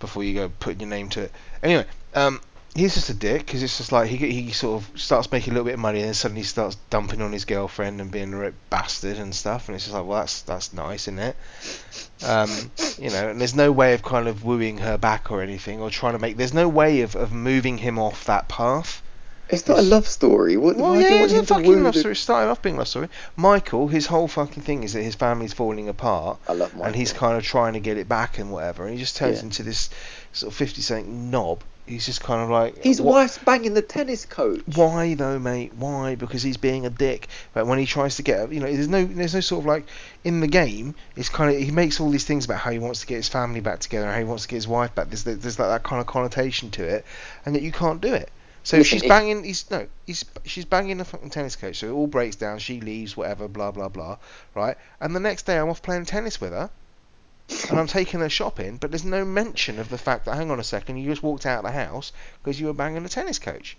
before 0.00 0.22
you 0.24 0.34
go 0.34 0.50
putting 0.60 0.80
your 0.80 0.88
name 0.88 1.08
to 1.10 1.22
it. 1.22 1.32
Anyway, 1.62 1.86
um, 2.14 2.40
he's 2.78 2.94
just 2.94 3.10
a 3.10 3.14
dick 3.14 3.44
because 3.44 3.62
it's 3.62 3.76
just 3.76 3.92
like 3.92 4.08
he 4.08 4.16
he 4.16 4.52
sort 4.52 4.82
of 4.82 5.00
starts 5.00 5.30
making 5.32 5.52
a 5.52 5.54
little 5.54 5.64
bit 5.66 5.74
of 5.74 5.80
money 5.80 5.98
and 5.98 6.06
then 6.08 6.14
suddenly 6.14 6.42
starts 6.42 6.76
dumping 6.90 7.20
on 7.20 7.32
his 7.32 7.44
girlfriend 7.44 8.00
and 8.00 8.10
being 8.10 8.32
a 8.32 8.36
real 8.38 8.52
bastard 8.70 9.16
and 9.18 9.34
stuff. 9.34 9.68
And 9.68 9.74
it's 9.76 9.84
just 9.84 9.94
like, 9.94 10.06
well, 10.06 10.20
that's 10.20 10.42
that's 10.42 10.72
nice, 10.72 11.02
isn't 11.08 11.18
it? 11.18 11.36
Um, 12.26 12.50
you 12.98 13.10
know, 13.10 13.28
and 13.30 13.40
there's 13.40 13.54
no 13.54 13.70
way 13.72 13.94
of 13.94 14.02
kind 14.02 14.28
of 14.28 14.44
wooing 14.44 14.78
her 14.78 14.96
back 14.98 15.30
or 15.30 15.42
anything 15.42 15.80
or 15.80 15.90
trying 15.90 16.14
to 16.14 16.18
make. 16.18 16.36
There's 16.36 16.54
no 16.54 16.68
way 16.68 17.02
of, 17.02 17.14
of 17.16 17.32
moving 17.32 17.78
him 17.78 17.98
off 17.98 18.24
that 18.26 18.48
path. 18.48 19.02
it's 19.48 19.66
not 19.68 19.78
a 19.78 19.82
love 19.82 20.06
story. 20.06 20.56
What, 20.56 20.76
Well, 20.76 21.00
yeah, 21.00 21.24
it's 21.24 21.32
a 21.32 21.44
fucking 21.46 21.82
love 21.82 21.96
story. 21.96 22.12
It 22.12 22.16
started 22.16 22.50
off 22.50 22.60
being 22.62 22.74
a 22.74 22.78
love 22.78 22.88
story. 22.88 23.08
Michael, 23.36 23.88
his 23.88 24.06
whole 24.06 24.28
fucking 24.28 24.62
thing 24.62 24.82
is 24.82 24.92
that 24.92 25.02
his 25.02 25.14
family's 25.14 25.52
falling 25.52 25.88
apart, 25.88 26.38
I 26.48 26.52
love 26.52 26.72
Michael. 26.74 26.86
and 26.86 26.96
he's 26.96 27.12
kind 27.12 27.36
of 27.36 27.42
trying 27.44 27.72
to 27.74 27.80
get 27.80 27.96
it 27.98 28.08
back 28.08 28.38
and 28.38 28.50
whatever, 28.52 28.84
and 28.84 28.92
he 28.92 28.98
just 28.98 29.16
turns 29.16 29.38
Yeah. 29.38 29.44
into 29.44 29.62
this 29.62 29.88
sort 30.32 30.52
of 30.52 30.56
fifty 30.56 30.82
something 30.82 31.30
knob. 31.30 31.62
He's 31.88 32.06
just 32.06 32.22
kind 32.22 32.42
of 32.42 32.50
like 32.50 32.82
His 32.84 33.00
what- 33.00 33.14
wife's 33.14 33.38
banging 33.38 33.74
the 33.74 33.82
tennis 33.82 34.26
coach. 34.26 34.60
Why 34.74 35.14
though, 35.14 35.38
mate? 35.38 35.72
Why? 35.74 36.14
Because 36.14 36.42
he's 36.42 36.56
being 36.56 36.86
a 36.86 36.90
dick. 36.90 37.28
But 37.54 37.66
when 37.66 37.78
he 37.78 37.86
tries 37.86 38.16
to 38.16 38.22
get, 38.22 38.52
you 38.52 38.60
know, 38.60 38.70
there's 38.70 38.88
no, 38.88 39.04
there's 39.04 39.34
no 39.34 39.40
sort 39.40 39.62
of 39.62 39.66
like 39.66 39.86
in 40.24 40.40
the 40.40 40.46
game. 40.48 40.94
It's 41.16 41.28
kind 41.28 41.54
of 41.54 41.60
he 41.60 41.70
makes 41.70 41.98
all 42.00 42.10
these 42.10 42.24
things 42.24 42.44
about 42.44 42.58
how 42.58 42.70
he 42.70 42.78
wants 42.78 43.00
to 43.00 43.06
get 43.06 43.16
his 43.16 43.28
family 43.28 43.60
back 43.60 43.80
together, 43.80 44.04
and 44.04 44.12
how 44.12 44.18
he 44.18 44.24
wants 44.24 44.42
to 44.44 44.48
get 44.48 44.56
his 44.56 44.68
wife 44.68 44.94
back. 44.94 45.08
There's, 45.08 45.24
there's 45.24 45.58
like 45.58 45.68
that 45.68 45.82
kind 45.82 46.00
of 46.00 46.06
connotation 46.06 46.70
to 46.72 46.84
it, 46.84 47.04
and 47.46 47.54
that 47.54 47.62
you 47.62 47.72
can't 47.72 48.00
do 48.00 48.12
it. 48.12 48.30
So 48.64 48.76
Listen, 48.76 48.98
she's 48.98 49.08
banging. 49.08 49.44
He's 49.44 49.70
no. 49.70 49.86
He's 50.04 50.24
she's 50.44 50.66
banging 50.66 50.98
the 50.98 51.04
fucking 51.06 51.30
tennis 51.30 51.56
coach. 51.56 51.78
So 51.78 51.86
it 51.86 51.92
all 51.92 52.06
breaks 52.06 52.36
down. 52.36 52.58
She 52.58 52.80
leaves. 52.82 53.16
Whatever. 53.16 53.48
Blah 53.48 53.70
blah 53.70 53.88
blah. 53.88 54.18
Right. 54.54 54.76
And 55.00 55.16
the 55.16 55.20
next 55.20 55.46
day 55.46 55.56
I'm 55.58 55.70
off 55.70 55.80
playing 55.80 56.04
tennis 56.04 56.38
with 56.38 56.50
her. 56.52 56.68
And 57.70 57.78
I'm 57.78 57.86
taking 57.86 58.20
her 58.20 58.28
shopping, 58.28 58.76
but 58.76 58.90
there's 58.90 59.04
no 59.04 59.24
mention 59.24 59.78
of 59.78 59.88
the 59.88 59.98
fact 59.98 60.26
that 60.26 60.36
hang 60.36 60.50
on 60.50 60.60
a 60.60 60.64
second, 60.64 60.98
you 60.98 61.08
just 61.08 61.22
walked 61.22 61.46
out 61.46 61.64
of 61.64 61.64
the 61.64 61.72
house 61.72 62.12
because 62.42 62.60
you 62.60 62.66
were 62.66 62.74
banging 62.74 63.04
a 63.04 63.08
tennis 63.08 63.38
coach. 63.38 63.76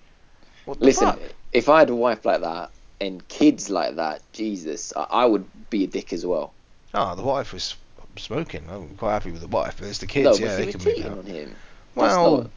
What 0.66 0.80
the 0.80 0.86
Listen, 0.86 1.08
fuck? 1.08 1.20
if 1.54 1.70
I 1.70 1.80
had 1.80 1.90
a 1.90 1.96
wife 1.96 2.26
like 2.26 2.42
that 2.42 2.72
and 3.00 3.26
kids 3.28 3.70
like 3.70 3.96
that, 3.96 4.22
Jesus, 4.34 4.92
I, 4.96 5.04
I 5.04 5.26
would 5.26 5.46
be 5.70 5.84
a 5.84 5.88
dick 5.88 6.14
as 6.14 6.26
well. 6.26 6.54
Oh, 6.94 7.16
the 7.16 7.22
wife 7.22 7.54
was 7.54 7.76
smoking. 8.18 8.64
I'm 8.70 8.96
quite 8.98 9.14
happy 9.14 9.32
with 9.32 9.42
the 9.42 9.48
wife. 9.48 9.78
But 9.80 9.88
it's 9.88 10.00
the 10.00 10.08
kids, 10.08 10.40
no, 10.40 10.46
yeah, 10.46 10.56
they 10.56 10.72
can 10.72 10.80
cheating 10.80 11.06
on 11.06 11.26
him. 11.26 11.56
Well, 11.96 12.50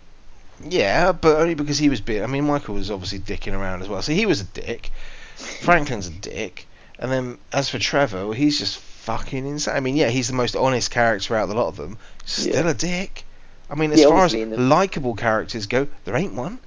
yeah, 0.64 1.12
but 1.12 1.36
only 1.36 1.54
because 1.54 1.78
he 1.78 1.88
was 1.88 2.00
bit. 2.00 2.22
I 2.22 2.26
mean, 2.26 2.44
Michael 2.44 2.74
was 2.74 2.90
obviously 2.90 3.18
dicking 3.18 3.52
around 3.58 3.82
as 3.82 3.88
well. 3.88 4.02
So 4.02 4.12
he 4.12 4.26
was 4.26 4.40
a 4.40 4.44
dick. 4.44 4.90
Franklin's 5.36 6.06
a 6.06 6.10
dick. 6.10 6.66
And 6.98 7.10
then 7.10 7.38
as 7.52 7.68
for 7.68 7.78
Trevor, 7.78 8.24
well, 8.24 8.32
he's 8.32 8.58
just 8.58 8.78
fucking 9.03 9.46
insane. 9.46 9.74
I 9.76 9.80
mean, 9.80 9.96
yeah, 9.96 10.09
he's 10.09 10.28
the 10.28 10.34
most 10.34 10.55
honest 10.57 10.90
character 10.90 11.36
out 11.36 11.44
of 11.44 11.48
the 11.50 11.55
lot 11.57 11.68
of 11.68 11.76
them. 11.76 11.98
Still 12.24 12.64
Yeah. 12.64 12.70
a 12.70 12.74
dick. 12.74 13.24
I 13.70 13.74
mean, 13.74 13.92
as 13.92 14.00
Yeah, 14.00 14.09
far 14.09 14.24
as 14.24 14.32
the- 14.32 14.44
likable 14.46 15.14
characters 15.14 15.66
go, 15.66 15.88
there 16.05 16.16
ain't 16.16 16.34
one. 16.34 16.59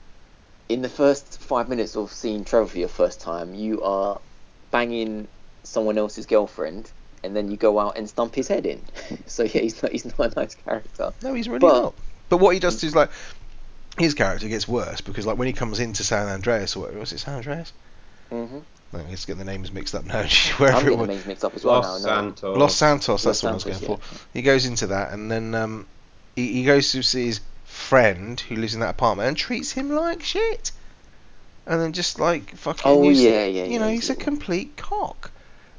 in 0.68 0.82
the 0.82 0.90
first 0.90 1.40
five 1.42 1.70
minutes 1.70 1.96
of 1.96 2.12
seeing 2.12 2.44
Trevor 2.44 2.66
for 2.68 2.80
your 2.80 2.88
first 2.88 3.22
time, 3.22 3.54
you 3.54 3.84
are 3.84 4.20
banging 4.72 5.28
someone 5.64 5.96
else's 5.98 6.26
girlfriend, 6.26 6.90
and 7.24 7.36
then 7.36 7.52
you 7.52 7.56
go 7.58 7.78
out 7.80 7.98
and 7.98 8.10
stump 8.10 8.34
his 8.34 8.48
head 8.48 8.66
in. 8.66 8.82
so 9.28 9.44
yeah, 9.44 9.62
he's 9.62 9.82
not 9.84 9.92
he's 9.92 10.06
not 10.06 10.36
a 10.36 10.40
nice 10.40 10.56
character. 10.56 11.14
No, 11.22 11.34
he's 11.36 11.48
really 11.48 11.60
But- 11.60 11.82
not. 11.84 11.94
But 12.30 12.38
what 12.38 12.56
he 12.56 12.60
does 12.60 12.84
is 12.84 12.96
like 12.96 13.12
his 14.00 14.16
character 14.16 14.48
gets 14.48 14.68
worse 14.68 15.02
because 15.02 15.28
like 15.28 15.38
when 15.38 15.46
he 15.48 15.54
comes 15.54 15.80
into 15.80 16.04
San 16.04 16.28
Andreas 16.28 16.76
or 16.76 16.80
whatever, 16.82 17.00
was 17.00 17.14
it 17.14 17.20
San 17.20 17.36
Andreas? 17.36 17.72
hmm 18.32 18.58
I 18.94 19.02
guess 19.10 19.26
getting 19.26 19.40
the 19.40 19.52
names 19.52 19.72
mixed 19.72 19.94
up 19.96 20.06
now. 20.06 20.20
I'm 20.20 20.26
it 20.26 20.30
getting 20.60 20.90
the 20.90 20.96
was. 20.98 21.08
names 21.10 21.26
mixed 21.26 21.44
up 21.44 21.56
as 21.56 21.64
well 21.66 21.82
Los 21.82 22.04
now. 22.04 22.10
No. 22.10 22.22
Santos. 22.30 22.58
Los 22.58 22.76
Santos, 22.76 23.24
that's 23.24 23.44
Los 23.44 23.44
what 23.44 23.50
I 23.52 23.54
was 23.56 23.64
going 23.64 23.76
Santos, 23.98 24.20
for. 24.20 24.28
He 24.34 24.42
goes 24.42 24.66
into 24.66 24.88
that 24.88 25.12
and 25.12 25.30
then 25.32 25.54
um, 25.56 25.88
he, 26.36 26.54
he 26.54 26.64
goes 26.66 26.92
to 26.92 27.02
see 27.04 27.26
his 27.26 27.42
friend 27.66 28.40
who 28.40 28.56
lives 28.56 28.74
in 28.74 28.80
that 28.80 28.92
apartment 28.92 29.28
and 29.28 29.38
treats 29.38 29.72
him 29.72 29.90
like 29.90 30.24
shit. 30.24 30.72
And 31.68 31.82
then 31.82 31.94
just 31.94 32.20
like 32.20 32.56
fucking. 32.56 32.84
Oh, 32.86 33.04
use- 33.04 33.22
yeah, 33.22 33.46
yeah, 33.46 33.64
You 33.66 33.72
yeah, 33.74 33.78
know, 33.80 33.88
he's 33.90 34.08
he's 34.08 34.10
a 34.12 34.16
complete 34.16 34.78
cock. 34.78 35.32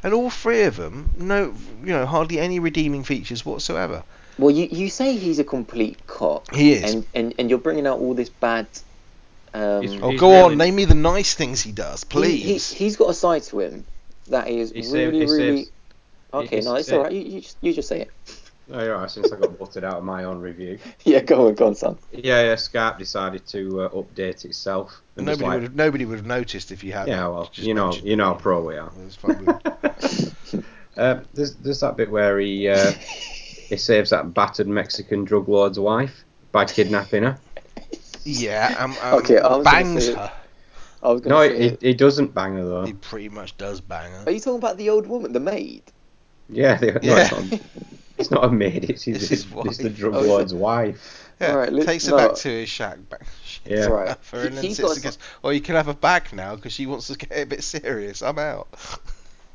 And 0.03 0.13
all 0.13 0.31
three 0.31 0.63
of 0.65 0.77
them, 0.77 1.11
no, 1.17 1.55
you 1.81 1.87
know, 1.93 2.05
hardly 2.07 2.39
any 2.39 2.59
redeeming 2.59 3.03
features 3.05 3.47
whatsoever. 3.47 4.03
Well, 4.39 4.51
you, 4.51 4.67
you 4.71 4.91
say 4.91 5.17
he's 5.17 5.39
a 5.39 5.45
complete 5.45 6.07
cock, 6.07 6.55
He 6.55 6.73
is. 6.73 6.93
and, 6.93 7.07
and 7.15 7.35
and 7.39 7.49
you're 7.49 7.59
bringing 7.59 7.87
out 7.87 7.99
all 8.01 8.15
this 8.15 8.29
bad. 8.29 8.67
Um, 9.57 9.83
He's- 9.83 9.99
oh, 10.03 10.11
he's 10.11 10.21
go 10.21 10.29
really- 10.31 10.43
on, 10.53 10.59
name 10.59 10.75
me 10.77 10.85
the 10.85 10.95
nice 10.95 11.35
things 11.35 11.63
he 11.63 11.73
does, 11.73 12.03
he- 12.03 12.09
please. 12.09 12.71
He, 12.73 12.85
has 12.85 12.97
got 12.97 13.09
a 13.09 13.15
side 13.15 13.43
to 13.45 13.61
him 13.61 13.87
that 14.29 14.49
is 14.49 14.71
He 14.71 14.83
saved- 14.83 15.15
really, 15.15 15.27
he 15.27 15.33
really. 15.33 15.67
Okay, 16.35 16.59
he 16.61 16.65
no, 16.65 16.75
it's 16.75 16.93
alright. 16.93 17.13
You, 17.13 17.21
you 17.23 17.41
just 17.41 17.57
you 17.63 17.73
just 17.73 17.89
say 17.89 18.03
it. 18.03 18.11
Oh, 18.71 18.83
you're 18.83 18.97
right, 18.99 19.11
since 19.11 19.33
I 19.33 19.37
got 19.39 19.57
butted 19.59 19.85
out 19.85 19.95
of 19.95 20.05
my 20.05 20.25
own 20.25 20.41
review. 20.41 20.79
Yeah, 21.05 21.21
go 21.21 21.47
on, 21.47 21.55
go 21.55 21.69
on, 21.69 21.75
son. 21.77 21.97
Yeah, 22.13 22.43
yeah, 22.43 22.55
Skype 22.57 22.99
decided 22.99 23.47
to 23.47 23.83
uh, 23.83 23.89
update 23.91 24.45
itself. 24.45 25.01
And 25.17 25.27
just 25.27 25.41
nobody 25.41 25.47
like, 25.49 25.55
would 25.55 25.63
have, 25.63 25.75
nobody 25.77 26.05
would 26.05 26.19
have 26.19 26.27
noticed 26.27 26.71
if 26.73 26.83
you 26.85 26.93
had. 26.93 27.09
Yeah, 27.09 27.29
well, 27.29 27.49
you 27.55 27.73
know, 27.75 27.93
you 27.93 28.17
know 28.17 28.25
how 28.27 28.35
pro 28.35 28.63
we 28.63 28.77
are. 28.77 28.91
It's 29.07 29.17
fucking- 29.17 30.63
Uh, 30.97 31.21
there's, 31.35 31.55
there's 31.57 31.81
that 31.81 31.95
bit 31.99 32.11
where 32.11 32.39
he 32.41 32.69
uh, 32.71 32.91
he 33.69 33.77
saves 33.77 34.11
that 34.11 34.33
battered 34.33 34.67
Mexican 34.67 35.25
drug 35.25 35.47
lord's 35.47 35.79
wife 35.79 36.25
by 36.53 36.65
kidnapping 36.65 37.23
her. 37.23 37.39
Yeah, 38.27 38.75
um, 38.79 38.97
um, 39.03 39.15
Okay, 39.21 39.39
I 39.39 39.57
was 39.57 39.65
bangs 39.65 40.07
say- 40.07 40.15
her. 40.15 40.33
I 41.03 41.09
was 41.13 41.23
No, 41.25 41.47
gonna 41.49 41.49
say. 41.57 41.77
he, 41.81 41.89
he 41.89 41.95
doesn't 41.95 42.35
bang 42.35 42.55
her 42.57 42.65
though. 42.65 42.85
He 42.85 42.93
pretty 42.95 43.29
much 43.29 43.57
does 43.59 43.81
bang 43.81 44.11
her. 44.13 44.25
Are 44.27 44.31
you 44.33 44.41
talking 44.41 44.59
about 44.59 44.77
the 44.77 44.91
old 44.91 45.07
woman, 45.07 45.33
the 45.33 45.41
maid? 45.41 45.83
Yeah, 46.49 46.77
they, 46.77 46.93
no, 46.93 46.99
it's, 47.03 47.33
not, 47.33 47.61
it's 48.19 48.31
not 48.31 48.45
a 48.45 48.51
maid. 48.51 48.89
It's 48.91 49.03
his, 49.05 49.17
It's 49.17 49.29
his 49.29 49.45
it's, 49.45 49.67
it's 49.67 49.79
the 49.79 49.85
wife. 49.89 49.97
drug 49.97 50.15
Oh, 50.15 50.21
lord's 50.23 50.55
wife. 50.55 51.31
Yeah, 51.41 51.51
Alright, 51.53 51.73
let- 51.73 51.87
takes 51.87 52.07
her 52.07 52.13
no. 52.13 52.17
back 52.29 52.37
to 52.37 52.49
his 52.49 52.69
shack. 52.69 52.99
Back, 53.11 53.27
Yeah. 53.67 53.87
Right. 53.87 54.17
For 54.25 54.41
and 54.43 54.57
then 54.57 54.65
He's 54.65 54.77
sits 54.77 54.89
got 54.89 54.97
against. 54.97 55.21
Well, 55.43 55.53
you 55.53 55.61
can 55.61 55.75
have 55.75 55.89
a 55.89 55.95
bag 55.95 56.33
now 56.33 56.55
because 56.57 56.73
she 56.73 56.87
wants 56.87 57.09
to 57.09 57.17
get 57.19 57.31
a 57.33 57.45
bit 57.45 57.63
serious. 57.63 58.23
I'm 58.23 58.39
out. 58.39 58.69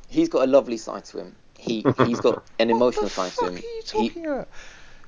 He's 0.10 0.30
got 0.30 0.44
a 0.48 0.52
lovely 0.52 0.78
side 0.78 1.06
to 1.06 1.20
him. 1.20 1.36
He 1.58 1.86
he's 2.06 2.20
got 2.20 2.44
an 2.60 2.70
emotional 2.70 3.04
what 3.06 3.16
the 3.16 3.30
side 3.30 3.32
fuck 3.32 3.50
to 3.50 3.52
him. 3.52 3.56
are 3.56 3.60
you 3.60 3.82
He, 4.02 4.10
talking 4.10 4.26
about? 4.26 4.48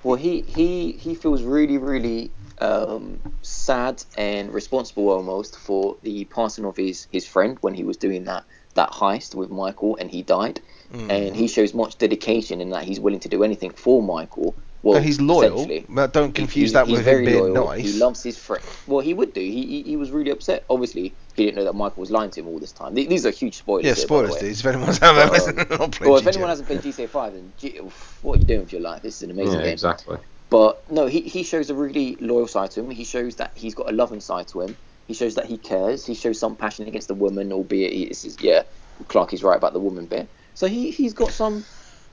Well, 0.04 0.16
he 0.16 0.42
he 0.42 0.92
he 0.94 1.16
feels 1.16 1.44
really 1.44 1.78
really 1.78 2.32
um, 2.60 3.20
sad 3.42 4.04
and 4.18 4.54
responsible 4.54 5.10
almost 5.10 5.58
for 5.58 5.98
the 6.04 6.26
passing 6.26 6.66
of 6.66 6.78
his 6.78 7.08
his 7.12 7.26
friend 7.28 7.58
when 7.62 7.74
he 7.74 7.84
was 7.84 7.98
doing 7.98 8.26
that 8.26 8.46
that 8.76 8.90
heist 8.92 9.36
with 9.36 9.50
Michael 9.50 9.96
and 9.98 10.10
he 10.10 10.22
died, 10.24 10.60
Mm. 10.92 11.10
and 11.10 11.36
he 11.36 11.48
shows 11.48 11.74
much 11.74 11.98
dedication 11.98 12.62
in 12.62 12.70
that 12.72 12.84
he's 12.84 13.00
willing 13.00 13.20
to 13.22 13.30
do 13.30 13.44
anything 13.44 13.72
for 13.72 14.02
Michael. 14.04 14.56
Well, 14.84 14.98
And 14.98 15.06
he's 15.06 15.20
loyal, 15.22 15.66
don't 16.12 16.34
confuse 16.36 16.72
he- 16.72 16.74
that 16.74 16.88
with 16.88 17.06
him 17.08 17.24
being 17.26 17.54
loyal. 17.54 17.68
nice. 17.68 17.82
He 17.86 17.94
loves 18.00 18.22
his 18.22 18.38
friend. 18.38 18.66
Well, 18.86 19.00
he 19.00 19.14
would 19.14 19.32
do. 19.34 19.40
He, 19.42 19.66
he 19.66 19.84
he 19.84 19.96
was 19.96 20.12
really 20.12 20.30
upset. 20.32 20.66
Obviously, 20.70 21.16
didn't 21.36 21.56
know 21.56 21.64
that 21.66 21.74
Michael 21.74 22.02
was 22.02 22.12
lying 22.12 22.32
to 22.32 22.40
him 22.40 22.48
all 22.48 22.60
this 22.60 22.72
time. 22.72 22.94
These 22.94 23.26
are 23.26 23.32
huge 23.32 23.58
spoilers. 23.58 23.86
yeah, 23.86 23.94
here, 23.94 24.08
by 24.08 24.22
the 24.22 24.28
spoilers, 24.28 24.34
way. 24.34 24.40
dudes. 24.40 24.60
If 24.60 24.66
anyone's 24.68 25.02
ever 25.02 25.20
Um, 25.50 25.56
not 25.80 25.92
played 25.92 26.10
Well, 26.10 26.18
if 26.18 26.24
GTA. 26.24 26.30
anyone 26.30 26.50
hasn't 26.50 26.68
played 26.68 26.82
GTA 26.82 27.08
5, 27.08 27.34
then 27.34 27.54
G- 27.58 27.80
what 28.22 28.38
are 28.38 28.40
you 28.42 28.46
doing 28.46 28.60
with 28.62 28.72
your 28.72 28.82
life? 28.82 29.02
This 29.02 29.16
is 29.18 29.22
an 29.24 29.32
amazing 29.32 29.60
Yeah, 29.60 29.66
game. 29.66 29.74
exactly. 29.74 30.18
But 30.50 30.84
no, 30.90 31.08
he, 31.08 31.22
he 31.22 31.44
shows 31.44 31.70
a 31.70 31.76
really 31.76 32.18
loyal 32.22 32.48
side 32.48 32.72
to 32.72 32.82
him. 32.82 32.92
He 32.92 33.04
shows 33.04 33.36
that 33.38 33.54
he's 33.56 33.74
got 33.74 33.90
a 33.90 33.96
loving 33.96 34.20
side 34.20 34.48
to 34.50 34.62
him. 34.62 34.78
He 35.08 35.14
shows 35.14 35.36
that 35.36 35.46
he 35.46 35.58
cares. 35.58 36.06
He 36.06 36.14
shows 36.14 36.40
some 36.40 36.56
passion 36.56 36.88
against 36.88 37.08
the 37.08 37.16
woman, 37.16 37.52
albeit 37.52 37.94
he, 37.94 38.06
this 38.08 38.24
is 38.24 38.38
yeah, 38.40 38.64
Clark 39.08 39.34
is 39.34 39.44
right 39.44 39.58
about 39.58 39.74
the 39.74 39.80
woman 39.80 40.06
bit. 40.06 40.30
So 40.54 40.68
he 40.68 40.92
he's 40.92 41.14
got 41.14 41.34
some 41.34 41.66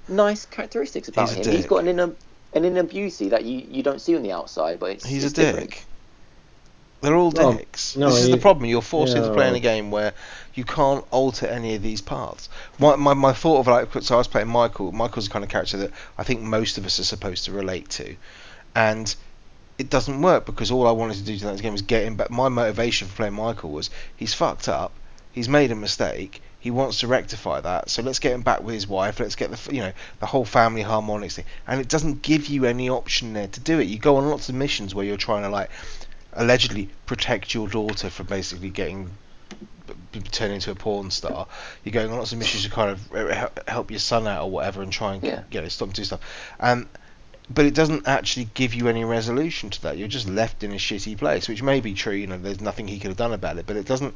nice 0.09 0.47
characteristics 0.47 1.09
about 1.09 1.29
He's 1.29 1.37
him. 1.37 1.51
He's 1.51 1.67
got 1.67 1.79
an 1.79 1.89
inner 1.89 2.17
an 2.53 2.65
inner 2.65 2.83
beauty 2.83 3.29
that 3.29 3.45
you, 3.45 3.59
you 3.69 3.83
don't 3.83 4.01
see 4.01 4.17
on 4.17 4.23
the 4.23 4.33
outside, 4.33 4.79
but 4.81 4.91
it's 4.91 5.05
He's 5.05 5.25
a 5.25 5.27
it's 5.27 5.33
different. 5.33 5.87
They're 7.01 7.15
all 7.17 7.31
Well, 7.31 7.55
dicks. 7.55 7.97
no, 7.97 8.11
this 8.11 8.19
is 8.19 8.27
he- 8.27 8.33
the 8.33 8.39
problem. 8.39 8.67
You're 8.67 8.83
forced 8.83 9.17
into 9.17 9.29
yeah. 9.29 9.35
playing 9.35 9.55
a 9.55 9.61
game 9.61 9.91
where 9.91 10.13
you 10.55 10.65
can't 10.65 11.05
alter 11.11 11.47
any 11.47 11.75
of 11.75 11.83
these 11.83 12.01
paths. 12.03 12.49
My, 12.79 12.97
my, 12.97 13.15
my 13.15 13.33
thought 13.33 13.61
of 13.61 13.67
like, 13.67 14.03
so 14.03 14.17
I 14.17 14.19
was 14.19 14.29
playing 14.29 14.49
Michael. 14.49 14.93
Michael's 14.93 15.27
the 15.27 15.33
kind 15.33 15.45
of 15.45 15.51
character 15.51 15.79
that 15.79 15.93
I 16.19 16.25
think 16.25 16.43
most 16.43 16.77
of 16.77 16.85
us 16.85 17.01
are 17.01 17.05
supposed 17.05 17.47
to 17.47 17.53
relate 17.53 17.89
to, 17.91 18.17
and 18.75 19.15
it 19.79 19.89
doesn't 19.89 20.21
work 20.21 20.45
because 20.45 20.71
all 20.71 20.87
I 20.87 20.91
wanted 20.91 21.17
to 21.17 21.23
do 21.23 21.39
to 21.39 21.45
that 21.47 21.63
game 21.63 21.73
was 21.73 21.83
get 21.83 22.05
him 22.05 22.17
back. 22.17 22.31
My 22.31 22.49
motivation 22.49 23.09
for 23.09 23.17
playing 23.17 23.33
Michael 23.35 23.71
was 23.71 23.89
he's 24.17 24.35
fucked 24.35 24.69
up, 24.69 24.93
he's 25.33 25.49
made 25.49 25.71
a 25.71 25.75
mistake, 25.75 26.43
he 26.59 26.71
wants 26.71 27.01
to 27.01 27.07
rectify 27.07 27.63
that. 27.63 27.89
So 27.89 28.03
let's 28.03 28.19
get 28.19 28.33
him 28.33 28.43
back 28.43 28.63
with 28.63 28.75
his 28.75 28.87
wife. 28.87 29.21
Let's 29.21 29.37
get 29.37 29.51
the 29.51 29.75
you 29.75 29.81
know 29.81 29.93
the 30.19 30.27
whole 30.27 30.45
family 30.45 30.83
harmonics 30.83 31.37
thing. 31.37 31.47
And 31.67 31.81
it 31.81 31.89
doesn't 31.89 32.21
give 32.21 32.49
you 32.49 32.67
any 32.67 32.91
option 32.91 33.33
there 33.33 33.49
to 33.49 33.61
do 33.61 33.79
it. 33.81 33.85
You 33.89 33.99
go 33.99 34.17
on 34.17 34.29
lots 34.29 34.51
of 34.51 34.55
missions 34.55 34.95
where 34.95 35.07
you're 35.07 35.17
trying 35.17 35.45
to 35.45 35.49
like 35.49 35.71
allegedly 36.33 36.89
protect 37.07 37.55
your 37.55 37.69
daughter 37.69 38.11
from 38.11 38.27
basically 38.27 38.71
getting 38.71 39.11
turned 40.31 40.53
into 40.53 40.71
a 40.71 40.75
porn 40.75 41.11
star. 41.11 41.47
You're 41.85 41.93
going 41.93 42.11
on 42.11 42.19
lots 42.19 42.33
of 42.33 42.39
missions 42.39 42.65
to 42.65 42.71
kind 42.71 42.91
of 42.91 43.13
uh, 43.13 43.49
help 43.67 43.91
your 43.91 44.01
son 44.01 44.27
out 44.27 44.45
or 44.45 44.51
whatever 44.51 44.83
and 44.83 44.93
try 44.93 45.15
and 45.15 45.23
Yeah. 45.23 45.43
you 45.51 45.61
know, 45.61 45.69
stop 45.69 45.93
do 45.93 46.05
stuff. 46.05 46.21
Um, 46.61 46.89
but 47.53 47.65
it 47.65 47.75
doesn't 47.75 48.07
actually 48.07 48.49
give 48.55 48.75
you 48.75 48.87
any 48.89 49.05
resolution 49.05 49.71
to 49.71 49.83
that. 49.83 49.99
You're 49.99 50.07
just 50.09 50.29
left 50.29 50.63
in 50.63 50.71
a 50.71 50.77
shitty 50.77 51.19
place, 51.19 51.49
which 51.49 51.63
may 51.63 51.81
be 51.81 51.95
true. 51.95 52.15
You 52.15 52.29
know, 52.29 52.39
there's 52.39 52.61
nothing 52.61 52.87
he 52.87 53.01
could 53.01 53.09
have 53.09 53.17
done 53.17 53.33
about 53.33 53.59
it, 53.59 53.67
but 53.67 53.77
it 53.77 53.87
doesn't. 53.87 54.15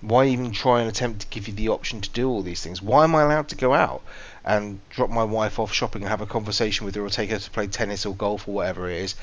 Why 0.00 0.26
even 0.26 0.50
try 0.50 0.80
and 0.80 0.88
attempt 0.88 1.20
to 1.20 1.26
give 1.28 1.46
you 1.46 1.54
the 1.54 1.68
option 1.68 2.00
to 2.00 2.10
do 2.10 2.28
all 2.28 2.42
these 2.42 2.60
things? 2.60 2.82
Why 2.82 3.04
am 3.04 3.14
I 3.14 3.22
allowed 3.22 3.46
to 3.50 3.54
go 3.54 3.72
out 3.72 4.02
and 4.44 4.80
drop 4.90 5.10
my 5.10 5.22
wife 5.22 5.60
off 5.60 5.72
shopping 5.72 6.02
and 6.02 6.08
have 6.08 6.20
a 6.20 6.26
conversation 6.26 6.84
with 6.84 6.96
her, 6.96 7.04
or 7.04 7.08
take 7.08 7.30
her 7.30 7.38
to 7.38 7.50
play 7.50 7.68
tennis 7.68 8.04
or 8.04 8.12
golf 8.12 8.48
or 8.48 8.54
whatever 8.54 8.90
it 8.90 8.96
is? 8.96 9.14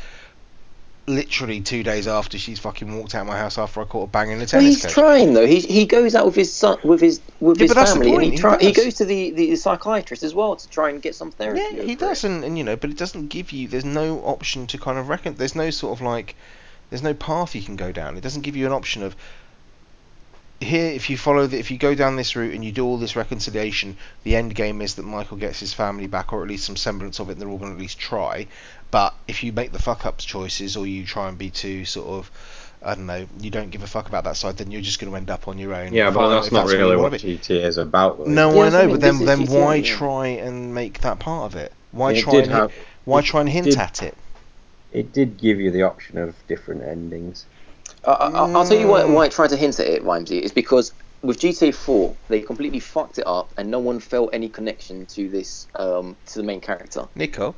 Literally 1.09 1.59
two 1.59 1.81
days 1.81 2.07
after 2.07 2.37
she's 2.37 2.59
fucking 2.59 2.95
walked 2.95 3.15
out 3.15 3.21
of 3.21 3.27
my 3.27 3.37
house 3.37 3.57
after 3.57 3.81
I 3.81 3.85
caught 3.85 4.01
her 4.01 4.11
banging 4.11 4.35
a 4.35 4.37
Well, 4.39 4.45
tennis 4.47 4.75
he's 4.75 4.83
coach. 4.83 4.93
trying 4.93 5.33
though. 5.33 5.47
He 5.47 5.59
he 5.59 5.85
goes 5.87 6.13
out 6.13 6.25
with 6.27 6.35
his 6.35 6.53
son, 6.53 6.77
with 6.83 7.01
his 7.01 7.19
with 7.39 7.57
Yeah, 7.57 7.63
his 7.63 7.73
the 7.73 7.85
family, 7.85 8.13
and 8.13 8.23
he 8.23 8.29
he 8.31 8.37
try, 8.37 8.57
he 8.59 8.71
goes 8.71 8.93
to 8.95 9.05
the, 9.05 9.31
the 9.31 9.55
psychiatrist 9.55 10.21
as 10.21 10.35
well 10.35 10.55
to 10.55 10.69
try 10.69 10.89
and 10.91 11.01
get 11.01 11.15
some 11.15 11.31
therapy. 11.31 11.61
Yeah, 11.73 11.81
he 11.81 11.95
does, 11.95 12.23
and, 12.23 12.43
and 12.43 12.57
you 12.59 12.63
know, 12.63 12.75
but 12.75 12.91
it 12.91 12.97
doesn't 12.97 13.29
give 13.29 13.51
you. 13.51 13.67
There's 13.67 13.85
no 13.85 14.19
option 14.19 14.67
to 14.67 14.77
kind 14.77 14.99
of 14.99 15.09
reckon. 15.09 15.33
There's 15.33 15.55
no 15.55 15.71
sort 15.71 15.97
of 15.97 16.01
like. 16.05 16.35
There's 16.91 17.03
no 17.03 17.13
path 17.15 17.55
you 17.55 17.61
can 17.63 17.75
go 17.75 17.91
down. 17.91 18.15
It 18.15 18.21
doesn't 18.21 18.41
give 18.43 18.55
you 18.55 18.67
an 18.67 18.71
option 18.73 19.01
of. 19.01 19.15
Here, 20.61 20.87
if 20.91 21.09
you 21.09 21.17
follow 21.17 21.47
the, 21.47 21.57
if 21.57 21.71
you 21.71 21.77
go 21.77 21.95
down 21.95 22.17
this 22.17 22.35
route 22.35 22.53
and 22.53 22.65
you 22.65 22.71
do 22.73 22.85
all 22.85 22.97
this 22.97 23.15
reconciliation, 23.15 23.95
the 24.23 24.35
end 24.35 24.53
game 24.55 24.81
is 24.81 24.95
that 24.95 25.03
Michael 25.03 25.37
gets 25.37 25.59
his 25.61 25.73
family 25.73 26.05
back, 26.07 26.33
or 26.33 26.41
at 26.41 26.49
least 26.49 26.65
some 26.65 26.75
semblance 26.75 27.19
of 27.19 27.29
it. 27.29 27.33
and 27.33 27.41
They're 27.41 27.47
all 27.49 27.57
going 27.57 27.71
to 27.71 27.75
at 27.75 27.81
least 27.81 27.97
try. 27.97 28.47
But 28.91 29.13
if 29.27 29.41
you 29.43 29.53
make 29.53 29.71
the 29.71 29.81
fuck 29.81 30.05
ups 30.05 30.25
choices, 30.25 30.75
or 30.75 30.85
you 30.85 31.05
try 31.05 31.29
and 31.29 31.37
be 31.37 31.49
too 31.49 31.85
sort 31.85 32.07
of, 32.09 32.31
I 32.83 32.95
don't 32.95 33.05
know, 33.05 33.25
you 33.39 33.49
don't 33.51 33.69
give 33.69 33.83
a 33.83 33.87
fuck 33.87 34.09
about 34.09 34.25
that 34.25 34.35
side, 34.35 34.57
then 34.57 34.69
you're 34.69 34.81
just 34.81 34.99
going 34.99 35.11
to 35.11 35.15
end 35.17 35.29
up 35.29 35.47
on 35.47 35.57
your 35.59 35.73
own. 35.73 35.93
Yeah, 35.93 36.09
but 36.09 36.19
Fine, 36.19 36.29
that's 36.31 36.47
if 36.47 36.53
not 36.53 36.65
what 36.65 36.73
you 36.73 36.79
really 36.79 36.95
wanna 36.97 37.09
what. 37.11 37.21
GTA 37.21 37.63
is 37.63 37.77
about. 37.77 38.17
Though. 38.17 38.25
No, 38.25 38.53
Yeah, 38.53 38.61
I 38.63 38.69
know, 38.69 38.77
what 38.79 38.83
I 38.83 38.87
but 38.87 39.01
then 39.01 39.25
then 39.25 39.39
GTA, 39.47 39.49
why 39.63 39.75
yeah. 39.75 39.95
try 39.95 40.27
and 40.27 40.73
make 40.75 40.99
that 41.01 41.19
part 41.19 41.45
of 41.53 41.55
it? 41.57 41.71
Why 41.91 42.11
it 42.13 42.21
try 42.21 42.35
and 42.39 42.51
have, 42.51 42.71
hint, 42.71 42.85
why 43.05 43.21
try 43.21 43.39
and 43.41 43.49
hint 43.49 43.65
did- 43.67 43.77
at 43.77 44.03
it? 44.03 44.17
It 44.91 45.13
did 45.13 45.37
give 45.37 45.59
you 45.59 45.69
the 45.71 45.83
option 45.83 46.17
of 46.17 46.35
different 46.47 46.81
endings. 46.81 47.45
I, 48.09 48.27
I, 48.27 48.49
I'll 48.55 48.65
tell 48.65 48.77
you 48.77 48.87
why, 48.87 49.05
why 49.05 49.25
it 49.25 49.31
tried 49.31 49.49
to 49.51 49.57
hint 49.57 49.79
at 49.79 49.87
it, 49.87 50.03
Vimesy. 50.03 50.41
Is 50.41 50.51
because 50.51 50.93
with 51.21 51.39
GTA 51.39 51.73
4, 51.73 52.17
they 52.29 52.41
completely 52.41 52.79
fucked 52.79 53.17
it 53.19 53.27
up, 53.27 53.53
and 53.57 53.69
no 53.71 53.79
one 53.79 53.99
felt 53.99 54.31
any 54.33 54.49
connection 54.49 55.05
to 55.07 55.29
this 55.29 55.67
um, 55.75 56.17
to 56.27 56.39
the 56.39 56.43
main 56.43 56.61
character, 56.61 57.07
Nico, 57.15 57.55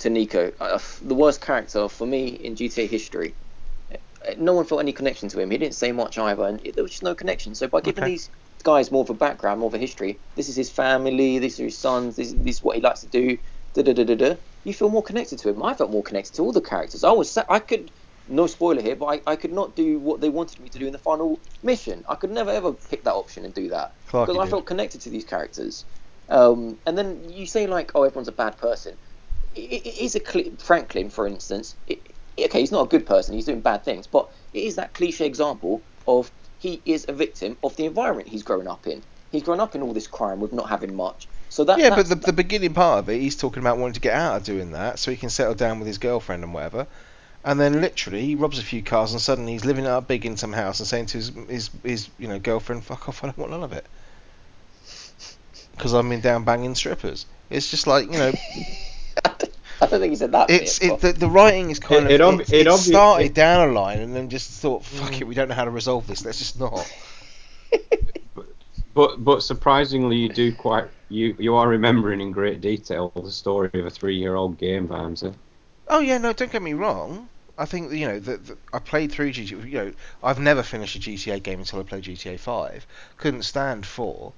to 0.00 0.10
Nico. 0.10 0.52
Uh, 0.60 0.78
the 1.02 1.14
worst 1.14 1.40
character 1.40 1.88
for 1.88 2.06
me 2.06 2.28
in 2.28 2.54
GTA 2.56 2.88
history. 2.88 3.36
Uh, 4.26 4.34
No 4.38 4.54
one 4.54 4.64
felt 4.66 4.80
any 4.80 4.92
connection 4.92 5.28
to 5.30 5.40
him. 5.40 5.50
He 5.50 5.58
didn't 5.58 5.74
say 5.74 5.92
much 5.92 6.18
either, 6.18 6.44
and 6.44 6.60
there 6.74 6.84
was 6.84 6.92
just 6.92 7.02
no 7.02 7.14
connection. 7.14 7.54
So 7.54 7.68
by 7.68 7.80
giving 7.80 8.04
Okay. 8.04 8.12
these 8.12 8.30
guys 8.64 8.90
more 8.90 9.02
of 9.02 9.10
a 9.10 9.14
background, 9.14 9.60
more 9.60 9.68
of 9.68 9.74
a 9.74 9.78
history, 9.78 10.20
this 10.36 10.48
is 10.48 10.56
his 10.56 10.70
family, 10.70 11.38
these 11.38 11.60
are 11.60 11.64
his 11.64 11.78
sons, 11.80 12.16
this, 12.16 12.34
this 12.34 12.56
is 12.56 12.62
what 12.62 12.76
he 12.76 12.82
likes 12.82 13.00
to 13.02 13.08
do. 13.08 13.38
Da 13.74 13.82
da 13.82 13.92
da 13.92 14.04
da 14.04 14.14
da. 14.16 14.36
You 14.64 14.74
feel 14.74 14.88
more 14.90 15.02
connected 15.02 15.38
to 15.40 15.48
him. 15.50 15.62
I 15.62 15.74
felt 15.74 15.90
more 15.92 16.02
connected 16.02 16.34
to 16.36 16.42
all 16.42 16.52
the 16.52 16.60
characters. 16.62 17.04
I 17.04 17.12
was, 17.12 17.30
sa- 17.32 17.44
I 17.48 17.60
could, 17.60 17.92
no 18.28 18.46
spoiler 18.46 18.82
here, 18.82 18.96
but 18.96 19.06
I, 19.06 19.20
I 19.26 19.36
could 19.36 19.52
not 19.52 19.76
do 19.76 19.98
what 19.98 20.20
they 20.20 20.28
wanted 20.28 20.60
me 20.60 20.68
to 20.70 20.78
do 20.78 20.86
in 20.86 20.92
the 20.92 20.98
final 20.98 21.40
mission. 21.62 22.04
I 22.08 22.14
could 22.16 22.30
never 22.30 22.50
ever 22.50 22.72
pick 22.72 23.04
that 23.04 23.14
option 23.14 23.44
and 23.44 23.54
do 23.54 23.68
that 23.68 23.94
because 24.12 24.36
I 24.36 24.44
did. 24.44 24.50
felt 24.50 24.66
connected 24.66 25.00
to 25.02 25.10
these 25.10 25.24
characters. 25.24 25.84
Um, 26.28 26.78
and 26.86 26.98
then 26.98 27.28
you 27.28 27.46
say 27.46 27.66
like, 27.66 27.92
oh, 27.94 28.02
everyone's 28.02 28.28
a 28.28 28.32
bad 28.32 28.58
person. 28.58 28.96
It, 29.54 29.86
it 29.86 29.98
is 29.98 30.14
a 30.14 30.20
cli 30.20 30.56
Franklin, 30.58 31.10
for 31.10 31.26
instance. 31.26 31.76
It, 31.86 32.16
okay, 32.38 32.60
he's 32.60 32.72
not 32.72 32.86
a 32.86 32.88
good 32.88 33.06
person. 33.06 33.34
He's 33.34 33.46
doing 33.46 33.60
bad 33.60 33.84
things, 33.84 34.06
but 34.06 34.30
it 34.52 34.64
is 34.64 34.76
that 34.76 34.94
cliche 34.94 35.26
example 35.26 35.82
of 36.06 36.30
he 36.58 36.82
is 36.84 37.06
a 37.08 37.12
victim 37.12 37.58
of 37.62 37.76
the 37.76 37.84
environment 37.84 38.28
he's 38.28 38.42
grown 38.42 38.66
up 38.66 38.86
in. 38.86 39.02
He's 39.30 39.42
grown 39.42 39.60
up 39.60 39.74
in 39.74 39.82
all 39.82 39.92
this 39.92 40.06
crime 40.06 40.40
with 40.40 40.52
not 40.52 40.68
having 40.68 40.94
much. 40.94 41.28
So 41.48 41.64
that 41.64 41.78
yeah, 41.78 41.94
but 41.94 42.08
the, 42.08 42.14
the 42.14 42.32
beginning 42.32 42.74
part 42.74 43.00
of 43.00 43.08
it, 43.08 43.20
he's 43.20 43.36
talking 43.36 43.62
about 43.62 43.78
wanting 43.78 43.94
to 43.94 44.00
get 44.00 44.14
out 44.14 44.36
of 44.36 44.44
doing 44.44 44.72
that 44.72 44.98
so 44.98 45.10
he 45.10 45.16
can 45.16 45.30
settle 45.30 45.54
down 45.54 45.78
with 45.78 45.86
his 45.86 45.98
girlfriend 45.98 46.42
and 46.42 46.52
whatever. 46.54 46.86
And 47.46 47.60
then 47.60 47.80
literally, 47.80 48.22
he 48.26 48.34
robs 48.34 48.58
a 48.58 48.62
few 48.62 48.82
cars 48.82 49.12
and 49.12 49.20
suddenly 49.22 49.52
he's 49.52 49.64
living 49.64 49.86
out 49.86 50.08
big 50.08 50.26
in 50.26 50.36
some 50.36 50.52
house 50.52 50.80
and 50.80 50.86
saying 50.88 51.06
to 51.06 51.18
his 51.18 51.28
his, 51.48 51.70
his 51.84 52.08
you 52.18 52.26
know 52.26 52.38
girlfriend, 52.40 52.84
"Fuck 52.84 53.08
off, 53.08 53.22
I 53.22 53.28
don't 53.28 53.38
want 53.38 53.52
none 53.52 53.62
of 53.62 53.72
it." 53.72 53.86
Because 55.72 55.94
I've 55.94 56.08
been 56.08 56.20
down 56.20 56.42
banging 56.44 56.74
strippers. 56.74 57.24
It's 57.48 57.70
just 57.70 57.86
like 57.86 58.06
you 58.10 58.18
know, 58.18 58.32
I 59.24 59.86
don't 59.86 60.00
think 60.00 60.10
he 60.10 60.16
said 60.16 60.32
that. 60.32 60.50
it's 60.50 60.80
bit, 60.80 60.90
it, 60.92 61.00
the, 61.00 61.12
the 61.12 61.28
writing 61.30 61.70
is 61.70 61.78
kind 61.78 62.06
It- 62.06 62.06
of 62.06 62.10
it 62.10 62.20
ob- 62.20 62.40
it, 62.40 62.52
it 62.52 62.60
it 62.62 62.66
obvi- 62.66 62.78
started 62.88 63.26
it- 63.26 63.34
down 63.34 63.68
a 63.68 63.72
line 63.72 64.00
and 64.00 64.12
then 64.16 64.28
just 64.28 64.50
thought, 64.50 64.84
"Fuck 64.84 65.12
Mm. 65.12 65.20
it, 65.20 65.24
we 65.28 65.34
don't 65.36 65.48
know 65.48 65.54
how 65.54 65.64
to 65.66 65.70
resolve 65.70 66.06
this. 66.08 66.24
Let's 66.24 66.38
just 66.38 66.58
not." 66.58 66.92
But 68.94 69.22
but 69.22 69.42
surprisingly, 69.42 70.16
you 70.16 70.30
do 70.30 70.54
quite 70.54 70.86
you 71.10 71.36
you 71.38 71.54
are 71.56 71.68
remembering 71.68 72.20
in 72.22 72.32
great 72.32 72.62
detail 72.62 73.12
the 73.14 73.30
story 73.30 73.68
of 73.74 73.84
a 73.84 73.90
three-year-old 73.90 74.56
game, 74.58 74.88
Vimesy. 74.88 75.34
Oh 75.86 75.98
yeah, 76.00 76.16
no, 76.16 76.32
don't 76.32 76.50
get 76.50 76.62
me 76.62 76.72
wrong. 76.72 77.28
I 77.58 77.64
think 77.66 77.92
you 77.92 78.06
know 78.08 78.18
that 78.20 78.58
I 78.72 78.78
played 78.78 79.12
through 79.12 79.32
GTA. 79.32 79.66
You 79.66 79.78
know, 79.78 79.92
I've 80.22 80.38
never 80.38 80.62
finished 80.62 80.96
a 80.96 80.98
GTA 80.98 81.38
game 81.40 81.60
until 81.60 81.80
I 81.80 81.82
played 81.84 82.04
GTA 82.04 82.38
Five. 82.38 82.86
Couldn't 83.16 83.42
stand 83.44 83.86
four, 83.86 84.34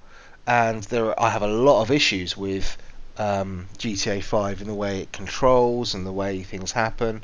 and 0.47 0.83
there 0.85 1.05
are, 1.07 1.19
I 1.19 1.29
have 1.29 1.41
a 1.41 1.47
lot 1.47 1.81
of 1.81 1.91
issues 1.91 2.35
with 2.37 2.77
um, 3.17 3.67
GTA 3.77 4.21
Five 4.21 4.61
in 4.61 4.67
the 4.67 4.73
way 4.75 5.01
it 5.01 5.11
controls 5.13 5.93
and 5.93 6.05
the 6.05 6.13
way 6.13 6.43
things 6.43 6.71
happen, 6.71 7.23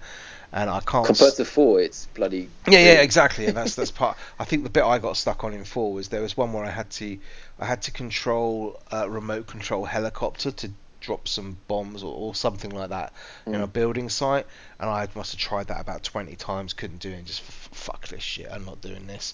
and 0.51 0.69
I 0.69 0.81
can't. 0.81 1.11
compared 1.11 1.15
s- 1.15 1.37
to 1.37 1.45
four, 1.45 1.79
it's 1.79 2.07
bloody. 2.07 2.49
yeah, 2.67 2.79
yeah, 2.79 3.01
exactly. 3.01 3.47
And 3.47 3.55
that's 3.57 3.75
that's 3.75 3.91
part. 3.91 4.17
I 4.39 4.43
think 4.45 4.63
the 4.63 4.69
bit 4.69 4.83
I 4.83 4.97
got 4.99 5.17
stuck 5.17 5.43
on 5.43 5.53
in 5.53 5.65
four 5.65 5.93
was 5.93 6.09
there 6.09 6.21
was 6.21 6.35
one 6.35 6.51
where 6.53 6.65
I 6.65 6.69
had 6.71 6.89
to 6.91 7.17
I 7.59 7.65
had 7.65 7.81
to 7.83 7.91
control 7.91 8.81
uh, 8.91 9.09
remote 9.09 9.47
control 9.47 9.85
helicopter 9.85 10.51
to 10.51 10.71
drop 11.05 11.27
some 11.27 11.57
bombs 11.67 12.03
or, 12.03 12.13
or 12.13 12.35
something 12.35 12.71
like 12.71 12.89
that 12.89 13.13
in 13.45 13.55
a 13.55 13.67
Mm. 13.67 13.73
building 13.73 14.09
site, 14.09 14.45
and 14.79 14.89
I 14.89 15.07
must 15.15 15.31
have 15.33 15.39
tried 15.39 15.67
that 15.67 15.79
about 15.79 16.03
twenty 16.03 16.35
times. 16.35 16.73
Couldn't 16.73 16.99
do 16.99 17.11
it. 17.11 17.25
Just 17.25 17.41
f- 17.41 17.69
fuck 17.71 18.07
this 18.07 18.23
shit. 18.23 18.47
I'm 18.51 18.65
not 18.65 18.81
doing 18.81 19.07
this. 19.07 19.33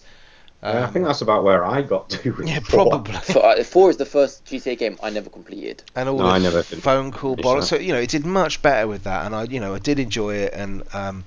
Yeah, 0.63 0.69
I 0.69 0.81
Um, 0.83 0.93
think 0.93 1.05
that's 1.05 1.21
about 1.21 1.43
where 1.43 1.65
I 1.65 1.81
got 1.81 2.09
to. 2.11 2.31
with 2.33 2.47
yeah, 2.47 2.59
four. 2.59 2.85
probably. 2.87 3.13
Four, 3.33 3.45
uh, 3.45 3.63
four 3.63 3.89
is 3.89 3.97
the 3.97 4.05
first 4.05 4.45
GTA 4.45 4.77
game 4.77 4.97
I 5.01 5.09
never 5.09 5.29
completed. 5.29 5.81
and 5.95 6.07
all 6.07 6.17
No, 6.19 6.25
the 6.25 6.29
I 6.29 6.37
never 6.37 6.61
fin- 6.61 6.81
phone 6.81 7.11
call 7.11 7.35
finished 7.35 7.47
bollocks. 7.47 7.63
So 7.63 7.77
you 7.77 7.93
know, 7.93 7.99
it 7.99 8.09
did 8.11 8.25
much 8.27 8.61
better 8.61 8.87
with 8.87 9.03
that, 9.05 9.25
and 9.25 9.33
I, 9.33 9.43
you 9.45 9.59
know, 9.59 9.73
I 9.73 9.79
did 9.79 9.97
enjoy 9.97 10.35
it, 10.35 10.53
and 10.53 10.83
um, 10.93 11.25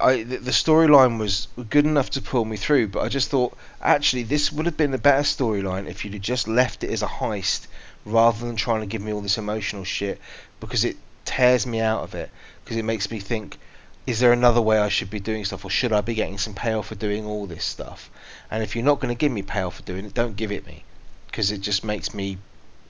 I, 0.00 0.10
I 0.10 0.22
the, 0.24 0.50
storyline 0.50 1.18
was 1.18 1.48
good 1.68 1.84
enough 1.84 2.10
to 2.10 2.22
pull 2.22 2.44
me 2.44 2.56
through. 2.56 2.88
But 2.88 3.00
I 3.00 3.08
just 3.08 3.30
thought, 3.30 3.56
actually, 3.82 4.24
this 4.24 4.52
would 4.52 4.66
have 4.66 4.76
been 4.76 4.94
a 4.94 4.98
better 4.98 5.22
storyline 5.22 5.88
if 5.88 6.04
you'd 6.04 6.14
have 6.14 6.22
just 6.22 6.48
left 6.48 6.84
it 6.84 6.90
as 6.90 7.02
a 7.02 7.06
heist 7.06 7.66
rather 8.04 8.46
than 8.46 8.56
trying 8.56 8.80
to 8.80 8.86
give 8.86 9.02
me 9.02 9.12
all 9.12 9.20
this 9.20 9.38
emotional 9.38 9.84
shit, 9.84 10.20
because 10.60 10.84
it 10.84 10.96
tears 11.24 11.66
me 11.66 11.80
out 11.80 12.02
of 12.02 12.14
it, 12.14 12.30
because 12.64 12.76
it 12.76 12.84
makes 12.84 13.10
me 13.10 13.20
think. 13.20 13.58
is 14.06 14.20
there 14.20 14.32
another 14.32 14.60
way 14.60 14.78
I 14.78 14.88
should 14.88 15.10
be 15.10 15.20
doing 15.20 15.44
stuff, 15.44 15.64
or 15.64 15.70
should 15.70 15.92
I 15.92 16.00
be 16.00 16.14
getting 16.14 16.38
some 16.38 16.54
payoff 16.54 16.88
for 16.88 16.94
doing 16.94 17.24
all 17.26 17.46
this 17.46 17.64
stuff? 17.64 18.10
And 18.50 18.62
if 18.62 18.74
you're 18.74 18.84
not 18.84 19.00
going 19.00 19.14
to 19.14 19.18
give 19.18 19.32
me 19.32 19.42
payoff 19.42 19.76
for 19.76 19.82
doing 19.82 20.04
it, 20.04 20.14
don't 20.14 20.36
give 20.36 20.50
it 20.52 20.66
me, 20.66 20.84
because 21.26 21.50
it 21.52 21.60
just 21.60 21.84
makes 21.84 22.14
me 22.14 22.38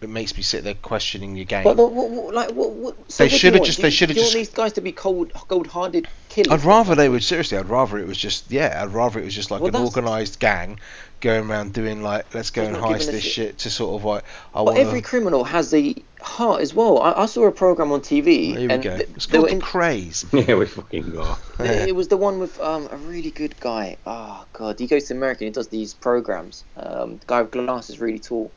it 0.02 0.08
makes 0.08 0.36
me 0.36 0.42
sit 0.42 0.64
there 0.64 0.74
questioning 0.74 1.36
your 1.36 1.44
game. 1.44 1.64
But 1.64 1.76
what, 1.76 1.92
what, 1.92 2.10
what, 2.10 2.34
like, 2.34 2.50
what, 2.52 2.70
what, 2.72 3.12
so 3.12 3.24
They 3.24 3.26
what 3.26 3.28
do 3.30 3.34
you 3.34 3.38
should've 3.38 3.64
just- 3.64 3.76
Do 3.78 3.82
they 3.82 3.90
should've 3.90 4.14
do 4.16 4.20
you 4.20 4.26
just- 4.26 4.34
these 4.34 4.48
guys 4.50 4.72
to 4.74 4.80
be 4.80 4.92
cold, 4.92 5.32
cold-hearted 5.34 6.08
killers. 6.28 6.48
I'd 6.52 6.64
rather 6.66 6.94
they 6.94 7.08
would 7.08 7.22
seriously. 7.24 7.58
I'd 7.58 7.68
rather 7.68 7.98
it 7.98 8.06
was 8.06 8.16
just 8.18 8.50
yeah. 8.50 8.80
I'd 8.82 8.92
rather 8.94 9.18
it 9.20 9.24
was 9.24 9.34
just 9.34 9.50
like 9.50 9.60
Well, 9.60 9.74
an 9.74 9.82
organised 9.82 10.38
gang 10.40 10.78
going 11.20 11.50
around 11.50 11.74
doing 11.74 12.02
like 12.02 12.32
let's 12.34 12.48
go 12.48 12.62
and 12.64 12.74
heist 12.74 13.10
this 13.10 13.22
shit. 13.22 13.32
shit 13.32 13.58
to 13.58 13.68
sort 13.70 14.00
of 14.00 14.04
like 14.06 14.24
I 14.54 14.58
But 14.58 14.64
want 14.64 14.78
every 14.78 15.02
criminal 15.02 15.44
has 15.44 15.70
the 15.70 16.02
heart 16.22 16.62
as 16.62 16.72
well. 16.72 17.02
I, 17.02 17.12
I 17.12 17.26
saw 17.26 17.46
a 17.46 17.52
program 17.52 17.92
on 17.92 18.00
TV, 18.00 18.56
Here 18.56 18.68
we 18.68 18.68
and 18.74 18.82
go. 18.82 18.96
th- 18.96 19.08
It's 19.16 19.26
they 19.26 19.38
were 19.38 19.42
called 19.48 19.52
in, 19.52 19.58
the 19.58 19.64
craze. 19.64 20.24
Yeah, 20.32 20.54
we 20.54 20.64
fucking 20.66 21.10
go. 21.10 21.36
it 21.58 21.94
was 22.00 22.08
the 22.08 22.16
one 22.16 22.38
with 22.38 22.58
um, 22.60 22.88
a 22.90 22.96
really 22.96 23.30
good 23.32 23.54
guy. 23.60 23.98
Oh 24.06 24.46
god, 24.54 24.78
he 24.78 24.86
goes 24.86 25.04
to 25.08 25.14
America 25.14 25.44
and 25.44 25.48
he 25.48 25.52
does 25.52 25.68
these 25.68 25.92
programs. 25.92 26.64
Um, 26.76 27.18
the 27.18 27.26
guy 27.26 27.42
with 27.42 27.50
glasses, 27.50 28.00
really 28.00 28.18
tall, 28.18 28.50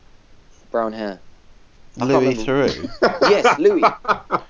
brown 0.72 0.94
hair. 0.94 1.20
Louis. 1.98 2.36
Theroux. 2.36 2.90
Yes, 3.30 3.60
Louis. 3.60 3.84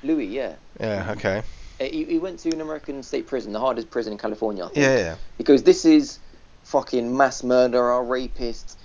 Louis, 0.03 0.25
yeah. 0.27 0.55
Yeah. 0.79 1.11
Okay. 1.17 1.43
Uh, 1.79 1.83
He, 1.85 2.05
he 2.05 2.19
went 2.19 2.39
to 2.39 2.49
an 2.49 2.61
American 2.61 3.03
state 3.03 3.27
prison, 3.27 3.51
the 3.53 3.59
hardest 3.59 3.89
prison 3.91 4.13
in 4.13 4.19
California. 4.19 4.63
I 4.65 4.67
think. 4.67 4.77
Yeah. 4.77 4.95
Yeah. 4.97 5.15
Because 5.37 5.63
this 5.63 5.85
is 5.85 6.19
fucking 6.63 7.15
mass 7.15 7.43
murderer, 7.43 8.03
rapist. 8.03 8.79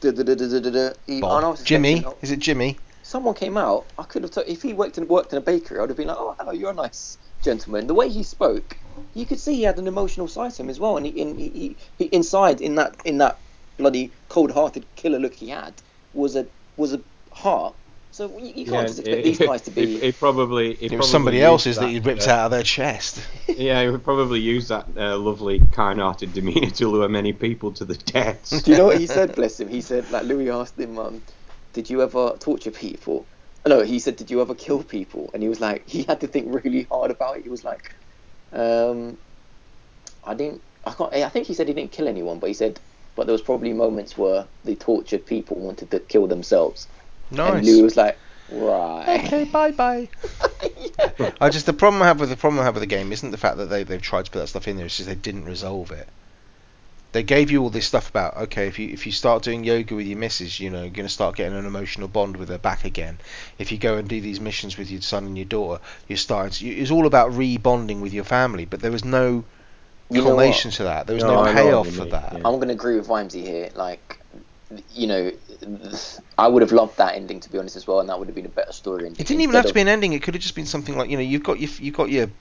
Da, 0.00 0.10
da, 0.12 0.22
da, 0.22 0.34
da, 0.34 0.48
da, 0.48 0.60
da, 0.60 0.70
da. 0.70 0.90
He- 1.06 1.16
and 1.16 1.24
I 1.24 1.28
Bob. 1.40 1.50
was 1.52 1.62
Jimmy. 1.62 1.94
expecting- 1.96 2.18
Is 2.22 2.30
it 2.30 2.38
Jimmy? 2.38 2.78
someone 3.04 3.34
came 3.34 3.56
out, 3.58 3.84
I 3.98 4.04
could 4.04 4.22
have 4.22 4.30
told 4.30 4.46
if 4.46 4.62
he 4.62 4.72
worked 4.72 4.96
in 4.96 5.06
worked 5.08 5.32
in 5.32 5.38
a 5.38 5.40
bakery, 5.42 5.80
I'd 5.80 5.88
have 5.90 5.96
been 5.98 6.06
like, 6.06 6.16
oh 6.18 6.34
hello, 6.38 6.52
you're 6.52 6.70
a 6.70 6.74
nice 6.74 7.18
gentleman. 7.42 7.86
The 7.88 7.94
way 7.94 8.08
he 8.08 8.22
spoke, 8.22 8.76
you 9.12 9.26
could 9.26 9.40
see 9.40 9.54
he 9.56 9.64
had 9.64 9.76
an 9.78 9.88
emotional 9.88 10.28
side 10.28 10.52
to 10.52 10.62
him 10.62 10.70
as 10.70 10.78
well, 10.78 10.96
and 10.96 11.04
he, 11.04 11.12
in, 11.20 11.36
he, 11.36 11.48
he, 11.50 11.76
he 11.98 12.04
inside 12.06 12.60
in 12.60 12.76
that 12.76 12.94
in 13.04 13.18
that 13.18 13.38
bloody 13.76 14.12
cold-hearted 14.28 14.86
killer 14.96 15.18
look 15.18 15.34
he 15.34 15.48
had 15.48 15.74
was 16.14 16.36
a 16.36 16.46
was 16.76 16.94
a 16.94 17.00
heart. 17.32 17.74
So 18.12 18.38
you, 18.38 18.52
you 18.54 18.66
can't 18.66 18.86
just 18.86 18.98
expect 19.00 19.24
these 19.24 19.38
guys 19.38 19.62
to 19.62 19.70
He, 19.70 19.86
be. 19.86 20.00
he 20.00 20.12
probably. 20.12 20.74
He 20.74 20.86
It 20.86 20.88
probably 20.90 20.98
was 20.98 21.08
somebody 21.10 21.42
else's 21.42 21.76
that, 21.78 21.88
he 21.88 21.98
ripped 21.98 22.28
uh, 22.28 22.32
out 22.32 22.44
of 22.46 22.50
their 22.52 22.62
chest. 22.62 23.20
Yeah, 23.48 23.82
he 23.82 23.88
would 23.88 24.04
probably 24.04 24.40
use 24.40 24.68
that 24.68 24.86
uh, 24.96 25.16
lovely, 25.16 25.60
kind-hearted 25.72 26.32
demeanour 26.34 26.70
to 26.70 26.88
lure 26.88 27.08
many 27.08 27.32
people 27.32 27.72
to 27.74 27.84
the 27.86 27.94
deaths. 27.94 28.62
Do 28.62 28.70
you 28.70 28.76
know 28.76 28.86
what 28.86 28.98
he 28.98 29.06
said? 29.06 29.34
Bless 29.36 29.58
him. 29.58 29.68
He 29.68 29.80
said 29.80 30.10
like 30.10 30.24
Louis 30.24 30.50
asked 30.50 30.78
him, 30.78 30.98
um, 30.98 31.22
"Did 31.72 31.88
you 31.90 32.02
ever 32.02 32.36
torture 32.38 32.70
people?" 32.70 33.28
No, 33.66 33.80
he 33.82 33.98
said, 33.98 34.16
"Did 34.16 34.30
you 34.30 34.40
ever 34.42 34.54
kill 34.54 34.82
people?" 34.82 35.30
And 35.32 35.42
he 35.42 35.48
was 35.48 35.60
like, 35.60 35.88
he 35.88 36.02
had 36.02 36.20
to 36.20 36.26
think 36.26 36.54
really 36.64 36.86
hard 36.90 37.10
about 37.10 37.38
it. 37.38 37.44
He 37.44 37.48
was 37.48 37.64
like, 37.64 37.90
um, 38.52 39.18
"I 40.24 40.34
didn't. 40.34 40.62
I 40.84 40.92
can't. 40.92 41.14
I 41.14 41.28
think 41.30 41.46
he 41.46 41.54
said 41.54 41.68
he 41.68 41.74
didn't 41.74 41.92
kill 41.92 42.08
anyone, 42.08 42.40
but 42.40 42.48
he 42.48 42.54
said, 42.54 42.80
but 43.16 43.26
there 43.26 43.32
was 43.32 43.42
probably 43.42 43.72
moments 43.72 44.18
where 44.18 44.48
the 44.64 44.76
tortured 44.76 45.24
people 45.26 45.60
wanted 45.60 45.90
to 45.92 46.00
kill 46.00 46.26
themselves." 46.26 46.88
And 47.32 47.38
Nice. 47.38 47.66
Louis 47.66 47.82
was 47.82 47.96
like, 47.96 48.18
"Right." 48.50 49.24
Okay, 49.24 49.44
bye 49.44 49.70
bye. 49.72 50.08
I 51.40 51.48
just 51.48 51.66
the 51.66 51.72
problem 51.72 52.02
I 52.02 52.06
have 52.06 52.20
with 52.20 52.30
the 52.30 52.36
problem 52.36 52.60
I 52.60 52.64
have 52.64 52.74
with 52.74 52.82
the 52.82 52.86
game 52.86 53.12
isn't 53.12 53.30
the 53.30 53.36
fact 53.38 53.56
that 53.58 53.66
they 53.66 53.82
they've 53.84 54.00
tried 54.02 54.26
to 54.26 54.30
put 54.30 54.38
that 54.40 54.48
stuff 54.48 54.68
in 54.68 54.76
there. 54.76 54.86
It's 54.86 54.96
just 54.96 55.08
they 55.08 55.14
didn't 55.14 55.44
resolve 55.44 55.90
it. 55.90 56.08
They 57.12 57.22
gave 57.22 57.50
you 57.50 57.62
all 57.62 57.68
this 57.70 57.86
stuff 57.86 58.08
about 58.08 58.36
okay, 58.38 58.68
if 58.68 58.78
you 58.78 58.88
if 58.88 59.04
you 59.06 59.12
start 59.12 59.42
doing 59.42 59.64
yoga 59.64 59.94
with 59.94 60.06
your 60.06 60.18
missus, 60.18 60.58
you 60.60 60.70
know, 60.70 60.80
you're 60.82 60.90
going 60.90 61.06
to 61.06 61.12
start 61.12 61.36
getting 61.36 61.56
an 61.58 61.66
emotional 61.66 62.08
bond 62.08 62.36
with 62.36 62.48
her 62.48 62.58
back 62.58 62.84
again. 62.84 63.18
If 63.58 63.70
you 63.70 63.78
go 63.78 63.96
and 63.96 64.08
do 64.08 64.20
these 64.20 64.40
missions 64.40 64.78
with 64.78 64.90
your 64.90 65.02
son 65.02 65.26
and 65.26 65.36
your 65.36 65.44
daughter, 65.44 65.82
you're 66.08 66.16
starting. 66.16 66.52
To, 66.52 66.74
it's 66.74 66.90
all 66.90 67.06
about 67.06 67.32
rebonding 67.32 68.00
with 68.00 68.14
your 68.14 68.24
family, 68.24 68.64
but 68.64 68.80
there 68.80 68.90
was 68.92 69.04
no 69.04 69.44
You 70.10 70.22
know 70.22 70.24
culmination 70.24 70.70
what? 70.70 70.76
to 70.76 70.82
that. 70.84 71.06
There 71.06 71.14
was 71.14 71.24
No, 71.24 71.34
no, 71.34 71.40
I 71.42 71.52
payoff 71.52 71.88
for 71.90 72.04
that. 72.06 72.32
yeah. 72.32 72.38
I'm 72.38 72.56
going 72.56 72.68
to 72.68 72.74
agree 72.74 72.96
with 72.96 73.08
Vimesy 73.08 73.42
here. 73.42 73.70
Like, 73.74 74.21
you 74.94 75.06
know, 75.06 75.32
I 76.38 76.48
would 76.48 76.62
have 76.62 76.72
loved 76.72 76.98
that 76.98 77.14
ending 77.14 77.40
to 77.40 77.50
be 77.50 77.58
honest 77.58 77.76
as 77.76 77.86
well, 77.86 78.00
and 78.00 78.08
that 78.08 78.18
would 78.18 78.28
have 78.28 78.34
been 78.34 78.46
a 78.46 78.50
better 78.50 78.72
story 78.72 79.06
ending. 79.06 79.20
It 79.20 79.26
didn't 79.26 79.42
even 79.42 79.54
instead 79.54 79.56
have 79.58 79.64
to 79.66 79.70
of- 79.70 79.74
be 79.74 79.80
an 79.82 79.88
ending. 79.88 80.12
It 80.12 80.22
could 80.22 80.34
have 80.34 80.42
just 80.42 80.54
been 80.54 80.66
something 80.66 80.96
like 80.96 81.10
you 81.10 81.16
know 81.16 81.22
you've 81.22 81.42
got 81.42 81.60
your 81.60 81.70
you've 81.80 81.94
got 81.96 82.10
your 82.10 82.26
one, 82.26 82.34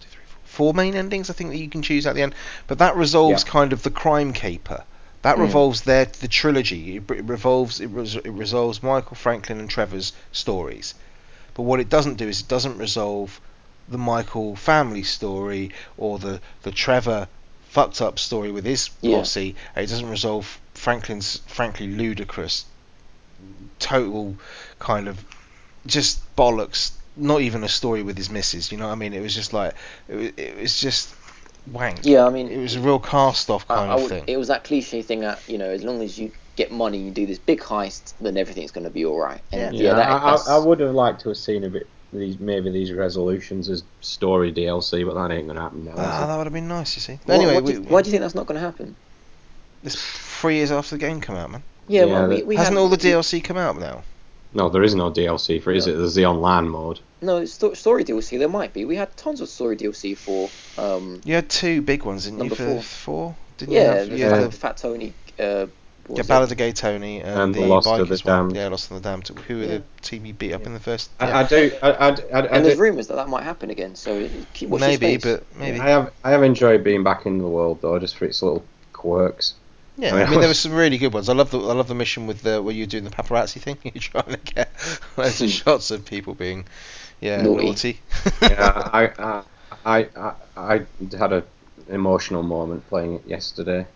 two, 0.00 0.08
three, 0.08 0.22
four, 0.26 0.40
four 0.44 0.74
main 0.74 0.94
endings. 0.94 1.30
I 1.30 1.32
think 1.32 1.50
that 1.50 1.58
you 1.58 1.68
can 1.68 1.82
choose 1.82 2.06
at 2.06 2.14
the 2.14 2.22
end, 2.22 2.34
but 2.66 2.78
that 2.78 2.96
resolves 2.96 3.44
Yeah. 3.44 3.50
kind 3.50 3.72
of 3.72 3.82
the 3.82 3.90
crime 3.90 4.32
caper. 4.32 4.84
That 5.22 5.36
Mm. 5.36 5.42
revolves 5.42 5.82
their 5.82 6.06
the 6.06 6.28
trilogy. 6.28 6.96
It, 6.96 7.10
it 7.10 7.24
revolves 7.24 7.80
it, 7.80 7.86
res, 7.88 8.16
it 8.16 8.28
resolves 8.30 8.82
Michael 8.82 9.14
Franklin 9.16 9.60
and 9.60 9.70
Trevor's 9.70 10.12
stories. 10.32 10.94
But 11.54 11.62
what 11.62 11.80
it 11.80 11.88
doesn't 11.88 12.14
do 12.16 12.26
is 12.28 12.40
it 12.40 12.48
doesn't 12.48 12.78
resolve 12.78 13.40
the 13.88 13.98
Michael 13.98 14.56
family 14.56 15.02
story 15.02 15.70
or 15.96 16.18
the 16.18 16.40
the 16.62 16.72
Trevor 16.72 17.28
fucked 17.68 18.00
up 18.02 18.18
story 18.18 18.50
with 18.50 18.64
his 18.64 18.90
Yeah. 19.00 19.18
posse. 19.18 19.54
It 19.76 19.86
doesn't 19.86 20.08
resolve 20.10 20.58
Franklin's 20.82 21.36
frankly 21.46 21.86
ludicrous 21.86 22.64
total 23.78 24.34
kind 24.80 25.06
of 25.06 25.24
just 25.86 26.18
bollocks. 26.34 26.90
Not 27.16 27.40
even 27.42 27.62
a 27.62 27.68
story 27.68 28.02
with 28.02 28.16
his 28.16 28.30
missus. 28.30 28.72
You 28.72 28.78
know 28.78 28.86
what 28.88 28.94
I 28.94 28.96
mean? 28.96 29.12
It 29.12 29.20
was 29.20 29.32
just 29.32 29.52
like 29.52 29.74
it 30.08 30.16
was, 30.16 30.26
it 30.36 30.56
was 30.60 30.80
just 30.80 31.14
wank. 31.70 32.00
Yeah, 32.02 32.26
I 32.26 32.30
mean, 32.30 32.48
It 32.48 32.58
was 32.58 32.74
a 32.74 32.80
real 32.80 32.98
cast 32.98 33.48
off 33.48 33.68
kind 33.68 33.92
I 33.92 33.94
of 33.94 34.00
would- 34.02 34.08
thing. 34.08 34.24
It 34.26 34.36
was 34.38 34.48
that 34.48 34.64
cliche 34.64 35.02
thing 35.02 35.20
that 35.20 35.38
you 35.46 35.56
know, 35.56 35.68
as 35.70 35.84
long 35.84 36.02
as 36.02 36.18
you 36.18 36.32
get 36.56 36.72
money, 36.72 36.98
you 36.98 37.12
do 37.12 37.26
this 37.26 37.38
big 37.38 37.60
heist, 37.60 38.14
then 38.20 38.36
everything's 38.36 38.72
going 38.72 38.82
to 38.84 38.90
be 38.90 39.04
all 39.04 39.20
right. 39.20 39.40
And 39.52 39.76
Yeah, 39.76 39.84
yeah, 39.84 39.94
that, 39.94 40.08
I, 40.10 40.34
I, 40.34 40.56
I 40.56 40.58
would 40.58 40.80
have 40.80 40.96
liked 40.96 41.20
to 41.20 41.28
have 41.28 41.38
seen 41.38 41.62
a 41.62 41.70
bit 41.70 41.86
these 42.12 42.40
maybe 42.40 42.72
these 42.72 42.90
resolutions 42.92 43.70
as 43.70 43.84
story 44.00 44.52
DLC, 44.52 45.06
but 45.06 45.14
that 45.14 45.32
ain't 45.32 45.46
gonna 45.46 45.60
happen 45.60 45.84
now. 45.84 45.92
is 45.92 45.98
Ah, 46.00 46.26
that 46.26 46.36
would 46.38 46.46
have 46.46 46.52
been 46.52 46.66
nice, 46.66 46.96
you 46.96 47.02
see. 47.02 47.20
What- 47.24 47.36
anyway, 47.36 47.54
what 47.54 47.66
do 47.66 47.80
we, 47.80 47.86
why 47.86 48.02
do 48.02 48.08
you 48.08 48.10
think 48.10 48.22
that's 48.22 48.34
not 48.34 48.46
going 48.46 48.56
to 48.60 48.66
happen? 48.66 48.96
It's 49.84 49.96
three 50.40 50.56
years 50.56 50.70
after 50.70 50.96
the 50.96 51.00
game 51.00 51.20
come 51.20 51.36
out, 51.36 51.50
man. 51.50 51.62
Yeah, 51.88 52.04
Yeah, 52.04 52.12
well, 52.12 52.28
we, 52.28 52.42
we 52.42 52.56
Hasn't 52.56 52.76
all 52.78 52.88
the 52.88 52.96
DLC 52.96 53.42
come 53.42 53.56
out 53.56 53.78
now? 53.78 54.02
No, 54.54 54.68
there 54.68 54.82
is 54.82 54.94
no 54.94 55.10
DLC 55.10 55.62
for 55.62 55.70
it, 55.72 55.78
is 55.78 55.86
No. 55.86 55.94
it? 55.94 55.96
There's 55.96 56.14
the 56.14 56.26
online 56.26 56.68
mode. 56.68 57.00
No, 57.22 57.44
sto- 57.44 57.74
story 57.74 58.04
DLC. 58.04 58.38
There 58.38 58.48
might 58.48 58.72
be. 58.72 58.84
We 58.84 58.96
had 58.96 59.16
tons 59.16 59.40
of 59.40 59.48
story 59.48 59.76
DLC 59.76 60.16
for. 60.16 60.50
Um, 60.76 61.20
You 61.24 61.34
had 61.34 61.48
two 61.48 61.80
big 61.82 62.04
ones, 62.04 62.24
didn't 62.24 62.38
Number 62.38 62.54
you? 62.54 62.56
For 62.56 62.64
four. 62.66 62.82
four, 62.82 63.36
didn't 63.58 63.72
yeah, 63.72 63.80
you? 63.80 63.98
Have, 63.98 64.08
the 64.10 64.16
you 64.18 64.24
Fat, 64.28 64.40
had 64.40 64.52
the, 64.52 64.56
Fat 64.56 64.76
Tony. 64.76 65.14
Uh, 65.38 65.66
what 66.08 66.16
yeah, 66.18 66.24
Ballad 66.24 66.48
it? 66.48 66.52
of 66.52 66.58
Gay 66.58 66.72
Tony 66.72 67.20
and, 67.20 67.40
And 67.40 67.54
the 67.54 67.60
Lost 67.60 67.86
of 67.86 68.08
the 68.08 68.20
one. 68.24 68.48
Damned. 68.48 68.56
Yeah, 68.56 68.68
Lost 68.68 68.90
of 68.90 69.00
the 69.02 69.08
Damned. 69.08 69.28
Who 69.46 69.58
were 69.58 69.62
Yeah. 69.62 69.68
the 69.78 69.82
team 70.02 70.26
you 70.26 70.34
beat 70.34 70.52
up 70.52 70.66
in 70.66 70.74
the 70.74 70.80
first? 70.80 71.10
I, 71.20 71.28
yeah. 71.28 71.38
I 71.38 71.42
do. 71.44 71.72
I, 71.80 71.90
I, 71.90 72.08
I, 72.08 72.10
I, 72.10 72.40
and 72.48 72.64
there's 72.66 72.76
rumours 72.78 73.06
that 73.06 73.14
that 73.14 73.28
might 73.28 73.44
happen 73.44 73.70
again. 73.70 73.94
So 73.94 74.28
keep 74.52 74.68
watch 74.68 74.80
maybe, 74.80 75.16
but 75.16 75.44
maybe. 75.56 75.78
I 75.80 75.88
have 75.88 76.12
I 76.24 76.30
have 76.32 76.42
enjoyed 76.42 76.82
being 76.84 77.04
back 77.04 77.24
in 77.24 77.38
the 77.38 77.46
world 77.46 77.80
though, 77.80 77.98
just 78.00 78.16
for 78.16 78.24
its 78.26 78.42
little 78.42 78.64
quirks. 78.92 79.54
Yeah, 79.98 80.14
I 80.14 80.18
mean, 80.18 80.26
I 80.26 80.30
mean, 80.30 80.40
there 80.40 80.48
were 80.48 80.54
some 80.66 80.72
really 80.72 80.98
good 80.98 81.12
ones. 81.12 81.28
I 81.28 81.34
love 81.34 81.50
the 81.50 81.58
I 81.58 81.72
love 81.74 81.88
the 81.88 81.94
mission 81.94 82.26
with 82.26 82.42
the 82.42 82.62
where 82.62 82.74
you're 82.74 82.86
doing 82.86 83.04
the 83.04 83.10
paparazzi 83.10 83.60
thing. 83.60 83.78
You're 83.84 83.92
trying 84.00 84.24
to 84.34 84.38
get 84.38 84.70
loads 85.16 85.40
of 85.42 85.50
shots 85.50 85.90
of 85.90 86.04
people 86.04 86.34
being, 86.34 86.64
yeah, 87.20 87.42
Naughty. 87.42 87.66
naughty. 87.66 88.00
yeah, 88.40 88.90
I, 88.92 89.42
I 89.84 90.08
I 90.16 90.34
I 90.56 90.86
had 91.18 91.32
a 91.32 91.44
emotional 91.88 92.42
moment 92.42 92.88
playing 92.88 93.14
it 93.14 93.26
yesterday. 93.26 93.86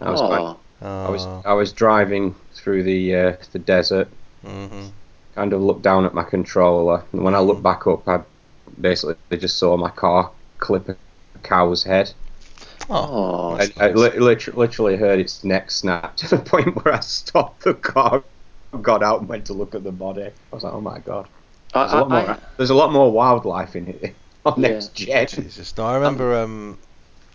I 0.00 0.10
was 0.10 0.20
quite- 0.20 0.56
I 0.82 1.08
was 1.08 1.24
I 1.46 1.52
was 1.54 1.72
driving 1.72 2.34
through 2.52 2.82
the 2.82 3.14
uh, 3.14 3.36
the 3.52 3.58
desert, 3.58 4.08
mhm. 4.44 4.90
kind 5.34 5.52
of 5.52 5.62
looked 5.62 5.82
down 5.82 6.04
at 6.04 6.12
my 6.14 6.24
controller, 6.24 7.04
and 7.12 7.22
when 7.22 7.34
I 7.34 7.38
looked 7.38 7.62
back 7.62 7.86
up, 7.86 8.06
I 8.08 8.20
basically 8.78 9.16
just 9.38 9.56
saw 9.56 9.76
my 9.76 9.90
car 9.90 10.30
clip 10.58 10.88
a 10.90 10.96
cow's 11.42 11.84
head. 11.84 12.12
Oh, 12.90 13.56
oh, 13.58 13.58
I, 13.58 13.70
I 13.86 13.90
li- 13.92 14.18
lit- 14.18 14.56
literally 14.56 14.96
heard 14.96 15.18
its 15.18 15.44
neck 15.44 15.70
snap 15.70 16.16
to 16.18 16.28
the 16.28 16.38
point 16.50 16.84
where 16.84 16.94
I 16.94 17.00
stopped 17.00 17.64
the 17.64 17.74
car, 17.74 18.22
got 18.82 19.02
out, 19.02 19.20
and 19.20 19.28
went 19.28 19.46
to 19.46 19.52
look 19.52 19.74
at 19.74 19.84
the 19.84 19.92
body. 19.92 20.22
I 20.24 20.32
was 20.54 20.64
like, 20.64 20.72
oh 20.74 20.80
my 20.80 20.98
god. 20.98 21.28
There's 21.72 21.92
a 21.92 21.96
lot 21.96 22.12
I- 22.12 22.22
more. 22.22 22.30
I- 22.30 22.38
there's 22.56 22.70
a 22.70 22.74
lot 22.74 22.92
more 22.92 23.10
wildlife 23.10 23.76
in 23.76 23.86
here 23.86 24.14
on 24.46 24.60
Yeah. 24.60 24.68
next 24.68 24.94
gen. 24.94 25.26
Jesus. 25.26 25.76
No, 25.76 25.84
I 25.86 25.94
remember. 25.96 26.34
Um, 26.36 26.78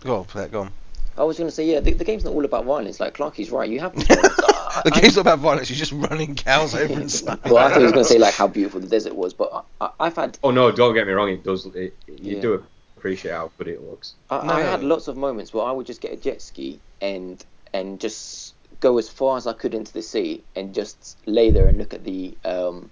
go 0.02 0.18
on, 0.18 0.24
play 0.24 0.44
it, 0.44 0.52
go 0.52 0.60
on. 0.62 0.72
I 1.18 1.24
was 1.24 1.36
going 1.36 1.48
to 1.50 1.54
say, 1.54 1.66
yeah, 1.66 1.80
the, 1.80 1.92
the 1.92 2.04
game's 2.04 2.24
not 2.24 2.32
all 2.32 2.44
about 2.46 2.64
violence. 2.64 2.98
Like 3.00 3.14
Clarky's 3.14 3.50
right. 3.50 3.68
You 3.68 3.80
have 3.80 3.94
these 3.94 4.06
the 4.08 4.56
I- 4.84 5.00
game's 5.00 5.16
not 5.16 5.22
about 5.22 5.40
violence. 5.40 5.68
You're 5.68 5.76
just 5.76 5.92
running 5.92 6.34
cows 6.34 6.74
over 6.74 6.94
and 6.94 7.10
stuff. 7.10 7.40
well, 7.44 7.58
I 7.58 7.68
thought 7.68 7.78
he 7.78 7.82
was 7.84 7.92
going 7.92 8.04
to 8.04 8.08
say 8.10 8.18
like 8.18 8.32
how 8.32 8.46
beautiful 8.46 8.80
the 8.80 8.86
desert 8.86 9.14
was, 9.14 9.34
but 9.34 9.50
I, 9.80 9.84
I, 9.84 9.90
I've 10.00 10.16
had 10.16 10.38
Oh 10.42 10.50
no, 10.50 10.70
don't 10.70 10.94
get 10.94 11.06
me 11.06 11.12
wrong. 11.12 11.28
It 11.28 11.44
does. 11.44 11.66
It, 11.66 11.96
you 12.06 12.36
Yeah. 12.36 12.40
do 12.40 12.64
appreciate 13.00 13.32
how 13.32 13.52
good 13.58 13.68
it 13.68 13.82
looks. 13.82 14.14
I, 14.28 14.46
No, 14.46 14.52
I 14.54 14.60
had 14.60 14.82
lots 14.82 15.08
of 15.08 15.16
moments 15.16 15.52
where 15.52 15.64
I 15.64 15.72
would 15.72 15.86
just 15.86 16.00
get 16.00 16.12
a 16.12 16.16
jet 16.16 16.42
ski 16.42 16.82
and 17.00 17.44
and 17.72 18.00
just 18.00 18.54
go 18.80 18.98
as 18.98 19.08
far 19.08 19.36
as 19.36 19.46
I 19.46 19.52
could 19.52 19.74
into 19.74 19.92
the 19.92 20.02
sea 20.02 20.44
and 20.54 20.74
just 20.74 21.18
lay 21.26 21.50
there 21.50 21.66
and 21.68 21.78
look 21.78 21.94
at 21.94 22.04
the 22.04 22.38
um, 22.44 22.90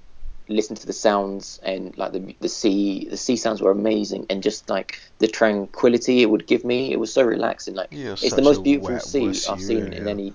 listen 0.48 0.76
to 0.76 0.86
the 0.86 0.92
sounds 0.92 1.60
and 1.62 1.96
like 1.98 2.12
the 2.12 2.36
the 2.40 2.48
sea 2.48 3.06
the 3.10 3.16
sea 3.16 3.36
sounds 3.36 3.60
were 3.60 3.70
amazing 3.70 4.26
and 4.30 4.42
just 4.42 4.70
like 4.70 4.98
the 5.18 5.28
tranquility 5.28 6.22
it 6.22 6.30
would 6.30 6.46
give 6.46 6.64
me 6.64 6.90
it 6.92 6.98
was 6.98 7.12
so 7.12 7.22
relaxing 7.22 7.74
like 7.74 7.92
You're 7.92 8.12
it's 8.12 8.34
the 8.34 8.42
most 8.42 8.64
beautiful 8.64 8.98
sea 9.00 9.28
I've 9.48 9.60
seen 9.60 9.84
really 9.84 9.96
in 9.98 10.06
are. 10.06 10.08
any 10.08 10.34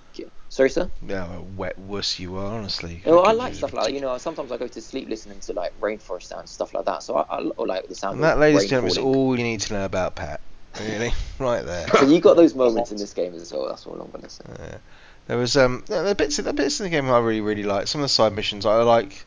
sorry 0.54 0.70
sir 0.70 0.88
Yeah, 1.06 1.36
a 1.36 1.40
wet 1.40 1.76
wuss 1.78 2.20
you 2.20 2.36
are, 2.36 2.52
honestly. 2.58 3.02
you 3.04 3.10
know, 3.10 3.22
I 3.22 3.32
like 3.32 3.54
stuff 3.54 3.72
like 3.72 3.86
that. 3.86 3.92
You 3.92 4.00
know, 4.00 4.16
sometimes 4.18 4.52
I 4.52 4.56
go 4.56 4.68
to 4.68 4.80
sleep 4.80 5.08
listening 5.08 5.40
to 5.40 5.52
like 5.52 5.78
rainforest 5.80 6.24
sounds, 6.24 6.52
stuff 6.52 6.72
like 6.72 6.84
that. 6.84 7.02
So 7.02 7.16
I, 7.16 7.24
I 7.38 7.40
like 7.40 7.88
the 7.88 7.94
sound 7.96 8.14
And 8.16 8.24
that, 8.24 8.38
ladies 8.38 8.62
and 8.62 8.70
gentlemen, 8.70 8.92
is 8.92 8.98
all 8.98 9.36
you 9.36 9.42
need 9.42 9.60
to 9.62 9.74
know 9.74 9.84
about 9.84 10.14
Pat. 10.14 10.40
really, 10.80 11.12
right 11.40 11.64
there. 11.64 11.88
So 11.88 12.06
you 12.08 12.20
got 12.20 12.36
those 12.36 12.54
moments 12.54 12.92
in 12.92 12.98
this 13.04 13.12
game 13.12 13.34
as 13.34 13.52
well. 13.52 13.68
That's 13.68 13.84
all 13.86 14.00
I'm 14.00 14.10
gonna 14.12 14.28
say. 14.28 14.44
Yeah. 14.60 14.78
There 15.26 15.38
was 15.38 15.56
um 15.56 15.84
are 15.90 16.14
bits 16.14 16.38
are 16.38 16.52
bits 16.52 16.80
in 16.80 16.84
the 16.84 16.90
game 16.90 17.10
I 17.10 17.18
really 17.18 17.40
really 17.40 17.64
like. 17.64 17.88
Some 17.88 18.00
of 18.00 18.04
the 18.04 18.08
side 18.08 18.32
missions 18.32 18.64
I 18.64 18.76
like. 18.82 19.26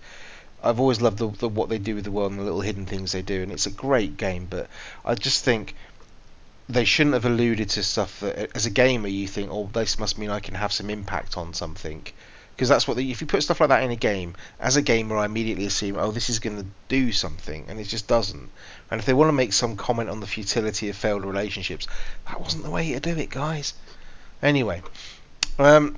I've 0.63 0.79
always 0.79 1.01
loved 1.01 1.17
the, 1.19 1.29
the 1.29 1.49
what 1.49 1.69
they 1.69 1.77
do 1.77 1.95
with 1.95 2.05
the 2.05 2.11
world 2.11 2.31
and 2.31 2.39
the 2.39 2.45
little 2.45 2.61
hidden 2.61 2.85
things 2.85 3.11
they 3.11 3.21
do, 3.21 3.43
and 3.43 3.51
it's 3.51 3.67
a 3.67 3.71
great 3.71 4.17
game. 4.17 4.47
But 4.49 4.69
I 5.05 5.13
just 5.15 5.43
think 5.43 5.75
they 6.69 6.85
shouldn't 6.85 7.13
have 7.13 7.25
alluded 7.25 7.69
to 7.69 7.83
stuff 7.83 8.19
that, 8.19 8.55
as 8.55 8.65
a 8.65 8.69
gamer, 8.69 9.07
you 9.07 9.27
think, 9.27 9.49
oh, 9.51 9.69
this 9.71 9.99
must 9.99 10.17
mean 10.17 10.29
I 10.29 10.39
can 10.39 10.55
have 10.55 10.73
some 10.73 10.89
impact 10.89 11.37
on 11.37 11.53
something, 11.53 12.05
because 12.55 12.69
that's 12.69 12.87
what 12.87 12.97
the, 12.97 13.09
if 13.09 13.21
you 13.21 13.27
put 13.27 13.43
stuff 13.43 13.59
like 13.59 13.69
that 13.69 13.83
in 13.83 13.91
a 13.91 13.95
game, 13.95 14.35
as 14.59 14.75
a 14.75 14.81
gamer, 14.81 15.17
I 15.17 15.25
immediately 15.25 15.65
assume, 15.65 15.95
oh, 15.97 16.11
this 16.11 16.29
is 16.29 16.39
going 16.39 16.57
to 16.57 16.65
do 16.89 17.11
something, 17.11 17.65
and 17.69 17.79
it 17.79 17.85
just 17.85 18.07
doesn't. 18.07 18.49
And 18.91 18.99
if 18.99 19.05
they 19.05 19.13
want 19.13 19.29
to 19.29 19.33
make 19.33 19.53
some 19.53 19.77
comment 19.77 20.09
on 20.09 20.19
the 20.19 20.27
futility 20.27 20.89
of 20.89 20.95
failed 20.95 21.23
relationships, 21.23 21.87
that 22.27 22.41
wasn't 22.41 22.63
the 22.63 22.71
way 22.71 22.91
to 22.93 22.99
do 22.99 23.15
it, 23.17 23.29
guys. 23.29 23.73
Anyway, 24.41 24.81
um, 25.57 25.95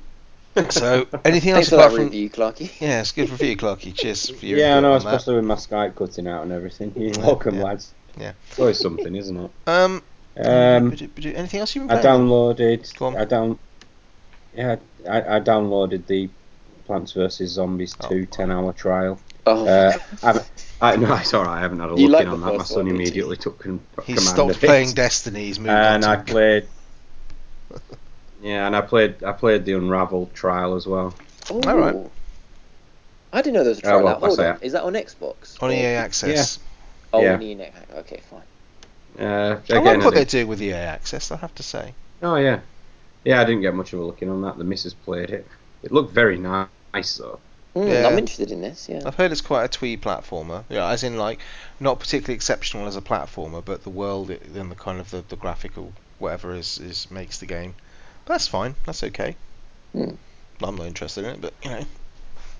so 0.69 1.07
anything 1.25 1.51
else 1.51 1.69
Thanks 1.69 1.69
for 1.69 1.75
apart 1.75 1.93
from 1.93 2.03
review, 2.05 2.29
Clarky. 2.29 2.71
yeah, 2.79 3.01
it's 3.01 3.11
good 3.11 3.29
review, 3.29 3.57
Clarky. 3.57 3.95
Cheers 3.95 4.29
for 4.29 4.45
your 4.45 4.59
yeah, 4.59 4.75
I 4.75 4.77
input 4.77 4.81
know, 4.83 4.93
on 4.93 5.03
that. 5.03 5.15
especially 5.15 5.35
with 5.35 5.45
my 5.45 5.55
Skype 5.55 5.95
cutting 5.95 6.27
out 6.27 6.43
and 6.43 6.51
everything. 6.51 6.93
You're 6.95 7.17
welcome, 7.19 7.55
yeah. 7.55 7.63
lads. 7.63 7.93
Yeah. 8.17 8.33
It's 8.49 8.59
always 8.59 8.79
something, 8.79 9.15
isn't 9.15 9.37
it? 9.37 9.51
Um, 9.65 10.03
Um, 10.45 10.93
anything 11.23 11.59
else 11.59 11.75
you've 11.75 11.89
I 11.91 12.01
downloaded. 12.01 12.95
Go 12.97 13.07
on. 13.07 13.17
I 13.17 13.25
down. 13.25 13.59
Yeah, 14.55 14.77
I, 15.09 15.35
I 15.35 15.39
downloaded 15.39 16.07
the 16.07 16.29
Plants 16.85 17.11
vs 17.11 17.51
Zombies 17.51 17.95
Oh, 18.01 18.09
2 18.09 18.25
10 18.25 18.51
hour 18.51 18.73
trial. 18.73 19.19
Oh, 19.45 19.65
Uh, 19.67 19.97
I've, 20.23 20.49
I 20.81 20.95
no, 20.95 21.13
it's 21.15 21.33
alright. 21.33 21.57
I 21.57 21.59
haven't 21.61 21.79
had 21.79 21.91
a 21.91 21.95
You 21.99 22.07
look 22.07 22.19
like 22.19 22.27
in 22.27 22.33
on 22.33 22.41
that. 22.41 22.57
My 22.57 22.63
son 22.63 22.77
one, 22.77 22.85
didn't 22.85 23.01
immediately 23.01 23.37
took 23.37 23.59
con- 23.59 23.79
He 24.05 24.13
command 24.13 24.19
stopped 24.21 24.51
of 24.55 24.63
it. 24.63 24.67
playing 24.67 24.93
Destiny. 24.93 25.45
He's 25.45 25.59
moved 25.59 25.69
and 25.71 26.03
on 26.05 26.09
I 26.11 26.15
to 26.17 26.23
played. 26.23 26.67
Yeah, 28.41 28.65
and 28.67 28.75
I 28.75 28.81
played. 28.81 29.23
I 29.23 29.33
played 29.33 29.65
the 29.65 29.73
Unravel 29.73 30.27
trial 30.33 30.75
as 30.75 30.87
well. 30.87 31.13
Ooh. 31.51 31.61
All 31.61 31.77
right. 31.77 31.95
I 33.33 33.41
didn't 33.41 33.55
know 33.55 33.63
there 33.63 33.69
was 33.71 33.79
a 33.79 33.87
Oh, 33.87 33.89
trial 33.89 34.03
well, 34.05 34.15
out. 34.15 34.19
Hold 34.21 34.39
on. 34.39 34.57
Is 34.61 34.71
that 34.73 34.83
on 34.83 34.93
Xbox? 34.93 35.61
on 35.61 35.69
Or- 35.69 35.73
EA 35.73 35.85
Access. 35.95 36.59
Oh, 37.13 37.21
Yeah. 37.21 37.33
on 37.35 37.41
EA 37.41 37.61
Access. 37.63 37.97
Okay, 37.97 38.21
fine. 38.29 38.41
Uh, 39.19 39.59
I 39.69 39.77
again, 39.77 39.83
like 39.83 40.03
what 40.03 40.13
I 40.15 40.15
they're 40.15 40.25
doing 40.25 40.47
with 40.47 40.59
the 40.59 40.67
EA 40.67 40.73
Access. 40.73 41.31
I 41.31 41.37
have 41.37 41.53
to 41.55 41.63
say. 41.63 41.93
Oh 42.21 42.35
yeah, 42.35 42.61
yeah. 43.23 43.41
I 43.41 43.45
didn't 43.45 43.61
get 43.61 43.73
much 43.75 43.93
of 43.93 43.99
a 43.99 44.03
look 44.03 44.21
in 44.21 44.29
on 44.29 44.41
that. 44.41 44.57
The 44.57 44.63
missus 44.63 44.93
played 44.93 45.29
it. 45.29 45.47
It 45.83 45.91
looked 45.91 46.13
very 46.13 46.37
nice 46.37 47.17
though. 47.17 47.39
Mm, 47.75 47.87
Yeah. 47.89 48.07
I'm 48.07 48.17
interested 48.17 48.51
in 48.51 48.61
this. 48.61 48.89
Yeah. 48.89 49.01
I've 49.05 49.15
heard 49.15 49.31
it's 49.31 49.41
quite 49.41 49.65
a 49.65 49.67
twee 49.67 49.97
platformer. 49.97 50.63
Yeah, 50.69 50.87
as 50.89 51.03
in 51.03 51.17
like 51.17 51.39
not 51.79 51.99
particularly 51.99 52.35
exceptional 52.35 52.87
as 52.87 52.95
a 52.95 53.01
platformer, 53.01 53.63
but 53.63 53.83
the 53.83 53.89
world 53.89 54.31
it- 54.31 54.43
and 54.47 54.71
the 54.71 54.75
kind 54.75 54.99
of 54.99 55.09
the, 55.11 55.21
the 55.21 55.35
graphical 55.35 55.93
whatever 56.17 56.53
is 56.53 56.77
is 56.79 57.09
makes 57.11 57.37
the 57.39 57.45
game. 57.45 57.75
But 58.25 58.33
that's 58.35 58.47
fine. 58.47 58.75
That's 58.85 59.03
okay. 59.03 59.35
Hmm. 59.93 60.15
I'm 60.63 60.75
not 60.75 60.87
interested 60.87 61.25
in 61.25 61.31
it, 61.31 61.41
but 61.41 61.53
you 61.63 61.69
know. 61.71 61.85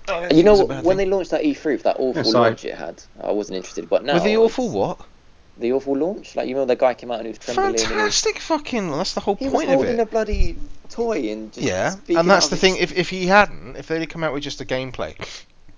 I 0.08 0.12
don't 0.12 0.22
And 0.22 0.32
think 0.32 0.38
you 0.38 0.42
know 0.44 0.52
it's 0.52 0.60
a 0.60 0.64
what? 0.64 0.68
bad 0.68 0.84
When 0.84 0.96
thing. 0.96 1.06
they 1.06 1.06
launched 1.06 1.30
that 1.30 1.44
E3 1.44 1.74
with 1.74 1.82
that 1.84 1.96
awful 1.98 2.32
Yeah, 2.32 2.38
launch 2.40 2.64
it 2.64 2.74
had, 2.74 3.02
I 3.22 3.32
wasn't 3.32 3.56
interested. 3.56 3.88
But 3.88 4.04
now 4.04 4.14
with 4.14 4.24
the 4.24 4.36
awful 4.36 4.68
what? 4.70 5.00
The 5.58 5.72
awful 5.72 5.96
launch. 5.96 6.36
Like 6.36 6.48
you 6.48 6.54
remember 6.54 6.74
the 6.74 6.80
guy 6.80 6.94
came 6.94 7.10
out 7.10 7.18
and 7.18 7.26
he 7.26 7.30
was 7.30 7.38
trembling. 7.38 7.66
and 7.68 7.78
he 7.78 7.82
was- 7.84 7.90
Fantastic 7.92 8.38
fucking. 8.38 8.90
That's 8.90 9.14
the 9.14 9.20
whole 9.20 9.36
He 9.36 9.44
was 9.46 9.52
point 9.54 9.68
of 9.70 9.74
holding 9.76 10.00
a 10.00 10.06
bloody 10.06 10.56
toy 10.88 11.30
and 11.30 11.52
just 11.52 11.66
Yeah, 11.66 11.94
and 12.08 12.28
that's 12.30 12.48
the 12.48 12.56
thing. 12.56 12.76
If 12.76 12.96
if 12.96 13.10
he 13.10 13.26
hadn't, 13.26 13.76
if 13.76 13.86
they'd 13.88 14.00
have 14.00 14.08
come 14.08 14.24
out 14.24 14.32
with 14.32 14.42
just 14.42 14.60
a 14.60 14.64
gameplay, 14.64 15.14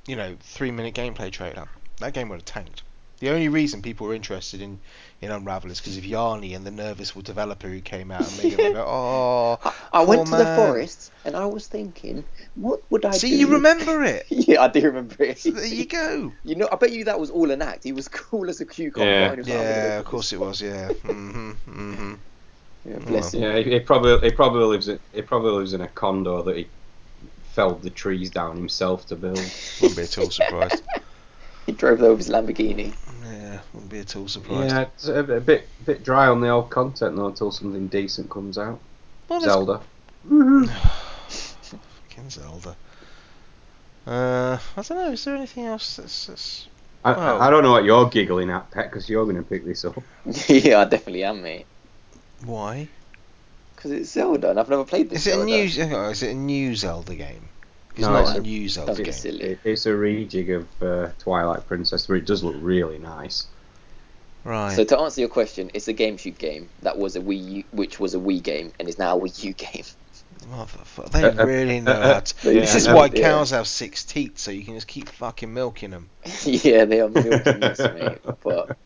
you 0.06 0.16
know, 0.16 0.36
three 0.40 0.70
minute 0.70 0.94
gameplay 0.94 1.30
trailer, 1.32 1.66
that 1.98 2.12
game 2.14 2.28
would 2.28 2.36
have 2.36 2.44
tanked. 2.44 2.82
The 3.22 3.30
only 3.30 3.48
reason 3.48 3.82
people 3.82 4.08
were 4.08 4.14
interested 4.14 4.60
in 4.60 4.80
in 5.20 5.30
Unravel 5.30 5.70
is 5.70 5.78
because 5.80 5.96
of 5.96 6.02
Yarny 6.02 6.56
and 6.56 6.66
the 6.66 6.72
nervous 6.72 7.12
developer 7.12 7.68
who 7.68 7.80
came 7.80 8.10
out 8.10 8.26
and 8.26 8.36
made 8.36 8.52
it 8.52 8.72
go, 8.72 8.84
oh. 8.84 9.58
I, 9.64 9.72
I 9.92 10.02
went 10.02 10.22
poor 10.22 10.26
to 10.26 10.34
the 10.34 10.44
forest 10.44 11.12
and 11.24 11.36
I 11.36 11.46
was 11.46 11.68
thinking, 11.68 12.24
what 12.56 12.80
would 12.90 13.04
I 13.04 13.18
See, 13.18 13.28
do? 13.28 13.36
you 13.36 13.46
remember 13.46 14.02
it. 14.02 14.26
yeah, 14.30 14.60
I 14.60 14.66
do 14.66 14.80
remember 14.82 15.22
it. 15.22 15.38
So 15.38 15.52
there 15.52 15.64
you 15.66 15.86
go. 15.86 16.32
You 16.42 16.56
know, 16.56 16.68
I 16.72 16.74
bet 16.74 16.90
you 16.90 17.04
that 17.04 17.20
was 17.20 17.30
all 17.30 17.52
an 17.52 17.62
act. 17.62 17.84
He 17.84 17.92
was 17.92 18.08
cool 18.08 18.50
as 18.50 18.60
a 18.60 18.66
cucumber. 18.66 19.12
Yeah. 19.12 19.28
and 19.28 19.36
he 19.36 19.40
was 19.42 19.48
like, 19.50 19.60
"I'm 19.60 19.68
gonna 19.68 19.82
go 19.82 19.90
Yeah, 19.90 19.98
of 20.00 20.06
course 20.06 20.32
it 20.32 20.40
was. 20.40 20.60
Yeah. 20.60 20.90
hmm 21.02 21.52
hmm 21.52 22.14
Yeah, 22.84 22.98
bless 22.98 23.34
him. 23.34 23.44
Yeah, 23.44 23.58
he, 23.58 23.70
he 23.70 23.80
probably 23.80 24.18
he 24.28 24.34
probably 24.34 24.64
lives 24.64 24.88
in 24.88 24.98
he 25.12 25.22
probably 25.22 25.52
lives 25.52 25.74
in 25.74 25.80
a 25.80 25.88
condo 25.88 26.42
that 26.42 26.56
he 26.56 26.68
felled 27.42 27.82
the 27.82 27.90
trees 27.90 28.30
down 28.30 28.56
himself 28.56 29.06
to 29.06 29.16
build. 29.16 29.38
Wouldn't 29.80 29.96
be 29.96 30.02
at 30.02 30.18
all 30.18 30.30
surprised. 30.30 30.82
He 31.66 31.72
drove 31.72 31.98
there 32.00 32.10
with 32.10 32.18
his 32.18 32.28
Lamborghini. 32.28 32.92
Yeah, 33.24 33.60
wouldn't 33.72 33.90
be 33.90 34.00
at 34.00 34.16
all 34.16 34.28
surprised. 34.28 34.74
Yeah, 34.74 34.80
it's 34.82 35.08
a, 35.08 35.20
a 35.20 35.40
bit 35.40 35.68
bit 35.84 36.02
dry 36.02 36.26
on 36.26 36.40
the 36.40 36.48
old 36.48 36.70
content 36.70 37.16
though 37.16 37.28
until 37.28 37.50
something 37.52 37.86
decent 37.88 38.28
comes 38.30 38.58
out. 38.58 38.80
Well, 39.28 39.40
Zelda. 39.40 39.80
Fucking 41.28 42.30
Zelda. 42.30 42.76
Uh, 44.06 44.58
I 44.76 44.82
don't 44.82 44.98
know. 44.98 45.12
Is 45.12 45.24
there 45.24 45.36
anything 45.36 45.66
else 45.66 45.96
that's, 45.96 46.26
that's 46.26 46.68
I, 47.04 47.14
Oh. 47.14 47.38
I 47.40 47.50
don't 47.50 47.62
know 47.62 47.70
what 47.72 47.84
you're 47.84 48.08
giggling 48.08 48.50
at, 48.50 48.70
Pet, 48.70 48.90
because 48.90 49.08
you're 49.08 49.24
going 49.24 49.36
to 49.36 49.42
pick 49.42 49.64
this 49.64 49.84
up. 49.84 49.96
yeah, 50.48 50.80
I 50.80 50.84
definitely 50.84 51.24
am, 51.24 51.42
mate. 51.42 51.66
why? 52.44 52.88
Because 53.74 53.92
it's 53.92 54.10
Zelda, 54.10 54.50
and 54.50 54.60
I've 54.60 54.68
never 54.68 54.84
played 54.84 55.10
this 55.10 55.26
Is 55.26 55.34
it 55.36 55.40
a 55.40 55.44
new? 55.44 55.96
oh, 55.96 56.10
Is 56.10 56.22
it 56.22 56.30
a 56.30 56.34
new 56.34 56.74
Zelda 56.76 57.14
game? 57.14 57.48
It's 57.94 58.00
No, 58.00 58.12
not 58.12 58.22
it's 58.22 58.32
a 58.32 58.38
a- 58.38 58.40
new 58.40 58.68
Zelda 58.68 59.02
game. 59.02 59.12
silly. 59.12 59.58
It's 59.64 59.86
a 59.86 59.90
rejig 59.90 60.54
of 60.56 60.82
uh, 60.82 61.12
Twilight 61.18 61.66
Princess 61.66 62.06
3. 62.06 62.18
It 62.20 62.26
does 62.26 62.42
look 62.42 62.56
really 62.58 62.98
nice. 62.98 63.46
Right. 64.44 64.74
So 64.74 64.82
to 64.84 64.98
answer 64.98 65.20
your 65.20 65.28
question, 65.30 65.70
it's 65.74 65.86
a 65.88 65.94
GameCube 65.94 66.38
game 66.38 66.68
that 66.82 66.98
was 66.98 67.14
a 67.16 67.20
Wii, 67.20 67.50
U, 67.52 67.64
which 67.70 68.00
was 68.00 68.14
a 68.14 68.18
Wii 68.18 68.42
game, 68.42 68.72
and 68.80 68.88
is 68.88 68.98
now 68.98 69.16
a 69.16 69.20
Wii 69.20 69.44
U 69.44 69.52
game. 69.52 69.84
Motherfucker, 70.50 71.10
they 71.10 71.22
Uh, 71.22 71.42
uh, 71.42 71.46
really 71.46 71.80
know 71.80 71.92
uh, 71.92 72.14
how 72.14 72.20
to. 72.20 72.42
They 72.44 72.54
This 72.60 72.74
is 72.74 72.86
yeah, 72.86 72.94
why 72.94 73.06
yeah. 73.12 73.20
cows 73.30 73.50
have 73.50 73.68
six 73.68 74.04
teeth, 74.04 74.38
so 74.38 74.50
you 74.50 74.64
can 74.64 74.74
just 74.74 74.88
keep 74.88 75.08
fucking 75.10 75.52
milking 75.52 75.90
them. 75.90 76.10
yeah, 76.44 76.84
they 76.86 77.00
are 77.00 77.08
milking 77.08 77.60
this, 77.60 77.78
mate. 77.78 78.18
But 78.42 78.76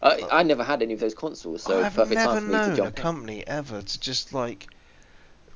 I, 0.00 0.28
I 0.30 0.42
never 0.44 0.62
had 0.62 0.82
any 0.82 0.94
of 0.94 1.00
those 1.00 1.14
consoles, 1.14 1.62
so 1.64 1.82
I've 1.82 1.94
perfect 1.94 2.14
never 2.14 2.34
time 2.34 2.42
for 2.44 2.48
me 2.48 2.52
to 2.52 2.58
known 2.60 2.72
a 2.72 2.76
jump 2.76 2.96
in. 2.98 3.02
company 3.02 3.44
ever 3.46 3.82
to 3.82 4.00
just 4.00 4.32
like 4.32 4.68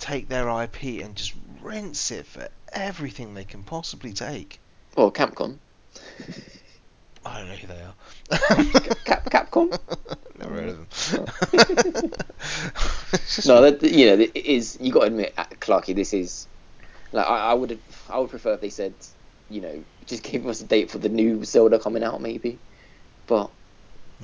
take 0.00 0.28
their 0.28 0.48
IP 0.62 1.02
and 1.04 1.14
just 1.14 1.34
rinse 1.66 2.10
it 2.10 2.26
for 2.26 2.48
everything 2.72 3.34
they 3.34 3.44
can 3.44 3.62
possibly 3.62 4.12
take. 4.12 4.60
Well, 4.96 5.10
Capcom. 5.10 5.58
I 7.24 7.38
don't 7.40 7.48
know 7.48 7.54
who 7.56 7.66
they 7.66 7.82
are. 7.82 7.94
Cap- 9.04 9.30
Capcom? 9.30 9.78
Never 10.38 10.54
heard 10.54 10.68
of 10.70 11.10
them. 11.10 12.12
No, 13.46 13.62
that 13.62 13.82
you 13.82 14.06
know, 14.06 14.22
it 14.22 14.36
is. 14.36 14.76
You 14.80 14.92
got 14.92 15.00
to 15.00 15.06
admit, 15.06 15.34
uh, 15.36 15.44
Clarky, 15.60 15.94
this 15.94 16.12
is 16.12 16.46
like 17.12 17.26
I, 17.26 17.50
I 17.50 17.54
would. 17.54 17.70
Have, 17.70 17.80
I 18.10 18.18
would 18.18 18.30
prefer 18.30 18.54
if 18.54 18.60
they 18.60 18.70
said, 18.70 18.94
you 19.48 19.60
know, 19.60 19.84
just 20.06 20.22
give 20.22 20.46
us 20.46 20.60
a 20.60 20.64
date 20.64 20.90
for 20.90 20.98
the 20.98 21.08
new 21.08 21.44
Zelda 21.44 21.78
coming 21.78 22.04
out, 22.04 22.20
maybe. 22.20 22.58
But 23.26 23.50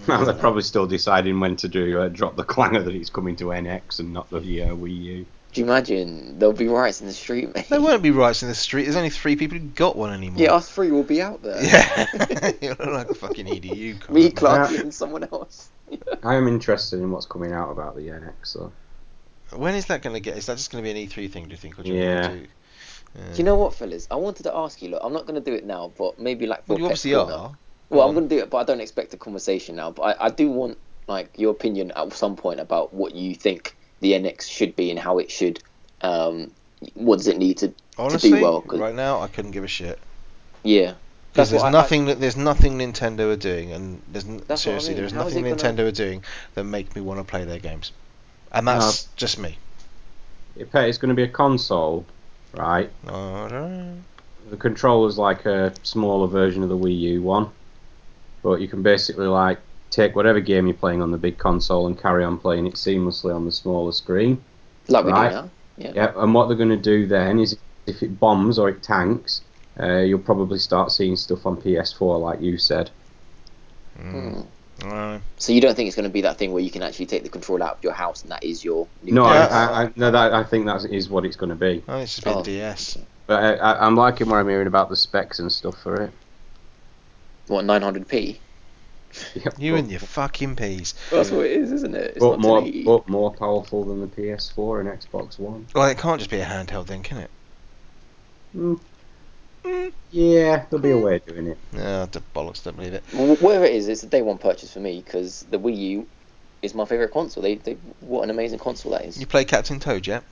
well, 0.06 0.24
They're 0.24 0.34
probably 0.34 0.62
still 0.62 0.86
deciding 0.86 1.40
when 1.40 1.56
to 1.56 1.68
do 1.68 2.00
uh, 2.00 2.08
drop 2.08 2.36
the 2.36 2.44
clanger 2.54 2.82
that 2.82 2.94
it's 2.94 3.10
coming 3.10 3.36
to 3.36 3.46
NX 3.46 4.00
and 4.00 4.12
not 4.12 4.30
the 4.30 4.62
uh, 4.62 4.68
Wii 4.68 4.96
U. 5.02 5.26
do 5.52 5.60
you 5.60 5.66
imagine 5.66 6.38
there'll 6.38 6.52
be 6.54 6.66
riots 6.68 7.00
in 7.00 7.06
the 7.06 7.12
street, 7.12 7.54
mate? 7.54 7.66
There 7.68 7.80
won't 7.80 8.02
be 8.02 8.10
rights 8.10 8.42
in 8.42 8.48
the 8.48 8.54
street. 8.54 8.84
There's 8.84 8.96
only 8.96 9.10
three 9.10 9.36
people 9.36 9.58
who 9.58 9.64
got 9.66 9.96
one 9.96 10.12
anymore. 10.12 10.42
Yeah, 10.42 10.54
us 10.54 10.70
three 10.70 10.90
will 10.90 11.02
be 11.02 11.20
out 11.20 11.42
there. 11.42 11.62
Yeah. 11.62 12.52
you 12.62 12.70
look 12.70 12.80
like 12.86 13.10
a 13.10 13.14
fucking 13.14 13.46
EDU 13.46 14.00
card. 14.00 14.14
Me, 14.14 14.22
man. 14.24 14.32
Clarky, 14.32 14.72
Yeah. 14.72 14.80
and 14.80 14.94
someone 14.94 15.24
else. 15.24 15.68
I 16.22 16.36
am 16.36 16.48
interested 16.48 17.00
in 17.00 17.10
what's 17.10 17.26
coming 17.26 17.52
out 17.52 17.70
about 17.70 17.96
the 17.96 18.02
NX, 18.02 18.54
though. 18.54 18.72
When 19.56 19.74
is 19.74 19.86
that 19.86 20.00
going 20.00 20.14
to 20.14 20.20
get? 20.20 20.38
Is 20.38 20.46
that 20.46 20.56
just 20.56 20.72
going 20.72 20.82
to 20.82 20.90
be 20.92 20.98
an 20.98 21.06
E3 21.08 21.30
thing? 21.30 21.44
Do 21.44 21.50
you 21.50 21.56
think? 21.58 21.78
Or 21.78 21.82
do 21.82 21.90
you 21.90 21.96
Yeah. 21.96 22.28
want 22.28 22.42
do? 22.42 22.46
Uh, 23.14 23.34
you 23.34 23.44
know 23.44 23.56
what, 23.56 23.74
fellas? 23.74 24.08
I 24.10 24.16
wanted 24.16 24.44
to 24.44 24.56
ask 24.56 24.80
you. 24.80 24.88
Look, 24.88 25.02
I'm 25.04 25.12
not 25.12 25.26
going 25.26 25.34
to 25.42 25.50
do 25.50 25.54
it 25.54 25.66
now, 25.66 25.92
but 25.98 26.18
maybe 26.18 26.46
like 26.46 26.64
for 26.64 26.72
Well, 26.72 26.78
you 26.78 26.84
a 26.84 26.88
obviously 26.88 27.12
corner. 27.12 27.32
are. 27.32 27.52
Well, 27.90 28.00
Go 28.04 28.08
I'm 28.08 28.14
going 28.14 28.28
to 28.30 28.34
do 28.36 28.40
it, 28.42 28.48
but 28.48 28.56
I 28.58 28.64
don't 28.64 28.80
expect 28.80 29.12
a 29.12 29.18
conversation 29.18 29.76
now. 29.76 29.90
But 29.90 30.02
I, 30.18 30.26
I 30.26 30.30
do 30.30 30.50
want 30.50 30.78
like 31.08 31.38
your 31.38 31.50
opinion 31.50 31.92
at 31.94 32.10
some 32.14 32.36
point 32.36 32.60
about 32.60 32.94
what 32.94 33.14
you 33.14 33.34
think 33.34 33.76
the 34.02 34.12
NX 34.12 34.50
should 34.50 34.76
be 34.76 34.90
and 34.90 34.98
how 34.98 35.18
it 35.18 35.30
should. 35.30 35.62
Um, 36.02 36.50
what 36.94 37.16
does 37.16 37.28
it 37.28 37.38
need 37.38 37.58
to? 37.58 37.72
Honestly, 37.96 38.32
well, 38.42 38.60
'cause- 38.60 38.80
right 38.80 38.94
now 38.94 39.20
I 39.20 39.28
couldn't 39.28 39.52
give 39.52 39.62
a 39.64 39.68
shit 39.68 39.98
Yeah, 40.64 40.94
because 41.32 41.50
there's 41.50 41.62
what 41.62 41.68
I- 41.68 41.72
nothing 41.72 42.06
that 42.06 42.20
there's 42.20 42.36
nothing 42.36 42.78
Nintendo 42.78 43.32
are 43.32 43.36
doing, 43.36 43.72
and 43.72 44.02
there's 44.10 44.24
n- 44.26 44.42
That's 44.48 44.66
what 44.66 44.74
I 44.74 44.78
seriously 44.78 44.90
mean. 44.94 44.96
there's 45.02 45.12
How 45.12 45.20
is 45.26 45.34
nothing 45.34 45.46
it 45.46 45.56
gonna- 45.56 45.72
Nintendo 45.82 45.86
are 45.88 45.92
doing 45.92 46.24
that 46.54 46.64
make 46.64 46.94
me 46.96 47.00
want 47.02 47.20
to 47.20 47.24
play 47.24 47.44
their 47.44 47.60
games, 47.60 47.92
and 48.50 48.66
that's 48.66 49.06
just 49.16 49.38
me. 49.38 49.56
If 50.56 50.74
it's 50.74 50.98
going 50.98 51.08
to 51.08 51.14
be 51.14 51.22
a 51.22 51.28
console, 51.28 52.04
right? 52.54 52.90
I 53.06 53.48
don't. 53.48 54.04
The 54.50 54.56
controller's 54.56 55.16
like 55.16 55.46
a 55.46 55.72
smaller 55.84 56.26
version 56.26 56.62
of 56.64 56.68
the 56.68 56.76
Wii 56.76 56.98
U 56.98 57.22
one, 57.22 57.48
but 58.42 58.60
you 58.60 58.66
can 58.68 58.82
basically 58.82 59.28
like 59.28 59.58
take 59.92 60.16
whatever 60.16 60.40
game 60.40 60.66
you're 60.66 60.74
playing 60.74 61.00
on 61.02 61.10
the 61.12 61.18
big 61.18 61.38
console 61.38 61.86
and 61.86 62.00
carry 62.00 62.24
on 62.24 62.38
playing 62.38 62.66
it 62.66 62.74
seamlessly 62.74 63.32
on 63.34 63.44
the 63.44 63.52
smaller 63.52 63.92
screen. 63.92 64.42
like 64.88 65.04
we 65.04 65.12
Right. 65.12 65.28
do 65.28 65.34
now. 65.36 65.50
Yeah. 65.76 65.92
Yeah, 65.94 66.12
and 66.16 66.34
what 66.34 66.48
they're 66.48 66.56
going 66.56 66.70
to 66.70 66.76
do 66.76 67.06
then 67.06 67.38
is 67.38 67.56
if 67.86 68.02
it 68.02 68.18
bombs 68.18 68.58
or 68.58 68.68
it 68.68 68.82
tanks, 68.82 69.42
uh, 69.80 69.98
you'll 69.98 70.18
probably 70.18 70.58
start 70.58 70.90
seeing 70.92 71.14
stuff 71.16 71.46
on 71.46 71.56
PS4, 71.56 72.20
like 72.20 72.40
you 72.40 72.58
said. 72.58 72.90
Mm. 74.00 74.46
Hmm. 74.82 74.88
Uh, 74.92 75.18
So 75.36 75.52
you 75.52 75.60
don't 75.60 75.74
think 75.76 75.86
it's 75.86 75.94
going 75.96 76.08
to 76.08 76.12
be 76.12 76.22
that 76.22 76.36
thing 76.38 76.52
where 76.52 76.62
you 76.62 76.70
can 76.70 76.82
actually 76.82 77.06
take 77.06 77.22
the 77.22 77.28
control 77.28 77.62
out 77.62 77.76
of 77.78 77.84
your 77.84 77.92
house 77.92 78.22
and 78.22 78.32
that 78.32 78.42
is 78.42 78.64
your 78.64 78.88
new 79.02 79.12
No, 79.14 79.24
I, 79.24 79.36
I, 79.44 79.82
I, 79.84 79.92
no, 79.96 80.10
that, 80.10 80.32
I 80.34 80.42
think 80.42 80.66
that 80.66 80.84
is 80.86 81.08
what 81.08 81.24
it's 81.24 81.36
going 81.36 81.50
to 81.50 81.54
be. 81.56 81.82
oh, 81.88 81.98
it's 81.98 82.14
just 82.16 82.24
been 82.24 82.34
Oh. 82.38 82.42
DS. 82.42 82.98
But 83.26 83.42
I, 83.42 83.54
I, 83.54 83.86
I'm 83.86 83.94
liking 83.94 84.28
what 84.28 84.36
I'm 84.38 84.48
hearing 84.48 84.66
about 84.66 84.88
the 84.88 84.96
specs 84.96 85.38
and 85.38 85.52
stuff 85.52 85.80
for 85.82 85.94
it. 86.02 86.12
what 87.46 87.64
900p? 87.64 88.38
Yep, 89.34 89.54
You 89.58 89.72
but, 89.72 89.78
and 89.80 89.90
your 89.90 90.00
fucking 90.00 90.56
peas. 90.56 90.94
That's 91.10 91.30
what 91.30 91.46
it 91.46 91.52
is, 91.52 91.72
isn't 91.72 91.94
it? 91.94 92.12
It's 92.16 92.18
but 92.20 92.40
not 92.40 92.40
more, 92.40 92.62
but 92.84 93.08
more 93.08 93.32
powerful 93.34 93.84
than 93.84 94.00
the 94.00 94.06
PS4 94.06 94.80
and 94.80 94.88
Xbox 94.88 95.38
One. 95.38 95.66
Well, 95.74 95.88
it 95.88 95.98
can't 95.98 96.18
just 96.18 96.30
be 96.30 96.40
a 96.40 96.44
handheld 96.44 96.86
then, 96.86 97.02
can 97.02 97.18
it? 97.18 97.30
Mm, 98.54 98.80
Mm. 99.64 99.92
yeah, 100.10 100.66
there'll 100.68 100.82
be 100.82 100.90
a 100.90 100.98
way 100.98 101.16
of 101.16 101.26
doing 101.26 101.46
it. 101.46 101.58
No, 101.72 102.06
the 102.06 102.20
bollocks, 102.34 102.64
don't 102.64 102.76
believe 102.76 102.94
it. 102.94 103.04
Well, 103.14 103.36
Whatever 103.36 103.64
it 103.64 103.74
is, 103.74 103.86
it's 103.86 104.02
a 104.02 104.08
day 104.08 104.20
one 104.20 104.38
purchase 104.38 104.72
for 104.72 104.80
me 104.80 105.00
because 105.04 105.46
the 105.50 105.58
Wii 105.58 105.76
U 105.76 106.08
is 106.62 106.74
my 106.74 106.84
favorite 106.84 107.12
console. 107.12 107.42
They, 107.44 107.54
they, 107.56 107.74
what 108.00 108.24
an 108.24 108.30
amazing 108.30 108.58
console 108.58 108.92
that 108.92 109.04
is. 109.04 109.18
You 109.18 109.26
play 109.26 109.44
Captain 109.44 109.78
Toad 109.78 110.06
yet? 110.06 110.24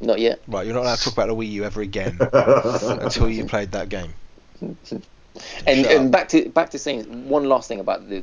Not 0.00 0.20
yet. 0.20 0.42
Right, 0.46 0.64
you're 0.64 0.74
not 0.76 0.84
allowed 0.84 0.98
to 0.98 1.04
talk 1.04 1.14
about 1.14 1.26
the 1.26 1.34
Wii 1.34 1.50
U 1.52 1.64
ever 1.64 1.80
again 1.80 2.18
until 2.32 3.28
you 3.28 3.46
played 3.46 3.72
that 3.72 3.88
game. 3.88 4.14
And, 5.66 5.84
Shut 5.84 5.92
and 5.94 6.12
back 6.12 6.28
to 6.30 6.48
back 6.50 6.70
to 6.70 6.78
saying 6.78 7.28
one 7.28 7.48
last 7.48 7.68
thing 7.68 7.80
about 7.80 8.08
the 8.08 8.22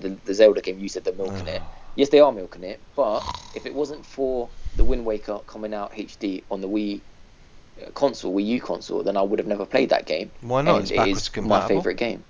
the, 0.00 0.08
the 0.24 0.34
Zelda 0.34 0.60
game. 0.60 0.78
You 0.78 0.88
said 0.88 1.04
they're 1.04 1.14
milking 1.14 1.46
it. 1.46 1.62
Oh. 1.64 1.74
Yes, 1.96 2.08
they 2.08 2.20
are 2.20 2.32
milking 2.32 2.64
it. 2.64 2.80
But 2.96 3.20
if 3.54 3.66
it 3.66 3.74
wasn't 3.74 4.04
for 4.06 4.48
the 4.76 4.84
Wind 4.84 5.04
Waker 5.04 5.40
coming 5.46 5.74
out 5.74 5.92
HD 5.92 6.42
on 6.50 6.60
the 6.60 6.68
Wii 6.68 7.00
uh, 7.84 7.90
console, 7.90 8.34
Wii 8.34 8.46
U 8.46 8.60
console, 8.60 9.02
then 9.02 9.16
I 9.16 9.22
would 9.22 9.38
have 9.38 9.48
never 9.48 9.66
played 9.66 9.90
that 9.90 10.06
game. 10.06 10.30
Why 10.40 10.62
not? 10.62 10.74
and 10.76 10.82
It's 10.82 10.90
it 10.90 10.96
backwards 10.96 11.22
is 11.22 11.28
compatible. 11.28 11.60
my 11.60 11.68
favorite 11.68 11.96
game. 11.96 12.24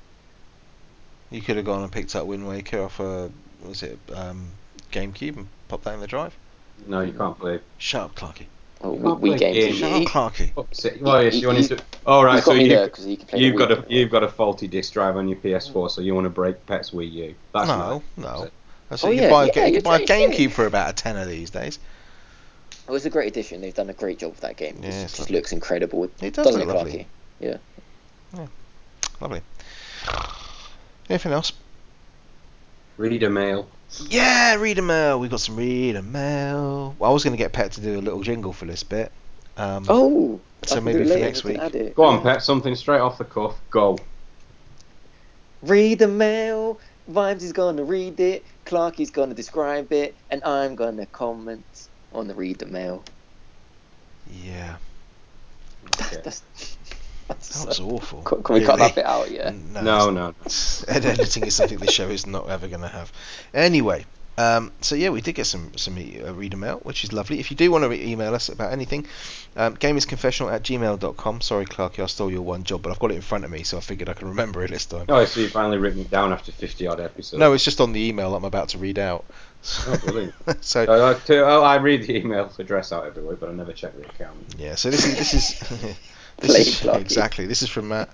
You 1.31 1.41
could 1.41 1.57
have 1.57 1.65
gone 1.65 1.83
and 1.83 1.93
picked 1.93 2.17
up 2.17 2.27
Wind 2.27 2.47
Waker 2.49 2.83
off 2.83 2.99
a 3.01 3.31
was 3.65 3.83
it 3.83 3.99
um, 4.15 4.49
GameCube 4.91 5.37
and 5.37 5.47
popped 5.69 5.85
that 5.85 5.95
in 5.95 6.01
the 6.01 6.07
drive. 6.07 6.37
No, 6.87 7.03
you 7.03 7.13
can't 7.13 7.39
play. 7.39 7.61
Shut 7.79 8.03
up, 8.03 8.15
Clarky. 8.17 8.47
Oh, 8.83 8.95
You 8.95 9.01
can't 9.03 9.21
Wii 9.21 9.21
play 9.21 9.39
games. 9.39 9.57
games. 9.57 9.79
Shut 9.79 9.93
up, 9.93 10.03
Clarky. 10.09 10.51
Upset. 10.57 11.03
Well, 11.03 11.23
yes, 11.23 11.35
he- 11.35 11.41
you 11.41 11.47
wanted 11.49 11.67
he's- 11.67 11.79
to. 11.81 11.85
Oh, 12.07 12.23
right. 12.23 12.43
So 12.43 12.53
you, 12.55 12.69
there 12.69 12.89
'cause 12.89 13.05
he 13.05 13.17
can 13.17 13.27
play 13.27 13.39
the 13.39 13.45
you've 13.45 13.57
got 13.57 13.69
Wii. 13.71 13.87
a 13.87 13.93
you've 13.95 14.11
got 14.11 14.23
a 14.23 14.29
faulty 14.29 14.69
disk 14.69 14.93
drive 14.95 15.17
on 15.17 15.29
your 15.29 15.37
PS4, 15.39 15.91
so 15.91 16.01
you 16.01 16.15
want 16.15 16.25
to 16.25 16.31
break 16.31 16.65
Pet's 16.67 16.91
Wii 16.93 17.13
U. 17.13 17.35
That's 17.53 17.69
no, 17.69 17.77
nice. 17.79 18.03
no. 18.17 18.49
That's 18.89 19.05
Oh, 19.05 19.11
you 19.11 19.21
yeah, 19.23 19.31
buy. 19.31 19.51
yeah, 19.55 19.67
you 19.67 19.73
you're 19.75 19.83
buy 19.83 19.99
a 20.01 20.07
saying 20.07 20.33
GameCube 20.33 20.53
for 20.53 20.65
about 20.67 20.89
a 20.91 20.93
tenner 20.95 21.27
these 21.27 21.51
days. 21.51 21.79
Oh, 22.89 22.93
it 22.93 22.95
was 22.95 23.07
a 23.07 23.11
great 23.11 23.29
addition. 23.29 23.61
They've 23.61 23.75
done 23.75 23.91
a 23.91 23.93
great 23.93 24.19
job 24.19 24.31
with 24.33 24.41
that 24.41 24.57
game. 24.57 24.79
Yeah, 24.83 24.89
It 24.89 24.95
it's 24.95 25.03
just 25.13 25.21
lovely. 25.21 25.37
looks 25.37 25.53
incredible. 25.53 26.05
It 26.05 26.33
does 26.33 26.47
Doesn't 26.47 26.61
look 26.61 26.71
it, 26.71 26.75
lovely. 26.75 27.07
Clarky? 27.43 27.59
Lovely. 29.21 29.43
Anything 31.11 31.33
else? 31.33 31.53
Reader 32.97 33.31
mail. 33.31 33.69
Yeah, 34.09 34.55
reader 34.55 34.83
mail. 34.83 35.19
We 35.21 35.29
got 35.29 35.41
some 35.41 35.57
reader 35.57 36.03
mail. 36.03 36.95
Well, 36.99 37.11
I 37.11 37.13
was 37.13 37.25
going 37.25 37.33
to 37.33 37.39
get 37.39 37.53
Pet 37.53 37.73
to 37.73 37.81
do 37.81 37.99
a 37.99 38.01
little 38.01 38.23
jingle 38.23 38.53
for 38.53 38.65
this 38.65 38.83
bit. 38.83 39.13
Um, 39.57 39.85
Oh, 39.89 40.41
So 40.65 40.75
I 40.75 40.77
can 40.77 40.85
maybe 40.85 41.05
do 41.05 41.11
it 41.11 41.13
for 41.15 41.19
next 41.19 41.45
week. 41.45 41.95
Go 41.95 42.05
on, 42.05 42.17
Yeah. 42.17 42.35
Pet. 42.35 42.43
Something 42.43 42.75
straight 42.77 43.01
off 43.01 43.19
the 43.19 43.25
cuff. 43.25 43.61
Go. 43.71 43.99
Read 45.63 45.99
the 45.99 46.09
mail. 46.09 46.79
Vimes 47.09 47.43
is 47.43 47.53
gonna 47.53 47.83
read 47.83 48.21
it. 48.21 48.45
Clark 48.65 49.01
is 49.01 49.11
gonna 49.11 49.35
describe 49.35 49.93
it, 49.93 50.15
and 50.31 50.43
I'm 50.45 50.77
gonna 50.77 51.07
comment 51.07 51.89
on 52.13 52.29
the 52.29 52.35
read 52.35 52.59
the 52.61 52.67
mail. 52.67 53.05
yeah, 54.31 54.77
Okay. 55.85 56.21
That's, 56.23 56.41
that's 56.41 56.77
that 57.39 57.67
was 57.67 57.81
awful. 57.81 58.23
can, 58.23 58.43
can 58.43 58.55
we 58.55 58.61
cut 58.65 58.77
Really. 58.77 58.89
that 58.89 58.95
bit 58.95 59.05
out? 59.07 59.31
Yeah. 59.31 59.53
No, 59.73 59.81
No, 59.83 60.11
no. 60.11 60.35
ed- 60.89 61.05
editing 61.05 61.45
is 61.47 61.55
something 61.55 61.79
the 61.79 61.91
show 61.91 62.09
is 62.09 62.27
not 62.27 62.49
ever 62.49 62.69
going 62.69 62.83
to 62.83 62.89
have. 62.89 63.13
Anyway, 63.55 64.05
um, 64.39 64.73
so 64.81 64.95
yeah, 64.95 65.11
we 65.11 65.21
did 65.21 65.35
get 65.35 65.45
some 65.47 65.77
some 65.77 65.99
e- 65.99 66.23
uh, 66.23 66.33
reader 66.33 66.57
mail, 66.57 66.79
which 66.83 67.05
is 67.05 67.13
lovely. 67.13 67.41
If 67.41 67.51
you 67.51 67.57
do 67.57 67.71
want 67.71 67.85
to 67.85 67.91
re- 67.91 68.03
email 68.13 68.35
us 68.35 68.49
about 68.49 68.73
anything, 68.73 69.07
um, 69.57 69.77
gamersconfessional 69.77 70.51
at 70.53 70.63
gmail.com. 70.63 71.41
Sorry, 71.43 71.67
Clarky, 71.67 72.03
I 72.03 72.07
stole 72.07 72.31
your 72.31 72.41
one 72.43 72.65
job, 72.65 72.81
but 72.83 72.91
I've 72.91 72.99
got 72.99 73.11
it 73.11 73.17
in 73.17 73.21
front 73.23 73.45
of 73.45 73.51
me, 73.51 73.65
so 73.65 73.77
I 73.77 73.81
figured 73.81 74.09
I 74.09 74.15
can 74.15 74.29
remember 74.29 74.63
it 74.65 74.71
this 74.71 74.87
time. 74.87 75.07
Oh, 75.09 75.23
so 75.27 75.41
you've 75.41 75.51
finally 75.53 75.77
written 75.79 76.01
it 76.01 76.11
down 76.11 76.33
after 76.33 76.53
50 76.53 76.87
odd 76.87 77.01
episodes. 77.01 77.39
No, 77.39 77.53
it's 77.53 77.65
just 77.65 77.81
on 77.81 77.93
the 77.93 78.01
email 78.01 78.35
I'm 78.35 78.45
about 78.45 78.71
to 78.71 78.79
read 78.79 78.99
out. 78.99 79.25
Oh, 79.87 79.99
brilliant. 80.05 80.35
so 80.65 80.85
I 80.85 80.97
like 80.97 81.25
to, 81.27 81.45
oh, 81.47 81.63
I 81.63 81.77
read 81.77 82.05
the 82.05 82.17
email 82.17 82.51
address 82.59 82.93
out 82.93 83.05
every 83.05 83.23
week, 83.23 83.41
but 83.41 83.51
I 83.51 83.53
never 83.53 83.75
check 83.75 83.95
the 83.95 84.07
account. 84.09 84.39
Yeah, 84.57 84.75
so 84.77 84.91
this 84.91 85.05
is 85.05 85.19
this 85.19 85.35
is 85.35 85.99
this 86.41 86.83
is 86.83 86.85
exactly 86.85 87.47
this 87.47 87.63
is 87.63 87.69
from 87.69 87.89
Matt. 87.89 88.09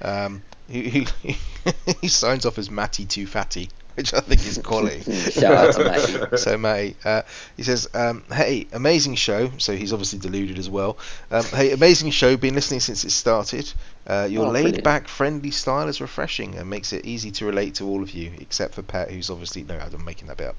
Um, 0.00 0.42
he, 0.68 1.06
he, 1.22 1.36
he 2.00 2.08
signs 2.08 2.46
off 2.46 2.58
as 2.58 2.70
Matty 2.70 3.04
Too 3.04 3.26
Fatty, 3.26 3.68
which 3.94 4.14
I 4.14 4.20
think 4.20 4.44
is 4.46 4.58
quality. 4.58 5.00
Shout 5.30 5.44
out 5.52 5.74
to 5.74 5.84
Matty. 6.20 6.36
so 6.36 6.56
Matty, 6.58 6.96
uh, 7.04 7.22
he 7.56 7.62
says, 7.62 7.88
um, 7.94 8.24
"Hey, 8.32 8.66
amazing 8.72 9.14
show." 9.16 9.50
So 9.58 9.76
he's 9.76 9.92
obviously 9.92 10.18
deluded 10.18 10.58
as 10.58 10.68
well. 10.70 10.98
Um, 11.30 11.44
hey, 11.44 11.72
amazing 11.72 12.10
show. 12.10 12.36
Been 12.36 12.54
listening 12.54 12.80
since 12.80 13.04
it 13.04 13.10
started. 13.10 13.72
Uh, 14.04 14.26
your 14.28 14.46
Oh, 14.46 14.50
brilliant. 14.50 14.74
laid-back, 14.76 15.06
friendly 15.06 15.52
style 15.52 15.86
is 15.86 16.00
refreshing 16.00 16.56
and 16.56 16.68
makes 16.68 16.92
it 16.92 17.04
easy 17.06 17.30
to 17.30 17.44
relate 17.46 17.76
to 17.76 17.86
all 17.86 18.02
of 18.02 18.10
you, 18.10 18.32
except 18.40 18.74
for 18.74 18.82
Pat, 18.82 19.12
who's 19.12 19.30
obviously 19.30 19.62
no, 19.62 19.78
I'm 19.78 20.04
making 20.04 20.26
that 20.26 20.38
bit 20.38 20.48
up. 20.48 20.56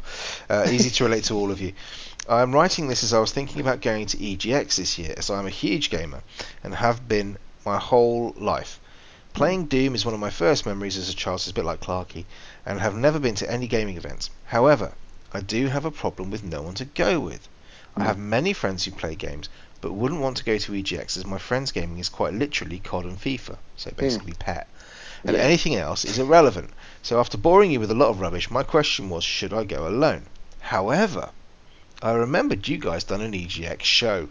Uh, 0.49 0.65
easy 0.69 0.89
to 0.91 1.03
relate 1.03 1.25
to 1.25 1.33
all 1.35 1.51
of 1.51 1.59
you. 1.59 1.73
I'm 2.29 2.53
writing 2.53 2.87
this 2.87 3.03
as 3.03 3.13
I 3.13 3.19
was 3.19 3.33
thinking 3.33 3.59
about 3.59 3.81
going 3.81 4.05
to 4.05 4.17
EGX 4.17 4.77
this 4.77 4.97
year, 4.97 5.13
as 5.17 5.29
I'm 5.29 5.45
a 5.45 5.49
huge 5.49 5.89
gamer 5.89 6.23
and 6.63 6.73
have 6.73 7.05
been 7.05 7.37
my 7.65 7.77
whole 7.77 8.33
life. 8.37 8.79
Playing 9.33 9.65
Doom 9.65 9.93
is 9.93 10.05
one 10.05 10.13
of 10.13 10.21
my 10.21 10.29
first 10.29 10.65
memories 10.65 10.95
as 10.95 11.09
a 11.09 11.13
child, 11.13 11.41
so 11.41 11.49
it's 11.49 11.51
a 11.51 11.53
bit 11.53 11.65
like 11.65 11.81
Clarky, 11.81 12.23
and 12.65 12.79
have 12.79 12.95
never 12.95 13.19
been 13.19 13.35
to 13.35 13.51
any 13.51 13.67
gaming 13.67 13.97
events. 13.97 14.29
However, 14.45 14.93
I 15.33 15.41
do 15.41 15.67
have 15.67 15.83
a 15.83 15.91
problem 15.91 16.31
with 16.31 16.43
no 16.45 16.61
one 16.61 16.75
to 16.75 16.85
go 16.85 17.19
with. 17.19 17.49
I 17.97 18.05
have 18.05 18.17
many 18.17 18.53
friends 18.53 18.85
who 18.85 18.91
play 18.91 19.15
games, 19.15 19.49
but 19.81 19.91
wouldn't 19.91 20.21
want 20.21 20.37
to 20.37 20.45
go 20.45 20.57
to 20.57 20.71
EGX 20.71 21.17
as 21.17 21.25
my 21.25 21.37
friends' 21.37 21.73
gaming 21.73 21.99
is 21.99 22.07
quite 22.07 22.33
literally 22.33 22.79
COD 22.79 23.03
and 23.03 23.19
FIFA, 23.19 23.57
so 23.75 23.89
hmm. 23.89 23.97
basically 23.97 24.33
pet. 24.39 24.69
And 25.25 25.35
Yeah. 25.35 25.43
anything 25.43 25.75
else 25.75 26.05
is 26.05 26.19
irrelevant. 26.19 26.69
So 27.01 27.19
after 27.19 27.37
boring 27.37 27.71
you 27.71 27.81
with 27.81 27.91
a 27.91 27.95
lot 27.95 28.09
of 28.09 28.21
rubbish, 28.21 28.49
my 28.49 28.63
question 28.63 29.09
was, 29.09 29.25
should 29.25 29.51
I 29.51 29.65
go 29.65 29.85
alone? 29.89 30.27
However, 30.61 31.31
I 32.03 32.13
remembered 32.13 32.67
you 32.67 32.77
guys 32.77 33.03
done 33.05 33.21
an 33.21 33.31
EGX 33.31 33.81
show. 33.83 34.27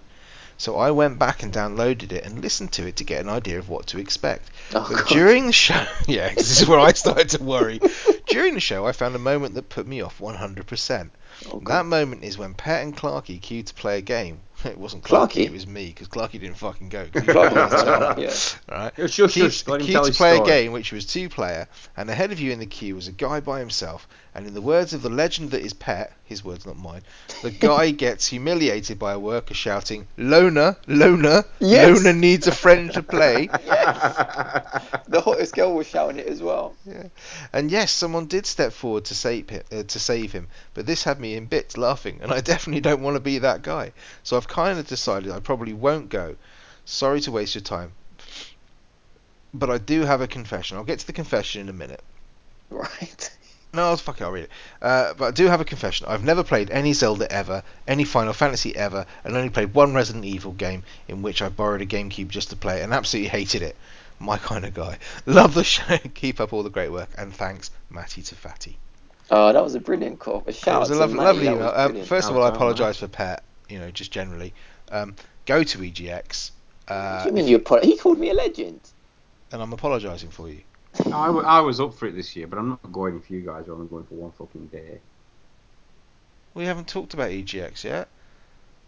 So 0.58 0.76
I 0.76 0.90
went 0.92 1.18
back 1.18 1.42
and 1.42 1.52
downloaded 1.52 2.12
it 2.12 2.24
and 2.24 2.40
listened 2.40 2.70
to 2.72 2.86
it 2.86 2.96
to 2.96 3.04
get 3.04 3.20
an 3.22 3.28
idea 3.28 3.58
of 3.58 3.68
what 3.68 3.86
to 3.88 3.98
expect. 3.98 4.50
Oh, 4.74 4.86
But 4.88 4.98
God. 4.98 5.08
during 5.08 5.46
the 5.46 5.52
show, 5.52 5.84
yeah, 6.06 6.32
this 6.34 6.60
is 6.60 6.68
where 6.68 6.78
I 6.78 6.92
started 7.04 7.30
to 7.30 7.42
worry. 7.42 7.80
During 8.26 8.54
the 8.54 8.60
show, 8.60 8.86
I 8.86 8.92
found 8.92 9.16
a 9.16 9.18
moment 9.18 9.54
that 9.54 9.70
put 9.70 9.86
me 9.88 10.02
off 10.02 10.18
100%. 10.20 11.10
Oh, 11.50 11.60
That 11.66 11.86
moment 11.86 12.22
is 12.22 12.38
when 12.38 12.54
Pat 12.54 12.82
and 12.84 12.96
Clarky 12.96 13.40
queued 13.40 13.66
to 13.68 13.74
play 13.74 13.98
a 13.98 14.02
game. 14.02 14.40
It 14.72 14.78
wasn't 14.78 15.02
Clarky, 15.04 15.32
Clarky? 15.32 15.46
it 15.46 15.52
was 15.52 15.66
me, 15.66 15.86
because 15.88 16.08
Clarky 16.08 16.32
didn't 16.40 16.54
fucking 16.56 16.88
go. 16.88 17.04
he 17.12 17.18
was 17.20 17.24
Clarky 17.24 17.54
was 17.54 17.70
himself. 17.72 18.16
on, 18.16 18.22
yeah. 18.22 18.74
Alright? 18.74 18.96
Shush, 18.96 19.12
shush, 19.14 19.32
Queued, 19.34 19.52
shush, 19.52 19.66
let 19.68 19.80
him 19.80 19.86
queued 19.86 20.02
to 20.02 20.08
his 20.08 20.16
play 20.16 20.36
a 20.38 20.44
game 20.44 20.72
which 20.72 20.92
was 20.92 21.04
two 21.06 21.28
player, 21.28 21.68
and 21.96 22.08
ahead 22.10 22.32
of 22.32 22.40
you 22.40 22.52
in 22.52 22.58
the 22.58 22.66
queue 22.66 22.94
was 22.94 23.08
a 23.08 23.12
guy 23.12 23.40
by 23.40 23.58
himself. 23.58 24.06
And 24.34 24.46
in 24.46 24.54
the 24.54 24.62
words 24.62 24.94
of 24.94 25.02
the 25.02 25.10
legend 25.10 25.50
that 25.50 25.60
is 25.60 25.74
Pet, 25.74 26.10
his 26.24 26.42
words 26.42 26.64
not 26.64 26.78
mine, 26.78 27.02
the 27.42 27.50
guy 27.50 27.90
gets 27.90 28.26
humiliated 28.28 28.98
by 28.98 29.12
a 29.12 29.18
worker 29.18 29.52
shouting, 29.52 30.06
"Loner, 30.16 30.78
loner, 30.86 31.44
Yes. 31.58 31.98
loner 32.02 32.14
needs 32.14 32.46
a 32.46 32.52
friend 32.52 32.90
to 32.94 33.02
play." 33.02 33.50
yes. 33.66 34.82
The 35.08 35.20
hottest 35.20 35.54
girl 35.54 35.74
was 35.74 35.86
shouting 35.86 36.18
it 36.18 36.26
as 36.28 36.40
well. 36.42 36.74
Yeah. 36.86 37.08
And 37.52 37.70
yes, 37.70 37.92
someone 37.92 38.24
did 38.24 38.46
step 38.46 38.72
forward 38.72 39.04
to 39.06 39.14
save 39.14 39.50
him, 39.50 39.62
uh, 39.70 39.82
to 39.82 39.98
save 40.00 40.32
him, 40.32 40.48
but 40.72 40.86
this 40.86 41.04
had 41.04 41.20
me 41.20 41.34
in 41.34 41.44
bits 41.44 41.76
laughing, 41.76 42.20
and 42.22 42.32
I 42.32 42.40
definitely 42.40 42.80
don't 42.80 43.02
want 43.02 43.16
to 43.16 43.20
be 43.20 43.36
that 43.38 43.60
guy. 43.60 43.92
So 44.22 44.38
I've 44.38 44.48
kind 44.52 44.78
of 44.78 44.86
decided 44.86 45.30
I 45.32 45.40
probably 45.40 45.72
won't 45.72 46.08
go. 46.10 46.36
Sorry 46.84 47.20
to 47.22 47.30
waste 47.32 47.54
your 47.54 47.62
time, 47.62 47.92
but 49.54 49.70
I 49.70 49.78
do 49.78 50.02
have 50.02 50.20
a 50.20 50.26
confession. 50.26 50.76
I'll 50.76 50.84
get 50.84 50.98
to 51.00 51.06
the 51.06 51.12
confession 51.12 51.60
in 51.62 51.68
a 51.68 51.72
minute. 51.72 52.02
Right. 52.70 53.30
No, 53.74 53.96
fuck 53.96 54.20
it, 54.20 54.24
I'll 54.24 54.32
read 54.32 54.44
it. 54.44 54.50
Uh, 54.80 55.14
but 55.14 55.24
I 55.26 55.30
do 55.30 55.46
have 55.46 55.60
a 55.60 55.64
confession. 55.64 56.06
I've 56.08 56.24
never 56.24 56.42
played 56.44 56.70
any 56.70 56.92
Zelda 56.92 57.30
ever, 57.30 57.62
any 57.86 58.04
Final 58.04 58.32
Fantasy 58.34 58.74
ever, 58.76 59.06
and 59.24 59.34
only 59.36 59.50
played 59.50 59.72
one 59.74 59.94
Resident 59.94 60.24
Evil 60.24 60.52
game 60.52 60.82
in 61.08 61.22
which 61.22 61.40
I 61.42 61.48
borrowed 61.48 61.80
a 61.82 61.86
GameCube 61.86 62.28
just 62.28 62.50
to 62.50 62.56
play 62.56 62.80
it 62.80 62.82
and 62.84 62.92
absolutely 62.94 63.28
hated 63.28 63.62
it. 63.62 63.76
My 64.18 64.36
kind 64.38 64.64
of 64.64 64.74
guy. 64.74 64.98
Love 65.26 65.54
the 65.54 65.64
show. 65.64 65.98
Keep 66.14 66.40
up 66.40 66.52
all 66.52 66.62
the 66.62 66.70
great 66.70 66.92
work, 66.92 67.10
and 67.16 67.32
thanks, 67.34 67.70
Matty 67.90 68.22
to 68.22 68.34
Fatty. 68.34 68.78
Oh, 69.30 69.52
that 69.52 69.62
was 69.64 69.74
a 69.74 69.80
brilliant 69.80 70.18
call. 70.18 70.44
A 70.46 70.50
It 70.50 70.54
shout 70.54 70.80
was 70.80 70.90
out 70.90 70.94
a 70.94 70.94
to 70.94 71.00
lovely, 71.00 71.16
Matty, 71.16 71.24
lovely 71.24 71.46
email. 71.54 71.72
was 71.72 71.76
Um, 71.76 72.00
first 72.02 72.30
of 72.30 72.36
all, 72.36 72.42
I 72.44 72.48
apologise 72.48 72.98
for 72.98 73.08
Pat. 73.08 73.42
You 73.72 73.78
know, 73.78 73.90
just 73.90 74.12
generally. 74.12 74.52
Um, 74.90 75.14
go 75.46 75.62
to 75.64 75.78
EGX, 75.78 76.50
What 76.86 76.94
uh, 76.94 77.22
do 77.24 77.28
you 77.30 77.34
mean 77.34 77.48
you 77.48 77.56
apo- 77.56 77.80
He 77.80 77.96
called 77.96 78.18
me 78.18 78.28
a 78.30 78.34
legend. 78.34 78.80
and 79.50 79.62
I'm 79.62 79.72
apologising 79.72 80.30
for 80.30 80.48
you. 80.48 80.60
I, 81.06 81.26
w- 81.28 81.46
I 81.46 81.60
was 81.60 81.80
up 81.80 81.94
for 81.94 82.06
it 82.06 82.14
this 82.14 82.36
year, 82.36 82.46
but 82.46 82.58
I'm 82.58 82.68
not 82.68 82.92
going 82.92 83.20
for 83.20 83.32
you 83.32 83.40
guys. 83.40 83.64
I'm 83.66 83.74
only 83.74 83.86
going 83.86 84.04
for 84.04 84.14
one 84.14 84.30
fucking 84.32 84.66
day. 84.66 84.98
We 86.54 86.66
haven't 86.66 86.86
talked 86.88 87.14
about 87.14 87.30
EGX 87.30 87.84
yet. 87.84 88.08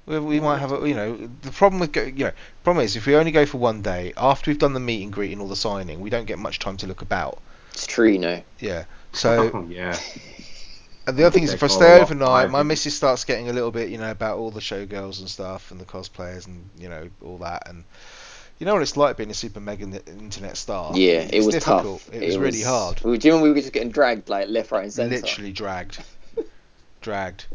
We, 0.06 0.18
we 0.18 0.38
might 0.38 0.58
have 0.58 0.70
a, 0.72 0.86
you 0.86 0.94
know, 0.94 1.30
the 1.40 1.50
problem 1.50 1.80
with 1.80 1.92
go, 1.92 2.02
you 2.02 2.26
know, 2.26 2.32
problem 2.62 2.84
is 2.84 2.94
if 2.94 3.06
we 3.06 3.16
only 3.16 3.30
go 3.30 3.46
for 3.46 3.56
one 3.56 3.80
day 3.80 4.12
after 4.18 4.50
we've 4.50 4.58
done 4.58 4.74
the 4.74 4.80
meet 4.80 5.02
and 5.02 5.10
greet 5.10 5.32
and 5.32 5.40
all 5.40 5.48
the 5.48 5.56
signing, 5.56 6.00
we 6.00 6.10
don't 6.10 6.26
get 6.26 6.38
much 6.38 6.58
time 6.58 6.76
to 6.78 6.86
look 6.86 7.00
about. 7.00 7.38
It's 7.72 7.86
true, 7.86 8.10
you 8.10 8.18
know. 8.18 8.42
Yeah. 8.60 8.84
So 9.12 9.50
Oh, 9.54 9.66
yeah. 9.70 9.98
And 11.06 11.16
the 11.16 11.24
other 11.24 11.34
thing 11.34 11.42
is, 11.42 11.52
if 11.52 11.62
I 11.62 11.66
stay 11.66 12.00
overnight, 12.00 12.50
my 12.50 12.62
missus 12.62 12.96
starts 12.96 13.24
getting 13.24 13.50
a 13.50 13.52
little 13.52 13.70
bit, 13.70 13.90
you 13.90 13.98
know, 13.98 14.10
about 14.10 14.38
all 14.38 14.50
the 14.50 14.60
showgirls 14.60 15.20
and 15.20 15.28
stuff, 15.28 15.70
and 15.70 15.78
the 15.78 15.84
cosplayers, 15.84 16.46
and 16.46 16.68
you 16.78 16.88
know, 16.88 17.10
all 17.22 17.38
that. 17.38 17.68
And 17.68 17.84
you 18.58 18.66
know 18.66 18.72
what 18.72 18.82
it's 18.82 18.96
like 18.96 19.16
being 19.16 19.30
a 19.30 19.34
super 19.34 19.60
mega 19.60 19.84
internet 20.06 20.56
star. 20.56 20.92
Yeah, 20.94 21.20
it's 21.20 21.32
it 21.32 21.38
was 21.44 21.54
difficult. 21.54 22.00
tough. 22.00 22.14
It 22.14 22.24
was 22.24 22.38
really 22.38 22.62
hard. 22.62 22.96
Do 22.96 23.08
you 23.10 23.18
remember 23.18 23.42
we 23.42 23.48
were 23.50 23.56
just 23.56 23.72
getting 23.72 23.90
dragged 23.90 24.28
like 24.28 24.48
left, 24.48 24.70
right, 24.70 24.84
and 24.84 24.92
centre? 24.92 25.14
Literally 25.14 25.52
dragged, 25.52 26.02
dragged, 27.02 27.46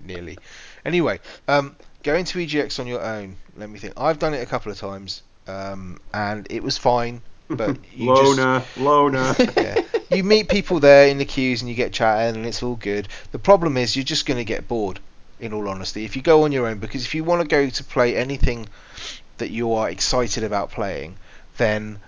nearly. 0.00 0.38
Anyway, 0.84 1.20
um, 1.48 1.76
going 2.02 2.24
to 2.24 2.38
EGX 2.38 2.80
on 2.80 2.86
your 2.86 3.02
own. 3.02 3.36
Let 3.56 3.68
me 3.68 3.78
think. 3.78 3.94
I've 3.98 4.18
done 4.18 4.32
it 4.32 4.42
a 4.42 4.46
couple 4.46 4.72
of 4.72 4.78
times, 4.78 5.22
um, 5.46 6.00
and 6.12 6.46
it 6.50 6.62
was 6.62 6.78
fine. 6.78 7.20
But 7.48 7.78
you 7.94 8.14
just 8.14 8.38
loner, 8.38 8.64
loner. 8.76 9.34
yeah. 9.56 9.82
You 10.10 10.24
meet 10.24 10.48
people 10.48 10.80
there 10.80 11.08
in 11.08 11.18
the 11.18 11.24
queues 11.24 11.60
and 11.60 11.68
you 11.68 11.74
get 11.74 11.92
chatting 11.92 12.36
and 12.36 12.46
it's 12.46 12.62
all 12.62 12.76
good. 12.76 13.08
The 13.32 13.38
problem 13.38 13.76
is 13.76 13.96
you're 13.96 14.04
just 14.04 14.26
going 14.26 14.38
to 14.38 14.44
get 14.44 14.68
bored, 14.68 15.00
in 15.40 15.52
all 15.52 15.68
honesty, 15.68 16.04
if 16.04 16.16
you 16.16 16.22
go 16.22 16.44
on 16.44 16.52
your 16.52 16.66
own. 16.66 16.78
Because 16.78 17.04
if 17.04 17.14
you 17.14 17.24
want 17.24 17.42
to 17.42 17.48
go 17.48 17.68
to 17.68 17.84
play 17.84 18.16
anything 18.16 18.68
that 19.38 19.50
you 19.50 19.74
are 19.74 19.90
excited 19.90 20.44
about 20.44 20.70
playing, 20.70 21.16
then 21.56 21.98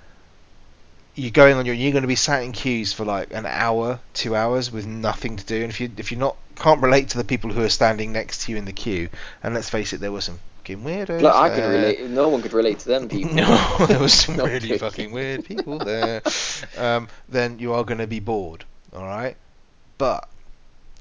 you're 1.15 1.31
going 1.31 1.57
on 1.57 1.65
your 1.67 1.75
you're 1.75 1.93
going 1.93 2.03
to 2.03 2.09
be 2.09 2.15
sat 2.15 2.43
in 2.43 2.53
queues 2.53 2.93
for 2.93 3.05
like 3.05 3.33
an 3.33 3.47
hour, 3.47 4.01
two 4.15 4.37
hours 4.37 4.71
with 4.71 4.87
nothing 4.87 5.37
to 5.37 5.45
do. 5.45 5.63
And 5.63 5.71
if 5.71 5.81
you 5.81 5.91
if 5.97 6.13
you're 6.13 6.21
not 6.21 6.37
can't 6.57 6.83
relate 6.83 7.11
to 7.11 7.19
the 7.19 7.25
people 7.25 7.53
who 7.53 7.63
are 7.63 7.69
standing 7.69 8.13
next 8.13 8.43
to 8.43 8.53
you 8.53 8.59
in 8.59 8.65
the 8.65 8.73
queue, 8.73 9.09
and 9.43 9.55
let's 9.55 9.71
face 9.71 9.93
it, 9.93 10.01
there 10.01 10.13
were 10.13 10.21
some 10.21 10.39
fucking 10.67 10.85
weirdos. 10.85 11.23
Like, 11.23 11.35
I 11.35 11.55
could 11.55 11.69
relate. 11.69 12.11
No 12.11 12.29
one 12.29 12.43
could 12.43 12.53
relate 12.53 12.81
to 12.81 12.89
them 12.89 13.09
people. 13.09 13.35
No, 13.35 13.77
there 13.87 13.99
was 13.99 14.13
some 14.13 14.37
really 14.45 14.79
fucking 14.79 15.13
weird 15.13 15.45
people 15.45 15.79
there. 15.79 16.23
Um, 16.77 17.09
then 17.29 17.59
you 17.59 17.73
are 17.73 17.85
going 17.85 17.99
to 17.99 18.07
be 18.07 18.21
bored, 18.21 18.65
all 18.93 19.07
right. 19.07 19.37
But 19.99 20.29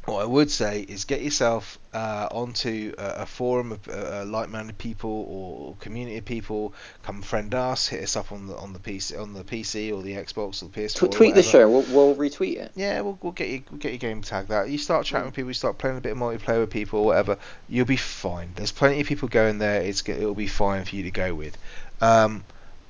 what 0.05 0.21
I 0.21 0.25
would 0.25 0.51
say 0.51 0.81
is 0.81 1.05
get 1.05 1.21
yourself 1.21 1.79
uh, 1.93 2.27
onto 2.31 2.93
a, 2.97 3.21
a 3.21 3.25
forum 3.25 3.71
of 3.71 3.87
uh, 3.87 4.23
like-minded 4.27 4.77
people 4.77 5.25
or 5.27 5.75
community 5.79 6.17
of 6.17 6.25
people. 6.25 6.73
Come 7.03 7.21
friend 7.21 7.53
us, 7.55 7.87
hit 7.87 8.03
us 8.03 8.15
up 8.15 8.31
on 8.31 8.47
the 8.47 8.55
on 8.55 8.73
the 8.73 8.79
PC 8.79 9.19
on 9.19 9.33
the 9.33 9.43
PC 9.43 9.91
or 9.95 10.03
the 10.03 10.13
Xbox 10.13 10.61
or 10.61 10.67
the 10.69 10.79
PS4. 10.81 11.09
Tw- 11.09 11.11
tweet 11.11 11.35
the 11.35 11.41
show. 11.43 11.69
We'll, 11.69 11.81
we'll 11.89 12.15
retweet 12.15 12.57
it. 12.57 12.71
Yeah, 12.75 13.01
we'll, 13.01 13.17
we'll 13.21 13.31
get 13.31 13.49
you 13.49 13.63
we'll 13.71 13.79
get 13.79 13.91
your 13.93 13.99
game 13.99 14.21
tag 14.21 14.47
that. 14.47 14.69
You 14.69 14.77
start 14.77 15.05
chatting 15.05 15.23
Mm. 15.23 15.27
with 15.27 15.35
people, 15.35 15.49
you 15.49 15.53
start 15.55 15.77
playing 15.77 15.97
a 15.97 16.01
bit 16.01 16.11
of 16.11 16.17
multiplayer 16.17 16.59
with 16.59 16.69
people, 16.69 16.99
or 16.99 17.05
whatever. 17.07 17.37
You'll 17.67 17.85
be 17.85 17.97
fine. 17.97 18.51
There's 18.55 18.71
plenty 18.71 19.01
of 19.01 19.07
people 19.07 19.27
going 19.27 19.57
there. 19.57 19.81
It's 19.81 20.07
it'll 20.07 20.35
be 20.35 20.47
fine 20.47 20.85
for 20.85 20.95
you 20.95 21.03
to 21.03 21.11
go 21.11 21.33
with. 21.33 21.57
Um, 22.01 22.43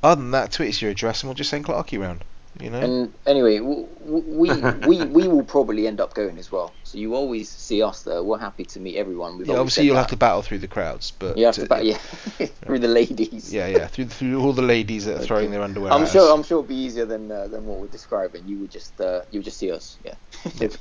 other 0.03 0.21
than 0.21 0.31
that, 0.31 0.51
tweet 0.51 0.69
us 0.69 0.81
your 0.81 0.91
address 0.91 1.21
and 1.23 1.29
we'll 1.29 1.35
just 1.35 1.49
send 1.49 1.65
Clarky 1.65 1.99
round. 1.99 2.23
You 2.61 2.69
know. 2.69 2.79
And 2.79 3.13
anyway, 3.25 3.57
w- 3.57 3.87
w- 3.99 4.39
we 4.39 4.49
we 4.87 5.05
we 5.17 5.27
will 5.27 5.43
probably 5.43 5.87
end 5.87 5.99
up 5.99 6.13
going 6.13 6.37
as 6.37 6.51
well. 6.51 6.73
So 6.83 6.97
you 6.97 7.13
always 7.13 7.51
see 7.51 7.83
us 7.83 8.03
there. 8.03 8.23
We're 8.23 8.37
happy 8.39 8.63
to 8.65 8.79
meet 8.79 8.95
everyone. 8.95 9.37
We've 9.37 9.47
yeah, 9.47 9.57
obviously 9.57 9.85
you'll 9.85 9.95
that. 9.95 10.01
have 10.01 10.09
to 10.11 10.15
battle 10.17 10.41
through 10.41 10.59
the 10.59 10.67
crowds, 10.67 11.11
but 11.11 11.37
You 11.37 11.45
have 11.45 11.55
to, 11.55 11.63
uh, 11.63 11.67
back, 11.67 11.83
yeah, 11.83 11.97
through 11.97 12.79
the 12.79 12.87
ladies. 12.87 13.53
yeah, 13.53 13.67
yeah, 13.67 13.87
through 13.87 14.05
through 14.05 14.39
all 14.41 14.53
the 14.53 14.61
ladies 14.61 15.05
that 15.05 15.21
are 15.21 15.25
throwing 15.25 15.51
their 15.51 15.61
underwear. 15.61 15.91
I'm 15.91 16.03
at 16.03 16.09
sure. 16.09 16.21
us. 16.21 16.29
I'm 16.31 16.43
sure 16.43 16.59
it'll 16.59 16.67
be 16.67 16.75
easier 16.75 17.05
than 17.05 17.29
uh, 17.29 17.49
than 17.49 17.65
what 17.65 17.79
we're 17.79 17.87
describing. 17.87 18.47
You 18.47 18.59
would 18.59 18.71
just 18.71 19.01
uh, 19.01 19.23
you 19.31 19.39
would 19.39 19.45
just 19.45 19.59
see 19.59 19.71
us. 19.71 19.99
Yeah. 20.05 20.15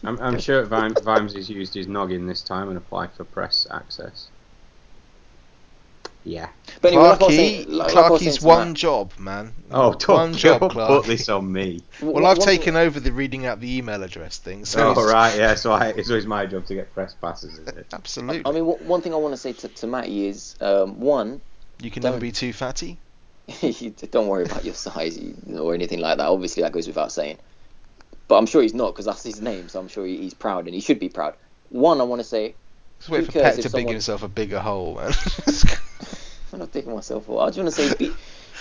I'm, 0.05 0.19
I'm 0.21 0.39
sure 0.47 0.65
Vim, 0.67 0.95
Vimes 1.03 1.35
has 1.35 1.51
used 1.51 1.75
his 1.75 1.89
noggin 1.89 2.27
this 2.27 2.45
time 2.45 2.69
and 2.69 2.79
applied 2.79 3.15
for 3.15 3.25
press 3.25 3.67
access. 3.71 4.31
Yeah. 6.27 6.49
But 6.81 6.89
anyway, 6.89 7.03
like 7.05 7.21
I 7.21 7.25
was 7.25 7.33
Clarky, 7.33 7.37
saying, 7.37 7.69
like, 7.69 7.95
like 7.95 7.97
I 7.97 8.11
was 8.11 8.21
saying 8.21 8.33
Clarky's 8.33 8.43
one 8.43 8.69
Matt, 8.69 8.77
job, 8.77 9.13
man. 9.19 9.53
Oh, 9.71 9.89
one 9.91 9.99
don't, 9.99 10.33
job, 10.35 10.61
don't 10.61 10.71
Clark. 10.73 10.89
put 11.03 11.07
this 11.07 11.29
on 11.29 11.53
me. 11.53 11.83
w- 12.01 12.15
Well, 12.15 12.27
I've 12.27 12.39
one- 12.39 12.47
taken 12.47 12.77
over 12.77 12.99
the 12.99 13.13
reading 13.13 13.45
out 13.45 13.61
the 13.61 13.77
email 13.77 14.03
address 14.03 14.39
thing. 14.39 14.65
So 14.65 14.89
oh, 14.89 14.91
it's- 14.93 15.13
right, 15.13 15.37
yeah, 15.37 15.55
so 15.55 15.73
I, 15.73 15.89
it's 15.89 16.09
always 16.09 16.27
my 16.27 16.47
job 16.47 16.65
to 16.67 16.75
get 16.75 16.93
press 16.95 17.15
passes, 17.15 17.59
is 17.59 17.69
it? 17.69 17.87
Absolutely. 17.93 18.43
I 18.47 18.53
mean, 18.53 18.65
one 18.65 18.79
one 18.87 19.01
thing 19.03 19.13
I 19.13 19.17
want 19.19 19.35
to 19.35 19.37
say 19.37 19.53
to, 19.53 19.69
to 19.69 19.87
Matty 19.87 20.27
is 20.29 20.57
um, 20.63 20.99
one, 20.99 21.43
you 21.83 21.91
can 21.91 22.03
never 22.03 22.15
don't- 22.15 22.21
be 22.23 22.33
too 22.33 22.53
fatty. 22.55 22.99
don't 24.11 24.29
worry 24.29 24.45
about 24.45 24.65
your 24.65 24.73
size 24.73 25.19
or 25.59 25.75
anything 25.75 26.01
like 26.01 26.17
that. 26.17 26.27
Obviously, 26.27 26.63
that 26.63 26.73
goes 26.73 26.87
without 26.87 27.13
saying. 27.13 27.37
But 28.29 28.37
I'm 28.39 28.47
sure 28.47 28.63
he's 28.63 28.73
not 28.73 28.93
because 28.95 29.05
that's 29.05 29.23
his 29.23 29.43
name, 29.43 29.69
so 29.69 29.79
I'm 29.81 29.89
sure 29.89 30.07
he's 30.07 30.33
proud 30.33 30.65
and 30.65 30.75
he 30.75 30.81
should 30.81 30.99
be 30.99 31.11
proud. 31.11 31.35
One, 31.69 32.01
I 32.01 32.05
want 32.05 32.21
to 32.21 32.25
say, 32.25 32.55
Just 33.05 33.13
wait 33.13 33.21
Who 33.21 33.27
for 33.27 33.33
cares 33.33 33.57
Pet 33.57 33.67
if 33.67 33.71
to 33.73 33.77
dig 33.77 33.91
himself 33.91 34.23
a 34.23 34.29
bigger 34.29 34.61
hole, 34.61 34.95
man. 34.95 35.13
I'm 36.55 36.59
not 36.59 36.73
taking 36.73 36.95
myself 36.95 37.29
off. 37.29 37.43
I 37.43 37.47
just 37.49 37.59
want 37.59 37.69
to 37.69 37.71
say, 37.71 37.95
be, 37.97 38.11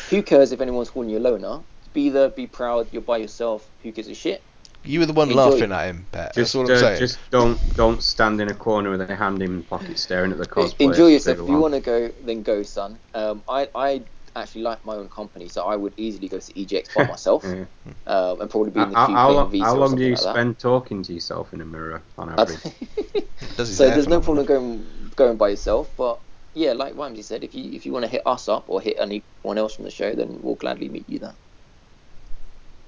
who 0.09 0.21
cares 0.21 0.51
if 0.51 0.59
anyone's 0.59 0.89
calling 0.89 1.09
you 1.09 1.17
a 1.17 1.21
loner? 1.21 1.61
Be 1.93 2.09
there, 2.09 2.27
be 2.27 2.45
proud. 2.45 2.89
You're 2.91 3.03
by 3.03 3.19
yourself. 3.19 3.65
Who 3.83 3.93
gives 3.93 4.09
a 4.09 4.13
shit? 4.13 4.43
you 4.83 4.99
were 4.99 5.05
the 5.05 5.13
one 5.13 5.29
Enjoy- 5.29 5.49
laughing 5.49 5.71
at 5.71 5.85
him, 5.85 6.05
Pet. 6.11 6.35
Just, 6.35 6.35
That's 6.35 6.55
all 6.55 6.65
I'm 6.65 6.71
uh, 6.71 6.79
saying. 6.79 6.99
just 6.99 7.19
don't 7.31 7.75
don't 7.77 8.03
stand 8.03 8.41
in 8.41 8.49
a 8.49 8.53
corner 8.53 8.89
with 8.89 8.99
a 9.09 9.15
hand 9.15 9.41
in 9.41 9.53
your 9.53 9.61
pocket 9.61 9.97
staring 9.97 10.33
at 10.33 10.37
the 10.37 10.45
cosplay. 10.45 10.75
Enjoy 10.79 11.07
yourself. 11.07 11.39
If 11.39 11.47
you 11.47 11.57
want 11.57 11.75
to 11.75 11.79
go, 11.79 12.11
then 12.25 12.43
go, 12.43 12.63
son. 12.63 12.99
Um, 13.13 13.43
I 13.47 13.69
I 13.73 14.01
actually 14.35 14.63
like 14.63 14.83
my 14.85 14.95
own 14.95 15.09
company, 15.09 15.47
so 15.49 15.63
I 15.63 15.75
would 15.75 15.93
easily 15.97 16.27
go 16.29 16.39
to 16.39 16.53
EGX 16.59 16.93
by 16.93 17.03
myself, 17.09 17.43
Yeah. 17.43 17.65
um, 18.07 18.41
and 18.41 18.49
probably 18.49 18.71
be 18.71 18.81
in 18.83 18.89
the 18.89 18.95
How, 18.95 19.05
queue 19.05 19.15
how, 19.15 19.27
playing 19.27 19.39
long, 19.39 19.51
Vita 19.51 19.63
how 19.65 19.75
long 19.75 19.95
do 19.95 20.03
you 20.03 20.11
like 20.13 20.21
that. 20.23 20.31
spend 20.31 20.59
talking 20.59 21.03
to 21.03 21.13
yourself 21.13 21.53
in 21.53 21.61
a 21.61 21.65
mirror 21.65 22.03
on 22.17 22.29
Uh, 22.37 22.43
average? 22.43 22.59
So 23.63 23.89
there's 23.89 24.07
no 24.07 24.21
phenomenal. 24.21 24.45
problem 24.45 24.45
going 24.45 25.11
going 25.15 25.37
by 25.37 25.49
yourself, 25.49 25.95
but 25.97 26.21
yeah, 26.53 26.73
like 26.73 26.95
Vimesy 26.95 27.23
said, 27.23 27.43
if 27.43 27.55
you 27.55 27.71
if 27.73 27.85
you 27.85 27.91
want 27.91 28.05
to 28.05 28.11
hit 28.11 28.21
us 28.25 28.47
up 28.49 28.65
or 28.69 28.81
hit 28.81 28.97
anyone 28.99 29.57
else 29.57 29.75
from 29.75 29.85
the 29.85 29.91
show, 29.91 30.13
then 30.13 30.39
we'll 30.41 30.55
gladly 30.55 30.89
meet 30.89 31.09
you 31.09 31.19
there. 31.19 31.37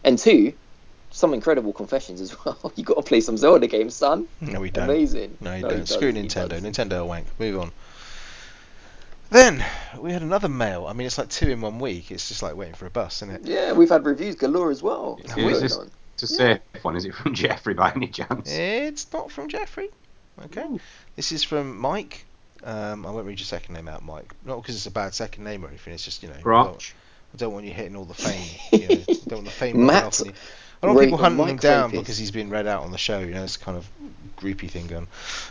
And 0.03 0.17
two, 0.19 0.53
some 1.11 1.33
incredible 1.33 1.73
confessions 1.73 2.21
as 2.21 2.35
well. 2.45 2.71
you 2.75 2.83
got 2.83 2.95
to 2.95 3.01
play 3.03 3.21
some 3.21 3.37
Zelda 3.37 3.67
games, 3.67 3.95
son. 3.95 4.27
No, 4.41 4.59
we 4.59 4.69
don't. 4.69 4.85
Amazing. 4.85 5.37
No, 5.41 5.55
you 5.55 5.63
No, 5.63 5.69
don't. 5.69 5.87
Screw 5.87 6.11
does, 6.11 6.23
Nintendo. 6.23 6.61
Nintendo 6.61 6.97
are 6.99 7.05
wank. 7.05 7.39
Move 7.39 7.59
on. 7.59 7.71
Then 9.29 9.63
we 9.99 10.11
had 10.11 10.21
another 10.21 10.49
mail. 10.49 10.85
I 10.87 10.93
mean, 10.93 11.07
it's 11.07 11.17
like 11.17 11.29
two 11.29 11.49
in 11.49 11.61
one 11.61 11.79
week. 11.79 12.11
It's 12.11 12.27
just 12.27 12.43
like 12.43 12.55
waiting 12.55 12.75
for 12.75 12.85
a 12.85 12.89
bus, 12.89 13.21
isn't 13.23 13.31
it? 13.35 13.41
Yeah, 13.45 13.73
we've 13.73 13.89
had 13.89 14.05
reviews 14.05 14.35
galore 14.35 14.71
as 14.71 14.83
well. 14.83 15.19
Is 15.23 15.31
Have 15.31 15.43
we? 15.43 15.53
this 15.53 15.77
it's 16.13 16.23
a 16.23 16.27
safe 16.27 16.59
one? 16.83 16.95
Is 16.95 17.05
it 17.05 17.13
from 17.13 17.33
Jeffrey 17.33 17.73
by 17.73 17.91
any 17.93 18.07
chance? 18.07 18.49
It's 18.51 19.11
not 19.11 19.31
from 19.31 19.49
Jeffrey. 19.49 19.89
Okay. 20.45 20.61
Ooh. 20.63 20.79
This 21.15 21.31
is 21.31 21.43
from 21.43 21.77
Mike. 21.77 22.25
Um, 22.63 23.05
I 23.05 23.11
won't 23.11 23.27
read 23.27 23.39
your 23.39 23.45
second 23.45 23.73
name 23.75 23.87
out, 23.87 24.03
Mike. 24.03 24.33
Not 24.45 24.61
because 24.61 24.75
it's 24.75 24.85
a 24.85 24.91
bad 24.91 25.13
second 25.13 25.43
name 25.43 25.65
or 25.65 25.67
anything. 25.67 25.93
It's 25.93 26.05
just 26.05 26.23
you 26.23 26.29
know. 26.29 26.35
I 26.35 26.37
don't, 26.37 26.43
Grotch. 26.43 26.95
I 27.33 27.37
don't 27.37 27.53
want 27.53 27.65
you 27.65 27.73
hitting 27.73 27.95
all 27.95 28.05
the 28.05 28.13
fame. 28.13 28.49
You 28.71 28.79
know, 28.87 28.95
I 28.95 29.13
don't 29.27 29.31
want 29.31 29.45
the 29.45 29.51
fame 29.51 29.75
rubbing 29.75 29.87
Matt 29.87 30.03
off. 30.05 30.21
I 30.21 30.87
don't 30.87 30.95
want 30.95 31.05
people 31.07 31.17
Ra- 31.17 31.23
hunting 31.29 31.47
him 31.47 31.57
down 31.57 31.83
Rapist. 31.89 32.01
because 32.01 32.17
he's 32.17 32.31
been 32.31 32.49
read 32.49 32.67
out 32.67 32.83
on 32.83 32.91
the 32.91 32.97
show. 32.97 33.19
You 33.19 33.33
know, 33.33 33.43
it's 33.43 33.57
kind 33.57 33.77
of 33.77 33.89
groupie 34.37 34.69
thing 34.69 34.87
going. 34.87 35.07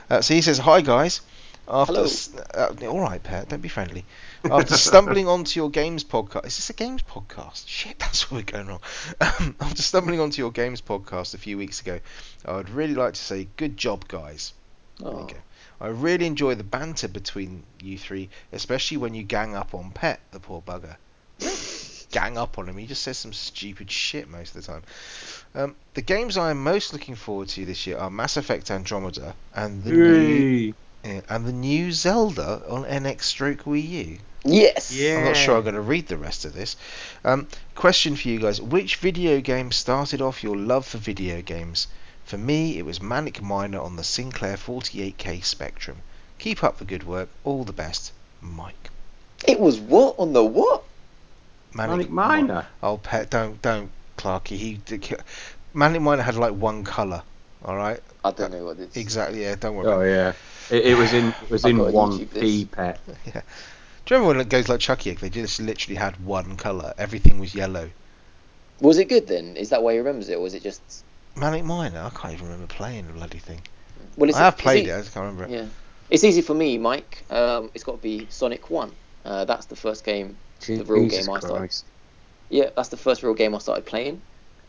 Uh, 0.09 0.23
so 0.23 0.33
he 0.35 0.41
says, 0.43 0.59
"Hi 0.59 0.81
guys." 0.81 1.21
After 1.67 1.95
Hello. 1.95 2.05
s- 2.05 2.31
uh, 2.55 2.75
all 2.89 3.01
right, 3.01 3.23
Pat. 3.23 3.49
Don't 3.49 3.63
be 3.63 3.69
friendly. 3.69 4.05
After 4.45 4.77
stumbling 4.77 5.27
onto 5.29 5.59
your 5.59 5.71
games 5.71 6.05
podcast, 6.05 6.45
is 6.47 6.57
this 6.57 6.71
a 6.71 6.75
games 6.75 7.03
podcast? 7.03 7.65
Shit, 7.67 7.99
that's 8.01 8.31
what 8.31 8.39
we're 8.47 8.53
going 8.53 8.67
wrong. 8.67 8.81
Um, 9.21 9.57
after 9.61 9.81
stumbling 9.83 10.21
onto 10.21 10.43
your 10.43 10.51
games 10.53 10.81
podcast 10.83 11.33
a 11.35 11.39
few 11.39 11.57
weeks 11.57 11.81
ago, 11.81 12.01
I 12.45 12.53
would 12.57 12.69
really 12.71 12.95
like 12.95 13.15
to 13.15 13.21
say, 13.21 13.49
good 13.57 13.77
job, 13.79 14.07
guys. 14.09 14.53
There 15.01 15.11
you 15.11 15.19
Oh. 15.19 15.27
go. 15.27 15.37
I 15.81 15.89
really 15.89 16.27
enjoy 16.27 16.55
the 16.55 16.65
banter 16.65 17.09
between 17.09 17.65
you 17.83 17.99
three, 17.99 18.29
especially 18.53 18.99
when 18.99 19.15
you 19.15 19.23
gang 19.23 19.55
up 19.57 19.75
on 19.75 19.91
Pet, 19.91 20.21
the 20.31 20.41
poor 20.41 20.63
bugger. 20.63 20.97
gang 22.11 22.39
up 22.39 22.59
on 22.59 22.69
him. 22.69 22.77
He 22.77 22.87
just 22.87 23.03
says 23.03 23.19
some 23.19 23.33
stupid 23.33 23.91
shit 23.91 24.29
most 24.29 24.55
of 24.55 24.63
the 24.65 24.73
time. 24.73 24.83
Um, 25.55 25.75
the 25.95 26.03
games 26.03 26.37
I 26.37 26.51
am 26.51 26.63
most 26.63 26.93
looking 26.93 27.17
forward 27.17 27.49
to 27.51 27.65
this 27.65 27.87
year 27.87 27.97
are 27.99 28.09
Mass 28.11 28.37
Effect 28.37 28.71
Andromeda 28.71 29.35
and 29.55 29.83
the 29.83 29.91
new 29.91 30.67
Hey. 30.69 30.75
Yeah, 31.05 31.21
and 31.29 31.47
the 31.47 31.53
new 31.53 31.93
Zelda 31.93 32.63
on 32.69 32.85
NX 32.85 33.23
Stroke 33.23 33.65
Wii 33.65 33.89
U. 33.89 34.19
Yes. 34.45 34.95
Yeah. 34.95 35.19
I'm 35.19 35.25
not 35.25 35.37
sure 35.37 35.57
I'm 35.57 35.63
going 35.63 35.75
to 35.75 35.81
read 35.81 36.07
the 36.07 36.19
rest 36.19 36.45
of 36.45 36.53
this. 36.53 36.77
Um, 37.25 37.49
question 37.75 38.17
for 38.17 38.29
you 38.29 38.41
guys: 38.41 38.61
Which 38.61 38.97
video 38.97 39.41
game 39.41 39.73
started 39.73 40.21
off 40.21 40.43
your 40.43 40.57
love 40.57 40.87
for 40.87 40.99
video 40.99 41.41
games? 41.43 41.89
For 42.25 42.39
me, 42.39 42.79
it 42.79 42.87
was 42.87 43.03
Manic 43.03 43.43
Miner 43.43 43.81
on 43.81 43.97
the 43.97 44.05
Sinclair 44.05 44.57
48K 44.57 45.45
Spectrum. 45.45 45.99
Keep 46.39 46.65
up 46.65 46.79
the 46.79 46.85
good 46.85 47.05
work. 47.05 47.29
All 47.45 47.65
the 47.65 47.73
best, 47.73 48.13
Mike. 48.41 48.91
It 49.47 49.61
was 49.61 49.79
what 49.79 50.17
on 50.19 50.33
the 50.33 50.45
what? 50.45 50.85
Manic 51.75 52.09
Mi- 52.09 52.15
Miner. 52.15 52.67
Oh, 52.83 52.97
pet, 52.97 53.31
don't, 53.31 53.61
don't, 53.61 53.91
Clarky. 54.17 54.57
He, 54.57 54.81
Manic 55.75 56.01
Miner 56.01 56.23
had 56.23 56.37
like 56.37 56.55
one 56.55 56.85
color. 56.85 57.23
All 57.65 57.77
right. 57.77 58.01
I 58.25 58.31
don't 58.31 58.53
know 58.53 58.65
what 58.65 58.79
it's. 58.79 58.97
Exactly. 58.97 59.43
Yeah. 59.43 59.57
Don't 59.57 59.75
worry. 59.77 59.87
Oh 59.87 60.01
about 60.01 60.31
it. 60.31 60.37
Yeah, 60.71 60.77
it, 60.79 60.87
it 60.87 60.95
was 60.95 61.13
in 61.13 61.29
it 61.29 61.51
was 61.51 61.65
in 61.65 61.79
one 61.79 62.13
YouTube 62.13 62.31
this. 62.31 62.43
p 62.43 62.65
pet. 62.67 63.01
Do 63.07 64.15
you 64.15 64.21
remember 64.21 64.39
when 64.39 64.47
it 64.47 64.51
goes 64.51 64.69
like 64.69 64.81
Chuckie 64.81 65.11
Egg? 65.11 65.21
They 65.21 65.31
just 65.31 65.61
literally 65.61 65.97
had 65.97 66.23
one 66.25 66.57
color. 66.57 66.93
Everything 66.99 67.39
was 67.39 67.55
yellow. 67.55 67.89
Was 68.81 68.99
it 68.99 69.09
good 69.09 69.27
then? 69.27 69.57
Is 69.57 69.71
that 69.71 69.83
why 69.83 69.93
he 69.93 69.99
remembers 69.99 70.29
it, 70.29 70.35
or 70.35 70.41
was 70.41 70.53
it 70.55 70.63
just? 70.63 71.05
Manic 71.37 71.65
Miner. 71.65 72.01
I 72.01 72.11
can't 72.11 72.35
even 72.35 72.47
remember 72.47 72.67
playing 72.67 73.07
the 73.07 73.13
bloody 73.15 73.39
thing. 73.39 73.61
Well, 74.17 74.29
it's, 74.29 74.39
I 74.39 74.45
have 74.45 74.59
played 74.59 74.87
e- 74.87 74.91
it. 74.91 74.95
I 74.95 74.99
just 74.99 75.15
can't 75.15 75.25
remember 75.25 75.45
it. 75.45 75.59
Yeah, 75.59 75.67
it's 76.11 76.23
easy 76.23 76.43
for 76.43 76.55
me, 76.55 76.77
Mike. 76.77 77.25
Um, 77.31 77.71
it's 77.75 77.85
got 77.85 77.93
to 77.93 77.99
be 77.99 78.27
Sonic 78.31 78.71
One. 78.71 78.93
Uh, 79.25 79.45
that's 79.45 79.67
the 79.67 79.77
first 79.77 80.05
game. 80.05 80.37
The 80.61 80.85
real 80.85 81.07
game 81.09 81.31
I 81.31 81.41
started. 81.41 81.59
Christ. 81.59 81.87
Yeah, 82.51 82.71
that's 82.77 82.91
the 82.91 82.97
first 82.97 83.23
real 83.23 83.35
game 83.35 83.55
I 83.55 83.59
started 83.59 83.87
playing. 83.87 84.21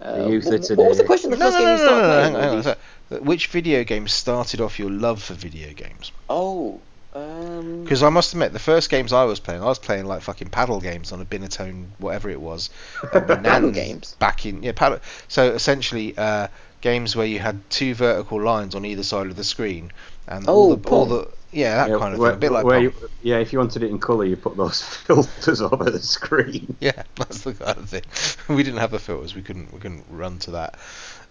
Uh, 0.06 0.28
youth 0.28 0.46
what, 0.46 0.70
of 0.70 0.78
what 0.78 0.90
was 0.90 0.98
the 0.98 1.04
question? 1.04 1.32
The 1.32 1.38
No, 1.38 1.46
first 1.46 1.58
no, 1.60 1.60
game 1.60 1.66
no, 1.68 1.72
you 1.74 1.78
started 1.80 2.02
no, 2.02 2.08
no, 2.08 2.14
playing? 2.22 2.34
hang 2.36 2.58
on, 2.58 2.64
hang 2.64 2.76
on. 3.20 3.26
Which 3.26 3.48
video 3.48 3.84
game 3.84 4.08
started 4.08 4.62
off 4.62 4.80
your 4.80 4.90
love 4.92 5.22
for 5.24 5.34
video 5.34 5.74
games? 5.74 6.12
Oh, 6.30 6.80
um, 7.14 7.84
Because 7.84 8.04
I 8.04 8.10
must 8.10 8.34
admit, 8.34 8.52
the 8.54 8.60
first 8.60 8.90
games 8.90 9.14
I 9.14 9.24
was 9.24 9.40
playing, 9.40 9.62
I 9.62 9.66
was 9.66 9.80
playing 9.80 10.06
like 10.06 10.22
fucking 10.22 10.50
paddle 10.50 10.82
games 10.82 11.12
on 11.12 11.22
a 11.22 11.26
Binatone, 11.26 11.88
whatever 11.98 12.30
it 12.30 12.42
was. 12.42 12.70
Paddle 13.12 13.72
games? 13.72 14.16
Back 14.20 14.46
in 14.46 14.64
yeah, 14.64 14.74
paddle. 14.74 15.00
So 15.28 15.52
essentially, 15.52 16.18
uh, 16.18 16.48
games 16.82 17.16
where 17.16 17.26
you 17.26 17.40
had 17.40 17.68
two 17.70 17.94
vertical 17.96 18.42
lines 18.44 18.76
on 18.76 18.86
either 18.86 19.04
side 19.04 19.28
of 19.28 19.36
the 19.36 19.44
screen, 19.44 19.92
and 20.28 20.48
all 20.48 20.72
Oh, 20.72 20.76
the 20.76 20.90
all 20.90 21.06
the 21.06 21.28
yeah 21.56 21.78
that 21.78 21.90
Yeah, 21.92 21.98
kind 21.98 22.14
of 22.14 22.20
where- 22.20 22.32
thing, 22.32 22.38
a 22.38 22.40
bit 22.40 22.52
like 22.52 22.82
you- 22.82 22.94
yeah, 23.24 23.38
if 23.38 23.52
you 23.54 23.58
wanted 23.60 23.82
it 23.82 23.90
in 23.90 23.98
colour, 24.00 24.26
you 24.26 24.36
put 24.36 24.56
those 24.58 24.82
filters 25.08 25.62
over 25.62 25.90
the 25.90 26.00
screen. 26.00 26.76
Yeah, 26.82 27.02
that's 27.16 27.42
the 27.42 27.54
kind 27.54 27.78
of 27.80 27.90
thing. 27.90 28.04
we 28.56 28.62
didn't 28.62 28.80
have 28.80 28.92
the 28.92 29.00
filters. 29.00 29.34
We 29.34 29.42
couldn't 29.42 29.74
we 29.74 29.80
couldn't 29.80 30.06
run 30.10 30.38
to 30.40 30.52
that. 30.52 30.78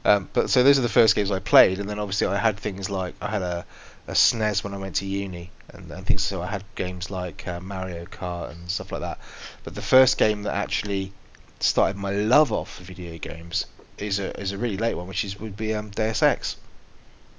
Um, 0.05 0.29
but 0.33 0.51
so 0.51 0.63
those 0.63 0.79
are 0.79 0.83
the 0.83 0.89
first 0.89 1.15
games 1.15 1.31
I 1.31 1.39
played, 1.39 1.79
and 1.79 1.89
then 1.89 1.99
obviously 1.99 2.27
I 2.27 2.37
had 2.37 2.59
things 2.59 2.91
like 2.91 3.15
I 3.23 3.29
had 3.31 3.43
a, 3.43 3.65
a 4.09 4.13
SNES 4.13 4.63
when 4.65 4.75
I 4.75 4.79
went 4.79 4.97
to 4.97 5.07
uni, 5.07 5.51
and, 5.71 5.91
and 5.91 6.05
things. 6.07 6.23
So 6.23 6.43
I 6.43 6.47
had 6.47 6.65
games 6.75 7.11
like 7.11 7.47
uh, 7.49 7.61
Mario 7.61 8.05
Kart 8.05 8.51
and 8.51 8.69
stuff 8.69 8.93
like 8.93 9.01
that. 9.03 9.19
But 9.63 9.75
the 9.75 9.83
first 9.83 10.19
game 10.19 10.43
that 10.43 10.55
actually 10.55 11.13
started 11.61 11.97
my 11.97 12.11
love 12.11 12.53
off 12.53 12.75
for 12.75 12.83
video 12.83 13.17
games 13.19 13.65
is 13.97 14.19
a 14.19 14.39
is 14.41 14.53
a 14.53 14.59
really 14.59 14.77
late 14.77 14.95
one, 14.95 15.07
which 15.07 15.25
is 15.25 15.39
would 15.41 15.57
be 15.57 15.73
um, 15.75 15.89
Deus 15.91 16.23
Ex. 16.23 16.57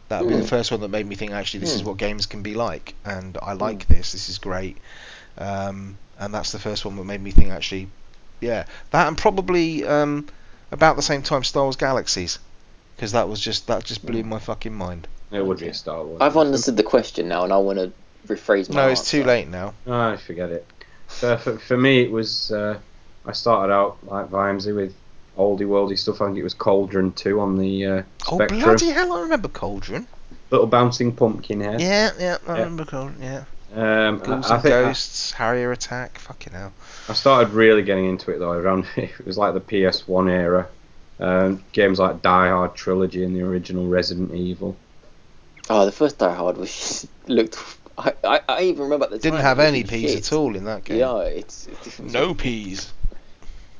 That 0.10 0.20
would 0.20 0.30
be 0.30 0.36
the 0.36 0.42
Hmm. 0.42 0.48
first 0.48 0.72
one 0.72 0.82
that 0.82 0.90
made 0.90 1.06
me 1.06 1.16
think 1.16 1.32
actually 1.32 1.62
this 1.62 1.76
is 1.76 1.82
Hmm. 1.82 1.88
what 1.90 1.98
games 1.98 2.26
can 2.26 2.42
be 2.44 2.54
like, 2.54 2.94
and 3.06 3.38
I 3.42 3.54
like 3.54 3.88
this. 3.88 4.12
This 4.12 4.30
is 4.30 4.38
great. 4.38 4.78
Um, 5.38 5.98
and 6.20 6.34
that's 6.34 6.52
the 6.52 6.60
first 6.60 6.86
one 6.86 6.96
that 6.96 7.04
made 7.04 7.22
me 7.22 7.32
think 7.32 7.50
actually, 7.50 7.88
yeah, 8.40 8.66
that 8.92 9.08
and 9.08 9.18
probably 9.18 9.86
um, 9.86 10.28
about 10.72 10.96
the 10.96 11.02
same 11.02 11.22
time 11.22 11.44
Star 11.44 11.64
Wars 11.64 11.76
Galaxies, 11.76 12.40
because 12.96 13.12
that 13.14 13.28
was 13.28 13.40
just 13.40 13.68
that 13.68 13.84
just 13.84 14.06
blew 14.06 14.24
my 14.24 14.40
fucking 14.40 14.74
mind. 14.74 15.08
It 15.32 15.46
would 15.46 15.60
be 15.60 15.68
a 15.68 15.74
Star 15.74 16.04
Wars. 16.04 16.22
I've 16.22 16.38
understood 16.38 16.78
the 16.78 16.84
question 16.84 17.28
now, 17.28 17.44
and 17.44 17.52
I 17.52 17.58
want 17.58 17.80
to 17.80 17.92
rephrase 18.28 18.70
my 18.70 18.76
No, 18.76 18.90
it's 18.90 19.10
too 19.10 19.24
late 19.24 19.48
now. 19.48 19.74
Ah, 19.88 20.16
forget 20.18 20.50
it. 20.52 20.66
So 21.10 21.38
for, 21.38 21.58
for 21.58 21.78
me, 21.78 22.02
it 22.04 22.12
was 22.12 22.52
uh, 22.52 22.78
I 23.26 23.32
started 23.34 23.74
out 23.74 23.98
like 24.06 24.30
Vimesy 24.30 24.74
with 24.76 24.94
oldie 25.38 25.62
worldy 25.68 25.98
stuff. 25.98 26.22
I 26.22 26.26
think 26.28 26.38
it 26.38 26.44
was 26.44 26.54
Cauldron 26.54 27.12
2 27.14 27.40
on 27.40 27.58
the 27.58 27.86
uh, 27.86 28.04
Oh 28.30 28.36
Spectrum. 28.38 28.62
bloody 28.62 28.90
hell! 28.90 29.14
I 29.14 29.22
remember 29.22 29.48
Cauldron. 29.50 30.08
Little 30.52 30.68
bouncing 30.68 31.12
pumpkin 31.12 31.60
head. 31.62 31.82
Yeah, 31.82 32.12
yeah, 32.20 32.38
I 32.48 32.54
Yeah. 32.54 32.60
remember 32.64 32.86
Cauldron. 32.86 33.22
Yeah, 33.22 33.44
Um, 33.74 34.20
Ghouls 34.20 34.50
I, 34.50 34.54
I 34.54 34.54
and 34.56 34.64
think 34.64 34.76
I- 34.76 34.82
Ghosts, 34.84 35.32
Harrier 35.32 35.72
Attack. 35.72 36.20
Fucking 36.20 36.54
hell. 36.54 36.72
I 37.10 37.14
started 37.14 37.54
really 37.54 37.82
getting 37.84 38.06
into 38.10 38.32
it 38.32 38.40
though 38.40 38.52
around 38.52 38.86
it 38.96 39.26
was 39.26 39.38
like 39.38 39.54
the 39.54 39.62
PS1 39.62 40.30
era. 40.32 40.68
Um, 41.20 41.64
games 41.72 41.98
like 42.00 42.22
Die 42.22 42.50
Hard 42.50 42.76
trilogy 42.76 43.24
and 43.24 43.36
the 43.36 43.42
original 43.42 43.88
Resident 43.88 44.34
Evil. 44.34 44.76
Oh, 45.70 45.86
the 45.86 45.92
first 45.92 46.18
Die 46.18 46.34
Hard 46.34 46.58
was 46.58 47.08
looked. 47.28 47.58
I, 47.98 48.14
I, 48.26 48.42
I 48.50 48.62
even 48.64 48.84
remember 48.84 49.06
at 49.06 49.12
the 49.12 49.20
Didn't 49.20 49.38
time. 49.38 49.46
have 49.46 49.60
any 49.60 49.82
looking 49.84 50.02
peas 50.02 50.12
shit. 50.12 50.28
at 50.28 50.34
all 50.34 50.54
in 50.56 50.66
that 50.66 50.84
game. 50.84 51.00
Yeah, 51.00 51.20
it's, 51.22 51.68
it's 51.68 51.98
No 52.02 52.34
peas. 52.34 52.92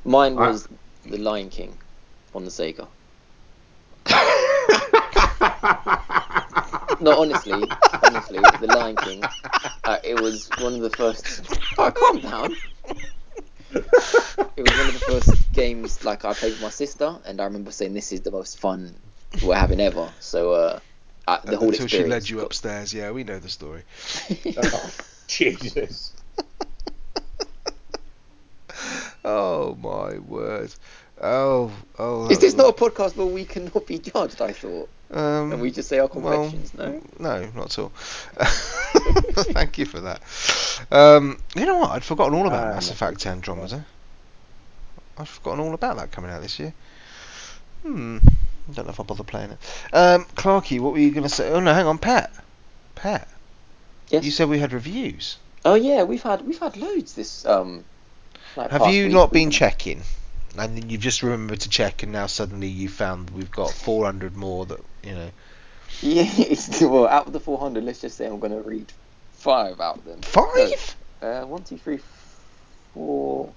Mine 0.04 0.38
I- 0.38 0.48
was 0.48 0.66
The 1.10 1.18
Lion 1.18 1.50
King 1.50 1.78
on 2.34 2.44
the 2.44 2.50
Sega. 2.50 2.88
No, 7.00 7.20
honestly, 7.20 7.62
honestly, 8.02 8.40
The 8.40 8.66
Lion 8.68 8.96
King. 8.96 9.22
Uh, 9.84 9.98
it 10.02 10.20
was 10.20 10.48
one 10.60 10.74
of 10.74 10.80
the 10.80 10.90
first. 10.90 11.58
Oh, 11.78 11.90
calm 11.90 12.20
down. 12.20 12.56
It 14.56 14.62
was 14.62 14.78
one 14.78 14.88
of 14.88 14.94
the 14.94 15.04
first 15.06 15.52
games 15.52 16.02
like 16.06 16.24
I 16.24 16.32
played 16.32 16.52
with 16.52 16.62
my 16.62 16.70
sister, 16.70 17.18
and 17.26 17.38
I 17.38 17.44
remember 17.44 17.70
saying 17.70 17.92
this 17.92 18.12
is 18.12 18.22
the 18.22 18.30
most 18.30 18.58
fun 18.58 18.98
we're 19.44 19.56
having 19.56 19.78
ever. 19.78 20.10
So 20.20 20.52
uh, 20.54 20.80
uh, 21.28 21.38
the 21.44 21.58
whole 21.58 21.68
Until 21.68 21.86
she 21.86 22.04
led 22.04 22.26
you 22.28 22.40
upstairs. 22.40 22.94
Yeah, 22.94 23.10
we 23.10 23.24
know 23.24 23.38
the 23.38 23.50
story. 23.50 23.82
Jesus. 25.26 26.14
Oh 29.28 29.74
my 29.82 30.18
word. 30.20 30.72
Oh, 31.20 31.72
oh. 31.98 32.28
Is 32.28 32.38
this 32.38 32.54
not 32.54 32.68
a 32.68 32.72
podcast 32.72 33.16
where 33.16 33.26
we 33.26 33.44
cannot 33.44 33.86
be 33.86 33.98
judged? 33.98 34.40
I 34.40 34.52
thought, 34.52 34.88
Um, 35.10 35.50
and 35.52 35.60
we 35.60 35.70
just 35.72 35.88
say 35.88 35.98
our 35.98 36.06
well, 36.14 36.52
no. 36.78 37.02
No, 37.18 37.50
not 37.54 37.64
at 37.66 37.78
all. 37.78 37.88
Thank 39.52 39.78
you 39.78 39.84
for 39.86 40.00
that. 40.00 40.22
Um, 40.92 41.38
you 41.56 41.66
know 41.66 41.78
what? 41.78 41.90
I'd 41.90 42.04
forgotten 42.04 42.34
all 42.34 42.46
about 42.46 42.66
Ah, 42.68 42.74
Mass. 42.74 42.90
Effect 42.90 43.26
Andromeda. 43.26 43.84
I'd 45.18 45.26
forgotten 45.28 45.60
all 45.60 45.74
about 45.74 45.96
that 45.96 46.12
coming 46.12 46.30
out 46.30 46.42
this 46.42 46.58
year. 46.60 46.72
Hmm. 47.82 48.18
I 48.68 48.72
don't 48.74 48.84
know 48.86 48.92
if 48.92 49.00
I'll 49.00 49.06
bother 49.06 49.24
playing 49.24 49.50
it. 49.50 49.58
Um, 49.92 50.24
Clarky, 50.36 50.78
what 50.80 50.92
were 50.92 50.98
you 50.98 51.10
going 51.10 51.22
to 51.24 51.28
say? 51.28 51.50
Oh 51.50 51.60
no, 51.60 51.72
hang 51.74 51.86
on, 51.86 51.98
Pat. 51.98 52.32
Pat, 52.94 53.26
Yes. 54.08 54.24
you 54.24 54.30
said 54.30 54.48
we 54.48 54.58
had 54.58 54.72
reviews. 54.72 55.38
Oh 55.64 55.74
yeah, 55.74 56.02
we've 56.04 56.22
had 56.22 56.46
we've 56.46 56.58
had 56.60 56.76
loads 56.76 57.14
this 57.14 57.44
um. 57.46 57.84
Have 58.56 58.92
you 58.92 59.08
not 59.08 59.32
been 59.32 59.50
checking? 59.50 60.02
And 60.58 60.76
then 60.76 60.88
you've 60.88 61.02
just 61.02 61.22
remembered 61.22 61.60
to 61.60 61.68
check, 61.68 62.02
and 62.02 62.12
now 62.12 62.26
suddenly 62.26 62.68
you 62.68 62.88
found 62.88 63.30
we've 63.30 63.50
got 63.50 63.70
400 63.70 64.36
more 64.36 64.64
that 64.66 64.80
you 65.02 65.12
know. 65.12 65.30
Yeah, 66.00 66.30
well, 66.82 67.06
out 67.06 67.26
of 67.26 67.32
the 67.32 67.40
400, 67.40 67.84
let's 67.84 68.00
just 68.00 68.16
say 68.16 68.26
I'm 68.26 68.40
going 68.40 68.52
to 68.52 68.60
read 68.60 68.92
five 69.32 69.80
out 69.80 69.98
of 69.98 70.04
them. 70.04 70.22
Five? 70.22 70.96
No, 71.22 71.28
uh, 71.28 71.46
one, 71.46 71.62
two, 71.62 71.78
three, 71.78 72.00
four. 72.94 73.52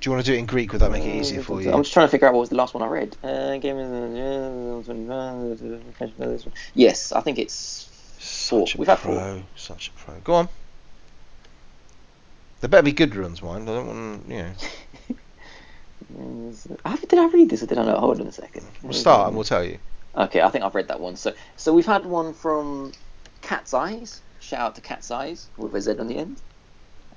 Do 0.00 0.08
you 0.10 0.14
want 0.14 0.24
to 0.24 0.30
do 0.30 0.34
it 0.34 0.40
in 0.40 0.46
Greek? 0.46 0.72
Would 0.72 0.80
that 0.80 0.90
make 0.90 1.04
it 1.04 1.14
easier 1.14 1.42
for 1.42 1.62
you? 1.62 1.70
I'm 1.70 1.82
just 1.82 1.92
trying 1.92 2.06
to 2.06 2.10
figure 2.10 2.26
out 2.26 2.34
what 2.34 2.40
was 2.40 2.48
the 2.48 2.56
last 2.56 2.74
one 2.74 2.82
I 2.82 2.88
read. 2.88 3.16
Uh, 3.22 3.58
yes, 6.74 7.12
I 7.12 7.20
think 7.20 7.38
it's 7.38 7.88
four. 8.18 8.66
Such 8.66 8.74
a 8.74 8.78
We've 8.78 8.88
had 8.88 8.98
four. 8.98 9.42
such 9.54 9.88
a 9.88 9.92
pro. 9.92 10.14
Go 10.20 10.34
on. 10.34 10.48
There 12.62 12.68
better 12.68 12.84
be 12.84 12.92
good 12.92 13.16
runs, 13.16 13.42
mind. 13.42 13.68
I 13.68 13.74
don't 13.74 13.86
want, 13.88 14.28
you 14.28 14.38
know. 14.38 14.52
How- 16.84 16.94
Did 16.96 17.18
I 17.18 17.26
read 17.26 17.50
this 17.50 17.60
or 17.62 17.66
did 17.66 17.76
I 17.76 17.84
not? 17.84 17.98
Hold 17.98 18.20
on 18.20 18.28
a 18.28 18.32
second. 18.32 18.64
We'll 18.84 18.92
start 18.92 19.26
and 19.26 19.36
we'll 19.36 19.44
tell 19.44 19.64
you. 19.64 19.78
Okay, 20.16 20.40
I 20.40 20.48
think 20.48 20.62
I've 20.62 20.74
read 20.76 20.86
that 20.86 21.00
one. 21.00 21.16
So, 21.16 21.32
so 21.56 21.72
we've 21.74 21.86
had 21.86 22.06
one 22.06 22.32
from 22.34 22.92
Cat's 23.40 23.74
Eyes. 23.74 24.22
Shout 24.38 24.60
out 24.60 24.74
to 24.76 24.80
Cat's 24.80 25.10
Eyes 25.10 25.48
with 25.56 25.74
a 25.74 25.80
Z 25.80 25.98
on 25.98 26.06
the 26.06 26.16
end. 26.18 26.40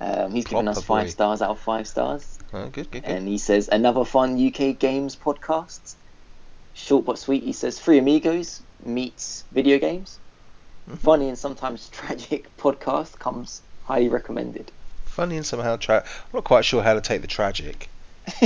Um, 0.00 0.32
he's 0.32 0.44
given 0.46 0.66
us 0.66 0.82
five 0.82 1.04
boy. 1.06 1.10
stars 1.10 1.42
out 1.42 1.50
of 1.50 1.60
five 1.60 1.86
stars, 1.86 2.38
Oh, 2.52 2.64
good, 2.68 2.90
good, 2.90 3.02
good. 3.02 3.04
and 3.04 3.28
he 3.28 3.38
says 3.38 3.68
another 3.70 4.04
fun 4.04 4.36
UK 4.44 4.76
games 4.78 5.14
podcast. 5.14 5.94
Short 6.74 7.04
but 7.04 7.18
sweet. 7.20 7.44
He 7.44 7.52
says 7.52 7.78
Three 7.78 7.98
Amigos 7.98 8.62
meets 8.84 9.44
video 9.52 9.78
games. 9.78 10.18
Mhm. 10.90 10.98
Funny 10.98 11.28
and 11.28 11.38
sometimes 11.38 11.88
tragic 11.90 12.54
podcast 12.58 13.18
comes 13.20 13.62
highly 13.84 14.08
recommended. 14.08 14.72
Funny 15.16 15.38
and 15.38 15.46
somehow 15.46 15.76
tra- 15.76 16.04
I'm 16.04 16.30
not 16.34 16.44
quite 16.44 16.66
sure 16.66 16.82
how 16.82 16.92
to 16.92 17.00
take 17.00 17.22
the 17.22 17.26
tragic. 17.26 17.88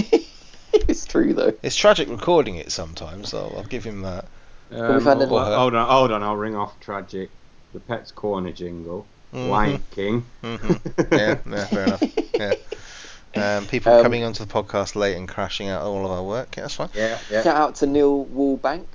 it's 0.73 1.05
true 1.05 1.35
though. 1.35 1.53
It's 1.65 1.75
tragic 1.75 2.09
recording 2.09 2.55
it 2.55 2.71
sometimes. 2.71 3.31
So 3.31 3.53
I'll 3.57 3.65
give 3.65 3.83
him 3.83 4.03
that. 4.03 4.27
Um, 4.71 4.95
we've 4.95 5.03
had 5.03 5.17
hold, 5.17 5.31
hold 5.31 5.75
on, 5.75 5.89
hold 5.89 6.13
on, 6.13 6.23
I'll 6.23 6.37
ring 6.37 6.55
off 6.55 6.79
tragic. 6.79 7.29
The 7.73 7.81
Pets 7.81 8.13
Corner 8.13 8.53
jingle. 8.53 9.05
Mhm. 9.35 9.49
Lion 9.49 9.85
King. 9.91 10.25
Mhm. 10.45 11.11
Yeah, 11.11 11.39
yeah, 11.45 11.65
fair 11.67 11.85
enough. 11.87 12.03
Yeah. 12.35 13.57
Um, 13.59 13.67
people 13.67 13.93
Um, 13.93 14.03
coming 14.05 14.23
onto 14.23 14.45
the 14.45 14.53
podcast 14.53 14.95
late 14.95 15.17
and 15.17 15.29
crashing 15.29 15.69
out 15.69 15.83
all 15.83 16.05
of 16.05 16.13
our 16.13 16.23
work. 16.23 16.57
Yeah, 16.57 16.63
that's 16.63 16.75
fine. 16.75 16.91
Yeah, 16.95 17.19
yeah. 17.33 17.43
Shout 17.43 17.57
out 17.57 17.75
to 17.77 17.87
Neil 17.87 18.25
Wallbank. 18.27 18.87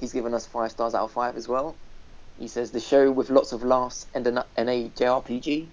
He's 0.00 0.14
given 0.14 0.32
us 0.32 0.46
five 0.46 0.70
stars 0.70 0.94
out 0.94 1.04
of 1.04 1.12
five 1.12 1.36
as 1.36 1.48
well. 1.48 1.76
He 2.38 2.48
says 2.48 2.70
the 2.70 2.80
show 2.80 3.10
with 3.10 3.28
lots 3.28 3.52
of 3.52 3.62
laughs 3.62 4.06
and 4.14 4.26
an, 4.26 4.40
and 4.56 4.70
a 4.70 4.88
JRPG. 4.88 5.66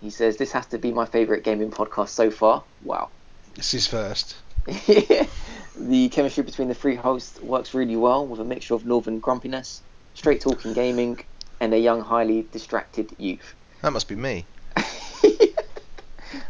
He 0.00 0.10
says 0.10 0.36
this 0.36 0.52
has 0.52 0.66
to 0.66 0.78
be 0.78 0.92
my 0.92 1.06
favourite 1.06 1.42
gaming 1.42 1.70
podcast 1.70 2.08
so 2.10 2.30
far. 2.30 2.62
Wow. 2.82 3.10
This 3.54 3.72
is 3.74 3.86
first. 3.86 4.36
the 4.66 6.08
chemistry 6.10 6.42
between 6.42 6.68
the 6.68 6.74
three 6.74 6.96
hosts 6.96 7.40
works 7.40 7.72
really 7.74 7.96
well 7.96 8.26
with 8.26 8.40
a 8.40 8.44
mixture 8.44 8.74
of 8.74 8.84
northern 8.84 9.20
grumpiness, 9.20 9.80
straight 10.14 10.40
talking 10.40 10.72
gaming, 10.74 11.18
and 11.60 11.72
a 11.72 11.78
young, 11.78 12.00
highly 12.02 12.46
distracted 12.52 13.10
youth. 13.18 13.54
That 13.82 13.92
must 13.92 14.08
be 14.08 14.16
me. 14.16 14.44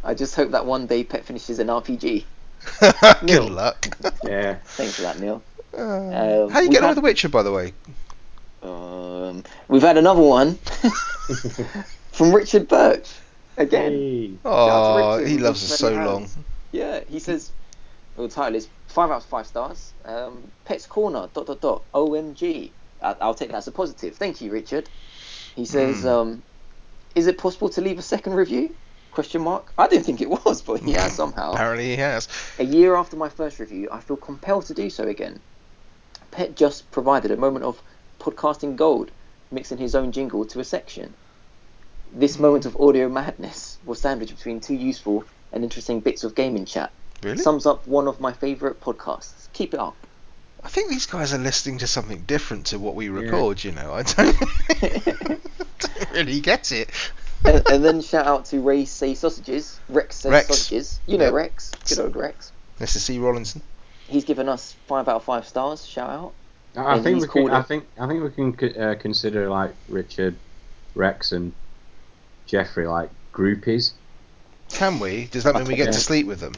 I 0.03 0.15
just 0.15 0.35
hope 0.35 0.51
that 0.53 0.67
one 0.67 0.87
day 0.87 1.05
Pet 1.05 1.25
finishes 1.25 1.59
an 1.59 1.69
RPG. 1.69 2.25
good 2.81 3.23
Neil. 3.23 3.49
luck. 3.49 3.87
Yeah. 4.25 4.57
Thanks 4.65 4.97
for 4.97 5.03
that, 5.03 5.21
Neil. 5.21 5.43
Uh, 5.77 5.83
Um, 5.83 6.51
how 6.51 6.61
you 6.61 6.69
we've 6.69 6.73
getting 6.73 6.77
on 6.79 6.83
had- 6.83 6.89
with 6.89 6.97
The 6.97 7.01
Witcher, 7.03 7.29
by 7.29 7.43
the 7.43 7.53
way? 7.53 7.73
Um, 8.63 9.45
we've 9.69 9.83
had 9.83 9.99
another 9.99 10.23
one 10.23 10.55
from 12.13 12.33
Richard 12.35 12.67
Birch. 12.67 13.09
Again. 13.57 13.93
Hey. 13.93 14.39
Oh, 14.45 15.25
he 15.25 15.39
loves 15.39 15.63
us 15.71 15.79
so 15.79 15.91
many 15.91 16.05
long. 16.07 16.29
Yeah, 16.73 17.01
he 17.09 17.19
says, 17.19 17.53
well, 18.17 18.29
the 18.29 18.35
title 18.35 18.57
is 18.57 18.69
5 18.89 19.11
out 19.11 19.17
of 19.23 19.25
5 19.25 19.47
stars. 19.47 19.95
Um, 20.05 20.51
Pets 20.65 20.87
Corner, 20.87 21.29
dot, 21.33 21.47
dot, 21.47 21.61
dot, 21.61 21.85
OMG. 21.95 22.73
I- 23.01 23.17
I'll 23.21 23.35
take 23.35 23.51
that 23.51 23.57
as 23.59 23.69
a 23.69 23.73
positive. 23.73 24.17
Thank 24.17 24.41
you, 24.41 24.51
Richard. 24.51 24.89
He 25.55 25.65
says, 25.65 26.03
Hmm. 26.03 26.09
um, 26.09 26.43
is 27.15 27.27
it 27.27 27.39
possible 27.39 27.69
to 27.71 27.81
leave 27.81 27.99
a 27.99 28.03
second 28.03 28.35
review? 28.35 28.77
Question 29.11 29.43
mark. 29.43 29.73
I 29.79 29.89
didn't 29.89 30.05
think 30.05 30.21
it 30.21 30.29
was, 30.29 30.61
but 30.61 30.81
he 30.81 30.93
has 30.93 31.13
somehow. 31.15 31.53
Apparently 31.53 31.87
he 31.91 31.97
has. 31.97 32.29
A 32.59 32.65
year 32.65 32.95
after 32.97 33.17
my 33.17 33.31
first 33.31 33.59
review, 33.59 33.89
I 33.91 34.01
feel 34.01 34.17
compelled 34.17 34.67
to 34.67 34.75
do 34.75 34.91
so 34.91 35.05
again. 35.05 35.41
Pet 36.31 36.57
just 36.57 36.91
provided 36.91 37.31
a 37.31 37.37
moment 37.37 37.65
of 37.65 37.83
podcasting 38.21 38.77
gold, 38.77 39.13
mixing 39.51 39.79
his 39.79 39.95
own 39.95 40.13
jingle 40.13 40.45
to 40.47 40.61
a 40.61 40.65
section. 40.65 41.15
This 42.13 42.39
moment 42.39 42.67
of 42.67 42.77
audio 42.81 43.09
madness 43.09 43.79
was 43.85 44.01
sandwiched 44.01 44.35
between 44.37 44.61
two 44.61 44.75
useful 44.75 45.25
and 45.53 45.63
interesting 45.65 46.01
bits 46.01 46.25
of 46.25 46.35
gaming 46.35 46.65
chat. 46.65 46.91
Really? 47.23 47.39
Sums 47.39 47.67
up 47.67 47.87
one 47.87 48.09
of 48.09 48.21
my 48.21 48.33
favourite 48.33 48.81
podcasts. 48.81 49.49
Keep 49.53 49.75
it 49.75 49.81
up. 49.81 49.97
I 50.63 50.69
think 50.69 50.91
these 50.91 51.07
guys 51.07 51.33
are 51.33 51.39
listening 51.39 51.79
to 51.79 51.87
something 51.87 52.23
different 52.23 52.67
to 52.67 52.79
what 52.79 52.95
we 52.95 53.09
record. 53.09 53.63
You 53.63 53.73
know, 53.73 53.93
I 53.93 54.03
don't, 54.03 54.37
don't 55.79 56.13
really 56.13 56.41
get 56.41 56.73
it. 56.73 56.91
and, 57.45 57.63
and 57.71 57.85
then 57.85 58.01
shout 58.01 58.27
out 58.27 58.47
to 58.47 58.61
Ray 58.61 58.85
Say 58.85 59.15
Sausages, 59.15 59.79
Rex 59.89 60.17
Says 60.17 60.33
Rex. 60.33 60.47
Sausages. 60.49 61.01
You 61.07 61.19
know 61.19 61.25
Yep. 61.27 61.35
Rex, 61.35 61.71
good 61.89 61.99
old 62.01 62.17
Rex. 62.17 62.53
Mr. 62.81 62.99
C. 62.99 63.19
Rollinson. 63.19 63.61
He's 64.09 64.25
given 64.25 64.49
us 64.49 64.75
five 64.87 65.09
out 65.09 65.17
of 65.17 65.25
five 65.25 65.47
stars. 65.47 65.87
Shout 65.87 66.11
out. 66.11 66.33
I 66.77 66.95
And 66.95 67.05
think 67.05 67.21
we 67.23 67.29
can. 67.29 67.51
I 67.51 67.63
think. 67.63 67.87
I 67.99 68.07
think 68.07 68.23
we 68.23 68.31
can 68.55 68.81
uh, 68.83 68.95
consider 68.99 69.49
like 69.49 69.75
Richard, 69.89 70.35
Rex, 70.95 71.33
and 71.33 71.53
Jeffrey 72.47 72.87
like 72.87 73.11
groupies. 73.33 73.93
Can 74.71 74.99
we? 74.99 75.27
Does 75.27 75.45
that 75.45 75.55
mean 75.55 75.65
we 75.67 75.77
get 75.77 75.87
Yeah. 75.87 75.93
to 75.93 76.01
sleep 76.01 76.27
with 76.27 76.41
them? 76.41 76.53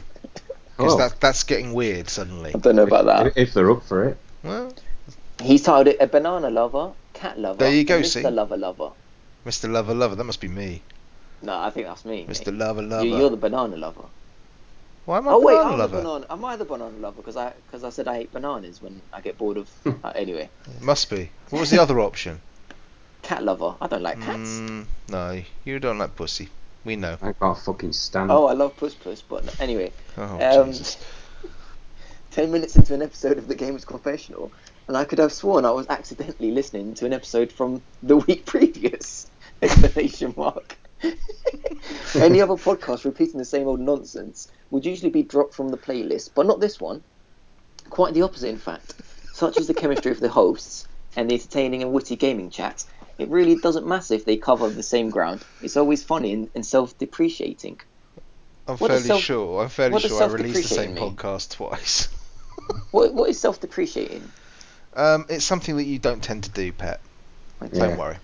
Because 0.77 0.93
Oh, 0.93 0.97
that 0.97 1.19
that's 1.19 1.43
getting 1.43 1.73
weird 1.73 2.09
suddenly. 2.09 2.53
I 2.55 2.57
don't 2.57 2.75
know 2.75 2.83
about 2.83 3.05
that. 3.05 3.27
if, 3.27 3.37
if 3.37 3.53
they're 3.53 3.69
up 3.71 3.83
for 3.83 4.05
it. 4.05 4.17
Well, 4.43 4.73
He's 5.41 5.63
titled 5.63 5.87
it 5.87 5.97
a 6.01 6.07
banana 6.07 6.49
lover, 6.49 6.91
cat 7.13 7.39
lover, 7.39 7.59
There 7.59 7.73
you 7.73 7.85
go, 7.85 7.95
and 7.97 8.05
Mr. 8.05 8.21
see? 8.23 8.29
Lover 8.29 8.57
Lover. 8.57 8.91
Mr. 9.45 9.71
Lover 9.71 9.93
Lover, 9.93 10.15
that 10.15 10.23
must 10.25 10.41
be 10.41 10.49
me. 10.49 10.83
No, 11.41 11.57
I 11.57 11.69
think 11.69 11.87
that's 11.87 12.03
me. 12.03 12.25
Mr. 12.27 12.47
mate. 12.47 12.55
Lover 12.57 12.81
Lover. 12.81 13.05
You, 13.05 13.17
you're 13.17 13.29
the 13.29 13.37
banana 13.37 13.77
lover. 13.77 14.05
Why 15.05 15.17
am 15.19 15.29
I 15.29 15.31
Oh 15.31 15.39
wait, 15.39 15.53
banana 15.55 15.71
I'm 15.71 15.79
lover? 15.79 15.95
the 15.97 16.03
banana. 16.03 16.25
Am 16.29 16.45
I 16.45 16.55
the 16.57 16.65
banana 16.65 16.97
lover? 16.97 17.15
Because 17.17 17.37
I 17.37 17.53
because 17.65 17.83
I 17.85 17.89
said 17.89 18.07
I 18.09 18.15
hate 18.15 18.33
bananas 18.33 18.81
when 18.81 19.01
I 19.13 19.21
get 19.21 19.37
bored 19.37 19.57
of. 19.57 19.69
uh, 20.03 20.11
anyway, 20.13 20.49
It 20.67 20.81
must 20.81 21.09
be. 21.09 21.31
What 21.51 21.59
was 21.59 21.69
the 21.71 21.81
other 21.81 21.99
option? 22.01 22.41
Cat 23.21 23.43
lover. 23.43 23.75
I 23.81 23.87
don't 23.87 24.03
like 24.03 24.19
cats. 24.21 24.37
Mm, 24.49 24.85
no, 25.09 25.41
you 25.65 25.79
don't 25.79 25.97
like 25.97 26.15
pussy. 26.15 26.49
We 26.85 26.95
know. 26.95 27.17
I 27.21 27.33
can't 27.33 27.57
fucking 27.57 27.93
stand. 27.93 28.31
Oh, 28.31 28.47
I 28.47 28.53
love 28.53 28.75
puss 28.77 28.95
puss, 28.95 29.21
but 29.21 29.45
no- 29.45 29.51
anyway. 29.59 29.91
Oh, 30.17 30.61
Um, 30.61 30.67
Jesus. 30.71 30.97
Ten 32.31 32.51
minutes 32.51 32.75
into 32.75 32.93
an 32.93 33.01
episode 33.01 33.37
of 33.37 33.47
the 33.47 33.55
Gamers 33.55 33.85
Confessional, 33.85 34.51
and 34.87 34.95
I 34.95 35.03
could 35.03 35.19
have 35.19 35.33
sworn 35.33 35.65
I 35.65 35.71
was 35.71 35.87
accidentally 35.89 36.51
listening 36.51 36.93
to 36.95 37.05
an 37.05 37.13
episode 37.13 37.51
from 37.51 37.81
the 38.03 38.17
week 38.27 38.45
previous! 38.45 39.27
Explanation 39.61 40.33
mark. 40.37 40.77
Any 42.15 42.41
other 42.41 42.53
podcast 42.55 43.03
repeating 43.05 43.37
the 43.39 43.45
same 43.45 43.67
old 43.67 43.79
nonsense 43.79 44.49
would 44.71 44.85
usually 44.85 45.09
be 45.11 45.23
dropped 45.23 45.53
from 45.53 45.69
the 45.69 45.77
playlist, 45.77 46.31
but 46.35 46.45
not 46.45 46.59
this 46.59 46.79
one. 46.79 47.03
Quite 47.89 48.13
the 48.13 48.21
opposite, 48.21 48.49
in 48.49 48.57
fact. 48.57 48.93
Such 49.33 49.57
is 49.57 49.67
the 49.67 49.73
chemistry 49.73 50.11
of 50.11 50.19
the 50.19 50.29
hosts 50.29 50.87
and 51.15 51.29
the 51.29 51.33
entertaining 51.35 51.81
and 51.81 51.91
witty 51.91 52.15
gaming 52.15 52.49
chat. 52.49 52.85
It 53.19 53.27
really 53.29 53.55
doesn't 53.55 53.85
matter 53.85 54.13
if 54.13 54.23
they 54.23 54.37
cover 54.37 54.69
the 54.69 54.81
same 54.81 55.09
ground. 55.09 55.43
It's 55.61 55.75
always 55.75 56.03
funny 56.03 56.31
and, 56.31 56.49
and 56.55 56.65
self-depreciating. 56.65 57.81
I'm 58.67 58.77
what 58.77 58.91
fairly 58.91 59.03
self- 59.03 59.21
sure. 59.21 59.61
I'm 59.63 59.69
fairly 59.69 59.99
sure 59.99 60.23
I 60.23 60.27
released 60.27 60.69
the 60.69 60.75
same 60.75 60.93
mean? 60.93 61.15
podcast 61.15 61.51
twice. 61.51 62.07
What, 62.91 63.15
what 63.15 63.29
is 63.29 63.39
self-depreciating? 63.39 64.31
Um, 64.95 65.25
it's 65.27 65.45
something 65.45 65.77
that 65.77 65.85
you 65.85 65.97
don't 65.97 66.23
tend 66.23 66.43
to 66.43 66.51
do, 66.51 66.71
pet. 66.71 67.01
Okay. 67.63 67.79
Don't 67.79 67.97
worry. 67.97 68.17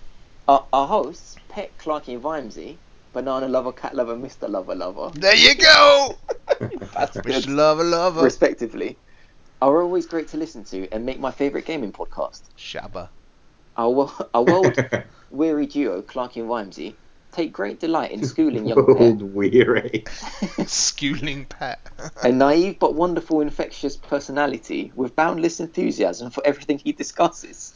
Our, 0.46 0.66
our 0.72 0.86
hosts, 0.86 1.36
Pet, 1.48 1.76
Clarky, 1.78 2.14
and 2.14 2.22
Vimesy, 2.22 2.76
Banana 3.12 3.48
Lover, 3.48 3.72
Cat 3.72 3.94
Lover, 3.94 4.14
Mr. 4.14 4.48
Lover 4.48 4.74
Lover, 4.74 5.10
There 5.14 5.34
you 5.34 5.56
go, 5.56 6.14
Mr. 6.60 7.48
Lover 7.48 7.82
Lover. 7.82 8.22
respectively, 8.22 8.98
are 9.60 9.82
always 9.82 10.06
great 10.06 10.28
to 10.28 10.36
listen 10.36 10.64
to 10.66 10.88
and 10.92 11.04
make 11.04 11.18
my 11.18 11.32
favourite 11.32 11.66
gaming 11.66 11.92
podcast. 11.92 12.42
Shabba. 12.56 13.08
Our, 13.78 13.90
wo- 13.90 14.28
our 14.32 14.42
world 14.42 14.78
weary 15.30 15.66
duo, 15.66 16.00
Clarky 16.02 16.36
and 16.40 16.48
Vimesy, 16.48 16.96
take 17.32 17.52
great 17.52 17.78
delight 17.78 18.10
in 18.10 18.24
schooling 18.24 18.66
young 18.68 18.78
Old 18.78 19.18
Pet, 19.18 19.22
weary. 19.22 20.04
Schooling 20.66 21.44
pet. 21.44 21.78
a 22.22 22.32
naive 22.32 22.78
but 22.78 22.94
wonderful 22.94 23.40
infectious 23.42 23.96
personality 23.96 24.92
with 24.94 25.14
boundless 25.14 25.60
enthusiasm 25.60 26.30
for 26.30 26.42
everything 26.46 26.78
he 26.78 26.92
discusses. 26.92 27.74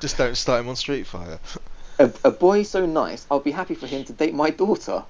Just 0.00 0.16
don't 0.16 0.36
start 0.36 0.60
him 0.60 0.68
on 0.68 0.76
Street 0.76 1.06
Fighter. 1.06 1.40
a, 1.98 2.12
a 2.24 2.30
boy 2.30 2.62
so 2.62 2.86
nice, 2.86 3.26
I'll 3.30 3.40
be 3.40 3.50
happy 3.50 3.74
for 3.74 3.86
him 3.88 4.04
to 4.04 4.12
date 4.12 4.34
my 4.34 4.50
daughter. 4.50 5.04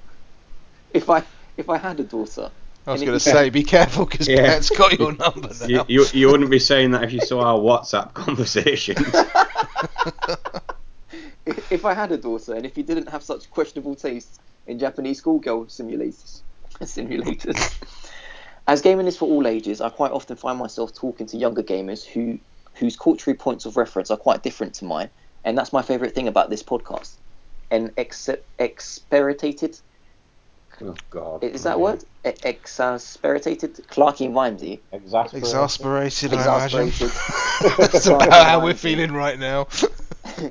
If 0.90 1.10
I 1.10 1.22
if 1.56 1.68
I 1.68 1.76
had 1.76 2.00
a 2.00 2.04
daughter. 2.04 2.50
I 2.86 2.92
was 2.92 3.02
going 3.02 3.12
to 3.12 3.20
say, 3.20 3.50
be 3.50 3.62
careful 3.62 4.06
because 4.06 4.26
Yeah. 4.26 4.46
Pet's 4.46 4.70
got 4.70 4.98
your 4.98 5.12
number 5.12 5.50
now. 5.60 5.66
You, 5.66 5.84
you 5.88 6.06
you 6.12 6.30
wouldn't 6.30 6.50
be 6.50 6.58
saying 6.58 6.92
that 6.92 7.04
if 7.04 7.12
you 7.12 7.20
saw 7.20 7.40
our 7.42 7.58
WhatsApp 7.58 8.14
conversations. 8.14 9.06
if 11.70 11.84
I 11.84 11.94
had 11.94 12.12
a 12.12 12.16
daughter 12.16 12.54
and 12.54 12.64
if 12.64 12.76
you 12.76 12.82
didn't 12.82 13.08
have 13.08 13.22
such 13.22 13.50
questionable 13.50 13.94
tastes 13.94 14.38
in 14.66 14.78
Japanese 14.78 15.18
schoolgirl 15.18 15.66
simulators, 15.66 16.42
simulators. 16.82 17.76
As 18.66 18.80
gaming 18.80 19.06
is 19.06 19.16
for 19.16 19.28
all 19.28 19.46
ages, 19.46 19.80
I 19.80 19.88
quite 19.90 20.12
often 20.12 20.36
find 20.36 20.58
myself 20.58 20.94
talking 20.94 21.26
to 21.28 21.36
younger 21.36 21.62
gamers 21.62 22.04
who 22.04 22.38
whose 22.74 22.96
cultural 22.96 23.36
points 23.36 23.66
of 23.66 23.76
reference 23.76 24.10
are 24.10 24.16
quite 24.16 24.42
different 24.42 24.74
to 24.74 24.84
mine, 24.84 25.10
and 25.44 25.58
that's 25.58 25.72
my 25.72 25.82
favourite 25.82 26.14
thing 26.14 26.28
about 26.28 26.50
this 26.50 26.62
podcast. 26.62 27.18
An 27.70 27.92
ex- 27.96 28.28
exasperated 28.58 29.80
oh 30.82 30.94
God. 31.10 31.44
is 31.44 31.62
that 31.64 31.76
a 31.76 31.78
word? 31.78 32.04
E- 32.26 32.32
exasperated 32.44 33.74
Clarky 33.88 34.26
and 34.26 34.34
Vimesy. 34.34 34.80
Exasperated. 34.92 35.42
Exasperated, 35.48 36.32
I 36.34 36.56
imagine. 36.56 36.88
Exasperated. 36.88 37.10
That's 37.92 38.06
about 38.06 38.22
Clarky 38.22 38.44
how 38.44 38.64
we're 38.64 38.74
feeling 38.74 39.12
right 39.12 39.38
now. 39.38 39.64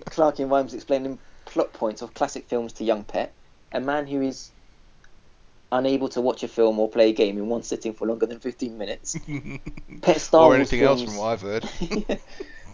Clarky 0.10 0.40
and 0.40 0.50
Vimes 0.50 0.74
explaining 0.74 1.20
plot 1.46 1.74
points 1.74 2.02
of 2.02 2.14
classic 2.14 2.48
films 2.48 2.74
to 2.74 2.84
young 2.84 3.04
Pet, 3.04 3.34
a 3.72 3.80
man 3.80 4.08
who 4.08 4.22
is 4.22 4.52
unable 5.72 6.10
to 6.10 6.22
watch 6.22 6.44
a 6.44 6.48
film 6.48 6.80
or 6.80 6.90
play 6.90 7.10
a 7.10 7.14
game 7.14 7.38
in 7.38 7.48
one 7.48 7.64
sitting 7.64 7.94
for 7.94 8.08
longer 8.08 8.26
than 8.26 8.40
15 8.40 8.78
minutes. 8.78 9.16
Pet 10.02 10.20
Star 10.22 10.42
or 10.42 10.48
Wars 10.48 10.56
anything 10.58 10.82
else 10.82 11.02
films- 11.02 11.12
from 11.14 11.20
what 11.20 11.32
I've 11.32 11.42
heard. 11.42 12.20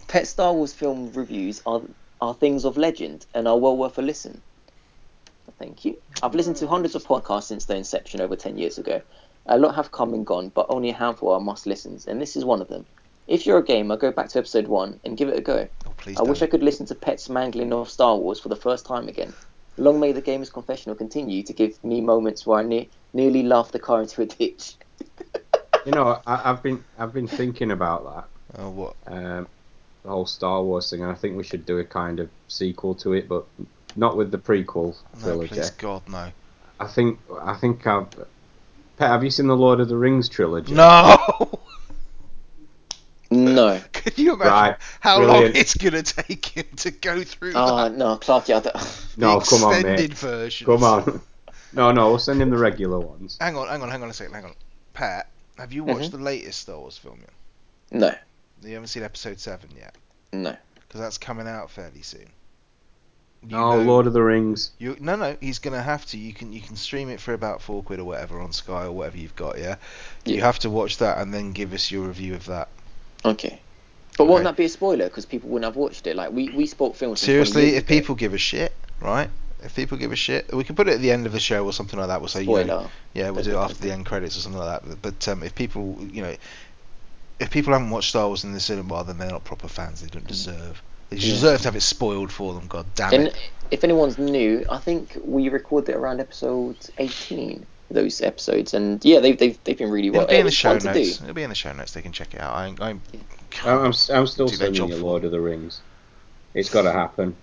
Pet 0.08 0.28
Star 0.28 0.54
Wars 0.54 0.74
film 0.74 1.12
reviews 1.14 1.62
are 1.66 1.82
are 2.22 2.34
things 2.34 2.64
of 2.64 2.78
legend 2.78 3.26
and 3.34 3.48
are 3.48 3.58
well 3.58 3.76
worth 3.76 3.98
a 3.98 4.02
listen. 4.02 4.42
Thank 5.60 5.86
you. 5.86 5.98
I've 6.22 6.36
listened 6.36 6.58
to 6.58 6.68
hundreds 6.68 6.96
of 6.96 7.04
podcasts 7.04 7.44
since 7.44 7.66
their 7.66 7.78
inception 7.78 8.22
over 8.22 8.36
10 8.36 8.58
years 8.58 8.78
ago. 8.78 9.02
A 9.48 9.58
lot 9.58 9.76
have 9.76 9.92
come 9.92 10.14
and 10.14 10.26
gone, 10.26 10.52
but 10.54 10.66
only 10.70 10.90
a 10.90 10.94
handful 10.94 11.32
are 11.32 11.40
must 11.40 11.66
listens, 11.66 12.08
and 12.08 12.22
this 12.22 12.36
is 12.36 12.44
one 12.44 12.62
of 12.62 12.68
them. 12.68 12.86
If 13.28 13.46
you're 13.46 13.60
a 13.60 13.64
gamer, 13.64 13.98
go 13.98 14.12
back 14.12 14.30
to 14.30 14.40
episode 14.40 14.68
1 14.68 15.00
and 15.04 15.18
give 15.18 15.30
it 15.30 15.38
a 15.38 15.42
go. 15.42 15.68
Oh, 15.88 15.94
please 15.98 16.18
I 16.18 16.24
wish 16.24 16.42
I 16.42 16.48
could 16.48 16.64
listen 16.64 16.86
to 16.88 16.96
Pet's 16.96 17.30
mangling 17.30 17.74
of 17.74 17.90
Star 17.90 18.18
Wars 18.18 18.40
for 18.40 18.50
the 18.50 18.56
first 18.56 18.86
time 18.86 19.08
again. 19.08 19.34
Long 19.78 20.00
may 20.00 20.12
the 20.12 20.22
Gamer's 20.22 20.50
Confessional 20.50 20.96
continue 20.96 21.44
to 21.44 21.54
give 21.54 21.84
me 21.84 22.02
moments 22.02 22.46
where 22.46 22.60
I 22.60 22.64
ne- 22.64 22.90
nearly 23.14 23.44
laughed 23.44 23.72
the 23.72 23.80
car 23.80 24.02
into 24.02 24.22
a 24.22 24.26
ditch. 24.26 24.76
You 25.86 25.92
know, 25.92 26.20
I, 26.26 26.50
I've 26.50 26.64
been 26.64 26.84
I've 26.98 27.14
been 27.14 27.28
thinking 27.28 27.72
about 27.72 28.04
that. 28.06 28.60
Oh, 28.60 28.70
what? 28.70 28.96
um, 29.08 29.48
the 30.04 30.10
whole 30.10 30.26
Star 30.26 30.64
Wars 30.64 30.90
thing, 30.90 31.02
and 31.02 31.12
I 31.12 31.16
think 31.16 31.36
we 31.36 31.44
should 31.44 31.66
do 31.66 31.80
a 31.80 31.84
kind 31.84 32.20
of 32.20 32.30
sequel 32.48 32.96
to 32.96 33.14
it, 33.14 33.28
but 33.28 33.46
not 33.96 34.18
with 34.18 34.32
the 34.32 34.38
prequel 34.38 34.96
trilogy. 35.20 35.20
No, 35.20 35.22
trilogy. 35.22 35.48
please, 35.56 35.70
God, 35.72 36.02
no. 36.10 36.32
I 36.80 36.88
think 36.88 37.20
I 37.42 37.56
think 37.56 37.86
I've. 37.88 38.10
Pet, 38.98 39.10
have 39.10 39.24
you 39.24 39.30
seen 39.30 39.48
the 39.48 39.56
Lord 39.58 39.80
of 39.82 39.90
the 39.90 39.98
Rings 39.98 40.30
trilogy? 40.30 40.74
No! 40.74 41.18
No. 43.32 43.82
Can 43.92 44.14
you 44.18 44.34
imagine 44.34 44.54
Right, 44.54 44.76
how 45.00 45.18
brilliant. 45.18 45.44
long 45.56 45.62
it's 45.62 45.74
going 45.76 45.94
to 45.94 46.04
take 46.04 46.46
him 46.46 46.66
to 46.78 46.92
go 46.92 47.24
through 47.24 47.54
Oh, 47.56 47.76
that? 47.84 47.96
no, 47.98 48.18
Clarky, 48.18 48.56
I 48.56 48.60
don't... 48.60 49.18
No, 49.18 49.40
the 49.40 49.46
come 49.46 49.64
on, 49.64 49.74
extended 49.74 50.10
mate. 50.12 50.18
version. 50.18 50.66
Come 50.68 50.84
on. 50.84 51.22
No, 51.74 51.92
no, 51.92 52.08
we'll 52.08 52.20
send 52.20 52.42
him 52.42 52.52
the 52.52 52.58
regular 52.58 53.00
ones. 53.00 53.38
Hang 53.42 53.58
on, 53.58 53.68
hang 53.68 53.82
on, 53.82 53.90
hang 53.90 54.02
on 54.02 54.10
a 54.10 54.14
second, 54.14 54.34
hang 54.34 54.46
on. 54.46 54.54
Pat, 54.94 55.28
have 55.58 55.74
you 55.74 55.84
watched 55.84 56.12
the 56.12 56.18
latest 56.18 56.62
Star 56.62 56.78
Wars 56.80 56.98
film 56.98 57.20
yet? 57.20 57.34
No, 57.92 58.14
You 58.70 58.76
haven't 58.76 58.88
seen 58.88 59.04
episode 59.04 59.42
7 59.42 59.70
yet? 59.76 59.94
no. 60.32 60.56
Because 60.88 61.02
that's 61.02 61.18
coming 61.18 61.48
out 61.50 61.70
fairly 61.70 62.02
soon. 62.02 62.30
You 63.48 63.56
No, 63.58 63.78
know- 63.78 63.84
Lord 63.84 64.08
of 64.08 64.14
the 64.14 64.22
Rings. 64.24 64.72
You 64.80 64.98
no 65.00 65.16
no, 65.16 65.38
he's 65.40 65.60
gonna 65.60 65.82
have 65.82 66.06
to. 66.08 66.18
You 66.18 66.34
can 66.34 66.52
you 66.54 66.62
can 66.62 66.76
stream 66.76 67.10
it 67.10 67.20
for 67.22 67.34
about 67.34 67.62
four 67.62 67.84
quid 67.84 68.00
or 68.00 68.06
whatever 68.06 68.40
on 68.40 68.52
Sky 68.54 68.86
or 68.86 68.92
whatever 68.92 69.18
you've 69.18 69.36
got. 69.36 69.58
Yeah, 69.60 69.76
you 70.26 70.42
have 70.42 70.60
to 70.60 70.70
watch 70.70 70.98
that 70.98 71.18
and 71.20 71.34
then 71.34 71.52
give 71.52 71.74
us 71.74 71.92
your 71.92 72.08
review 72.08 72.34
of 72.36 72.46
that. 72.46 72.70
Okay. 73.24 73.60
But 74.18 74.26
won't 74.26 74.40
Okay. 74.42 74.44
that 74.52 74.58
be 74.58 74.66
a 74.66 74.70
spoiler? 74.70 75.06
Because 75.10 75.26
people 75.26 75.50
wouldn't 75.50 75.66
have 75.70 75.76
watched 75.76 76.08
it. 76.08 76.16
Like, 76.16 76.32
we, 76.32 76.48
we 76.50 76.66
spoke 76.68 76.96
films 76.96 77.20
Seriously, 77.20 77.76
if 77.76 77.80
ago. 77.84 77.88
people 77.88 78.16
give 78.16 78.34
a 78.34 78.38
shit, 78.38 78.72
right? 79.02 79.30
If 79.62 79.76
people 79.76 79.98
give 79.98 80.14
a 80.14 80.16
shit, 80.16 80.54
we 80.56 80.64
can 80.64 80.74
put 80.76 80.88
it 80.88 80.94
at 80.94 81.02
the 81.02 81.12
end 81.12 81.26
of 81.26 81.34
the 81.34 81.40
show 81.42 81.66
or 81.66 81.74
something 81.74 82.00
like 82.00 82.08
that. 82.08 82.22
We'll 82.22 82.30
say, 82.30 82.44
you 82.44 82.48
know, 82.48 82.64
Spoiler. 82.64 82.90
yeah, 83.14 83.30
we'll 83.32 83.44
do 83.44 83.52
it 83.52 83.58
after 83.58 83.76
the 83.84 83.92
end 83.92 84.06
credits 84.06 84.38
or 84.38 84.40
something 84.40 84.62
like 84.62 84.82
that. 84.82 84.90
But, 84.90 85.02
but 85.02 85.28
um, 85.28 85.44
if 85.44 85.54
people, 85.54 85.98
you 86.14 86.22
know, 86.22 86.34
if 87.42 87.50
people 87.52 87.74
haven't 87.74 87.90
watched 87.90 88.08
Star 88.10 88.28
Wars 88.28 88.46
in 88.46 88.54
the 88.54 88.60
cinema, 88.62 89.04
then 89.04 89.18
they're 89.18 89.30
not 89.30 89.44
proper 89.44 89.68
fans. 89.68 90.02
They 90.02 90.08
don't 90.08 90.26
deserve. 90.28 90.82
They 91.16 91.28
Yeah. 91.28 91.34
deserve 91.34 91.62
to 91.62 91.68
have 91.68 91.76
it 91.76 91.82
spoiled 91.82 92.32
for 92.32 92.54
them. 92.54 92.68
God 92.68 92.86
damn 92.96 93.14
And 93.14 93.28
it. 93.28 93.38
if 93.72 93.84
anyone's 93.84 94.18
new, 94.18 94.66
I 94.70 94.80
think 94.80 95.18
we 95.24 95.50
recorded 95.50 95.94
it 95.94 95.98
around 95.98 96.20
episode 96.20 96.78
18. 96.98 97.66
Those 97.92 98.20
episodes, 98.22 98.74
and 98.74 99.04
yeah, 99.06 99.20
they've 99.20 99.38
they've, 99.38 99.64
they've 99.64 99.78
been 99.78 99.92
really 99.92 100.10
well. 100.10 100.24
It'll 100.24 100.32
be 100.34 100.40
in 100.40 100.46
the 100.46 100.52
show 100.52 100.80
fun 100.80 100.94
notes. 100.96 101.22
It'll 101.22 101.36
be 101.36 101.44
in 101.44 101.50
the 101.50 101.56
show 101.56 101.72
notes. 101.72 101.92
They 101.92 102.02
can 102.02 102.12
check 102.12 102.34
it 102.34 102.42
out. 102.42 102.52
I, 102.54 102.66
I'm, 102.66 102.76
I'm, 102.82 103.02
I'm, 103.64 103.94
I'm 104.10 104.26
still 104.28 104.48
do 104.48 104.58
their 104.58 104.68
sending 104.68 104.88
you 104.90 104.98
Lord 104.98 105.24
of 105.24 105.32
the 105.32 105.40
Rings. 105.40 105.82
It's 106.56 106.72
got 106.72 106.82
to 106.82 106.92
happen. 106.92 107.36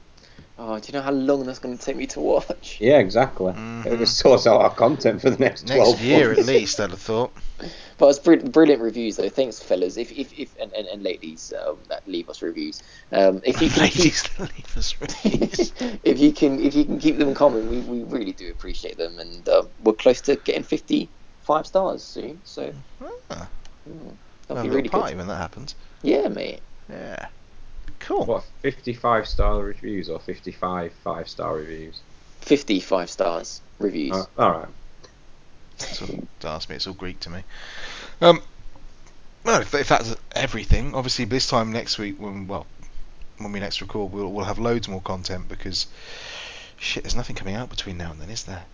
Oh, 0.59 0.79
do 0.79 0.87
you 0.87 0.93
know 0.93 1.03
how 1.03 1.11
long 1.13 1.45
that's 1.47 1.59
going 1.59 1.77
to 1.77 1.83
take 1.85 1.97
me 1.97 2.07
to 2.09 2.21
watch? 2.21 2.77
Yeah, 2.81 2.99
exactly. 2.99 3.53
Mhm. 3.53 3.87
It 3.87 3.99
was 3.99 4.15
source 4.17 4.47
out 4.47 4.61
our 4.61 4.71
content 4.75 5.21
for 5.23 5.31
the 5.31 5.39
next 5.39 5.63
next 5.67 5.77
12 5.77 6.01
year 6.03 6.27
months. 6.29 6.41
at 6.41 6.47
least. 6.47 6.79
I'd 6.81 6.91
have 6.91 7.01
thought. 7.01 7.33
But 7.99 8.09
it's 8.09 8.19
br- 8.19 8.35
brilliant 8.51 8.83
reviews 8.83 9.17
though. 9.17 9.29
Thanks, 9.29 9.61
fellas. 9.63 9.97
If 9.97 10.11
if, 10.11 10.33
if 10.37 10.57
and, 10.61 10.73
and, 10.73 10.89
and 10.89 11.03
ladies 11.05 11.53
um, 11.65 11.79
that 11.89 12.07
leave 12.09 12.29
us 12.29 12.43
reviews. 12.43 12.83
Um, 13.13 13.41
if 13.45 13.63
you 13.63 13.69
can 13.71 13.89
keep, 13.89 13.97
Ladies, 13.99 14.39
leave 14.41 14.77
us 14.77 15.01
reviews. 15.01 15.73
if 16.03 16.19
you 16.19 16.33
can 16.33 16.59
if 16.59 16.75
you 16.75 16.85
can 16.85 16.99
keep 16.99 17.19
them 17.19 17.33
coming, 17.35 17.69
we, 17.69 17.79
we 17.81 18.03
really 18.05 18.33
do 18.33 18.51
appreciate 18.51 18.97
them, 18.99 19.19
and 19.21 19.49
uh, 19.49 19.63
we're 19.85 19.93
close 19.93 20.21
to 20.23 20.35
getting 20.37 20.65
fifty 20.65 21.09
five 21.43 21.65
stars 21.67 22.03
soon. 22.03 22.41
So 22.45 22.75
Ah, 23.31 23.49
mm, 23.89 23.95
we'll 24.03 24.17
that'll 24.49 24.65
be 24.65 24.71
really 24.71 24.89
party 24.89 25.13
good. 25.13 25.19
when 25.19 25.29
that 25.29 25.37
happens. 25.37 25.77
Yeah, 26.03 26.27
mate. 26.29 26.61
Yeah. 26.91 27.27
Cool. 28.03 28.27
What, 28.27 28.45
55 28.63 29.29
star 29.29 29.63
reviews 29.63 30.09
or 30.09 30.19
55 30.19 30.93
five 31.05 31.29
star 31.29 31.55
reviews? 31.55 32.01
Fifty 32.41 32.81
five 32.81 33.09
stars 33.09 33.61
reviews. 33.79 34.13
Uh, 34.13 34.27
Alright. 34.37 34.69
So, 35.77 36.07
don't 36.41 36.51
ask 36.51 36.69
me. 36.69 36.77
It's 36.77 36.87
all 36.87 36.95
Greek 36.95 37.21
to 37.21 37.31
me. 37.31 37.43
Um. 38.21 38.43
Well, 39.45 39.61
if, 39.61 39.75
if 39.75 39.89
that's 39.89 40.15
everything, 40.33 40.95
obviously 40.95 41.25
this 41.25 41.49
time 41.49 41.73
next 41.73 41.99
week, 41.99 42.21
when 42.21 42.47
well, 42.49 42.67
when 43.39 43.53
we 43.53 43.61
next 43.61 43.81
record, 43.81 44.13
we'll 44.13 44.31
we'll 44.31 44.45
have 44.45 44.59
loads 44.59 44.89
more 44.89 45.01
content 45.01 45.49
because 45.49 45.87
shit, 46.79 47.05
there's 47.05 47.17
nothing 47.17 47.37
coming 47.37 47.55
out 47.55 47.71
between 47.71 47.97
now 47.97 48.11
and 48.11 48.21
then, 48.21 48.31
is 48.31 48.45
there? 48.45 48.65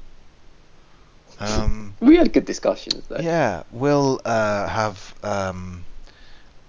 Um. 1.39 1.95
we 2.01 2.17
had 2.17 2.33
good 2.33 2.47
discussions 2.47 3.07
though. 3.09 3.21
Yeah, 3.21 3.65
we'll 3.71 4.21
uh, 4.25 4.67
have 4.67 5.15
um, 5.23 5.85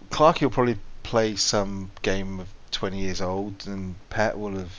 Clarky 0.10 0.42
will 0.42 0.50
probably 0.50 0.78
play 1.10 1.36
some 1.36 1.90
game 2.04 2.40
of 2.40 2.48
20 2.70 3.00
years 3.00 3.20
old, 3.20 3.66
and 3.66 3.96
Pet 4.12 4.38
will 4.38 4.52
have 4.52 4.72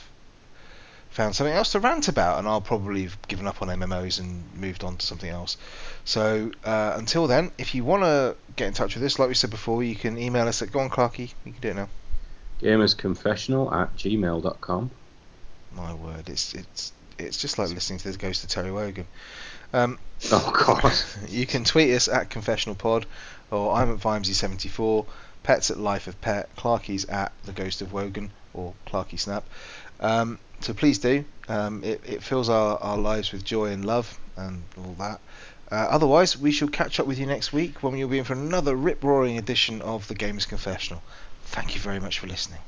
found 1.09 1.35
something 1.35 1.53
else 1.53 1.73
to 1.73 1.79
rant 1.81 2.07
about, 2.07 2.39
and 2.39 2.47
I'll 2.47 2.61
probably 2.61 3.03
have 3.03 3.21
given 3.27 3.47
up 3.47 3.61
on 3.61 3.67
MMOs 3.67 4.17
and 4.21 4.41
moved 4.55 4.85
on 4.85 4.95
to 4.95 5.05
something 5.05 5.29
else. 5.29 5.57
So 6.05 6.51
uh, 6.63 6.93
until 6.95 7.27
then, 7.27 7.51
if 7.57 7.75
you 7.75 7.83
want 7.83 8.03
to 8.03 8.37
get 8.55 8.67
in 8.67 8.73
touch 8.73 8.95
with 8.95 9.03
us, 9.03 9.19
like 9.19 9.27
we 9.27 9.35
said 9.35 9.49
before, 9.49 9.83
you 9.83 9.93
can 9.93 10.17
email 10.17 10.47
us 10.47 10.61
at 10.61 10.71
go 10.71 10.79
on 10.79 10.89
Clarky. 10.89 11.33
You 11.43 11.51
can 11.51 11.61
do 11.61 11.67
it 11.67 11.75
now. 11.75 11.89
Gamersconfessional 12.61 13.73
at 13.73 13.93
gmail.com. 13.97 14.91
My 15.73 15.93
word, 15.93 16.29
it's 16.29 16.53
it's 16.53 16.93
it's 17.17 17.41
just 17.41 17.59
like 17.59 17.69
listening 17.71 17.99
to 17.99 18.11
the 18.11 18.17
ghost 18.17 18.43
of 18.45 18.49
Terry 18.49 18.71
Wogan. 18.71 19.07
Um, 19.73 19.99
Oh, 20.31 20.51
God. 20.65 20.93
you 21.29 21.45
can 21.45 21.63
tweet 21.63 21.91
us 21.91 22.07
at 22.07 22.29
Confessional 22.29 22.75
Pod, 22.75 23.05
or 23.49 23.73
I'm 23.73 23.91
at 23.91 23.99
Vimesy74, 23.99 25.05
Pet's 25.43 25.71
at 25.71 25.77
Life 25.77 26.07
of 26.07 26.19
Pet, 26.21 26.49
Clarky's 26.55 27.05
at 27.05 27.31
The 27.45 27.51
Ghost 27.51 27.81
of 27.81 27.93
Wogan, 27.93 28.31
or 28.53 28.73
Clarky 28.87 29.19
Snap. 29.19 29.43
Um, 29.99 30.39
so 30.59 30.73
please 30.73 30.99
do. 30.99 31.25
Um, 31.47 31.83
it, 31.83 32.01
it 32.05 32.23
fills 32.23 32.49
our, 32.49 32.77
our 32.77 32.97
lives 32.97 33.31
with 33.31 33.43
joy 33.43 33.67
and 33.67 33.83
love 33.83 34.19
and 34.37 34.63
all 34.77 34.95
that. 34.99 35.19
Uh, 35.71 35.87
otherwise, 35.89 36.37
we 36.37 36.51
shall 36.51 36.67
catch 36.67 36.99
up 36.99 37.07
with 37.07 37.17
you 37.17 37.25
next 37.25 37.53
week 37.53 37.81
when 37.81 37.97
you'll 37.97 38.09
be 38.09 38.19
in 38.19 38.25
for 38.25 38.33
another 38.33 38.75
rip 38.75 39.03
roaring 39.03 39.37
edition 39.37 39.81
of 39.81 40.07
The 40.07 40.15
Gamers 40.15 40.47
Confessional. 40.47 41.01
Thank 41.45 41.75
you 41.75 41.81
very 41.81 41.99
much 41.99 42.19
for 42.19 42.27
listening. 42.27 42.59